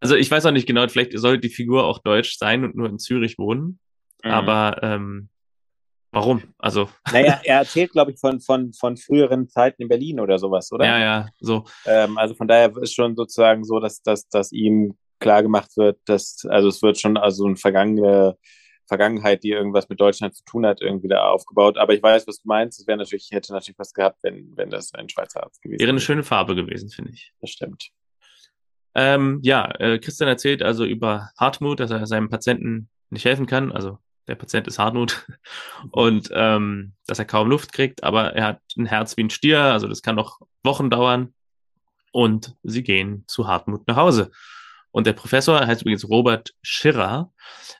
Also 0.01 0.15
ich 0.15 0.29
weiß 0.29 0.45
auch 0.47 0.51
nicht 0.51 0.67
genau, 0.67 0.87
vielleicht 0.87 1.17
soll 1.17 1.39
die 1.39 1.49
Figur 1.49 1.85
auch 1.85 1.99
deutsch 1.99 2.37
sein 2.37 2.63
und 2.65 2.75
nur 2.75 2.89
in 2.89 2.99
Zürich 2.99 3.37
wohnen. 3.37 3.79
Mhm. 4.23 4.31
Aber 4.31 4.79
ähm, 4.81 5.29
warum? 6.11 6.41
Also. 6.57 6.89
Naja, 7.13 7.39
er 7.43 7.59
erzählt, 7.59 7.91
glaube 7.91 8.11
ich, 8.11 8.19
von, 8.19 8.41
von, 8.41 8.73
von 8.73 8.97
früheren 8.97 9.47
Zeiten 9.47 9.83
in 9.83 9.87
Berlin 9.87 10.19
oder 10.19 10.39
sowas, 10.39 10.71
oder? 10.71 10.85
Ja, 10.85 10.99
ja, 10.99 11.29
so. 11.39 11.65
Ähm, 11.85 12.17
also 12.17 12.33
von 12.33 12.47
daher 12.47 12.75
ist 12.77 12.93
schon 12.93 13.15
sozusagen 13.15 13.63
so, 13.63 13.79
dass, 13.79 14.01
dass, 14.01 14.27
dass 14.27 14.51
ihm 14.51 14.97
klar 15.19 15.43
gemacht 15.43 15.77
wird, 15.77 15.99
dass, 16.05 16.45
also 16.49 16.67
es 16.67 16.81
wird 16.81 16.99
schon 16.99 17.15
also 17.15 17.45
eine 17.45 17.55
vergangene 17.55 18.37
Vergangenheit, 18.87 19.43
die 19.43 19.51
irgendwas 19.51 19.87
mit 19.87 20.01
Deutschland 20.01 20.35
zu 20.35 20.43
tun 20.43 20.65
hat, 20.65 20.81
irgendwie 20.81 21.07
da 21.07 21.29
aufgebaut. 21.29 21.77
Aber 21.77 21.93
ich 21.93 22.03
weiß, 22.03 22.27
was 22.27 22.41
du 22.41 22.47
meinst. 22.47 22.77
Es 22.77 22.87
wäre 22.87 22.97
natürlich, 22.97 23.29
hätte 23.31 23.53
natürlich 23.53 23.79
was 23.79 23.93
gehabt, 23.93 24.17
wenn, 24.23 24.51
wenn 24.57 24.69
das 24.69 24.93
ein 24.93 25.07
Schweizer 25.07 25.43
Arzt 25.43 25.61
gewesen 25.61 25.79
wäre. 25.79 25.87
Wäre 25.87 25.91
eine 25.91 26.01
schöne 26.01 26.23
Farbe 26.23 26.55
gewesen, 26.55 26.89
finde 26.89 27.11
ich. 27.13 27.31
Das 27.39 27.51
stimmt. 27.51 27.91
Ähm, 28.93 29.39
ja, 29.43 29.71
äh, 29.79 29.99
Christian 29.99 30.27
erzählt 30.27 30.61
also 30.61 30.85
über 30.85 31.29
Hartmut, 31.37 31.79
dass 31.79 31.91
er 31.91 32.05
seinem 32.07 32.29
Patienten 32.29 32.89
nicht 33.09 33.25
helfen 33.25 33.45
kann. 33.45 33.71
Also 33.71 33.99
der 34.27 34.35
Patient 34.35 34.67
ist 34.67 34.79
Hartmut 34.79 35.25
und 35.91 36.29
ähm, 36.33 36.93
dass 37.07 37.19
er 37.19 37.25
kaum 37.25 37.49
Luft 37.49 37.73
kriegt, 37.73 38.03
aber 38.03 38.35
er 38.35 38.45
hat 38.45 38.61
ein 38.77 38.85
Herz 38.85 39.17
wie 39.17 39.23
ein 39.23 39.29
Stier, 39.29 39.61
also 39.61 39.87
das 39.87 40.01
kann 40.01 40.15
noch 40.15 40.39
Wochen 40.63 40.89
dauern. 40.89 41.33
Und 42.13 42.55
sie 42.63 42.83
gehen 42.83 43.23
zu 43.27 43.47
Hartmut 43.47 43.87
nach 43.87 43.95
Hause. 43.95 44.31
Und 44.91 45.07
der 45.07 45.13
Professor 45.13 45.65
heißt 45.65 45.81
übrigens 45.81 46.09
Robert 46.09 46.53
Schirrer, 46.61 47.31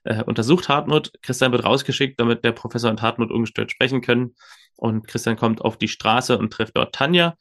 äh, 0.06 0.24
untersucht 0.24 0.70
Hartmut. 0.70 1.12
Christian 1.22 1.52
wird 1.52 1.66
rausgeschickt, 1.66 2.20
damit 2.20 2.46
der 2.46 2.54
Professor 2.54 2.90
und 2.90 3.02
Hartmut 3.02 3.32
ungestört 3.32 3.72
sprechen 3.72 4.02
können. 4.02 4.36
Und 4.78 5.08
Christian 5.08 5.36
kommt 5.36 5.62
auf 5.62 5.78
die 5.78 5.90
Straße 5.90 6.38
und 6.38 6.52
trifft 6.52 6.78
dort 6.78 6.96
Tanja, 6.96 7.36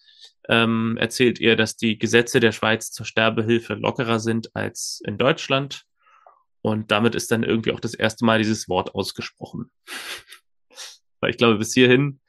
ähm, 0.51 0.96
erzählt 0.98 1.38
ihr, 1.38 1.55
dass 1.55 1.76
die 1.76 1.96
Gesetze 1.96 2.40
der 2.40 2.51
Schweiz 2.51 2.90
zur 2.90 3.07
Sterbehilfe 3.07 3.74
lockerer 3.74 4.18
sind 4.18 4.55
als 4.55 5.01
in 5.07 5.16
Deutschland. 5.16 5.84
Und 6.61 6.90
damit 6.90 7.14
ist 7.14 7.30
dann 7.30 7.44
irgendwie 7.44 7.72
auch 7.72 7.78
das 7.78 7.94
erste 7.94 8.24
Mal 8.24 8.38
dieses 8.38 8.68
Wort 8.68 8.94
ausgesprochen. 8.94 9.70
Weil 11.20 11.30
ich 11.30 11.36
glaube, 11.36 11.57
bis 11.57 11.72
hierhin 11.72 12.20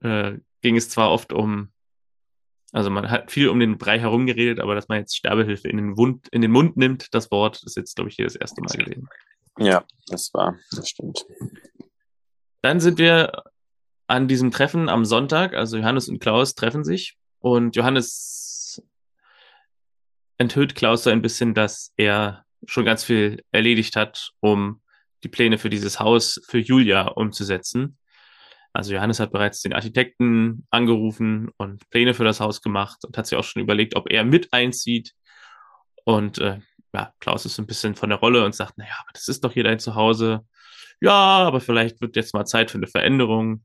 äh, 0.00 0.34
ging 0.62 0.76
es 0.76 0.88
zwar 0.88 1.10
oft 1.10 1.32
um, 1.32 1.72
also 2.70 2.88
man 2.88 3.10
hat 3.10 3.32
viel 3.32 3.48
um 3.48 3.58
den 3.58 3.78
Brei 3.78 3.98
herumgeredet, 3.98 4.60
aber 4.60 4.76
dass 4.76 4.88
man 4.88 4.98
jetzt 4.98 5.16
Sterbehilfe 5.16 5.68
in 5.68 5.76
den, 5.76 5.96
Wund, 5.96 6.28
in 6.28 6.42
den 6.42 6.52
Mund 6.52 6.76
nimmt, 6.76 7.12
das 7.14 7.32
Wort, 7.32 7.64
ist 7.64 7.76
jetzt, 7.76 7.96
glaube 7.96 8.10
ich, 8.10 8.16
hier 8.16 8.26
das 8.26 8.36
erste 8.36 8.60
Mal 8.60 8.76
gewesen. 8.76 9.08
Ja, 9.58 9.84
das 10.06 10.32
war, 10.32 10.56
das 10.70 10.88
stimmt. 10.88 11.26
Dann 12.62 12.78
sind 12.78 12.98
wir 12.98 13.42
an 14.06 14.28
diesem 14.28 14.52
Treffen 14.52 14.88
am 14.88 15.04
Sonntag, 15.04 15.54
also 15.54 15.78
Johannes 15.78 16.08
und 16.08 16.20
Klaus 16.20 16.54
treffen 16.54 16.84
sich 16.84 17.18
und 17.40 17.76
Johannes 17.76 18.82
enthüllt 20.38 20.74
Klaus 20.74 21.04
so 21.04 21.10
ein 21.10 21.22
bisschen, 21.22 21.54
dass 21.54 21.92
er 21.96 22.44
schon 22.66 22.84
ganz 22.84 23.04
viel 23.04 23.42
erledigt 23.52 23.96
hat, 23.96 24.32
um 24.40 24.82
die 25.22 25.28
Pläne 25.28 25.58
für 25.58 25.70
dieses 25.70 26.00
Haus 26.00 26.40
für 26.46 26.58
Julia 26.58 27.08
umzusetzen. 27.08 27.98
Also 28.72 28.92
Johannes 28.92 29.20
hat 29.20 29.32
bereits 29.32 29.62
den 29.62 29.72
Architekten 29.72 30.66
angerufen 30.70 31.50
und 31.56 31.88
Pläne 31.88 32.12
für 32.12 32.24
das 32.24 32.40
Haus 32.40 32.60
gemacht 32.60 33.04
und 33.06 33.16
hat 33.16 33.26
sich 33.26 33.38
auch 33.38 33.44
schon 33.44 33.62
überlegt, 33.62 33.96
ob 33.96 34.10
er 34.10 34.24
mit 34.24 34.52
einzieht. 34.52 35.14
Und 36.04 36.38
äh, 36.38 36.60
ja, 36.92 37.12
Klaus 37.20 37.46
ist 37.46 37.58
ein 37.58 37.66
bisschen 37.66 37.94
von 37.94 38.10
der 38.10 38.18
Rolle 38.18 38.44
und 38.44 38.54
sagt, 38.54 38.76
naja, 38.76 38.94
aber 39.00 39.12
das 39.14 39.28
ist 39.28 39.44
doch 39.44 39.52
hier 39.52 39.64
dein 39.64 39.78
Zuhause. 39.78 40.46
Ja, 41.00 41.12
aber 41.12 41.60
vielleicht 41.60 42.00
wird 42.00 42.16
jetzt 42.16 42.34
mal 42.34 42.44
Zeit 42.44 42.70
für 42.70 42.78
eine 42.78 42.86
Veränderung. 42.86 43.64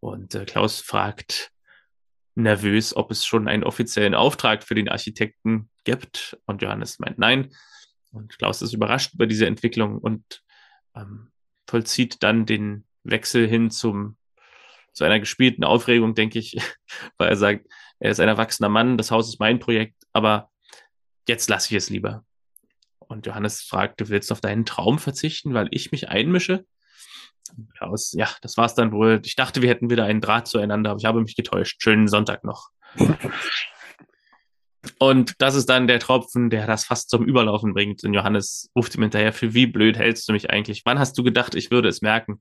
Und 0.00 0.34
äh, 0.34 0.44
Klaus 0.44 0.80
fragt, 0.80 1.50
nervös, 2.42 2.96
ob 2.96 3.10
es 3.10 3.24
schon 3.24 3.48
einen 3.48 3.64
offiziellen 3.64 4.14
Auftrag 4.14 4.64
für 4.64 4.74
den 4.74 4.88
Architekten 4.88 5.70
gibt. 5.84 6.38
Und 6.46 6.62
Johannes 6.62 6.98
meint 6.98 7.18
nein. 7.18 7.50
Und 8.12 8.38
Klaus 8.38 8.62
ist 8.62 8.72
überrascht 8.72 9.14
über 9.14 9.26
diese 9.26 9.46
Entwicklung 9.46 9.98
und 9.98 10.42
ähm, 10.94 11.30
vollzieht 11.68 12.22
dann 12.22 12.46
den 12.46 12.84
Wechsel 13.04 13.46
hin 13.46 13.70
zum, 13.70 14.16
zu 14.92 15.04
einer 15.04 15.20
gespielten 15.20 15.64
Aufregung, 15.64 16.14
denke 16.14 16.38
ich, 16.38 16.56
weil 17.18 17.28
er 17.28 17.36
sagt, 17.36 17.66
er 18.00 18.10
ist 18.10 18.20
ein 18.20 18.28
erwachsener 18.28 18.68
Mann, 18.68 18.98
das 18.98 19.10
Haus 19.10 19.28
ist 19.28 19.40
mein 19.40 19.58
Projekt, 19.58 19.94
aber 20.12 20.50
jetzt 21.28 21.48
lasse 21.48 21.68
ich 21.68 21.76
es 21.76 21.90
lieber. 21.90 22.24
Und 22.98 23.26
Johannes 23.26 23.62
fragt, 23.62 24.00
du 24.00 24.08
willst 24.08 24.32
auf 24.32 24.40
deinen 24.40 24.64
Traum 24.64 24.98
verzichten, 24.98 25.54
weil 25.54 25.68
ich 25.70 25.92
mich 25.92 26.08
einmische? 26.08 26.64
Klaus, 27.76 28.12
ja, 28.12 28.28
das 28.42 28.56
war's 28.56 28.74
dann 28.74 28.92
wohl. 28.92 29.20
Ich 29.24 29.36
dachte, 29.36 29.62
wir 29.62 29.68
hätten 29.68 29.90
wieder 29.90 30.04
einen 30.04 30.20
Draht 30.20 30.46
zueinander, 30.46 30.90
aber 30.90 30.98
ich 30.98 31.04
habe 31.04 31.20
mich 31.20 31.36
getäuscht. 31.36 31.82
Schönen 31.82 32.08
Sonntag 32.08 32.44
noch. 32.44 32.70
Und 34.98 35.34
das 35.38 35.54
ist 35.54 35.68
dann 35.68 35.88
der 35.88 35.98
Tropfen, 35.98 36.50
der 36.50 36.66
das 36.66 36.84
fast 36.84 37.10
zum 37.10 37.24
Überlaufen 37.24 37.74
bringt. 37.74 38.02
Und 38.04 38.14
Johannes 38.14 38.70
ruft 38.74 38.94
ihm 38.94 39.02
hinterher, 39.02 39.32
für 39.32 39.54
wie 39.54 39.66
blöd 39.66 39.98
hältst 39.98 40.28
du 40.28 40.32
mich 40.32 40.50
eigentlich? 40.50 40.82
Wann 40.84 40.98
hast 40.98 41.18
du 41.18 41.22
gedacht, 41.22 41.54
ich 41.54 41.70
würde 41.70 41.88
es 41.88 42.02
merken? 42.02 42.40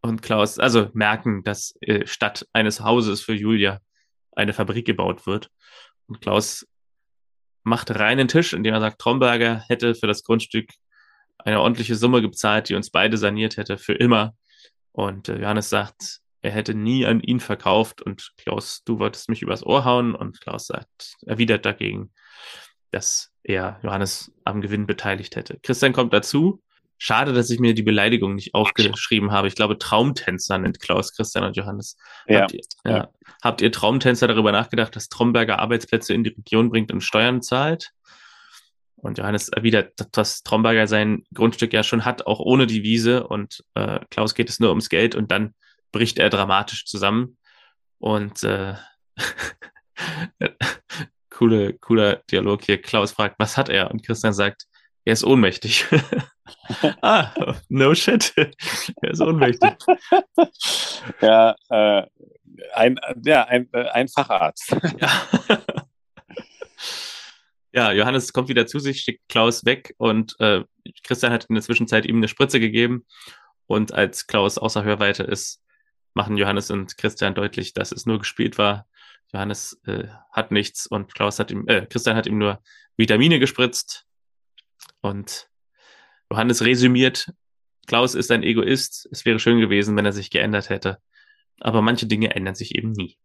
Und 0.00 0.22
Klaus, 0.22 0.58
also 0.58 0.90
merken, 0.94 1.42
dass 1.44 1.74
äh, 1.80 2.06
statt 2.06 2.46
eines 2.52 2.80
Hauses 2.80 3.22
für 3.22 3.34
Julia 3.34 3.80
eine 4.34 4.52
Fabrik 4.52 4.86
gebaut 4.86 5.26
wird. 5.26 5.50
Und 6.06 6.20
Klaus 6.20 6.66
macht 7.64 7.96
reinen 7.96 8.28
Tisch, 8.28 8.52
indem 8.52 8.74
er 8.74 8.80
sagt, 8.80 9.00
Tromberger 9.00 9.64
hätte 9.68 9.94
für 9.94 10.06
das 10.06 10.24
Grundstück 10.24 10.70
eine 11.44 11.60
ordentliche 11.60 11.96
Summe 11.96 12.22
gezahlt, 12.22 12.68
die 12.68 12.74
uns 12.74 12.90
beide 12.90 13.16
saniert 13.18 13.56
hätte 13.56 13.78
für 13.78 13.94
immer. 13.94 14.34
Und 14.92 15.28
äh, 15.28 15.38
Johannes 15.38 15.70
sagt, 15.70 16.20
er 16.42 16.50
hätte 16.50 16.74
nie 16.74 17.06
an 17.06 17.20
ihn 17.20 17.40
verkauft 17.40 18.02
und 18.02 18.32
Klaus, 18.36 18.82
du 18.84 18.98
wolltest 18.98 19.28
mich 19.28 19.42
übers 19.42 19.64
Ohr 19.64 19.84
hauen 19.84 20.14
und 20.14 20.40
Klaus 20.40 20.66
sagt, 20.66 21.14
erwidert 21.24 21.64
dagegen, 21.64 22.12
dass 22.90 23.32
er 23.44 23.80
Johannes 23.82 24.32
am 24.44 24.60
Gewinn 24.60 24.86
beteiligt 24.86 25.36
hätte. 25.36 25.58
Christian 25.62 25.92
kommt 25.92 26.12
dazu. 26.12 26.62
Schade, 26.98 27.32
dass 27.32 27.50
ich 27.50 27.58
mir 27.58 27.74
die 27.74 27.82
Beleidigung 27.82 28.36
nicht 28.36 28.54
aufgeschrieben 28.54 29.32
habe. 29.32 29.48
Ich 29.48 29.56
glaube, 29.56 29.76
Traumtänzer 29.76 30.58
nennt 30.58 30.78
Klaus, 30.78 31.12
Christian 31.12 31.42
und 31.42 31.56
Johannes. 31.56 31.96
Ja, 32.28 32.42
habt, 32.42 32.52
ihr, 32.54 32.60
ja. 32.84 33.08
habt 33.42 33.60
ihr 33.60 33.72
Traumtänzer 33.72 34.28
darüber 34.28 34.52
nachgedacht, 34.52 34.94
dass 34.94 35.08
Tromberger 35.08 35.58
Arbeitsplätze 35.58 36.14
in 36.14 36.22
die 36.22 36.30
Region 36.30 36.70
bringt 36.70 36.92
und 36.92 37.00
Steuern 37.00 37.42
zahlt? 37.42 37.90
Und 39.02 39.18
Johannes 39.18 39.48
erwidert, 39.48 39.94
dass 40.12 40.44
Tromberger 40.44 40.86
sein 40.86 41.24
Grundstück 41.34 41.72
ja 41.72 41.82
schon 41.82 42.04
hat, 42.04 42.26
auch 42.26 42.38
ohne 42.38 42.68
die 42.68 42.84
Wiese. 42.84 43.26
Und 43.26 43.64
äh, 43.74 43.98
Klaus 44.10 44.34
geht 44.34 44.48
es 44.48 44.60
nur 44.60 44.70
ums 44.70 44.88
Geld 44.88 45.16
und 45.16 45.32
dann 45.32 45.54
bricht 45.90 46.20
er 46.20 46.30
dramatisch 46.30 46.86
zusammen. 46.86 47.36
Und 47.98 48.44
äh, 48.44 48.74
coole, 51.30 51.74
cooler 51.74 52.22
Dialog 52.30 52.62
hier. 52.62 52.80
Klaus 52.80 53.10
fragt, 53.10 53.40
was 53.40 53.56
hat 53.56 53.68
er? 53.68 53.90
Und 53.90 54.06
Christian 54.06 54.32
sagt, 54.32 54.66
er 55.04 55.14
ist 55.14 55.24
ohnmächtig. 55.24 55.84
ah, 57.02 57.32
no 57.68 57.94
shit. 57.94 58.32
er 58.36 59.10
ist 59.10 59.20
ohnmächtig. 59.20 59.74
ja, 61.20 61.56
äh, 61.70 62.06
ein, 62.74 63.00
ja, 63.24 63.44
ein, 63.46 63.68
äh, 63.72 63.88
ein 63.88 64.06
Facharzt. 64.06 64.76
ja. 65.00 65.61
Ja, 67.72 67.92
Johannes 67.92 68.32
kommt 68.32 68.48
wieder 68.48 68.66
zu 68.66 68.78
sich, 68.78 69.00
schickt 69.00 69.28
Klaus 69.28 69.64
weg 69.64 69.94
und 69.96 70.38
äh, 70.40 70.64
Christian 71.04 71.32
hat 71.32 71.46
in 71.46 71.54
der 71.54 71.62
Zwischenzeit 71.62 72.06
ihm 72.06 72.16
eine 72.16 72.28
Spritze 72.28 72.60
gegeben. 72.60 73.06
Und 73.66 73.94
als 73.94 74.26
Klaus 74.26 74.58
außer 74.58 74.84
Hörweite 74.84 75.22
ist, 75.22 75.62
machen 76.14 76.36
Johannes 76.36 76.70
und 76.70 76.98
Christian 76.98 77.34
deutlich, 77.34 77.72
dass 77.72 77.92
es 77.92 78.04
nur 78.04 78.18
gespielt 78.18 78.58
war. 78.58 78.86
Johannes 79.32 79.80
äh, 79.86 80.08
hat 80.30 80.50
nichts 80.50 80.86
und 80.86 81.14
Klaus 81.14 81.38
hat 81.38 81.50
ihm, 81.50 81.66
äh, 81.68 81.86
Christian 81.86 82.16
hat 82.16 82.26
ihm 82.26 82.38
nur 82.38 82.62
Vitamine 82.96 83.38
gespritzt. 83.38 84.04
Und 85.00 85.48
Johannes 86.30 86.62
resümiert, 86.62 87.32
Klaus 87.86 88.14
ist 88.14 88.30
ein 88.30 88.42
Egoist. 88.42 89.08
Es 89.10 89.24
wäre 89.24 89.38
schön 89.38 89.60
gewesen, 89.60 89.96
wenn 89.96 90.04
er 90.04 90.12
sich 90.12 90.30
geändert 90.30 90.68
hätte. 90.68 90.98
Aber 91.60 91.80
manche 91.80 92.06
Dinge 92.06 92.34
ändern 92.34 92.54
sich 92.54 92.74
eben 92.74 92.92
nie. 92.92 93.18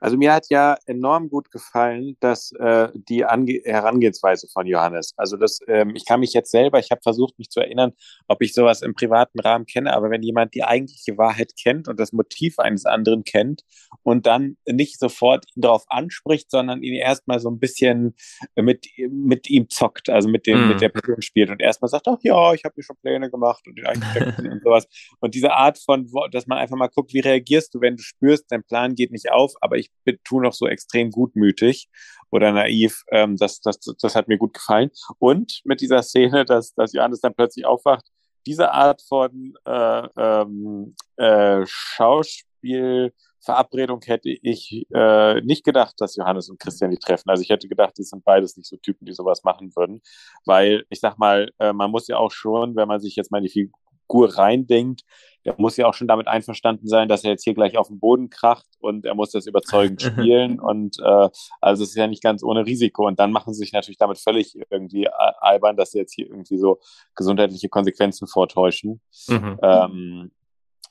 Also 0.00 0.16
mir 0.16 0.32
hat 0.32 0.46
ja 0.48 0.76
enorm 0.86 1.28
gut 1.28 1.50
gefallen, 1.50 2.16
dass 2.20 2.52
äh, 2.52 2.88
die 2.94 3.24
Ange 3.24 3.60
Herangehensweise 3.64 4.48
von 4.48 4.66
Johannes. 4.66 5.12
Also 5.16 5.36
das, 5.36 5.60
ähm, 5.68 5.94
ich 5.94 6.06
kann 6.06 6.20
mich 6.20 6.32
jetzt 6.32 6.50
selber, 6.50 6.78
ich 6.78 6.90
habe 6.90 7.02
versucht, 7.02 7.38
mich 7.38 7.50
zu 7.50 7.60
erinnern, 7.60 7.92
ob 8.26 8.42
ich 8.42 8.54
sowas 8.54 8.80
im 8.80 8.94
privaten 8.94 9.38
Rahmen 9.40 9.66
kenne, 9.66 9.92
aber 9.92 10.10
wenn 10.10 10.22
jemand 10.22 10.54
die 10.54 10.64
eigentliche 10.64 11.18
Wahrheit 11.18 11.52
kennt 11.62 11.86
und 11.86 12.00
das 12.00 12.12
Motiv 12.12 12.58
eines 12.58 12.86
anderen 12.86 13.24
kennt 13.24 13.62
und 14.02 14.26
dann 14.26 14.56
nicht 14.66 14.98
sofort 14.98 15.44
ihn 15.54 15.60
darauf 15.62 15.84
anspricht, 15.88 16.50
sondern 16.50 16.82
ihn 16.82 16.94
erstmal 16.94 17.38
so 17.38 17.50
ein 17.50 17.58
bisschen 17.58 18.14
mit, 18.56 18.86
mit 19.10 19.50
ihm 19.50 19.68
zockt, 19.68 20.08
also 20.08 20.28
mit 20.28 20.46
dem, 20.46 20.66
mm. 20.66 20.68
mit 20.68 20.80
der 20.80 20.88
Person 20.88 21.20
spielt 21.20 21.50
und 21.50 21.60
erstmal 21.60 21.90
sagt, 21.90 22.08
ach 22.08 22.18
ja, 22.22 22.54
ich 22.54 22.64
habe 22.64 22.74
mir 22.76 22.82
schon 22.82 22.96
Pläne 23.02 23.30
gemacht 23.30 23.66
und 23.66 23.76
den 23.76 23.86
Architekten 23.86 24.50
und 24.50 24.62
sowas. 24.62 24.86
Und 25.20 25.34
diese 25.34 25.52
Art 25.52 25.78
von, 25.78 26.10
dass 26.30 26.46
man 26.46 26.58
einfach 26.58 26.76
mal 26.76 26.88
guckt, 26.88 27.12
wie 27.12 27.20
reagierst 27.20 27.74
du, 27.74 27.80
wenn 27.80 27.96
du 27.96 28.02
spürst, 28.02 28.46
dein 28.48 28.64
Plan 28.64 28.94
geht 28.94 29.12
nicht 29.12 29.30
auf, 29.30 29.52
aber 29.60 29.76
ich 29.76 29.89
tue 30.24 30.42
noch 30.42 30.52
so 30.52 30.66
extrem 30.66 31.10
gutmütig 31.10 31.88
oder 32.30 32.52
naiv. 32.52 33.02
Ähm, 33.10 33.36
das, 33.36 33.60
das, 33.60 33.78
das 33.78 34.14
hat 34.14 34.28
mir 34.28 34.38
gut 34.38 34.54
gefallen. 34.54 34.90
Und 35.18 35.60
mit 35.64 35.80
dieser 35.80 36.02
Szene, 36.02 36.44
dass, 36.44 36.74
dass 36.74 36.92
Johannes 36.92 37.20
dann 37.20 37.34
plötzlich 37.34 37.66
aufwacht, 37.66 38.06
diese 38.46 38.72
Art 38.72 39.02
von 39.02 39.54
äh, 39.64 40.08
ähm, 40.16 40.94
äh, 41.16 41.62
Schauspiel, 41.66 43.12
Verabredung 43.42 44.02
hätte 44.04 44.28
ich 44.28 44.86
äh, 44.92 45.40
nicht 45.40 45.64
gedacht, 45.64 45.94
dass 45.98 46.16
Johannes 46.16 46.50
und 46.50 46.60
Christian 46.60 46.90
die 46.90 46.98
treffen. 46.98 47.30
Also 47.30 47.42
ich 47.42 47.48
hätte 47.48 47.68
gedacht, 47.68 47.94
die 47.96 48.02
sind 48.02 48.24
beides 48.24 48.56
nicht 48.56 48.68
so 48.68 48.76
Typen, 48.76 49.06
die 49.06 49.12
sowas 49.12 49.44
machen 49.44 49.74
würden. 49.76 50.02
Weil 50.44 50.84
ich 50.90 51.00
sag 51.00 51.18
mal, 51.18 51.50
äh, 51.58 51.72
man 51.72 51.90
muss 51.90 52.08
ja 52.08 52.18
auch 52.18 52.32
schon, 52.32 52.76
wenn 52.76 52.88
man 52.88 53.00
sich 53.00 53.16
jetzt 53.16 53.30
mal 53.30 53.38
in 53.38 53.44
die 53.44 53.70
Figur 54.08 54.36
reindenkt, 54.36 55.02
der 55.44 55.54
muss 55.58 55.76
ja 55.76 55.86
auch 55.86 55.94
schon 55.94 56.08
damit 56.08 56.28
einverstanden 56.28 56.86
sein, 56.86 57.08
dass 57.08 57.24
er 57.24 57.30
jetzt 57.30 57.44
hier 57.44 57.54
gleich 57.54 57.76
auf 57.78 57.88
den 57.88 57.98
Boden 57.98 58.30
kracht 58.30 58.66
und 58.78 59.04
er 59.06 59.14
muss 59.14 59.30
das 59.30 59.46
überzeugend 59.46 60.02
spielen. 60.02 60.60
und 60.60 60.98
äh, 60.98 61.28
also 61.60 61.82
es 61.82 61.90
ist 61.90 61.96
ja 61.96 62.06
nicht 62.06 62.22
ganz 62.22 62.42
ohne 62.42 62.66
Risiko. 62.66 63.06
Und 63.06 63.18
dann 63.18 63.32
machen 63.32 63.54
sie 63.54 63.60
sich 63.60 63.72
natürlich 63.72 63.98
damit 63.98 64.18
völlig 64.18 64.56
irgendwie 64.70 65.08
albern, 65.08 65.76
dass 65.76 65.92
sie 65.92 65.98
jetzt 65.98 66.14
hier 66.14 66.26
irgendwie 66.26 66.58
so 66.58 66.78
gesundheitliche 67.14 67.68
Konsequenzen 67.68 68.26
vortäuschen. 68.26 69.00
Mhm. 69.28 69.58
Ähm, 69.62 70.30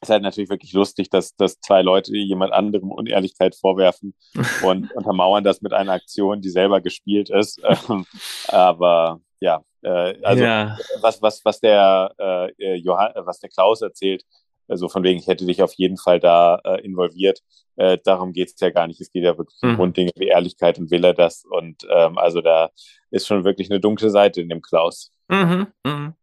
ist 0.02 0.10
halt 0.10 0.24
natürlich 0.24 0.50
wirklich 0.50 0.74
lustig, 0.74 1.10
dass, 1.10 1.36
dass 1.36 1.60
zwei 1.60 1.82
Leute 1.82 2.16
jemand 2.16 2.54
anderem 2.54 2.92
Unehrlichkeit 2.92 3.56
vorwerfen 3.56 4.14
und 4.64 4.92
untermauern 4.94 5.44
das 5.44 5.62
mit 5.62 5.74
einer 5.74 5.94
Aktion, 5.94 6.42
die 6.42 6.50
selber 6.50 6.82
gespielt 6.82 7.30
ist. 7.30 7.62
Ähm, 7.90 8.06
aber 8.48 9.22
ja, 9.40 9.64
äh, 9.82 10.16
also 10.24 10.44
ja. 10.44 10.78
was, 11.02 11.22
was, 11.22 11.44
was 11.46 11.60
der 11.60 12.14
äh, 12.18 12.76
Johann, 12.76 13.12
was 13.16 13.40
der 13.40 13.50
Klaus 13.50 13.82
erzählt, 13.82 14.24
also 14.70 14.88
von 14.88 15.04
wegen, 15.04 15.20
ich 15.20 15.28
hätte 15.28 15.46
dich 15.46 15.62
auf 15.64 15.74
jeden 15.74 15.98
Fall 15.98 16.20
da 16.20 16.62
äh, 16.64 16.82
involviert. 16.82 17.40
Äh, 17.76 17.98
darum 18.04 18.34
geht 18.34 18.50
es 18.50 18.60
ja 18.60 18.70
gar 18.70 18.88
nicht. 18.88 19.02
Es 19.02 19.12
geht 19.12 19.24
ja 19.24 19.38
wirklich 19.38 19.58
mhm. 19.62 19.72
um 19.72 19.76
Grunddinge 19.78 20.12
wie 20.16 20.28
Ehrlichkeit 20.28 20.78
und 20.78 20.92
will 20.92 21.04
er 21.04 21.14
das. 21.14 21.44
Und 21.44 21.88
ähm, 21.90 22.18
also 22.18 22.42
da 22.42 22.70
ist 23.10 23.28
schon 23.28 23.44
wirklich 23.44 23.72
eine 23.72 23.80
dunkle 23.80 24.10
Seite 24.12 24.42
in 24.42 24.50
dem 24.50 24.62
Klaus. 24.62 25.12
Mhm. 25.28 25.68
Mhm. 25.84 26.14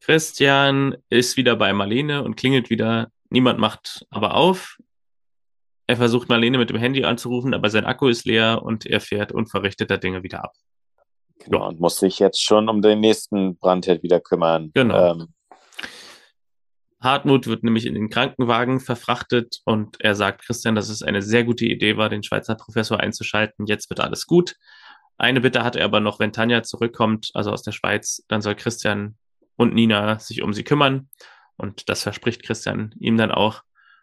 Christian 0.00 0.96
ist 1.08 1.36
wieder 1.36 1.56
bei 1.56 1.72
Marlene 1.72 2.24
und 2.24 2.36
klingelt 2.36 2.70
wieder. 2.70 3.10
Niemand 3.30 3.58
macht 3.58 4.06
aber 4.10 4.34
auf. 4.34 4.78
Er 5.86 5.96
versucht 5.96 6.28
Marlene 6.28 6.58
mit 6.58 6.70
dem 6.70 6.76
Handy 6.76 7.04
anzurufen, 7.04 7.54
aber 7.54 7.70
sein 7.70 7.86
Akku 7.86 8.08
ist 8.08 8.26
leer 8.26 8.62
und 8.62 8.86
er 8.86 9.00
fährt 9.00 9.32
unverrichteter 9.32 9.98
Dinge 9.98 10.22
wieder 10.22 10.44
ab. 10.44 10.54
Genau, 11.44 11.68
und 11.68 11.80
muss 11.80 11.98
sich 11.98 12.18
jetzt 12.18 12.42
schon 12.42 12.68
um 12.68 12.82
den 12.82 13.00
nächsten 13.00 13.56
Brandherd 13.56 14.02
wieder 14.02 14.20
kümmern. 14.20 14.70
Genau. 14.74 15.12
Ähm, 15.12 15.34
Hartmut 17.00 17.46
wird 17.46 17.62
nämlich 17.62 17.86
in 17.86 17.94
den 17.94 18.10
Krankenwagen 18.10 18.80
verfrachtet 18.80 19.60
und 19.64 20.00
er 20.00 20.16
sagt 20.16 20.44
Christian, 20.44 20.74
dass 20.74 20.88
es 20.88 21.02
eine 21.02 21.22
sehr 21.22 21.44
gute 21.44 21.64
Idee 21.64 21.96
war, 21.96 22.08
den 22.08 22.24
Schweizer 22.24 22.56
Professor 22.56 22.98
einzuschalten. 22.98 23.66
Jetzt 23.66 23.88
wird 23.88 24.00
alles 24.00 24.26
gut. 24.26 24.56
Eine 25.16 25.40
Bitte 25.40 25.62
hat 25.62 25.76
er 25.76 25.84
aber 25.84 26.00
noch, 26.00 26.18
wenn 26.18 26.32
Tanja 26.32 26.62
zurückkommt, 26.62 27.30
also 27.34 27.52
aus 27.52 27.62
der 27.62 27.72
Schweiz, 27.72 28.24
dann 28.28 28.42
soll 28.42 28.56
Christian 28.56 29.16
und 29.56 29.74
Nina 29.74 30.18
sich 30.18 30.42
um 30.42 30.52
sie 30.52 30.64
kümmern. 30.64 31.08
Und 31.56 31.88
das 31.88 32.02
verspricht 32.02 32.42
Christian 32.42 32.94
ihm 32.98 33.16
dann 33.16 33.30
auch. 33.30 33.62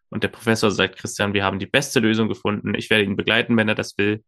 Und 0.09 0.23
der 0.23 0.29
Professor 0.29 0.71
sagt 0.71 0.97
Christian, 0.97 1.33
wir 1.33 1.43
haben 1.43 1.59
die 1.59 1.65
beste 1.65 1.99
Lösung 1.99 2.29
gefunden. 2.29 2.75
Ich 2.75 2.89
werde 2.89 3.03
ihn 3.03 3.15
begleiten, 3.15 3.57
wenn 3.57 3.67
er 3.67 3.75
das 3.75 3.97
will. 3.97 4.23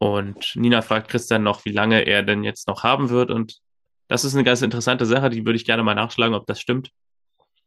Und 0.00 0.56
Nina 0.56 0.80
fragt 0.80 1.08
Christian 1.10 1.42
noch, 1.42 1.66
wie 1.66 1.72
lange 1.72 2.06
er 2.06 2.22
denn 2.22 2.42
jetzt 2.42 2.66
noch 2.66 2.84
haben 2.84 3.10
wird. 3.10 3.30
Und 3.30 3.58
das 4.08 4.24
ist 4.24 4.34
eine 4.34 4.44
ganz 4.44 4.62
interessante 4.62 5.04
Sache, 5.04 5.28
die 5.28 5.44
würde 5.44 5.56
ich 5.56 5.66
gerne 5.66 5.82
mal 5.82 5.94
nachschlagen, 5.94 6.34
ob 6.34 6.46
das 6.46 6.58
stimmt. 6.58 6.90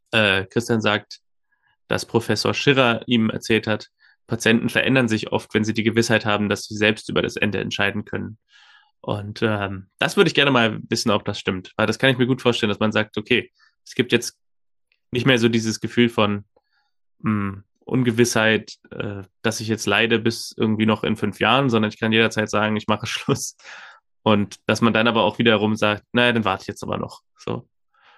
Äh, 0.10 0.46
Christian 0.46 0.82
sagt, 0.82 1.20
dass 1.88 2.08
Professor 2.08 2.56
Schirrer 2.56 3.04
ihm 3.06 3.30
erzählt 3.30 3.68
hat, 3.68 3.90
Patienten 4.26 4.70
verändern 4.70 5.08
sich 5.08 5.32
oft, 5.32 5.54
wenn 5.54 5.64
sie 5.64 5.76
die 5.76 5.84
Gewissheit 5.84 6.26
haben, 6.26 6.50
dass 6.50 6.64
sie 6.64 6.76
selbst 6.76 7.08
über 7.08 7.22
das 7.22 7.36
Ende 7.36 7.60
entscheiden 7.60 8.04
können. 8.04 8.40
Und 9.02 9.44
ähm, 9.44 9.92
das 10.00 10.18
würde 10.18 10.30
ich 10.30 10.34
gerne 10.34 10.50
mal 10.50 10.80
wissen, 10.90 11.12
ob 11.12 11.26
das 11.26 11.40
stimmt. 11.40 11.72
Weil 11.78 11.86
das 11.86 12.00
kann 12.00 12.10
ich 12.10 12.18
mir 12.18 12.26
gut 12.26 12.42
vorstellen, 12.42 12.70
dass 12.70 12.80
man 12.80 12.92
sagt, 12.92 13.16
okay, 13.16 13.52
es 13.86 13.94
gibt 13.94 14.12
jetzt 14.12 14.40
nicht 15.12 15.28
mehr 15.28 15.38
so 15.38 15.49
dieses 15.49 15.80
Gefühl 15.80 16.10
von, 16.10 16.45
mh, 17.20 17.30
hm, 17.30 17.64
Ungewissheit, 17.94 18.74
äh, 18.90 19.22
dass 19.44 19.60
ich 19.60 19.68
jetzt 19.68 19.86
leide 19.86 20.18
bis 20.18 20.53
irgendwie 20.57 20.88
noch 20.88 21.03
in 21.03 21.15
fünf 21.15 21.40
Jahren, 21.40 21.70
sondern 21.70 21.91
ich 21.91 21.99
kann 21.99 22.11
jederzeit 22.11 22.49
sagen, 22.49 22.76
ich 22.76 22.88
mache 22.88 23.06
Schluss. 23.07 23.56
Und 24.24 24.57
dass 24.65 24.82
man 24.82 24.94
dann 24.94 25.07
aber 25.07 25.24
auch 25.24 25.38
wiederum 25.38 25.76
sagt, 25.76 26.03
naja, 26.11 26.32
dann 26.34 26.45
warte 26.45 26.64
ich 26.64 26.68
jetzt 26.68 26.84
aber 26.84 26.98
noch. 26.98 27.22
So. 27.38 27.68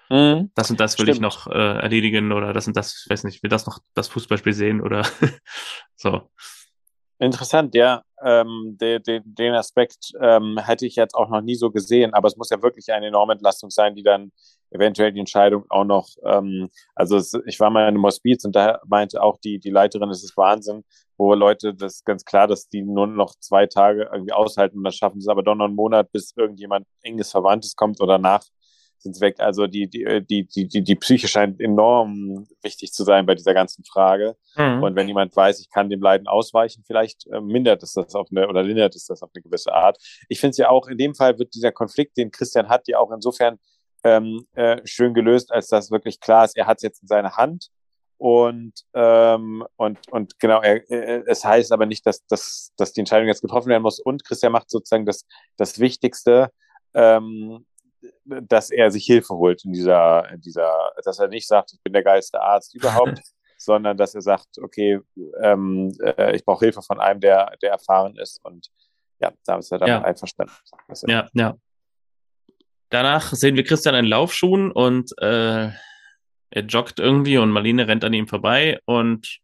Mhm. 0.08 0.50
Das 0.54 0.70
und 0.70 0.80
das 0.80 0.98
will 0.98 1.04
Stimmt. 1.04 1.16
ich 1.16 1.20
noch 1.20 1.46
äh, 1.48 1.78
erledigen 1.80 2.32
oder 2.32 2.52
das 2.52 2.66
und 2.66 2.76
das, 2.76 3.02
ich 3.04 3.10
weiß 3.10 3.24
nicht, 3.24 3.42
will 3.42 3.50
das 3.50 3.66
noch 3.66 3.80
das 3.94 4.08
Fußballspiel 4.08 4.54
sehen 4.54 4.80
oder 4.80 5.06
so. 5.96 6.30
Interessant, 7.18 7.74
ja. 7.74 8.02
Ähm, 8.22 8.76
de, 8.80 8.98
de, 8.98 9.20
den 9.24 9.54
Aspekt 9.54 10.12
ähm, 10.20 10.58
hätte 10.58 10.86
ich 10.86 10.96
jetzt 10.96 11.14
auch 11.14 11.28
noch 11.30 11.40
nie 11.40 11.54
so 11.54 11.70
gesehen, 11.70 12.12
aber 12.14 12.28
es 12.28 12.36
muss 12.36 12.50
ja 12.50 12.62
wirklich 12.62 12.92
eine 12.92 13.06
enorme 13.06 13.34
Entlastung 13.34 13.70
sein, 13.70 13.94
die 13.94 14.02
dann 14.02 14.32
eventuell 14.70 15.12
die 15.12 15.20
Entscheidung 15.20 15.64
auch 15.70 15.84
noch, 15.84 16.08
ähm, 16.24 16.68
also 16.94 17.16
es, 17.16 17.32
ich 17.46 17.58
war 17.60 17.70
mal 17.70 17.82
in 17.82 17.88
einem 17.88 18.04
Hospiz 18.04 18.44
und 18.44 18.54
da 18.56 18.80
meinte 18.86 19.22
auch 19.22 19.38
die, 19.38 19.58
die 19.58 19.70
Leiterin, 19.70 20.10
es 20.10 20.24
ist 20.24 20.36
Wahnsinn, 20.36 20.84
wo 21.16 21.32
Leute, 21.34 21.74
das 21.74 21.96
ist 21.96 22.04
ganz 22.04 22.24
klar, 22.24 22.46
dass 22.46 22.68
die 22.68 22.82
nur 22.82 23.06
noch 23.06 23.34
zwei 23.38 23.66
Tage 23.66 24.08
irgendwie 24.12 24.32
aushalten 24.32 24.78
und 24.78 24.84
das 24.84 24.96
schaffen 24.96 25.20
sie 25.20 25.30
aber 25.30 25.42
doch 25.42 25.54
noch 25.54 25.66
einen 25.66 25.74
Monat, 25.76 26.12
bis 26.12 26.34
irgendjemand 26.36 26.86
enges 27.02 27.30
Verwandtes 27.30 27.76
kommt 27.76 28.00
oder 28.00 28.18
nach 28.18 28.42
sind 28.98 29.14
sie 29.14 29.20
weg. 29.20 29.36
Also 29.38 29.66
die, 29.66 29.88
die, 29.88 30.22
die, 30.28 30.46
die, 30.46 30.68
die, 30.68 30.82
die 30.82 30.94
Psyche 30.96 31.28
scheint 31.28 31.60
enorm 31.60 32.46
wichtig 32.62 32.92
zu 32.92 33.04
sein 33.04 33.26
bei 33.26 33.34
dieser 33.34 33.54
ganzen 33.54 33.84
Frage. 33.84 34.36
Mhm. 34.56 34.82
Und 34.82 34.96
wenn 34.96 35.08
jemand 35.08 35.34
weiß, 35.34 35.60
ich 35.60 35.70
kann 35.70 35.88
dem 35.88 36.00
Leiden 36.00 36.26
ausweichen, 36.26 36.84
vielleicht 36.86 37.26
äh, 37.28 37.40
mindert 37.40 37.82
es 37.82 37.92
das 37.92 38.14
auf 38.14 38.28
eine 38.30 38.48
oder 38.48 38.62
lindert 38.62 38.94
es 38.96 39.06
das 39.06 39.22
auf 39.22 39.30
eine 39.34 39.42
gewisse 39.42 39.72
Art. 39.72 39.98
Ich 40.28 40.40
finde 40.40 40.50
es 40.52 40.58
ja 40.58 40.68
auch, 40.68 40.88
in 40.88 40.98
dem 40.98 41.14
Fall 41.14 41.38
wird 41.38 41.54
dieser 41.54 41.72
Konflikt, 41.72 42.16
den 42.16 42.30
Christian 42.30 42.68
hat, 42.68 42.88
ja 42.88 42.98
auch 42.98 43.12
insofern 43.12 43.58
ähm, 44.04 44.46
äh, 44.54 44.80
schön 44.84 45.14
gelöst, 45.14 45.52
als 45.52 45.68
dass 45.68 45.90
wirklich 45.90 46.20
klar 46.20 46.44
ist, 46.44 46.56
er 46.56 46.66
hat 46.66 46.78
es 46.78 46.82
jetzt 46.82 47.02
in 47.02 47.08
seiner 47.08 47.36
Hand. 47.36 47.68
Und, 48.18 48.72
ähm, 48.94 49.64
und, 49.76 49.98
und 50.10 50.38
genau, 50.38 50.60
er, 50.62 50.90
äh, 50.90 51.22
es 51.26 51.44
heißt 51.44 51.70
aber 51.72 51.84
nicht, 51.84 52.06
dass, 52.06 52.24
dass, 52.26 52.72
dass 52.76 52.92
die 52.92 53.00
Entscheidung 53.00 53.28
jetzt 53.28 53.42
getroffen 53.42 53.68
werden 53.68 53.82
muss. 53.82 54.00
Und 54.00 54.24
Christian 54.24 54.52
macht 54.52 54.70
sozusagen 54.70 55.04
das, 55.04 55.26
das 55.56 55.78
Wichtigste, 55.80 56.50
ähm, 56.94 57.66
dass 58.24 58.70
er 58.70 58.90
sich 58.90 59.06
Hilfe 59.06 59.34
holt 59.34 59.64
in 59.64 59.72
dieser, 59.72 60.28
in 60.30 60.40
dieser, 60.40 60.92
dass 61.04 61.18
er 61.18 61.28
nicht 61.28 61.46
sagt, 61.46 61.72
ich 61.72 61.82
bin 61.82 61.92
der 61.92 62.02
geilste 62.02 62.40
Arzt 62.40 62.74
überhaupt, 62.74 63.20
sondern 63.58 63.96
dass 63.96 64.14
er 64.14 64.22
sagt, 64.22 64.58
okay, 64.60 65.00
ähm, 65.40 65.92
äh, 66.02 66.36
ich 66.36 66.44
brauche 66.44 66.64
Hilfe 66.64 66.82
von 66.82 67.00
einem, 67.00 67.20
der, 67.20 67.52
der 67.62 67.70
erfahren 67.70 68.16
ist. 68.16 68.44
Und 68.44 68.68
ja, 69.20 69.32
da 69.44 69.58
ist 69.58 69.72
er 69.72 69.78
dann 69.78 69.88
ja. 69.88 70.02
einverstanden. 70.02 70.52
Ja, 71.06 71.28
ja. 71.32 71.56
Danach 72.90 73.32
sehen 73.32 73.56
wir 73.56 73.64
Christian 73.64 73.94
in 73.94 74.04
Laufschuhen 74.04 74.70
und 74.70 75.10
äh, 75.20 75.70
er 76.50 76.62
joggt 76.68 77.00
irgendwie 77.00 77.38
und 77.38 77.50
Marlene 77.50 77.88
rennt 77.88 78.04
an 78.04 78.12
ihm 78.12 78.28
vorbei 78.28 78.78
und 78.84 79.40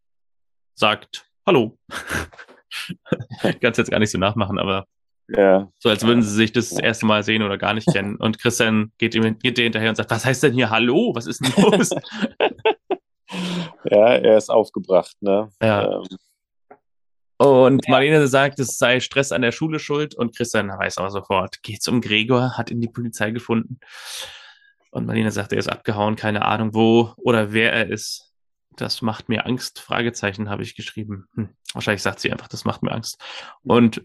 sagt 0.74 1.28
Hallo. 1.44 1.76
ich 3.42 3.60
kann 3.60 3.72
es 3.72 3.78
jetzt 3.78 3.90
gar 3.90 3.98
nicht 3.98 4.12
so 4.12 4.18
nachmachen, 4.18 4.58
aber 4.58 4.86
Ja. 5.36 5.68
So 5.78 5.88
als 5.88 6.04
würden 6.04 6.22
sie 6.22 6.34
sich 6.34 6.52
das, 6.52 6.70
das 6.70 6.78
erste 6.78 7.06
Mal 7.06 7.22
sehen 7.22 7.42
oder 7.42 7.58
gar 7.58 7.74
nicht 7.74 7.86
kennen. 7.92 8.16
Und 8.16 8.38
Christian 8.38 8.92
geht 8.98 9.14
ihm 9.14 9.38
geht 9.38 9.58
dir 9.58 9.64
hinterher 9.64 9.90
und 9.90 9.96
sagt, 9.96 10.10
was 10.10 10.24
heißt 10.24 10.42
denn 10.42 10.54
hier 10.54 10.70
Hallo? 10.70 11.12
Was 11.14 11.26
ist 11.26 11.40
denn 11.44 11.64
los? 11.64 11.90
ja, 13.90 14.14
er 14.14 14.36
ist 14.36 14.50
aufgebracht, 14.50 15.16
ne? 15.20 15.48
Ja. 15.60 16.00
Ähm. 16.00 16.06
Und 17.38 17.88
Marlene 17.88 18.28
sagt, 18.28 18.60
es 18.60 18.78
sei 18.78 19.00
Stress 19.00 19.32
an 19.32 19.42
der 19.42 19.50
Schule 19.50 19.80
schuld 19.80 20.14
und 20.14 20.36
Christian 20.36 20.68
weiß 20.68 20.98
aber 20.98 21.10
sofort, 21.10 21.62
geht's 21.62 21.88
um 21.88 22.00
Gregor, 22.00 22.56
hat 22.56 22.70
ihn 22.70 22.80
die 22.80 22.88
Polizei 22.88 23.32
gefunden. 23.32 23.80
Und 24.92 25.06
Marlene 25.06 25.32
sagt, 25.32 25.52
er 25.52 25.58
ist 25.58 25.70
abgehauen, 25.70 26.14
keine 26.14 26.44
Ahnung 26.44 26.72
wo 26.72 27.12
oder 27.16 27.52
wer 27.52 27.72
er 27.72 27.88
ist. 27.88 28.32
Das 28.76 29.02
macht 29.02 29.28
mir 29.28 29.44
Angst. 29.44 29.80
Fragezeichen 29.80 30.50
habe 30.50 30.62
ich 30.62 30.76
geschrieben. 30.76 31.26
Hm. 31.34 31.48
Wahrscheinlich 31.72 32.02
sagt 32.02 32.20
sie 32.20 32.30
einfach, 32.30 32.48
das 32.48 32.64
macht 32.64 32.82
mir 32.82 32.92
Angst. 32.92 33.18
Und 33.64 34.02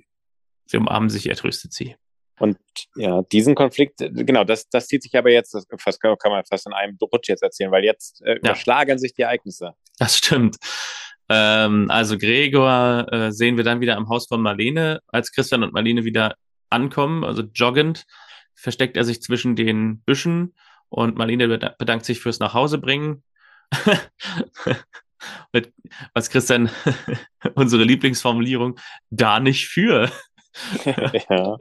sie 0.67 0.77
umarmen 0.77 1.09
sich, 1.09 1.27
er 1.27 1.35
tröstet 1.35 1.73
sie. 1.73 1.95
Und 2.39 2.57
ja, 2.95 3.23
diesen 3.23 3.55
Konflikt, 3.55 3.97
genau, 3.97 4.43
das, 4.43 4.69
das 4.69 4.87
zieht 4.87 5.01
sich 5.01 5.17
aber 5.17 5.31
jetzt, 5.31 5.55
das 5.55 5.65
fast, 5.79 5.99
kann 6.01 6.15
man 6.25 6.45
fast 6.45 6.67
in 6.67 6.73
einem 6.73 6.97
Rutsch 7.01 7.29
jetzt 7.29 7.41
erzählen, 7.41 7.71
weil 7.71 7.83
jetzt 7.83 8.21
äh, 8.21 8.33
überschlagern 8.33 8.99
sich 8.99 9.13
die 9.13 9.23
Ereignisse. 9.23 9.73
Das 9.97 10.17
stimmt. 10.17 10.57
Ähm, 11.29 11.89
also 11.89 12.17
Gregor 12.17 13.11
äh, 13.11 13.31
sehen 13.31 13.57
wir 13.57 13.63
dann 13.63 13.81
wieder 13.81 13.97
am 13.97 14.07
Haus 14.09 14.27
von 14.27 14.41
Marlene, 14.41 15.01
als 15.07 15.31
Christian 15.31 15.63
und 15.63 15.73
Marlene 15.73 16.05
wieder 16.05 16.35
ankommen, 16.69 17.23
also 17.23 17.41
joggend, 17.41 18.05
versteckt 18.53 18.97
er 18.97 19.03
sich 19.03 19.21
zwischen 19.21 19.55
den 19.55 20.01
Büschen 20.01 20.53
und 20.89 21.17
Marlene 21.17 21.75
bedankt 21.77 22.05
sich 22.05 22.19
fürs 22.19 22.39
Nachhausebringen. 22.39 23.23
Mit, 25.51 25.73
was 26.13 26.29
Christian, 26.29 26.69
unsere 27.55 27.83
Lieblingsformulierung, 27.83 28.79
da 29.09 29.39
nicht 29.39 29.67
für. 29.67 30.11
ja. 31.29 31.57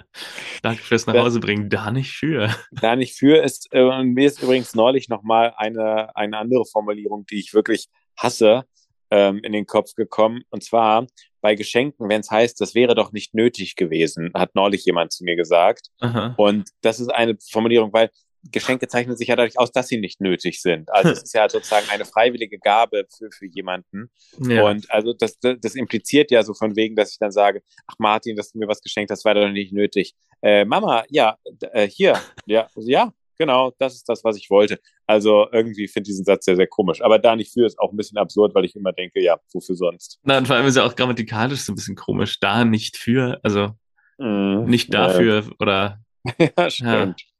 Danke 0.63 0.83
fürs 0.83 1.07
Nachhausebringen, 1.07 1.69
da 1.69 1.91
nicht 1.91 2.13
für. 2.13 2.55
Da 2.71 2.97
nicht 2.97 3.15
für 3.15 3.43
ist, 3.43 3.69
äh, 3.73 4.03
mir 4.03 4.27
ist 4.27 4.43
übrigens 4.43 4.75
neulich 4.75 5.09
nochmal 5.09 5.55
eine, 5.57 6.15
eine 6.17 6.39
andere 6.39 6.65
Formulierung, 6.65 7.27
die 7.27 7.39
ich 7.39 7.55
wirklich 7.55 7.89
hasse, 8.17 8.65
ähm, 9.11 9.41
in 9.43 9.53
den 9.53 9.67
Kopf 9.67 9.95
gekommen. 9.95 10.43
Und 10.51 10.65
zwar 10.65 11.07
bei 11.41 11.55
Geschenken, 11.55 12.09
wenn 12.09 12.21
es 12.21 12.31
heißt, 12.31 12.61
das 12.61 12.75
wäre 12.75 12.95
doch 12.95 13.13
nicht 13.13 13.35
nötig 13.35 13.77
gewesen, 13.77 14.31
hat 14.35 14.55
neulich 14.55 14.85
jemand 14.85 15.13
zu 15.13 15.25
mir 15.25 15.37
gesagt. 15.37 15.89
Aha. 16.01 16.35
Und 16.37 16.71
das 16.81 16.99
ist 16.99 17.09
eine 17.09 17.37
Formulierung, 17.51 17.93
weil 17.93 18.11
Geschenke 18.51 18.89
zeichnen 18.89 19.17
sich 19.17 19.29
ja 19.29 19.37
dadurch 19.37 19.59
aus, 19.59 19.73
dass 19.73 19.89
sie 19.89 19.99
nicht 19.99 20.21
nötig 20.21 20.61
sind. 20.61 20.91
Also 20.93 21.11
es 21.13 21.23
ist 21.23 21.35
ja 21.35 21.49
sozusagen 21.49 21.89
eine 21.91 22.05
freiwillige 22.05 22.59
Gabe 22.59 23.07
für, 23.17 23.31
für 23.31 23.47
jemanden. 23.47 24.11
Ja. 24.39 24.65
Und 24.65 24.91
also 24.91 25.13
das, 25.13 25.39
das, 25.41 25.75
impliziert 25.75 26.31
ja 26.31 26.43
so 26.43 26.55
von 26.55 26.77
wegen, 26.77 26.97
dass 26.97 27.13
ich 27.13 27.19
dann 27.19 27.33
sage, 27.33 27.63
ach 27.87 27.95
Martin, 27.99 28.37
dass 28.37 28.53
du 28.53 28.59
mir 28.59 28.69
was 28.69 28.81
geschenkt 28.81 29.11
hast, 29.11 29.25
war 29.25 29.35
doch 29.35 29.49
nicht 29.49 29.73
nötig. 29.73 30.15
Äh, 30.43 30.65
Mama, 30.65 31.05
ja, 31.09 31.37
äh, 31.73 31.89
hier, 31.89 32.19
ja, 32.47 32.69
ja, 32.77 33.13
genau, 33.39 33.73
das 33.79 33.95
ist 33.95 34.09
das, 34.09 34.25
was 34.25 34.37
ich 34.37 34.51
wollte. 34.51 34.81
Also 35.07 35.47
irgendwie 35.53 35.89
finde 35.89 36.09
ich 36.09 36.13
diesen 36.13 36.25
Satz 36.25 36.45
sehr, 36.45 36.57
sehr 36.57 36.67
komisch. 36.67 37.03
Aber 37.03 37.19
da 37.19 37.37
nicht 37.37 37.53
für 37.53 37.67
ist 37.67 37.79
auch 37.79 37.93
ein 37.93 37.97
bisschen 37.97 38.19
absurd, 38.19 38.55
weil 38.55 38.65
ich 38.65 38.77
immer 38.77 38.93
denke, 38.93 39.21
ja, 39.21 39.39
wofür 39.53 39.77
sonst? 39.77 40.19
Na, 40.23 40.39
und 40.39 40.47
vor 40.47 40.57
allem 40.57 40.67
ist 40.67 40.77
ja 40.77 40.85
auch 40.85 40.97
grammatikalisch 40.97 41.61
so 41.61 41.73
ein 41.73 41.77
bisschen 41.77 41.97
komisch. 41.97 42.41
Da 42.41 42.65
nicht 42.65 42.97
für, 42.97 43.39
also 43.43 43.71
mm, 44.19 44.65
nicht 44.65 44.93
dafür 44.93 45.43
ja. 45.43 45.51
oder. 45.59 46.01
ja, 46.39 46.71
stimmt. 46.71 47.21
Ja 47.21 47.36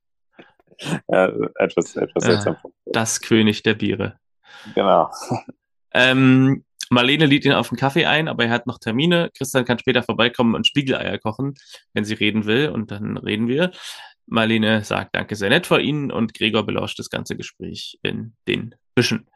ja, 1.09 1.33
etwas, 1.57 1.97
etwas 1.97 2.25
seltsam. 2.25 2.57
Das 2.87 3.21
König 3.21 3.63
der 3.63 3.75
Biere. 3.75 4.19
Genau. 4.75 5.11
Ähm, 5.93 6.65
Marlene 6.91 7.27
lädt 7.27 7.45
ihn 7.45 7.53
auf 7.53 7.69
den 7.69 7.79
Kaffee 7.79 8.07
ein, 8.07 8.29
aber 8.29 8.45
er 8.45 8.51
hat 8.51 8.67
noch 8.67 8.79
Termine. 8.79 9.31
Christian 9.37 9.65
kann 9.65 9.79
später 9.79 10.03
vorbeikommen 10.03 10.55
und 10.55 10.67
Spiegeleier 10.67 11.19
kochen, 11.19 11.55
wenn 11.95 12.05
sie 12.05 12.15
reden 12.15 12.47
will. 12.47 12.69
Und 12.69 12.91
dann 12.91 13.17
reden 13.17 13.49
wir. 13.49 13.73
Marlene 14.27 14.85
sagt 14.85 15.15
Danke 15.15 15.37
sehr 15.37 15.51
nett 15.51 15.67
vor 15.67 15.81
Ihnen 15.81 16.11
und 16.11 16.35
Gregor 16.35 16.65
belauscht 16.65 16.99
das 16.99 17.11
ganze 17.11 17.37
Gespräch 17.37 17.99
in 18.03 18.35
den 18.49 18.75
Büschen. 18.95 19.29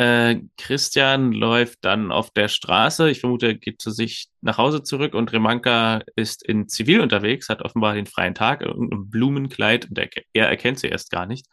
Äh, 0.00 0.44
Christian 0.56 1.30
läuft 1.32 1.80
dann 1.82 2.10
auf 2.10 2.30
der 2.30 2.48
Straße. 2.48 3.10
Ich 3.10 3.20
vermute, 3.20 3.48
er 3.48 3.54
geht 3.54 3.82
zu 3.82 3.90
sich 3.90 4.28
nach 4.40 4.56
Hause 4.56 4.82
zurück 4.82 5.12
und 5.12 5.30
Remanka 5.30 6.00
ist 6.16 6.42
in 6.42 6.68
Zivil 6.68 7.02
unterwegs, 7.02 7.50
hat 7.50 7.60
offenbar 7.60 7.92
den 7.92 8.06
freien 8.06 8.34
Tag, 8.34 8.62
ein 8.62 9.10
Blumenkleid 9.10 9.90
und 9.90 9.98
er, 9.98 10.08
er, 10.32 10.48
erkennt 10.48 10.78
sie 10.78 10.88
erst 10.88 11.10
gar 11.10 11.26
nicht. 11.26 11.48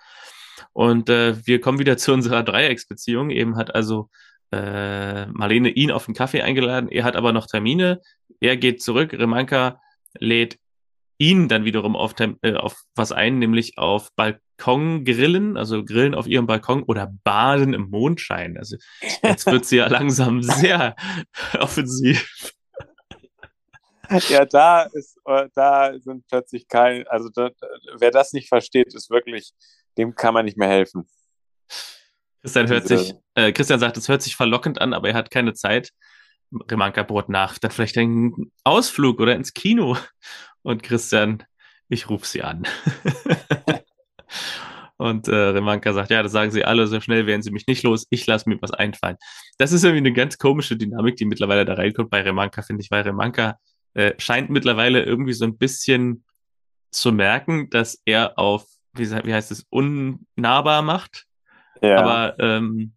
Und 0.72 1.10
äh, 1.10 1.46
wir 1.46 1.60
kommen 1.60 1.80
wieder 1.80 1.98
zu 1.98 2.14
unserer 2.14 2.42
Dreiecksbeziehung. 2.42 3.32
Eben 3.32 3.58
hat 3.58 3.76
also 3.76 4.10
äh, 4.54 5.26
Marlene 5.26 5.68
ihn 5.68 5.92
auf 5.92 6.06
den 6.06 6.16
Kaffee 6.16 6.42
eingeladen, 6.42 6.88
er 6.88 7.04
hat 7.04 7.18
aber 7.18 7.34
noch 7.34 7.48
Termine. 7.48 8.00
Er 8.40 8.56
geht 8.56 8.82
zurück, 8.82 9.12
Remanka 9.12 9.82
lädt 10.20 10.58
ihn 11.18 11.48
dann 11.48 11.66
wiederum 11.66 11.96
auf, 11.96 12.14
äh, 12.20 12.54
auf 12.54 12.84
was 12.96 13.12
ein, 13.12 13.40
nämlich 13.40 13.78
auf 13.78 14.10
Balkongrillen, 14.16 15.58
also 15.58 15.84
Grillen 15.84 16.16
auf 16.16 16.28
ihrem 16.28 16.48
Balkon 16.48 16.84
oder 16.84 17.12
Baden 17.24 17.74
im 17.74 17.90
Mondschein. 17.90 18.58
Also 18.58 18.78
jetzt 19.24 19.46
wird 19.52 19.66
sie 19.66 19.78
ja 19.78 19.88
langsam 19.88 20.44
sehr 20.44 20.96
offensiv. 21.60 22.54
Ja, 24.30 24.46
da 24.46 24.84
ist, 24.84 25.18
äh, 25.26 25.50
da 25.54 26.00
sind 26.00 26.26
plötzlich 26.28 26.68
kein, 26.68 27.06
also 27.08 27.30
da, 27.30 27.50
wer 27.98 28.12
das 28.12 28.32
nicht 28.32 28.48
versteht, 28.48 28.94
ist 28.94 29.10
wirklich, 29.10 29.52
dem 29.98 30.16
kann 30.16 30.34
man 30.34 30.46
nicht 30.46 30.58
mehr 30.58 30.70
helfen. 30.70 31.08
Christian 32.42 32.70
hört 32.70 32.88
sich, 32.88 33.14
äh, 33.36 33.52
Christian 33.52 33.80
sagt, 33.80 33.98
es 33.98 34.08
hört 34.08 34.22
sich 34.22 34.36
verlockend 34.36 34.80
an, 34.80 34.94
aber 34.94 35.10
er 35.10 35.16
hat 35.16 35.32
keine 35.32 35.54
Zeit. 35.54 35.92
Remanka 36.52 37.04
Brot 37.04 37.30
nach, 37.30 37.58
dann 37.58 37.72
vielleicht 37.72 37.98
einen 37.98 38.52
Ausflug 38.64 39.20
oder 39.20 39.36
ins 39.36 39.54
Kino. 39.54 39.98
Und 40.64 40.84
Christian, 40.84 41.44
ich 41.90 42.10
rufe 42.10 42.26
sie 42.26 42.44
an. 42.44 42.68
Und 44.98 45.28
äh, 45.28 45.36
Remanka 45.36 45.94
sagt, 45.94 46.10
ja, 46.10 46.24
das 46.24 46.32
sagen 46.32 46.50
sie 46.50 46.66
alle, 46.66 46.88
so 46.88 47.00
schnell 47.00 47.28
werden 47.28 47.44
sie 47.44 47.52
mich 47.52 47.68
nicht 47.68 47.84
los, 47.84 48.08
ich 48.10 48.26
lasse 48.26 48.50
mir 48.50 48.60
was 48.62 48.72
einfallen. 48.72 49.18
Das 49.60 49.72
ist 49.72 49.84
irgendwie 49.84 50.08
eine 50.08 50.14
ganz 50.14 50.40
komische 50.40 50.76
Dynamik, 50.76 51.18
die 51.18 51.26
mittlerweile 51.26 51.66
da 51.66 51.76
reinkommt 51.76 52.10
bei 52.10 52.22
Remanka, 52.22 52.64
finde 52.64 52.82
ich, 52.82 52.90
weil 52.90 53.04
Remanka 53.04 53.60
äh, 53.94 54.14
scheint 54.18 54.50
mittlerweile 54.50 55.04
irgendwie 55.04 55.34
so 55.34 55.46
ein 55.46 55.58
bisschen 55.58 56.26
zu 56.90 57.12
merken, 57.12 57.70
dass 57.70 58.02
er 58.06 58.40
auf, 58.40 58.66
wie, 58.94 59.10
wie 59.10 59.34
heißt 59.34 59.52
es, 59.52 59.68
unnahbar 59.70 60.82
macht. 60.82 61.26
Ja. 61.82 62.00
Aber, 62.00 62.40
ähm, 62.40 62.94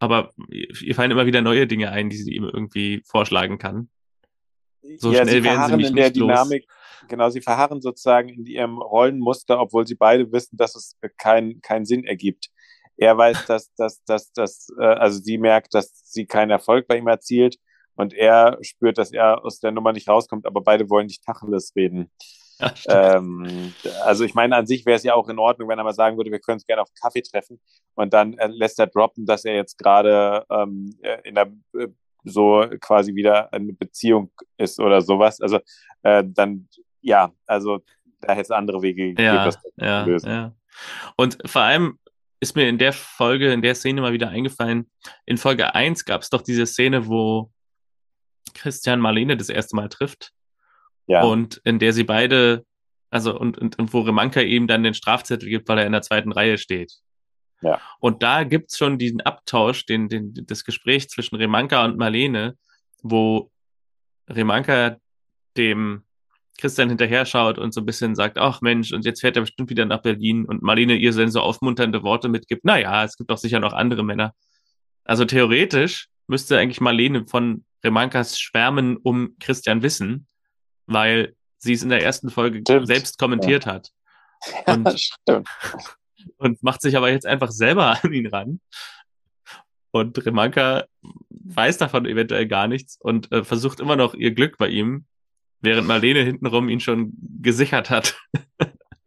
aber 0.00 0.32
ihr 0.48 0.94
fallen 0.94 1.10
immer 1.10 1.26
wieder 1.26 1.42
neue 1.42 1.66
Dinge 1.66 1.92
ein, 1.92 2.08
die 2.08 2.16
sie 2.16 2.34
ihm 2.34 2.44
irgendwie 2.44 3.02
vorschlagen 3.06 3.58
kann. 3.58 3.90
So 4.96 5.12
ja, 5.12 5.22
schnell 5.22 5.44
werden 5.44 5.68
sie 5.68 5.76
mich 5.76 5.88
in 5.90 5.96
der 5.96 6.10
Dynamik, 6.10 6.64
los. 6.66 7.08
Genau, 7.08 7.28
sie 7.28 7.42
verharren 7.42 7.82
sozusagen 7.82 8.30
in 8.30 8.46
ihrem 8.46 8.78
Rollenmuster, 8.78 9.60
obwohl 9.60 9.86
sie 9.86 9.94
beide 9.94 10.32
wissen, 10.32 10.56
dass 10.56 10.74
es 10.74 10.96
keinen 11.18 11.60
keinen 11.60 11.84
Sinn 11.84 12.04
ergibt. 12.04 12.48
Er 12.96 13.16
weiß, 13.16 13.46
dass, 13.46 13.72
dass, 13.74 14.02
dass, 14.04 14.32
dass, 14.32 14.68
äh, 14.78 14.84
also 14.84 15.20
sie 15.20 15.38
merkt, 15.38 15.74
dass 15.74 16.02
sie 16.04 16.26
keinen 16.26 16.50
Erfolg 16.50 16.86
bei 16.88 16.96
ihm 16.96 17.06
erzielt 17.06 17.56
und 17.94 18.14
er 18.14 18.58
spürt, 18.62 18.96
dass 18.96 19.12
er 19.12 19.44
aus 19.44 19.60
der 19.60 19.72
Nummer 19.72 19.92
nicht 19.92 20.08
rauskommt, 20.08 20.46
aber 20.46 20.62
beide 20.62 20.88
wollen 20.88 21.06
nicht 21.06 21.24
Tacheles 21.24 21.72
reden. 21.76 22.10
Ja, 22.60 22.74
ähm, 23.16 23.72
also 24.04 24.24
ich 24.24 24.34
meine, 24.34 24.56
an 24.56 24.66
sich 24.66 24.84
wäre 24.86 24.96
es 24.96 25.02
ja 25.02 25.14
auch 25.14 25.28
in 25.28 25.38
Ordnung, 25.38 25.68
wenn 25.68 25.78
er 25.78 25.84
mal 25.84 25.92
sagen 25.92 26.16
würde, 26.16 26.30
wir 26.30 26.40
können 26.40 26.56
uns 26.56 26.66
gerne 26.66 26.82
auf 26.82 26.88
einen 26.88 27.00
Kaffee 27.00 27.22
treffen 27.22 27.60
und 27.94 28.12
dann 28.12 28.34
äh, 28.38 28.48
lässt 28.48 28.78
er 28.78 28.86
droppen, 28.86 29.26
dass 29.26 29.44
er 29.44 29.54
jetzt 29.54 29.78
gerade 29.78 30.44
ähm, 30.50 30.94
in 31.24 31.34
der 31.34 31.52
äh, 31.74 31.88
so 32.24 32.66
quasi 32.80 33.14
wieder 33.14 33.52
eine 33.52 33.72
Beziehung 33.72 34.30
ist 34.58 34.78
oder 34.78 35.00
sowas. 35.00 35.40
Also 35.40 35.60
äh, 36.02 36.22
dann, 36.26 36.68
ja, 37.00 37.32
also 37.46 37.80
da 38.20 38.32
hätte 38.32 38.42
es 38.42 38.50
andere 38.50 38.82
Wege 38.82 39.08
gegeben, 39.08 39.22
ja, 39.22 39.44
das 39.44 39.58
ja, 39.76 40.04
zu 40.04 40.10
lösen. 40.10 40.30
Ja. 40.30 40.54
Und 41.16 41.38
vor 41.46 41.62
allem 41.62 41.98
ist 42.40 42.56
mir 42.56 42.68
in 42.68 42.78
der 42.78 42.92
Folge, 42.92 43.52
in 43.52 43.62
der 43.62 43.74
Szene 43.74 44.00
mal 44.00 44.12
wieder 44.12 44.28
eingefallen, 44.28 44.90
in 45.26 45.36
Folge 45.36 45.74
1 45.74 46.04
gab 46.04 46.22
es 46.22 46.30
doch 46.30 46.42
diese 46.42 46.66
Szene, 46.66 47.06
wo 47.06 47.50
Christian 48.54 49.00
Marlene 49.00 49.36
das 49.36 49.48
erste 49.48 49.76
Mal 49.76 49.88
trifft. 49.88 50.32
Ja. 51.06 51.22
Und 51.22 51.60
in 51.64 51.78
der 51.78 51.92
sie 51.92 52.04
beide, 52.04 52.64
also 53.10 53.38
und, 53.38 53.58
und, 53.58 53.78
und 53.78 53.92
wo 53.92 54.00
Remanka 54.00 54.40
ihm 54.40 54.66
dann 54.66 54.82
den 54.82 54.94
Strafzettel 54.94 55.48
gibt, 55.48 55.68
weil 55.68 55.78
er 55.78 55.86
in 55.86 55.92
der 55.92 56.02
zweiten 56.02 56.32
Reihe 56.32 56.58
steht. 56.58 56.92
Ja. 57.62 57.80
Und 57.98 58.22
da 58.22 58.44
gibt's 58.44 58.78
schon 58.78 58.98
diesen 58.98 59.20
Abtausch, 59.20 59.84
den, 59.86 60.08
den, 60.08 60.34
das 60.46 60.64
Gespräch 60.64 61.08
zwischen 61.10 61.36
Remanka 61.36 61.84
und 61.84 61.98
Marlene, 61.98 62.56
wo 63.02 63.50
Remanka 64.28 64.96
dem 65.56 66.04
Christian 66.58 66.88
hinterher 66.88 67.24
schaut 67.26 67.58
und 67.58 67.72
so 67.72 67.80
ein 67.80 67.86
bisschen 67.86 68.14
sagt, 68.14 68.38
ach 68.38 68.60
Mensch, 68.60 68.92
und 68.92 69.04
jetzt 69.04 69.20
fährt 69.20 69.36
er 69.36 69.42
bestimmt 69.42 69.70
wieder 69.70 69.86
nach 69.86 70.02
Berlin 70.02 70.44
und 70.44 70.62
Marlene 70.62 70.94
ihr 70.94 71.12
dann 71.12 71.30
so 71.30 71.40
aufmunternde 71.40 72.02
Worte 72.02 72.28
mitgibt, 72.28 72.64
naja, 72.64 73.04
es 73.04 73.16
gibt 73.16 73.30
doch 73.30 73.38
sicher 73.38 73.60
noch 73.60 73.72
andere 73.72 74.04
Männer. 74.04 74.34
Also 75.04 75.24
theoretisch 75.24 76.08
müsste 76.26 76.58
eigentlich 76.58 76.80
Marlene 76.80 77.26
von 77.26 77.64
Remankas 77.82 78.38
Schwärmen 78.38 78.96
um 78.98 79.36
Christian 79.40 79.82
wissen, 79.82 80.26
weil 80.90 81.34
sie 81.58 81.72
es 81.72 81.82
in 81.82 81.88
der 81.88 82.02
ersten 82.02 82.30
Folge 82.30 82.60
stimmt. 82.60 82.86
selbst 82.86 83.18
kommentiert 83.18 83.64
ja. 83.66 83.74
hat. 83.74 83.90
Und, 84.66 84.86
ja, 84.86 84.96
stimmt 84.96 85.48
und 86.38 86.62
macht 86.62 86.80
sich 86.80 86.96
aber 86.96 87.10
jetzt 87.10 87.26
einfach 87.26 87.50
selber 87.50 87.98
an 88.02 88.12
ihn 88.12 88.26
ran. 88.26 88.60
Und 89.92 90.24
Remanka 90.24 90.84
weiß 91.30 91.78
davon 91.78 92.06
eventuell 92.06 92.46
gar 92.46 92.68
nichts 92.68 92.96
und 93.00 93.30
äh, 93.32 93.42
versucht 93.42 93.80
immer 93.80 93.96
noch 93.96 94.14
ihr 94.14 94.32
Glück 94.32 94.56
bei 94.56 94.68
ihm. 94.68 95.06
während 95.62 95.86
Marlene 95.86 96.22
hintenrum 96.22 96.68
ihn 96.68 96.80
schon 96.80 97.12
gesichert 97.42 97.90
hat. 97.90 98.16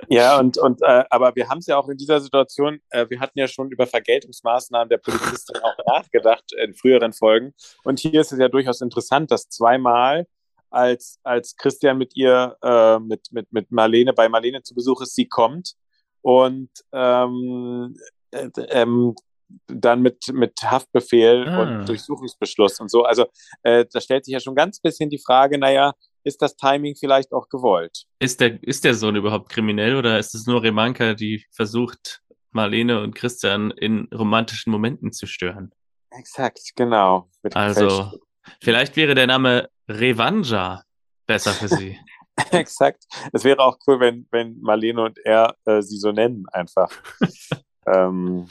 Ja, 0.10 0.38
und, 0.38 0.58
und 0.58 0.82
äh, 0.82 1.06
aber 1.10 1.36
wir 1.36 1.50
haben 1.50 1.60
es 1.60 1.68
ja 1.68 1.78
auch 1.78 1.88
in 1.90 1.98
dieser 1.98 2.20
Situation, 2.20 2.80
äh, 2.90 3.10
wir 3.10 3.20
hatten 3.20 3.40
ja 3.40 3.48
schon 3.48 3.72
über 3.72 3.88
Vergeltungsmaßnahmen 3.88 4.90
der 4.90 4.98
Polizistin 4.98 5.56
auch 5.64 5.78
nachgedacht 5.88 6.52
in 6.62 6.74
früheren 6.74 7.14
Folgen. 7.14 7.54
Und 7.84 8.00
hier 8.00 8.22
ist 8.22 8.32
es 8.32 8.40
ja 8.40 8.50
durchaus 8.50 8.82
interessant, 8.82 9.32
dass 9.32 9.48
zweimal, 9.50 10.28
als, 10.74 11.20
als 11.24 11.56
Christian 11.56 11.98
mit 11.98 12.16
ihr, 12.16 12.58
äh, 12.62 13.00
mit, 13.00 13.32
mit, 13.32 13.52
mit 13.52 13.72
Marlene, 13.72 14.14
bei 14.14 14.28
Marlene 14.28 14.64
zu 14.64 14.74
Besuch 14.74 15.02
ist, 15.02 15.16
sie 15.16 15.28
kommt 15.28 15.74
und 16.22 16.70
ähm, 16.91 17.95
äh, 18.32 18.50
ähm, 18.70 19.16
dann 19.68 20.02
mit, 20.02 20.34
mit 20.34 20.60
Haftbefehl 20.64 21.48
ah. 21.48 21.62
und 21.62 21.90
Durchsuchungsbeschluss 21.90 22.80
und 22.80 22.90
so. 22.90 23.04
Also 23.04 23.26
äh, 23.62 23.86
da 23.91 24.02
stellt 24.02 24.26
sich 24.26 24.34
ja 24.34 24.40
schon 24.40 24.56
ganz 24.56 24.80
bisschen 24.80 25.10
die 25.10 25.22
Frage, 25.24 25.60
naja, 25.60 25.94
ist 26.24 26.41
das 26.41 26.56
Timing 26.56 26.95
vielleicht 26.95 27.34
auch 27.34 27.50
gewollt? 27.50 28.06
Ist 28.20 28.40
der, 28.40 28.64
ist 28.64 28.84
der 28.84 28.95
Sohn 28.95 29.16
überhaupt 29.16 29.50
kriminell 29.50 29.95
oder 29.95 30.18
ist 30.18 30.34
es 30.34 30.48
nur 30.48 30.64
Remanka, 30.64 31.14
die 31.14 31.45
versucht, 31.52 32.22
Marlene 32.52 33.02
und 33.02 33.14
Christian 33.16 33.72
in 33.72 34.08
romantischen 34.14 34.72
Momenten 34.72 35.12
zu 35.12 35.28
stören? 35.28 35.72
Exakt, 36.12 36.72
genau. 36.76 37.30
also, 37.54 38.12
vielleicht 38.61 38.95
wäre 38.95 39.15
der 39.15 39.28
Name 39.28 39.70
Revanja 39.88 40.84
besser 41.26 41.52
für 41.52 41.68
sie. 41.68 41.99
Exakt. 42.52 43.03
Es 43.32 43.44
wäre 43.44 43.60
auch 43.60 43.78
cool, 43.88 43.99
wenn, 43.99 44.28
wenn 44.32 44.60
Marlene 44.60 45.02
und 45.02 45.20
er 45.20 45.56
äh, 45.65 45.82
sie 45.82 45.98
so 45.98 46.11
nennen, 46.11 46.45
einfach. 46.52 46.90
ähm, 47.86 48.48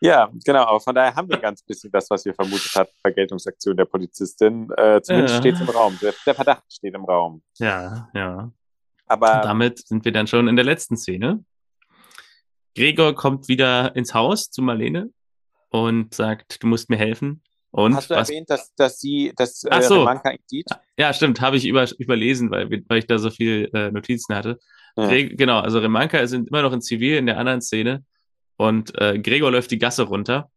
ja, 0.00 0.30
genau, 0.44 0.64
aber 0.64 0.80
von 0.80 0.94
daher 0.94 1.14
haben 1.14 1.28
wir 1.28 1.38
ganz 1.38 1.62
bisschen 1.62 1.92
das, 1.92 2.10
was 2.10 2.24
wir 2.24 2.34
vermutet 2.34 2.74
hatten, 2.74 2.92
Vergeltungsaktion 3.02 3.76
der 3.76 3.84
Polizistin. 3.84 4.68
Äh, 4.76 5.00
zumindest 5.00 5.34
ja. 5.34 5.40
steht 5.40 5.54
es 5.54 5.60
im 5.60 5.68
Raum. 5.68 5.96
Der, 6.02 6.12
der, 6.26 6.34
Verdacht 6.34 6.64
steht 6.72 6.94
im 6.94 7.04
Raum. 7.04 7.40
Ja, 7.58 8.08
ja. 8.12 8.50
Aber 9.06 9.36
Und 9.36 9.44
damit 9.44 9.86
sind 9.86 10.04
wir 10.04 10.10
dann 10.10 10.26
schon 10.26 10.48
in 10.48 10.56
der 10.56 10.64
letzten 10.64 10.96
Szene. 10.96 11.44
Gregor 12.74 13.14
kommt 13.14 13.46
wieder 13.46 13.94
ins 13.94 14.12
Haus 14.12 14.50
zu 14.50 14.62
Marlene 14.62 15.10
und 15.68 16.14
sagt, 16.14 16.62
du 16.62 16.66
musst 16.66 16.90
mir 16.90 16.96
helfen. 16.96 17.42
Und 17.72 17.96
Hast 17.96 18.10
du 18.10 18.14
was? 18.14 18.28
erwähnt, 18.28 18.50
dass, 18.50 18.74
dass 18.74 19.00
sie, 19.00 19.32
dass 19.34 19.64
äh, 19.64 19.68
Ach 19.70 19.82
so. 19.82 20.08
Sieht? 20.46 20.66
Ja, 20.98 21.12
stimmt, 21.14 21.40
habe 21.40 21.56
ich 21.56 21.66
über, 21.66 21.86
überlesen, 21.98 22.50
weil, 22.50 22.70
weil 22.86 22.98
ich 22.98 23.06
da 23.06 23.18
so 23.18 23.30
viel 23.30 23.70
äh, 23.72 23.90
Notizen 23.90 24.34
hatte. 24.34 24.58
Ja. 24.96 25.08
Genau, 25.08 25.58
also 25.58 25.78
Remanka 25.78 26.18
ist 26.18 26.32
immer 26.34 26.60
noch 26.60 26.74
in 26.74 26.82
Zivil 26.82 27.16
in 27.16 27.24
der 27.24 27.38
anderen 27.38 27.62
Szene 27.62 28.04
und 28.58 28.94
äh, 29.00 29.18
Gregor 29.18 29.50
läuft 29.50 29.70
die 29.70 29.78
Gasse 29.78 30.02
runter. 30.02 30.50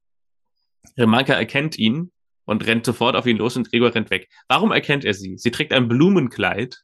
Remanka 0.97 1.33
erkennt 1.33 1.77
ihn 1.79 2.11
und 2.43 2.65
rennt 2.67 2.85
sofort 2.85 3.15
auf 3.15 3.25
ihn 3.25 3.37
los 3.37 3.55
und 3.55 3.71
Gregor 3.71 3.95
rennt 3.95 4.09
weg. 4.09 4.29
Warum 4.49 4.73
erkennt 4.73 5.05
er 5.05 5.13
sie? 5.13 5.37
Sie 5.37 5.51
trägt 5.51 5.71
ein 5.71 5.87
Blumenkleid. 5.87 6.83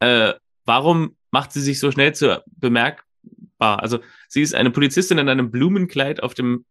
Äh, 0.00 0.34
warum 0.66 1.16
macht 1.30 1.52
sie 1.52 1.62
sich 1.62 1.80
so 1.80 1.90
schnell 1.90 2.14
zu 2.14 2.42
bemerkbar? 2.46 3.82
Also 3.82 4.00
sie 4.28 4.42
ist 4.42 4.54
eine 4.54 4.70
Polizistin 4.70 5.16
in 5.16 5.30
einem 5.30 5.50
Blumenkleid 5.50 6.22
auf 6.22 6.34
dem 6.34 6.66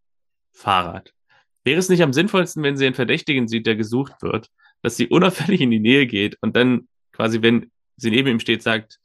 Fahrrad. 0.51 1.13
Wäre 1.69 1.77
es 1.77 1.87
nicht 1.87 2.01
am 2.01 2.13
sinnvollsten, 2.13 2.63
wenn 2.63 2.77
sie 2.77 2.87
einen 2.87 2.95
Verdächtigen 2.95 3.47
sieht, 3.47 3.67
der 3.67 3.75
gesucht 3.75 4.23
wird, 4.23 4.49
dass 4.81 4.97
sie 4.97 5.07
unauffällig 5.07 5.61
in 5.61 5.69
die 5.69 5.79
Nähe 5.79 6.07
geht 6.07 6.35
und 6.41 6.55
dann 6.55 6.87
quasi, 7.11 7.43
wenn 7.43 7.69
sie 7.95 8.09
neben 8.09 8.27
ihm 8.27 8.39
steht, 8.39 8.63
sagt, 8.63 8.99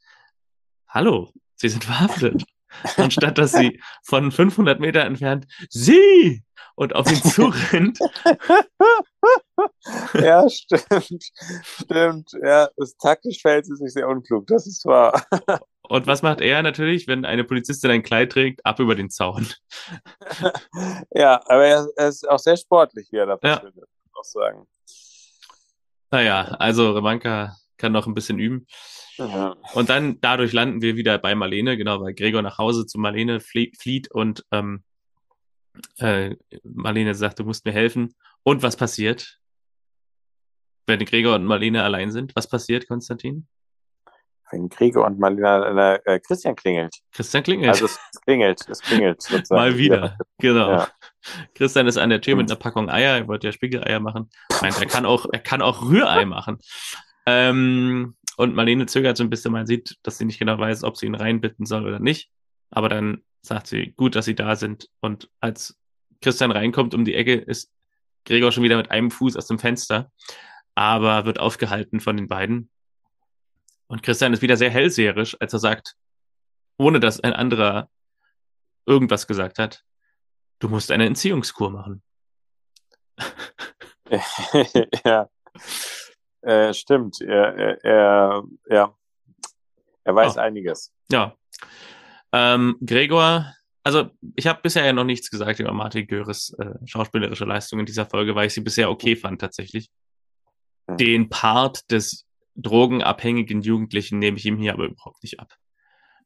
Hallo, 0.87 1.31
Sie 1.57 1.69
sind 1.69 1.83
verhaftet 1.83 2.43
anstatt 2.97 3.37
dass 3.37 3.51
sie 3.51 3.79
von 4.01 4.31
500 4.31 4.79
Meter 4.79 5.01
entfernt 5.01 5.45
sie 5.69 6.41
und 6.73 6.95
auf 6.95 7.07
ihn 7.07 7.21
zurennt. 7.21 7.99
ja, 10.15 10.49
stimmt. 10.49 11.23
Stimmt. 11.63 12.31
Ja, 12.43 12.67
das 12.77 12.97
taktisch 12.97 13.43
fällt 13.43 13.67
sie 13.67 13.75
sich 13.75 13.93
sehr 13.93 14.09
unklug. 14.09 14.47
Das 14.47 14.65
ist 14.65 14.83
wahr. 14.85 15.23
Und 15.89 16.07
was 16.07 16.21
macht 16.21 16.41
er 16.41 16.61
natürlich, 16.63 17.07
wenn 17.07 17.25
eine 17.25 17.43
Polizistin 17.43 17.91
ein 17.91 18.03
Kleid 18.03 18.31
trägt? 18.31 18.65
Ab 18.65 18.79
über 18.79 18.95
den 18.95 19.09
Zaun. 19.09 19.47
ja, 21.11 21.41
aber 21.45 21.65
er, 21.65 21.87
er 21.95 22.07
ist 22.07 22.27
auch 22.27 22.39
sehr 22.39 22.57
sportlich, 22.57 23.07
wie 23.11 23.17
er 23.17 23.25
da 23.25 23.37
ja. 23.43 23.59
findet, 23.59 23.89
auch 24.13 24.23
sagen. 24.23 24.67
Naja, 26.11 26.43
also 26.59 26.91
Remanka 26.91 27.55
kann 27.77 27.91
noch 27.91 28.07
ein 28.07 28.13
bisschen 28.13 28.39
üben. 28.39 28.67
Ja. 29.17 29.55
Und 29.73 29.89
dann 29.89 30.19
dadurch 30.21 30.53
landen 30.53 30.81
wir 30.81 30.95
wieder 30.95 31.17
bei 31.17 31.35
Marlene, 31.35 31.77
genau, 31.77 32.01
weil 32.01 32.13
Gregor 32.13 32.41
nach 32.41 32.57
Hause 32.57 32.85
zu 32.85 32.99
Marlene 32.99 33.39
flieht 33.39 34.11
und 34.11 34.45
ähm, 34.51 34.83
äh, 35.97 36.35
Marlene 36.63 37.15
sagt, 37.15 37.39
du 37.39 37.43
musst 37.43 37.65
mir 37.65 37.71
helfen. 37.71 38.15
Und 38.43 38.63
was 38.63 38.75
passiert, 38.75 39.39
wenn 40.85 41.03
Gregor 41.03 41.35
und 41.35 41.45
Marlene 41.45 41.83
allein 41.83 42.11
sind? 42.11 42.35
Was 42.35 42.47
passiert, 42.47 42.87
Konstantin? 42.87 43.47
Wenn 44.55 44.69
Gregor 44.69 45.05
und 45.05 45.19
Marlene, 45.19 45.99
äh, 46.05 46.17
Christian 46.19 46.55
klingelt. 46.55 46.95
Christian 47.11 47.43
klingelt. 47.43 47.71
Also 47.71 47.85
es 47.85 47.99
klingelt, 48.21 48.61
es 48.69 48.81
klingelt. 48.81 49.21
Sozusagen. 49.21 49.59
Mal 49.59 49.77
wieder, 49.77 50.17
genau. 50.39 50.71
Ja. 50.71 50.87
Christian 51.55 51.87
ist 51.87 51.97
an 51.97 52.09
der 52.09 52.21
Tür 52.21 52.37
mit 52.37 52.49
einer 52.49 52.57
Packung 52.57 52.89
Eier, 52.89 53.17
er 53.17 53.27
wollte 53.27 53.47
ja 53.47 53.51
Spiegeleier 53.51 53.99
machen. 53.99 54.29
Meint, 54.61 54.79
er 54.79 54.87
kann 54.87 55.05
auch, 55.05 55.25
er 55.29 55.39
kann 55.39 55.61
auch 55.61 55.81
Rührei 55.81 56.23
machen. 56.25 56.59
Ähm, 57.25 58.15
und 58.37 58.55
Marlene 58.55 58.85
zögert 58.85 59.17
so 59.17 59.23
ein 59.23 59.29
bisschen, 59.29 59.51
man 59.51 59.65
sieht, 59.65 59.97
dass 60.03 60.17
sie 60.17 60.25
nicht 60.25 60.39
genau 60.39 60.57
weiß, 60.57 60.85
ob 60.85 60.95
sie 60.95 61.05
ihn 61.05 61.15
reinbitten 61.15 61.65
soll 61.65 61.85
oder 61.85 61.99
nicht. 61.99 62.29
Aber 62.69 62.87
dann 62.87 63.23
sagt 63.41 63.67
sie, 63.67 63.93
gut, 63.97 64.15
dass 64.15 64.25
sie 64.25 64.35
da 64.35 64.55
sind. 64.55 64.87
Und 65.01 65.29
als 65.41 65.77
Christian 66.21 66.51
reinkommt 66.51 66.93
um 66.93 67.03
die 67.03 67.15
Ecke, 67.15 67.33
ist 67.35 67.71
Gregor 68.23 68.53
schon 68.53 68.63
wieder 68.63 68.77
mit 68.77 68.89
einem 68.89 69.11
Fuß 69.11 69.35
aus 69.35 69.47
dem 69.47 69.59
Fenster, 69.59 70.11
aber 70.75 71.25
wird 71.25 71.39
aufgehalten 71.39 71.99
von 71.99 72.15
den 72.15 72.27
beiden. 72.27 72.69
Und 73.87 74.03
Christian 74.03 74.33
ist 74.33 74.41
wieder 74.41 74.57
sehr 74.57 74.69
hellseherisch, 74.69 75.37
als 75.39 75.53
er 75.53 75.59
sagt, 75.59 75.95
ohne 76.77 76.99
dass 76.99 77.19
ein 77.19 77.33
anderer 77.33 77.89
irgendwas 78.85 79.27
gesagt 79.27 79.59
hat, 79.59 79.83
du 80.59 80.69
musst 80.69 80.91
eine 80.91 81.05
Entziehungskur 81.05 81.69
machen. 81.71 82.01
ja. 85.05 85.29
Äh, 86.41 86.73
stimmt, 86.73 87.21
er, 87.21 87.55
er, 87.55 87.83
er, 87.83 88.43
ja, 88.69 88.95
er 90.03 90.15
weiß 90.15 90.37
oh. 90.37 90.39
einiges. 90.39 90.93
Ja. 91.09 91.35
Ähm, 92.31 92.77
Gregor, 92.85 93.51
also 93.83 94.09
ich 94.35 94.45
habe 94.47 94.61
bisher 94.61 94.85
ja 94.85 94.93
noch 94.93 95.05
nichts 95.05 95.29
gesagt 95.29 95.59
über 95.59 95.73
Martin 95.73 96.07
Göres 96.07 96.53
äh, 96.59 96.73
schauspielerische 96.85 97.45
Leistung 97.45 97.79
in 97.79 97.85
dieser 97.85 98.05
Folge, 98.05 98.35
weil 98.35 98.47
ich 98.47 98.53
sie 98.53 98.61
bisher 98.61 98.89
okay 98.89 99.15
fand 99.15 99.41
tatsächlich. 99.41 99.89
Hm. 100.87 100.97
Den 100.97 101.29
Part 101.29 101.89
des 101.91 102.24
drogenabhängigen 102.55 103.61
Jugendlichen 103.61 104.19
nehme 104.19 104.37
ich 104.37 104.45
ihm 104.45 104.57
hier 104.57 104.73
aber 104.73 104.85
überhaupt 104.85 105.21
nicht 105.23 105.39
ab. 105.39 105.55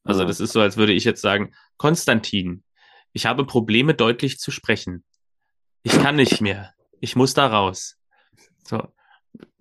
Also 0.04 0.24
das 0.26 0.40
ist 0.40 0.54
so, 0.54 0.62
als 0.62 0.78
würde 0.78 0.94
ich 0.94 1.04
jetzt 1.04 1.22
sagen, 1.22 1.54
Konstantin, 1.78 2.64
ich 3.14 3.26
habe 3.26 3.46
Probleme 3.46 3.94
deutlich 3.94 4.40
zu 4.40 4.52
sprechen. 4.52 5.04
Ich 5.84 5.94
kann 5.94 6.16
nicht 6.16 6.42
mehr. 6.42 6.74
Ich 7.00 7.16
muss 7.16 7.34
da 7.34 7.48
raus. 7.48 7.98
So 8.64 8.88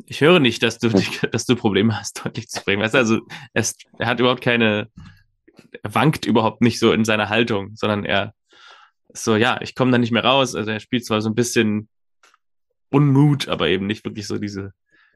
ich 0.09 0.21
höre 0.23 0.41
nicht, 0.41 0.63
dass 0.63 0.79
du, 0.79 0.89
dass 1.33 1.47
du 1.47 1.57
Probleme 1.57 1.99
hast, 1.99 2.25
deutlich 2.25 2.49
zu 2.49 2.61
sprechen. 2.61 2.81
Weißt 2.81 2.95
du, 2.95 2.99
also 2.99 3.21
er, 3.53 3.61
ist, 3.61 3.85
er 3.99 4.07
hat 4.07 4.21
überhaupt 4.21 4.41
keine, 4.41 4.91
er 5.83 5.95
wankt 5.95 6.25
überhaupt 6.25 6.63
nicht 6.63 6.79
so 6.79 6.93
in 6.93 7.05
seiner 7.05 7.29
Haltung, 7.29 7.77
sondern 7.77 8.05
er 8.05 8.35
ist 9.09 9.25
so, 9.25 9.37
ja, 9.37 9.61
ich 9.61 9.75
komme 9.75 9.93
da 9.93 9.99
nicht 9.99 10.13
mehr 10.13 10.25
raus. 10.25 10.55
Also 10.55 10.71
er 10.71 10.81
spielt 10.81 11.05
zwar 11.05 11.21
so 11.21 11.29
ein 11.29 11.35
bisschen 11.35 11.89
Unmut, 12.91 13.49
aber 13.49 13.69
eben 13.69 13.87
nicht 13.87 14.05
wirklich 14.05 14.27
so 14.27 14.39
diese, 14.39 14.73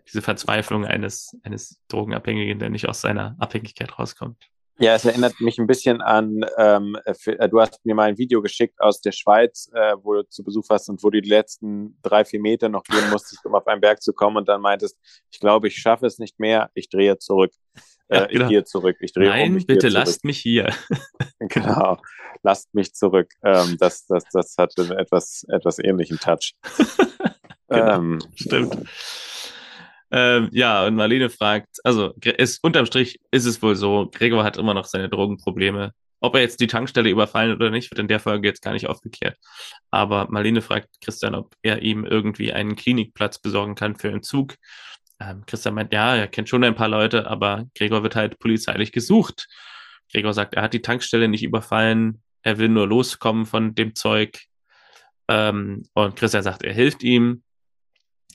diese 0.08 0.22
Verzweiflung 0.22 0.84
eines, 0.84 1.36
eines 1.42 1.80
Drogenabhängigen, 1.88 2.58
der 2.58 2.70
nicht 2.70 2.88
aus 2.88 3.00
seiner 3.00 3.36
Abhängigkeit 3.38 3.98
rauskommt. 3.98 4.48
Ja, 4.78 4.94
es 4.94 5.04
erinnert 5.04 5.40
mich 5.40 5.58
ein 5.58 5.66
bisschen 5.66 6.00
an, 6.00 6.44
ähm, 6.56 6.96
für, 7.18 7.38
äh, 7.38 7.48
du 7.48 7.60
hast 7.60 7.84
mir 7.84 7.94
mal 7.94 8.08
ein 8.08 8.18
Video 8.18 8.40
geschickt 8.40 8.80
aus 8.80 9.00
der 9.00 9.12
Schweiz, 9.12 9.70
äh, 9.74 9.94
wo 10.02 10.14
du 10.14 10.28
zu 10.28 10.42
Besuch 10.42 10.68
warst 10.70 10.88
und 10.88 11.02
wo 11.04 11.10
du 11.10 11.20
die 11.20 11.28
letzten 11.28 11.98
drei, 12.02 12.24
vier 12.24 12.40
Meter 12.40 12.68
noch 12.68 12.82
gehen 12.82 13.10
musstest, 13.10 13.44
um 13.44 13.54
auf 13.54 13.66
einen 13.66 13.80
Berg 13.80 14.02
zu 14.02 14.12
kommen 14.12 14.38
und 14.38 14.48
dann 14.48 14.60
meintest, 14.60 14.98
ich 15.30 15.40
glaube, 15.40 15.68
ich 15.68 15.76
schaffe 15.76 16.06
es 16.06 16.18
nicht 16.18 16.40
mehr, 16.40 16.70
ich 16.74 16.88
drehe 16.88 17.18
zurück. 17.18 17.52
Äh, 18.08 18.16
ja, 18.16 18.26
genau. 18.26 18.44
Ich 18.44 18.50
gehe 18.50 18.64
zurück, 18.64 18.96
ich 19.00 19.12
drehe 19.12 19.28
Nein, 19.28 19.50
um. 19.50 19.56
Nein, 19.56 19.66
bitte 19.66 19.88
lasst 19.88 20.24
mich 20.24 20.38
hier. 20.38 20.74
genau, 21.38 21.98
lasst 22.42 22.74
mich 22.74 22.94
zurück. 22.94 23.30
Ähm, 23.44 23.76
das, 23.78 24.06
das, 24.06 24.24
das 24.32 24.54
hat 24.58 24.72
einen 24.78 24.92
etwas, 24.92 25.44
etwas 25.48 25.78
ähnlichen 25.78 26.18
Touch. 26.18 26.54
genau, 27.68 27.94
ähm, 27.94 28.18
stimmt. 28.34 28.76
Ähm, 30.14 30.50
ja, 30.52 30.86
und 30.86 30.94
Marlene 30.94 31.30
fragt, 31.30 31.78
also 31.84 32.12
ist, 32.22 32.62
unterm 32.62 32.84
Strich 32.84 33.18
ist 33.30 33.46
es 33.46 33.62
wohl 33.62 33.74
so, 33.76 34.10
Gregor 34.12 34.44
hat 34.44 34.58
immer 34.58 34.74
noch 34.74 34.84
seine 34.84 35.08
Drogenprobleme. 35.08 35.92
Ob 36.20 36.36
er 36.36 36.42
jetzt 36.42 36.60
die 36.60 36.66
Tankstelle 36.66 37.08
überfallen 37.10 37.52
oder 37.52 37.70
nicht, 37.70 37.90
wird 37.90 37.98
in 37.98 38.08
der 38.08 38.20
Folge 38.20 38.46
jetzt 38.46 38.62
gar 38.62 38.74
nicht 38.74 38.88
aufgeklärt. 38.88 39.38
Aber 39.90 40.28
Marlene 40.30 40.60
fragt 40.60 40.88
Christian, 41.02 41.34
ob 41.34 41.54
er 41.62 41.82
ihm 41.82 42.04
irgendwie 42.04 42.52
einen 42.52 42.76
Klinikplatz 42.76 43.38
besorgen 43.38 43.74
kann 43.74 43.96
für 43.96 44.10
Entzug. 44.10 44.54
Ähm, 45.18 45.44
Christian 45.46 45.74
meint, 45.74 45.92
ja, 45.92 46.14
er 46.14 46.28
kennt 46.28 46.48
schon 46.48 46.62
ein 46.62 46.74
paar 46.74 46.88
Leute, 46.88 47.26
aber 47.26 47.64
Gregor 47.74 48.02
wird 48.02 48.14
halt 48.14 48.38
polizeilich 48.38 48.92
gesucht. 48.92 49.48
Gregor 50.12 50.34
sagt, 50.34 50.54
er 50.54 50.62
hat 50.62 50.74
die 50.74 50.82
Tankstelle 50.82 51.26
nicht 51.26 51.42
überfallen, 51.42 52.22
er 52.42 52.58
will 52.58 52.68
nur 52.68 52.86
loskommen 52.86 53.46
von 53.46 53.74
dem 53.74 53.94
Zeug. 53.94 54.42
Ähm, 55.28 55.84
und 55.94 56.16
Christian 56.16 56.42
sagt, 56.42 56.62
er 56.62 56.74
hilft 56.74 57.02
ihm. 57.02 57.42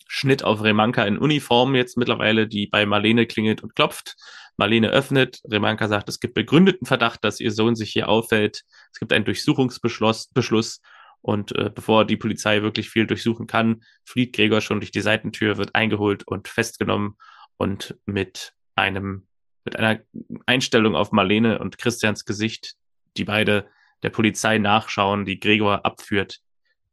Schnitt 0.08 0.44
auf 0.44 0.64
Remanka 0.64 1.04
in 1.06 1.18
Uniform 1.18 1.76
jetzt 1.76 1.98
mittlerweile, 1.98 2.48
die 2.48 2.68
bei 2.68 2.86
Marlene 2.86 3.26
klingelt 3.26 3.64
und 3.64 3.76
klopft. 3.76 4.16
Marlene 4.58 4.90
öffnet. 4.90 5.42
Remanka 5.50 5.88
sagt, 5.88 6.10
es 6.10 6.20
gibt 6.20 6.34
begründeten 6.34 6.88
Verdacht, 6.88 7.24
dass 7.24 7.40
ihr 7.40 7.52
Sohn 7.52 7.76
sich 7.76 7.92
hier 7.92 8.10
auffällt. 8.10 8.64
Es 8.92 9.00
gibt 9.00 9.14
einen 9.14 9.26
Durchsuchungsbeschluss. 9.26 10.30
Beschluss, 10.34 10.82
und 11.22 11.54
äh, 11.58 11.70
bevor 11.74 12.06
die 12.06 12.18
Polizei 12.18 12.62
wirklich 12.62 12.90
viel 12.90 13.06
durchsuchen 13.06 13.48
kann, 13.48 13.84
flieht 14.06 14.34
Gregor 14.34 14.62
schon 14.62 14.80
durch 14.80 14.92
die 14.92 15.02
Seitentür, 15.02 15.58
wird 15.58 15.76
eingeholt 15.76 16.26
und 16.26 16.48
festgenommen 16.48 17.18
und 17.58 17.98
mit 18.06 18.54
einem, 18.76 19.28
mit 19.66 19.76
einer 19.76 20.00
Einstellung 20.46 20.96
auf 20.96 21.12
Marlene 21.12 21.60
und 21.60 21.78
Christians 21.78 22.26
Gesicht, 22.26 22.76
die 23.18 23.26
beide 23.26 23.68
der 24.04 24.10
Polizei 24.10 24.58
nachschauen, 24.58 25.26
die 25.26 25.40
Gregor 25.40 25.86
abführt, 25.86 26.40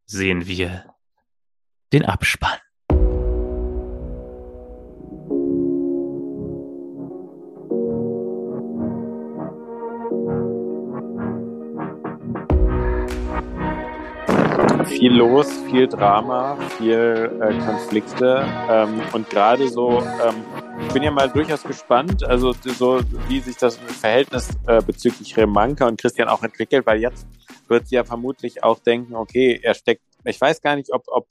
sehen 0.07 0.47
wir 0.47 0.93
den 1.93 2.05
Abspann. 2.05 2.59
Viel 15.05 15.12
los, 15.12 15.48
viel 15.70 15.86
Drama, 15.86 16.56
viel 16.78 17.31
äh, 17.39 17.59
Konflikte 17.59 18.43
ähm, 18.70 19.02
und 19.12 19.28
gerade 19.28 19.68
so, 19.68 20.01
ähm, 20.01 20.43
ich 20.81 20.94
bin 20.94 21.02
ja 21.02 21.10
mal 21.10 21.28
durchaus 21.28 21.62
gespannt, 21.62 22.24
also 22.24 22.55
so 22.55 23.02
wie 23.28 23.39
sich 23.40 23.59
das 23.59 23.76
Verhältnis 23.76 24.48
äh, 24.66 24.81
bezüglich 24.81 25.36
Remanka 25.36 25.86
und 25.86 26.01
Christian 26.01 26.28
auch 26.28 26.43
entwickelt, 26.43 26.86
weil 26.86 27.02
jetzt 27.02 27.26
wird 27.68 27.86
sie 27.86 27.97
ja 27.97 28.05
vermutlich 28.05 28.64
auch 28.64 28.78
denken, 28.78 29.14
okay, 29.14 29.60
er 29.62 29.74
steckt, 29.74 30.01
ich 30.24 30.40
weiß 30.40 30.62
gar 30.62 30.74
nicht, 30.74 30.90
ob, 30.90 31.02
ob 31.09 31.26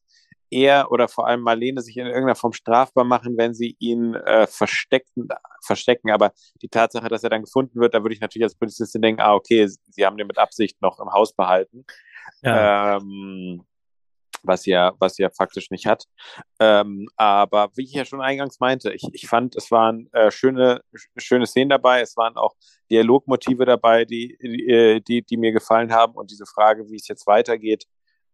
er 0.54 0.92
oder 0.92 1.08
vor 1.08 1.28
allem 1.28 1.42
Marlene 1.42 1.82
sich 1.82 1.98
in 1.98 2.06
irgendeiner 2.06 2.36
Form 2.36 2.54
strafbar 2.54 3.04
machen, 3.04 3.38
wenn 3.38 3.54
sie 3.54 3.76
ihn 3.80 4.16
äh, 4.16 4.48
verstecken, 4.48 5.28
verstecken. 5.62 6.12
Aber 6.12 6.32
die 6.62 6.70
Tatsache, 6.70 7.10
dass 7.10 7.24
er 7.24 7.30
dann 7.30 7.44
gefunden 7.44 7.80
wird, 7.80 7.94
da 7.94 8.04
würde 8.04 8.16
ich 8.16 8.22
natürlich 8.22 8.46
als 8.46 8.56
Polizistin 8.56 9.02
denken, 9.02 9.22
ah, 9.22 9.34
okay, 9.34 9.68
sie 9.68 10.06
haben 10.06 10.18
den 10.18 10.28
mit 10.28 10.38
Absicht 10.38 10.82
noch 10.82 11.00
im 11.00 11.12
Haus 11.12 11.34
behalten 11.34 11.86
ja. 12.42 12.98
ähm, 12.98 13.64
was 14.46 14.66
ja, 14.66 14.94
was 15.00 15.18
ja 15.18 15.30
faktisch 15.30 15.72
nicht 15.72 15.86
hat. 15.86 16.06
Ähm, 16.60 17.08
aber 17.16 17.70
wie 17.76 17.84
ich 17.84 17.94
ja 17.94 18.04
schon 18.04 18.22
eingangs 18.22 18.60
meinte, 18.60 18.92
ich, 18.92 19.04
ich 19.14 19.28
fand, 19.28 19.56
es 19.56 19.72
waren 19.72 20.10
äh, 20.12 20.32
schöne, 20.32 20.82
schöne 21.18 21.48
Szenen 21.48 21.70
dabei, 21.70 22.02
es 22.02 22.18
waren 22.18 22.36
auch 22.36 22.54
Dialogmotive 22.92 23.66
dabei, 23.66 24.04
die, 24.04 24.38
die, 24.42 24.68
äh, 24.68 25.00
die, 25.00 25.22
die 25.22 25.38
mir 25.38 25.54
gefallen 25.54 25.94
haben 25.94 26.14
und 26.14 26.30
diese 26.30 26.46
Frage, 26.46 26.90
wie 26.90 26.98
es 26.98 27.08
jetzt 27.08 27.26
weitergeht, 27.26 27.86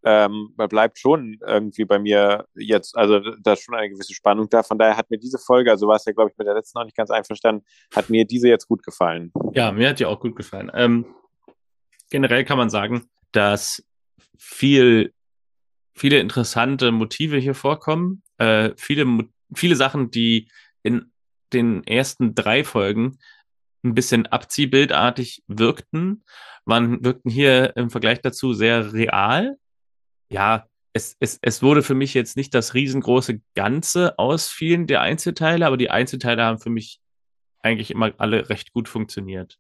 ähm, 0.04 0.54
bleibt 0.56 0.98
schon 1.00 1.38
irgendwie 1.46 1.86
bei 1.86 2.00
mir 2.00 2.46
jetzt, 2.56 2.98
also 2.98 3.20
da 3.42 3.54
ist 3.54 3.64
schon 3.64 3.76
eine 3.76 3.90
gewisse 3.90 4.14
Spannung 4.14 4.50
da. 4.50 4.64
Von 4.64 4.78
daher 4.78 4.98
hat 4.98 5.10
mir 5.10 5.18
diese 5.18 5.38
Folge, 5.38 5.72
also 5.72 5.88
war 5.88 5.98
es 5.98 6.06
ja, 6.06 6.14
glaube 6.14 6.32
ich, 6.32 6.38
mit 6.38 6.48
der 6.48 6.54
letzten 6.54 6.80
noch 6.80 6.86
nicht 6.86 6.96
ganz 6.96 7.10
einverstanden, 7.10 7.66
hat 7.94 8.10
mir 8.10 8.26
diese 8.26 8.48
jetzt 8.48 8.68
gut 8.68 8.84
gefallen. 8.84 9.32
Ja, 9.54 9.72
mir 9.72 9.90
hat 9.90 10.00
die 10.00 10.06
auch 10.06 10.20
gut 10.20 10.36
gefallen. 10.36 10.72
Ähm, 10.74 11.06
generell 12.10 12.46
kann 12.46 12.58
man 12.58 12.70
sagen, 12.70 13.10
dass 13.32 13.84
viel, 14.38 15.14
viele 15.94 16.20
interessante 16.20 16.92
Motive 16.92 17.38
hier 17.38 17.56
vorkommen. 17.56 18.24
Äh, 18.38 18.72
viele, 18.78 19.06
viele 19.54 19.76
Sachen, 19.76 20.12
die 20.12 20.50
in 20.82 21.12
den 21.52 21.84
ersten 21.86 22.36
drei 22.36 22.64
Folgen 22.64 23.18
ein 23.84 23.94
bisschen 23.94 24.28
abziehbildartig 24.28 25.44
wirkten, 25.48 26.24
waren, 26.66 27.04
wirkten 27.04 27.30
hier 27.30 27.76
im 27.76 27.90
Vergleich 27.90 28.22
dazu 28.22 28.54
sehr 28.54 28.94
real. 28.94 29.58
Ja, 30.30 30.66
es, 30.94 31.16
es, 31.20 31.40
es 31.42 31.62
wurde 31.62 31.84
für 31.84 31.96
mich 31.96 32.14
jetzt 32.14 32.38
nicht 32.38 32.54
das 32.54 32.74
riesengroße 32.74 33.42
Ganze 33.56 34.18
aus 34.18 34.48
vielen 34.50 34.88
der 34.88 35.02
Einzelteile, 35.02 35.66
aber 35.66 35.78
die 35.78 35.90
Einzelteile 35.90 36.44
haben 36.44 36.60
für 36.60 36.70
mich 36.70 37.00
eigentlich 37.62 37.92
immer 37.92 38.12
alle 38.18 38.50
recht 38.50 38.74
gut 38.74 38.88
funktioniert. 38.88 39.60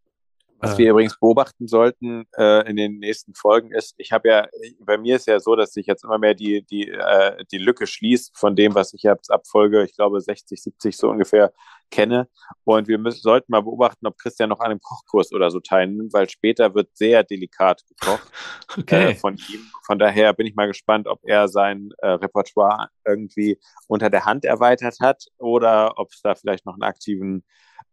Was 0.61 0.77
wir 0.77 0.89
übrigens 0.91 1.17
beobachten 1.17 1.69
sollten 1.69 2.25
äh, 2.37 2.69
in 2.69 2.75
den 2.75 2.99
nächsten 2.99 3.33
Folgen 3.33 3.71
ist, 3.71 3.95
ich 3.97 4.11
habe 4.11 4.27
ja, 4.27 4.47
bei 4.81 4.97
mir 4.97 5.15
ist 5.15 5.25
ja 5.25 5.39
so, 5.39 5.55
dass 5.55 5.71
sich 5.71 5.85
jetzt 5.85 6.03
immer 6.03 6.17
mehr 6.17 6.33
die, 6.33 6.63
die, 6.63 6.89
äh, 6.89 7.45
die 7.49 7.57
Lücke 7.57 7.87
schließt 7.87 8.37
von 8.37 8.57
dem, 8.57 8.75
was 8.75 8.93
ich 8.93 9.03
jetzt 9.03 9.31
ab 9.31 9.47
Folge, 9.47 9.85
ich 9.85 9.95
glaube 9.95 10.19
60, 10.19 10.61
70 10.61 10.97
so 10.97 11.09
ungefähr 11.09 11.53
kenne. 11.89 12.27
Und 12.63 12.87
wir 12.87 12.97
müssen, 12.97 13.21
sollten 13.21 13.51
mal 13.51 13.61
beobachten, 13.61 14.05
ob 14.07 14.17
Christian 14.17 14.49
noch 14.49 14.59
an 14.59 14.71
einem 14.71 14.79
Kochkurs 14.81 15.33
oder 15.33 15.51
so 15.51 15.59
teilnimmt, 15.59 16.13
weil 16.13 16.29
später 16.29 16.73
wird 16.75 16.89
sehr 16.95 17.23
delikat 17.23 17.83
gekocht 17.87 18.31
okay. 18.77 19.11
äh, 19.11 19.15
von 19.15 19.35
ihm. 19.35 19.61
Von 19.85 19.99
daher 19.99 20.33
bin 20.33 20.47
ich 20.47 20.55
mal 20.55 20.67
gespannt, 20.67 21.07
ob 21.07 21.19
er 21.23 21.47
sein 21.47 21.89
äh, 21.99 22.09
Repertoire 22.09 22.89
irgendwie 23.05 23.59
unter 23.87 24.09
der 24.09 24.25
Hand 24.25 24.45
erweitert 24.45 24.99
hat 24.99 25.25
oder 25.37 25.97
ob 25.97 26.11
es 26.11 26.21
da 26.21 26.35
vielleicht 26.35 26.65
noch 26.65 26.73
einen 26.73 26.83
aktiven 26.83 27.43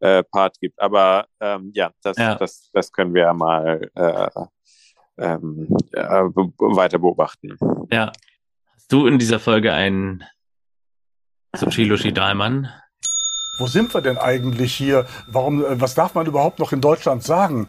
äh, 0.01 0.23
Part 0.23 0.59
gibt. 0.61 0.81
Aber 0.81 1.27
ähm, 1.41 1.71
ja, 1.75 1.91
das, 2.03 2.17
ja. 2.17 2.35
Das, 2.35 2.71
das 2.73 2.93
können 2.93 3.15
wir 3.15 3.23
ja 3.23 3.33
mal 3.33 3.91
äh, 3.95 4.31
ähm, 5.19 5.69
äh, 5.93 6.03
weiter 6.03 6.99
beobachten. 6.99 7.57
Ja. 7.91 8.13
Hast 8.75 8.93
du 8.93 9.07
in 9.07 9.19
dieser 9.19 9.41
Folge 9.41 9.73
einen 9.73 10.25
Sushilushi 11.55 12.13
Dahlmann? 12.13 12.69
Wo 13.59 13.67
sind 13.67 13.95
wir 13.95 14.03
denn 14.03 14.19
eigentlich 14.19 14.75
hier? 14.75 15.07
Warum, 15.29 15.65
äh, 15.65 15.81
was 15.81 15.95
darf 15.95 16.15
man 16.15 16.27
überhaupt 16.27 16.59
noch 16.59 16.73
in 16.73 16.81
Deutschland 16.81 17.23
sagen? 17.23 17.69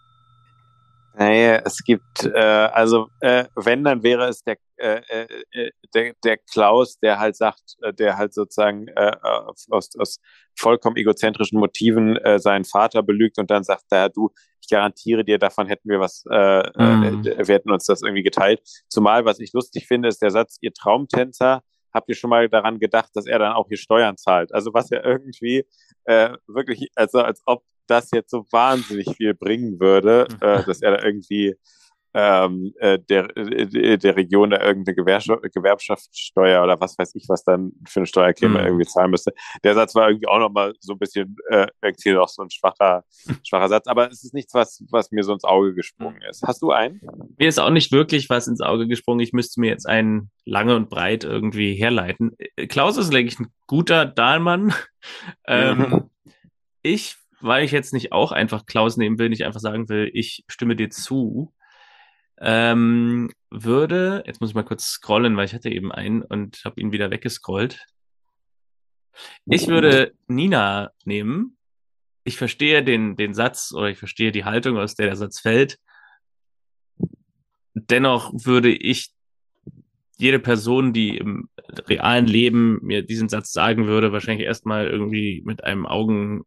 Naja, 1.20 1.62
es 1.66 1.84
gibt, 1.84 2.26
äh, 2.26 2.38
also 2.38 3.08
äh, 3.22 3.46
wenn, 3.56 3.84
dann 3.84 4.04
wäre 4.04 4.28
es 4.28 4.44
der, 4.44 4.58
äh, 4.76 5.02
äh, 5.08 5.72
der, 5.96 6.14
der 6.24 6.38
Klaus, 6.38 7.00
der 7.00 7.18
halt 7.18 7.36
sagt, 7.36 7.76
äh, 7.82 7.92
der 7.92 8.18
halt 8.18 8.36
sozusagen 8.36 8.88
äh, 8.90 9.14
aus, 9.24 9.96
aus 9.98 10.20
vollkommen 10.56 10.96
egozentrischen 10.98 11.60
Motiven 11.60 12.18
äh, 12.18 12.38
seinen 12.38 12.66
Vater 12.66 13.02
belügt 13.02 13.40
und 13.40 13.50
dann 13.50 13.64
sagt, 13.64 13.86
da 13.90 14.10
du, 14.10 14.30
ich 14.62 14.70
garantiere 14.70 15.24
dir, 15.24 15.40
davon 15.40 15.66
hätten 15.66 15.90
wir 15.90 16.00
was, 16.00 16.24
äh, 16.30 16.70
mhm. 16.78 17.24
äh, 17.26 17.48
wir 17.48 17.56
hätten 17.56 17.72
uns 17.72 17.86
das 17.86 18.04
irgendwie 18.04 18.24
geteilt. 18.24 18.62
Zumal, 18.88 19.26
was 19.26 19.40
ich 19.40 19.54
lustig 19.54 19.88
finde, 19.88 20.10
ist 20.10 20.22
der 20.22 20.32
Satz, 20.32 20.58
ihr 20.62 20.74
Traumtänzer, 20.74 21.64
habt 21.94 22.10
ihr 22.10 22.16
schon 22.16 22.30
mal 22.30 22.50
daran 22.50 22.80
gedacht, 22.80 23.10
dass 23.14 23.26
er 23.26 23.40
dann 23.40 23.54
auch 23.54 23.68
hier 23.68 23.78
Steuern 23.78 24.18
zahlt? 24.18 24.54
Also 24.54 24.74
was 24.74 24.90
ja 24.90 25.04
irgendwie 25.04 25.66
äh, 26.06 26.32
wirklich, 26.48 26.90
also 26.96 27.20
als 27.20 27.42
ob 27.46 27.64
das 27.88 28.12
jetzt 28.12 28.32
so 28.32 28.46
wahnsinnig 28.52 29.16
viel 29.16 29.34
bringen 29.34 29.80
würde, 29.80 30.28
äh, 30.42 30.64
dass 30.64 30.82
er 30.82 30.98
da 30.98 31.04
irgendwie 31.04 31.56
ähm, 32.20 32.74
äh, 32.80 32.98
der, 32.98 33.38
äh, 33.38 33.98
der 34.00 34.16
Region 34.16 34.50
da 34.50 34.60
irgendeine 34.60 34.96
Gewerbschaftssteuer 34.96 36.64
oder 36.64 36.82
was 36.82 36.98
weiß 36.98 37.14
ich, 37.14 37.30
was 37.30 37.44
dann 37.44 37.74
für 37.88 38.00
eine 38.00 38.08
Steuer 38.08 38.34
käme, 38.34 38.60
mhm. 38.60 38.66
irgendwie 38.66 38.88
zahlen 38.88 39.12
müsste. 39.12 39.36
Der 39.64 39.76
Satz 39.76 39.94
war 39.94 40.10
irgendwie 40.10 40.28
auch 40.28 40.40
nochmal 40.40 40.74
so 40.80 40.94
ein 40.94 41.00
bisschen 41.00 41.36
äh, 41.50 41.68
irgendwie 41.80 42.18
auch 42.18 42.28
so 42.28 42.42
ein 42.42 42.50
schwacher, 42.50 43.04
schwacher 43.48 43.70
Satz, 43.70 43.86
aber 43.86 44.10
es 44.10 44.24
ist 44.24 44.34
nichts, 44.34 44.56
was, 44.56 44.84
was 44.90 45.12
mir 45.12 45.24
so 45.24 45.32
ins 45.32 45.44
Auge 45.44 45.76
gesprungen 45.76 46.20
ist. 46.28 46.42
Hast 46.42 46.64
du 46.64 46.72
einen? 46.72 47.02
Mir 47.38 47.50
ist 47.50 47.60
auch 47.60 47.70
nicht 47.70 47.92
wirklich 47.92 48.32
was 48.32 48.48
ins 48.48 48.62
Auge 48.62 48.88
gesprungen. 48.88 49.20
Ich 49.20 49.34
müsste 49.34 49.60
mir 49.60 49.70
jetzt 49.70 49.88
einen 49.88 50.32
lange 50.44 50.76
und 50.76 50.90
breit 50.90 51.24
irgendwie 51.24 51.76
herleiten. 51.76 52.36
Klaus 52.68 52.98
ist, 52.98 53.14
denke 53.14 53.32
ich, 53.32 53.40
ein 53.40 53.54
guter 53.68 54.06
Dahlmann. 54.08 54.74
ähm. 55.48 56.10
Ich 56.82 57.16
weil 57.40 57.64
ich 57.64 57.72
jetzt 57.72 57.94
nicht 57.94 58.14
auch 58.14 58.32
einfach 58.32 58.66
Klaus 58.66 58.98
nehmen 58.98 59.20
will, 59.20 59.30
nicht 59.30 59.46
einfach 59.46 59.60
sagen 59.60 59.90
will, 59.90 60.10
ich 60.12 60.44
stimme 60.48 60.76
dir 60.76 60.90
zu, 60.90 61.54
ähm, 62.40 63.32
würde, 63.50 64.24
jetzt 64.26 64.42
muss 64.42 64.50
ich 64.50 64.56
mal 64.56 64.64
kurz 64.64 64.86
scrollen, 64.86 65.36
weil 65.38 65.46
ich 65.46 65.54
hatte 65.54 65.70
eben 65.70 65.92
einen 65.92 66.22
und 66.22 66.62
habe 66.66 66.80
ihn 66.80 66.92
wieder 66.92 67.10
weggescrollt. 67.10 67.86
Ich 69.46 69.68
würde 69.68 70.14
Nina 70.28 70.92
nehmen. 71.06 71.58
Ich 72.24 72.38
verstehe 72.38 72.84
den, 72.84 73.16
den 73.16 73.34
Satz 73.34 73.74
oder 73.74 73.90
ich 73.90 73.98
verstehe 73.98 74.32
die 74.32 74.46
Haltung, 74.46 74.78
aus 74.78 74.96
der 74.96 75.08
der 75.08 75.16
Satz 75.16 75.40
fällt. 75.40 75.80
Dennoch 77.74 78.34
würde 78.34 78.70
ich 78.70 79.12
jede 80.18 80.40
Person, 80.40 80.94
die 80.94 81.18
im 81.18 81.50
realen 81.88 82.26
Leben 82.26 82.80
mir 82.82 83.04
diesen 83.04 83.30
Satz 83.30 83.54
sagen 83.54 83.88
würde, 83.88 84.12
wahrscheinlich 84.12 84.46
erstmal 84.46 84.88
irgendwie 84.88 85.42
mit 85.46 85.64
einem 85.64 85.86
Augen 85.86 86.44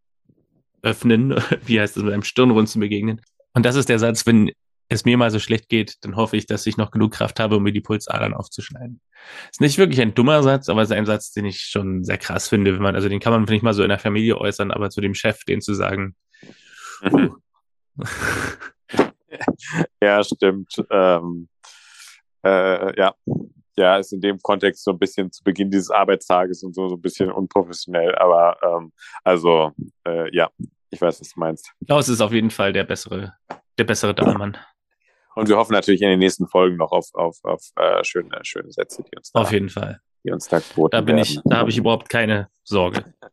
öffnen, 0.82 1.34
wie 1.64 1.80
heißt 1.80 1.96
es, 1.96 2.02
mit 2.02 2.12
einem 2.12 2.24
Stirnrunzen 2.24 2.80
begegnen. 2.80 3.20
Und 3.54 3.64
das 3.64 3.76
ist 3.76 3.88
der 3.88 3.98
Satz, 3.98 4.26
wenn 4.26 4.50
es 4.90 5.04
mir 5.04 5.16
mal 5.16 5.30
so 5.30 5.38
schlecht 5.38 5.68
geht, 5.68 5.96
dann 6.02 6.16
hoffe 6.16 6.36
ich, 6.36 6.46
dass 6.46 6.66
ich 6.66 6.76
noch 6.76 6.90
genug 6.90 7.12
Kraft 7.12 7.38
habe, 7.40 7.56
um 7.56 7.62
mir 7.62 7.72
die 7.72 7.80
Pulsadern 7.80 8.34
aufzuschneiden. 8.34 9.00
Ist 9.50 9.60
nicht 9.60 9.78
wirklich 9.78 10.00
ein 10.00 10.14
dummer 10.14 10.42
Satz, 10.42 10.68
aber 10.68 10.82
es 10.82 10.90
ist 10.90 10.96
ein 10.96 11.06
Satz, 11.06 11.32
den 11.32 11.44
ich 11.44 11.60
schon 11.60 12.04
sehr 12.04 12.18
krass 12.18 12.48
finde, 12.48 12.74
wenn 12.74 12.82
man, 12.82 12.96
also 12.96 13.08
den 13.08 13.20
kann 13.20 13.32
man 13.32 13.44
nicht 13.44 13.62
mal 13.62 13.72
so 13.72 13.84
in 13.84 13.88
der 13.88 14.00
Familie 14.00 14.36
äußern, 14.36 14.72
aber 14.72 14.90
zu 14.90 15.00
dem 15.00 15.14
Chef, 15.14 15.44
den 15.44 15.60
zu 15.60 15.74
sagen, 15.74 16.16
mhm. 17.02 17.36
ja, 20.02 20.24
stimmt. 20.24 20.84
Ähm, 20.90 21.48
äh, 22.44 22.98
ja, 22.98 23.14
ja, 23.76 23.96
ist 23.96 24.12
in 24.12 24.20
dem 24.20 24.38
Kontext 24.40 24.82
so 24.82 24.90
ein 24.90 24.98
bisschen 24.98 25.30
zu 25.30 25.44
Beginn 25.44 25.70
dieses 25.70 25.90
Arbeitstages 25.90 26.64
und 26.64 26.74
so, 26.74 26.88
so 26.88 26.96
ein 26.96 27.00
bisschen 27.00 27.30
unprofessionell, 27.30 28.14
aber 28.16 28.56
ähm, 28.62 28.92
also 29.22 29.72
äh, 30.04 30.34
ja, 30.34 30.50
ich 30.90 31.00
weiß, 31.00 31.20
was 31.20 31.32
du 31.32 31.40
meinst. 31.40 31.72
Klaus 31.86 32.08
ist 32.08 32.20
auf 32.20 32.32
jeden 32.32 32.50
Fall 32.50 32.72
der 32.72 32.84
bessere, 32.84 33.34
der 33.78 33.84
bessere 33.84 34.14
Dahlmann. 34.14 34.56
Und 35.40 35.48
wir 35.48 35.56
hoffen 35.56 35.72
natürlich 35.72 36.02
in 36.02 36.10
den 36.10 36.18
nächsten 36.18 36.46
Folgen 36.46 36.76
noch 36.76 36.92
auf, 36.92 37.06
auf, 37.14 37.38
auf 37.44 37.62
äh, 37.76 38.04
schöne, 38.04 38.28
schöne 38.42 38.70
Sätze, 38.70 39.02
die 39.02 39.16
uns 39.16 39.32
da 39.32 39.40
Auf 39.40 39.52
jeden 39.52 39.70
Fall. 39.70 39.98
die 40.22 40.30
uns 40.32 40.46
da 40.48 40.58
geboten 40.58 40.90
Da 40.92 41.00
bin 41.00 41.16
werden. 41.16 41.26
ich, 41.26 41.40
da 41.46 41.56
habe 41.56 41.70
ich 41.70 41.78
überhaupt 41.78 42.08
keine 42.10 42.48
Sorge. 42.62 43.14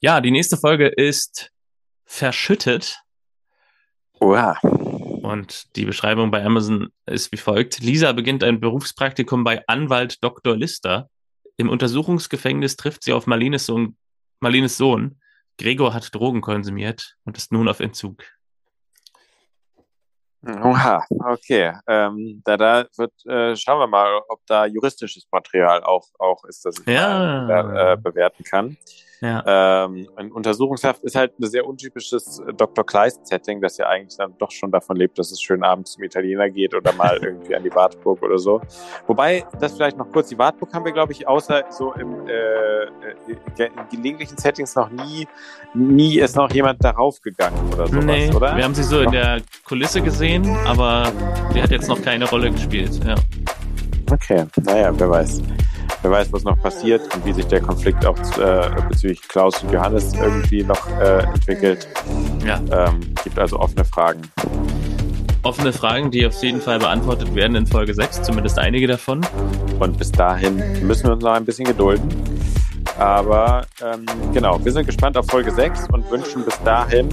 Ja, 0.00 0.20
die 0.20 0.32
nächste 0.32 0.56
Folge 0.56 0.88
ist 0.88 1.52
Verschüttet. 2.04 2.98
Oha. 4.18 4.58
Und 4.60 5.76
die 5.76 5.84
Beschreibung 5.84 6.32
bei 6.32 6.44
Amazon 6.44 6.88
ist 7.06 7.30
wie 7.30 7.36
folgt. 7.36 7.78
Lisa 7.78 8.10
beginnt 8.10 8.42
ein 8.42 8.58
Berufspraktikum 8.58 9.44
bei 9.44 9.62
Anwalt 9.68 10.16
Dr. 10.24 10.56
Lister. 10.56 11.08
Im 11.56 11.68
Untersuchungsgefängnis 11.68 12.74
trifft 12.74 13.04
sie 13.04 13.12
auf 13.12 13.28
Marlines 13.28 13.66
Sohn, 13.66 13.96
Marlines 14.40 14.76
Sohn. 14.76 15.20
Gregor 15.56 15.94
hat 15.94 16.12
Drogen 16.12 16.40
konsumiert 16.40 17.14
und 17.22 17.36
ist 17.38 17.52
nun 17.52 17.68
auf 17.68 17.78
Entzug. 17.78 18.24
Oha, 20.44 21.04
okay. 21.24 21.72
Ähm, 21.86 22.42
da, 22.44 22.56
da 22.56 22.84
wird, 22.96 23.12
äh, 23.26 23.54
schauen 23.54 23.78
wir 23.78 23.86
mal, 23.86 24.20
ob 24.28 24.40
da 24.46 24.66
juristisches 24.66 25.26
Material 25.30 25.84
auch, 25.84 26.08
auch 26.18 26.42
ist, 26.44 26.64
das 26.64 26.78
ich 26.80 26.86
Ja. 26.86 27.46
mal, 27.46 27.92
äh, 27.92 27.96
bewerten 27.96 28.42
kann. 28.42 28.76
Ja. 29.22 29.84
Ähm, 29.84 30.08
ein 30.16 30.32
Untersuchungshaft 30.32 31.04
ist 31.04 31.14
halt 31.14 31.38
ein 31.38 31.46
sehr 31.46 31.64
untypisches 31.64 32.40
äh, 32.40 32.52
Dr. 32.52 32.84
Kleist-Setting, 32.84 33.60
das 33.60 33.76
ja 33.76 33.86
eigentlich 33.86 34.16
dann 34.16 34.34
doch 34.38 34.50
schon 34.50 34.72
davon 34.72 34.96
lebt, 34.96 35.16
dass 35.16 35.30
es 35.30 35.40
schön 35.40 35.62
abends 35.62 35.92
zum 35.92 36.02
Italiener 36.02 36.50
geht 36.50 36.74
oder 36.74 36.92
mal 36.94 37.18
irgendwie 37.22 37.54
an 37.54 37.62
die 37.62 37.72
Wartburg 37.72 38.20
oder 38.20 38.36
so. 38.38 38.60
Wobei, 39.06 39.44
das 39.60 39.74
vielleicht 39.74 39.96
noch 39.96 40.10
kurz, 40.10 40.28
die 40.28 40.38
Wartburg 40.38 40.74
haben 40.74 40.84
wir, 40.84 40.90
glaube 40.90 41.12
ich, 41.12 41.28
außer 41.28 41.66
so 41.70 41.92
im, 41.92 42.26
äh, 42.26 42.32
äh, 42.32 42.88
in 43.58 43.70
gelegentlichen 43.92 44.36
Settings 44.36 44.74
noch 44.74 44.90
nie, 44.90 45.28
nie 45.72 46.18
ist 46.18 46.34
noch 46.34 46.50
jemand 46.50 46.82
darauf 46.82 47.20
gegangen 47.20 47.72
oder 47.72 47.86
sowas, 47.86 48.04
nee, 48.04 48.28
oder? 48.34 48.56
wir 48.56 48.64
haben 48.64 48.74
sie 48.74 48.82
so 48.82 49.02
in 49.02 49.12
der 49.12 49.40
Kulisse 49.64 50.02
gesehen, 50.02 50.44
aber 50.66 51.12
die 51.54 51.62
hat 51.62 51.70
jetzt 51.70 51.88
noch 51.88 52.02
keine 52.02 52.28
Rolle 52.28 52.50
gespielt. 52.50 52.98
Ja. 53.06 53.14
Okay, 54.10 54.46
naja, 54.64 54.92
wer 54.98 55.10
weiß. 55.10 55.40
Wer 56.02 56.10
weiß, 56.10 56.32
was 56.32 56.42
noch 56.44 56.60
passiert 56.60 57.02
und 57.14 57.24
wie 57.24 57.32
sich 57.32 57.46
der 57.46 57.60
Konflikt 57.60 58.04
auch 58.04 58.18
äh, 58.38 58.68
bezüglich 58.88 59.22
Klaus 59.22 59.62
und 59.62 59.72
Johannes 59.72 60.12
irgendwie 60.14 60.64
noch 60.64 60.88
äh, 61.00 61.22
entwickelt. 61.24 61.88
ja. 62.44 62.60
Ähm, 62.70 63.00
gibt 63.22 63.38
also 63.38 63.58
offene 63.58 63.84
Fragen. 63.84 64.22
Offene 65.44 65.72
Fragen, 65.72 66.10
die 66.10 66.26
auf 66.26 66.40
jeden 66.42 66.60
Fall 66.60 66.78
beantwortet 66.78 67.34
werden 67.34 67.56
in 67.56 67.66
Folge 67.66 67.94
6, 67.94 68.22
zumindest 68.22 68.58
einige 68.58 68.86
davon. 68.86 69.20
Und 69.78 69.98
bis 69.98 70.12
dahin 70.12 70.56
müssen 70.86 71.04
wir 71.04 71.12
uns 71.12 71.22
noch 71.22 71.32
ein 71.32 71.44
bisschen 71.44 71.66
gedulden. 71.66 72.08
Aber 72.98 73.66
ähm, 73.82 74.04
genau, 74.32 74.62
wir 74.64 74.72
sind 74.72 74.86
gespannt 74.86 75.16
auf 75.16 75.26
Folge 75.26 75.50
6 75.50 75.88
und 75.90 76.08
wünschen 76.10 76.44
bis 76.44 76.60
dahin 76.62 77.08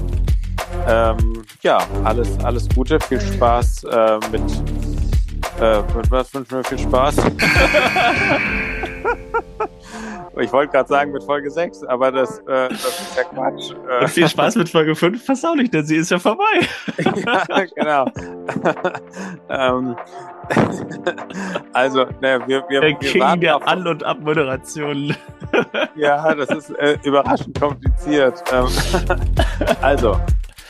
ähm, 0.88 1.44
ja 1.62 1.80
alles, 2.04 2.38
alles 2.44 2.68
Gute, 2.70 3.00
viel 3.00 3.20
Spaß 3.20 3.84
äh, 3.86 4.20
mit, 4.32 4.42
äh, 5.60 5.82
was 6.10 6.34
wünschen 6.34 6.58
wir 6.58 6.64
viel 6.64 6.80
Spaß? 6.80 7.16
ich 10.40 10.52
wollte 10.54 10.72
gerade 10.72 10.88
sagen 10.90 11.12
mit 11.12 11.24
Folge 11.24 11.50
6, 11.50 11.84
aber 11.86 12.12
das, 12.12 12.40
äh, 12.40 12.70
das 12.70 12.84
ist 12.86 13.18
ja 13.18 13.24
Quatsch. 13.24 13.72
Äh, 13.90 14.02
Und 14.04 14.10
viel 14.10 14.28
Spaß 14.30 14.56
mit 14.56 14.70
Folge 14.70 14.96
5. 14.96 15.26
Pass 15.26 15.44
auch 15.46 15.56
nicht, 15.56 15.74
denn 15.74 15.86
sie 15.86 15.98
ist 15.98 16.12
ja 16.12 16.20
vorbei. 16.20 16.44
ja, 16.98 17.66
genau. 17.76 18.06
ähm, 19.50 19.96
also, 21.74 22.06
ne, 22.22 22.40
wir, 22.48 22.64
wir, 22.70 22.82
Der 22.82 22.90
wir 22.90 22.98
King 22.98 23.22
warten 23.22 23.42
der 23.42 23.56
auf- 23.58 23.68
An- 23.68 23.88
und 23.88 24.04
Abmoderation. 24.04 25.16
Ja, 25.96 26.34
das 26.36 26.50
ist 26.50 26.70
äh, 26.80 26.98
überraschend 27.04 27.60
kompliziert. 27.60 28.44
Ähm, 28.52 28.68
also, 29.82 30.20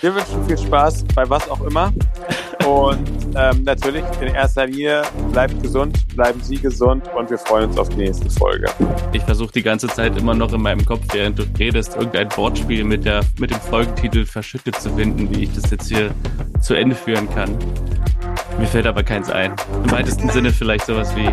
wir 0.02 0.16
wünschen 0.16 0.46
viel 0.46 0.58
Spaß 0.58 1.06
bei 1.16 1.30
was 1.30 1.50
auch 1.50 1.62
immer. 1.62 1.92
Und 2.66 3.10
ähm, 3.36 3.64
natürlich 3.64 4.04
in 4.22 4.34
erster 4.34 4.68
Linie 4.68 5.04
bleibt 5.32 5.62
gesund, 5.62 5.98
bleiben 6.16 6.42
Sie 6.42 6.58
gesund 6.58 7.10
und 7.16 7.30
wir 7.30 7.38
freuen 7.38 7.70
uns 7.70 7.78
auf 7.78 7.90
die 7.90 7.98
nächste 7.98 8.30
Folge. 8.30 8.68
Ich 9.14 9.24
versuche 9.24 9.52
die 9.54 9.64
ganze 9.64 9.88
Zeit 9.88 10.18
immer 10.18 10.34
noch 10.34 10.52
in 10.54 10.62
meinem 10.62 10.86
Kopf, 10.86 11.02
während 11.14 11.40
du 11.40 11.44
redest, 11.58 11.96
irgendein 11.96 12.30
Wortspiel 12.36 12.84
mit, 12.84 13.06
der, 13.06 13.22
mit 13.40 13.52
dem 13.52 13.60
Folgentitel 13.60 14.26
verschüttet 14.26 14.76
zu 14.76 14.90
finden, 14.92 15.34
wie 15.34 15.44
ich 15.44 15.54
das 15.54 15.72
jetzt 15.72 15.88
hier 15.88 16.12
zu 16.62 16.74
Ende 16.74 16.96
führen 16.96 17.30
kann. 17.34 17.58
Mir 18.60 18.68
fällt 18.68 18.88
aber 18.88 19.04
keins 19.04 19.30
ein. 19.30 19.54
Im 19.84 19.92
weitesten 19.92 20.30
Sinne 20.30 20.52
vielleicht 20.52 20.86
sowas 20.86 21.16
wie 21.16 21.30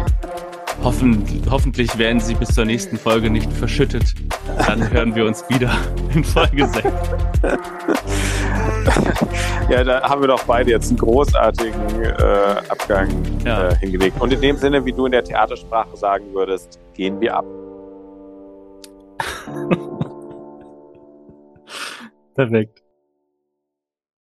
hoffen, 0.82 1.42
hoffentlich 1.50 1.98
werden 1.98 2.20
sie 2.20 2.34
bis 2.34 2.50
zur 2.50 2.64
nächsten 2.64 2.96
Folge 2.96 3.30
nicht 3.30 3.52
verschüttet. 3.52 4.14
Dann 4.66 4.90
hören 4.90 5.14
wir 5.14 5.26
uns 5.26 5.44
wieder 5.48 5.76
in 6.14 6.22
Folge 6.22 6.66
6. 6.68 6.86
Ja, 9.68 9.82
da 9.82 10.00
haben 10.08 10.20
wir 10.20 10.28
doch 10.28 10.44
beide 10.44 10.70
jetzt 10.70 10.90
einen 10.90 10.98
großartigen 10.98 12.02
äh, 12.04 12.56
Abgang 12.68 13.08
Ja. 13.44 13.70
äh, 13.70 13.76
hingelegt. 13.76 14.20
Und 14.20 14.32
in 14.32 14.40
dem 14.40 14.56
Sinne, 14.56 14.84
wie 14.84 14.92
du 14.92 15.06
in 15.06 15.12
der 15.12 15.24
Theatersprache 15.24 15.96
sagen 15.96 16.32
würdest, 16.32 16.78
gehen 16.94 17.20
wir 17.20 17.36
ab. 17.36 17.44
Perfekt. 22.36 22.85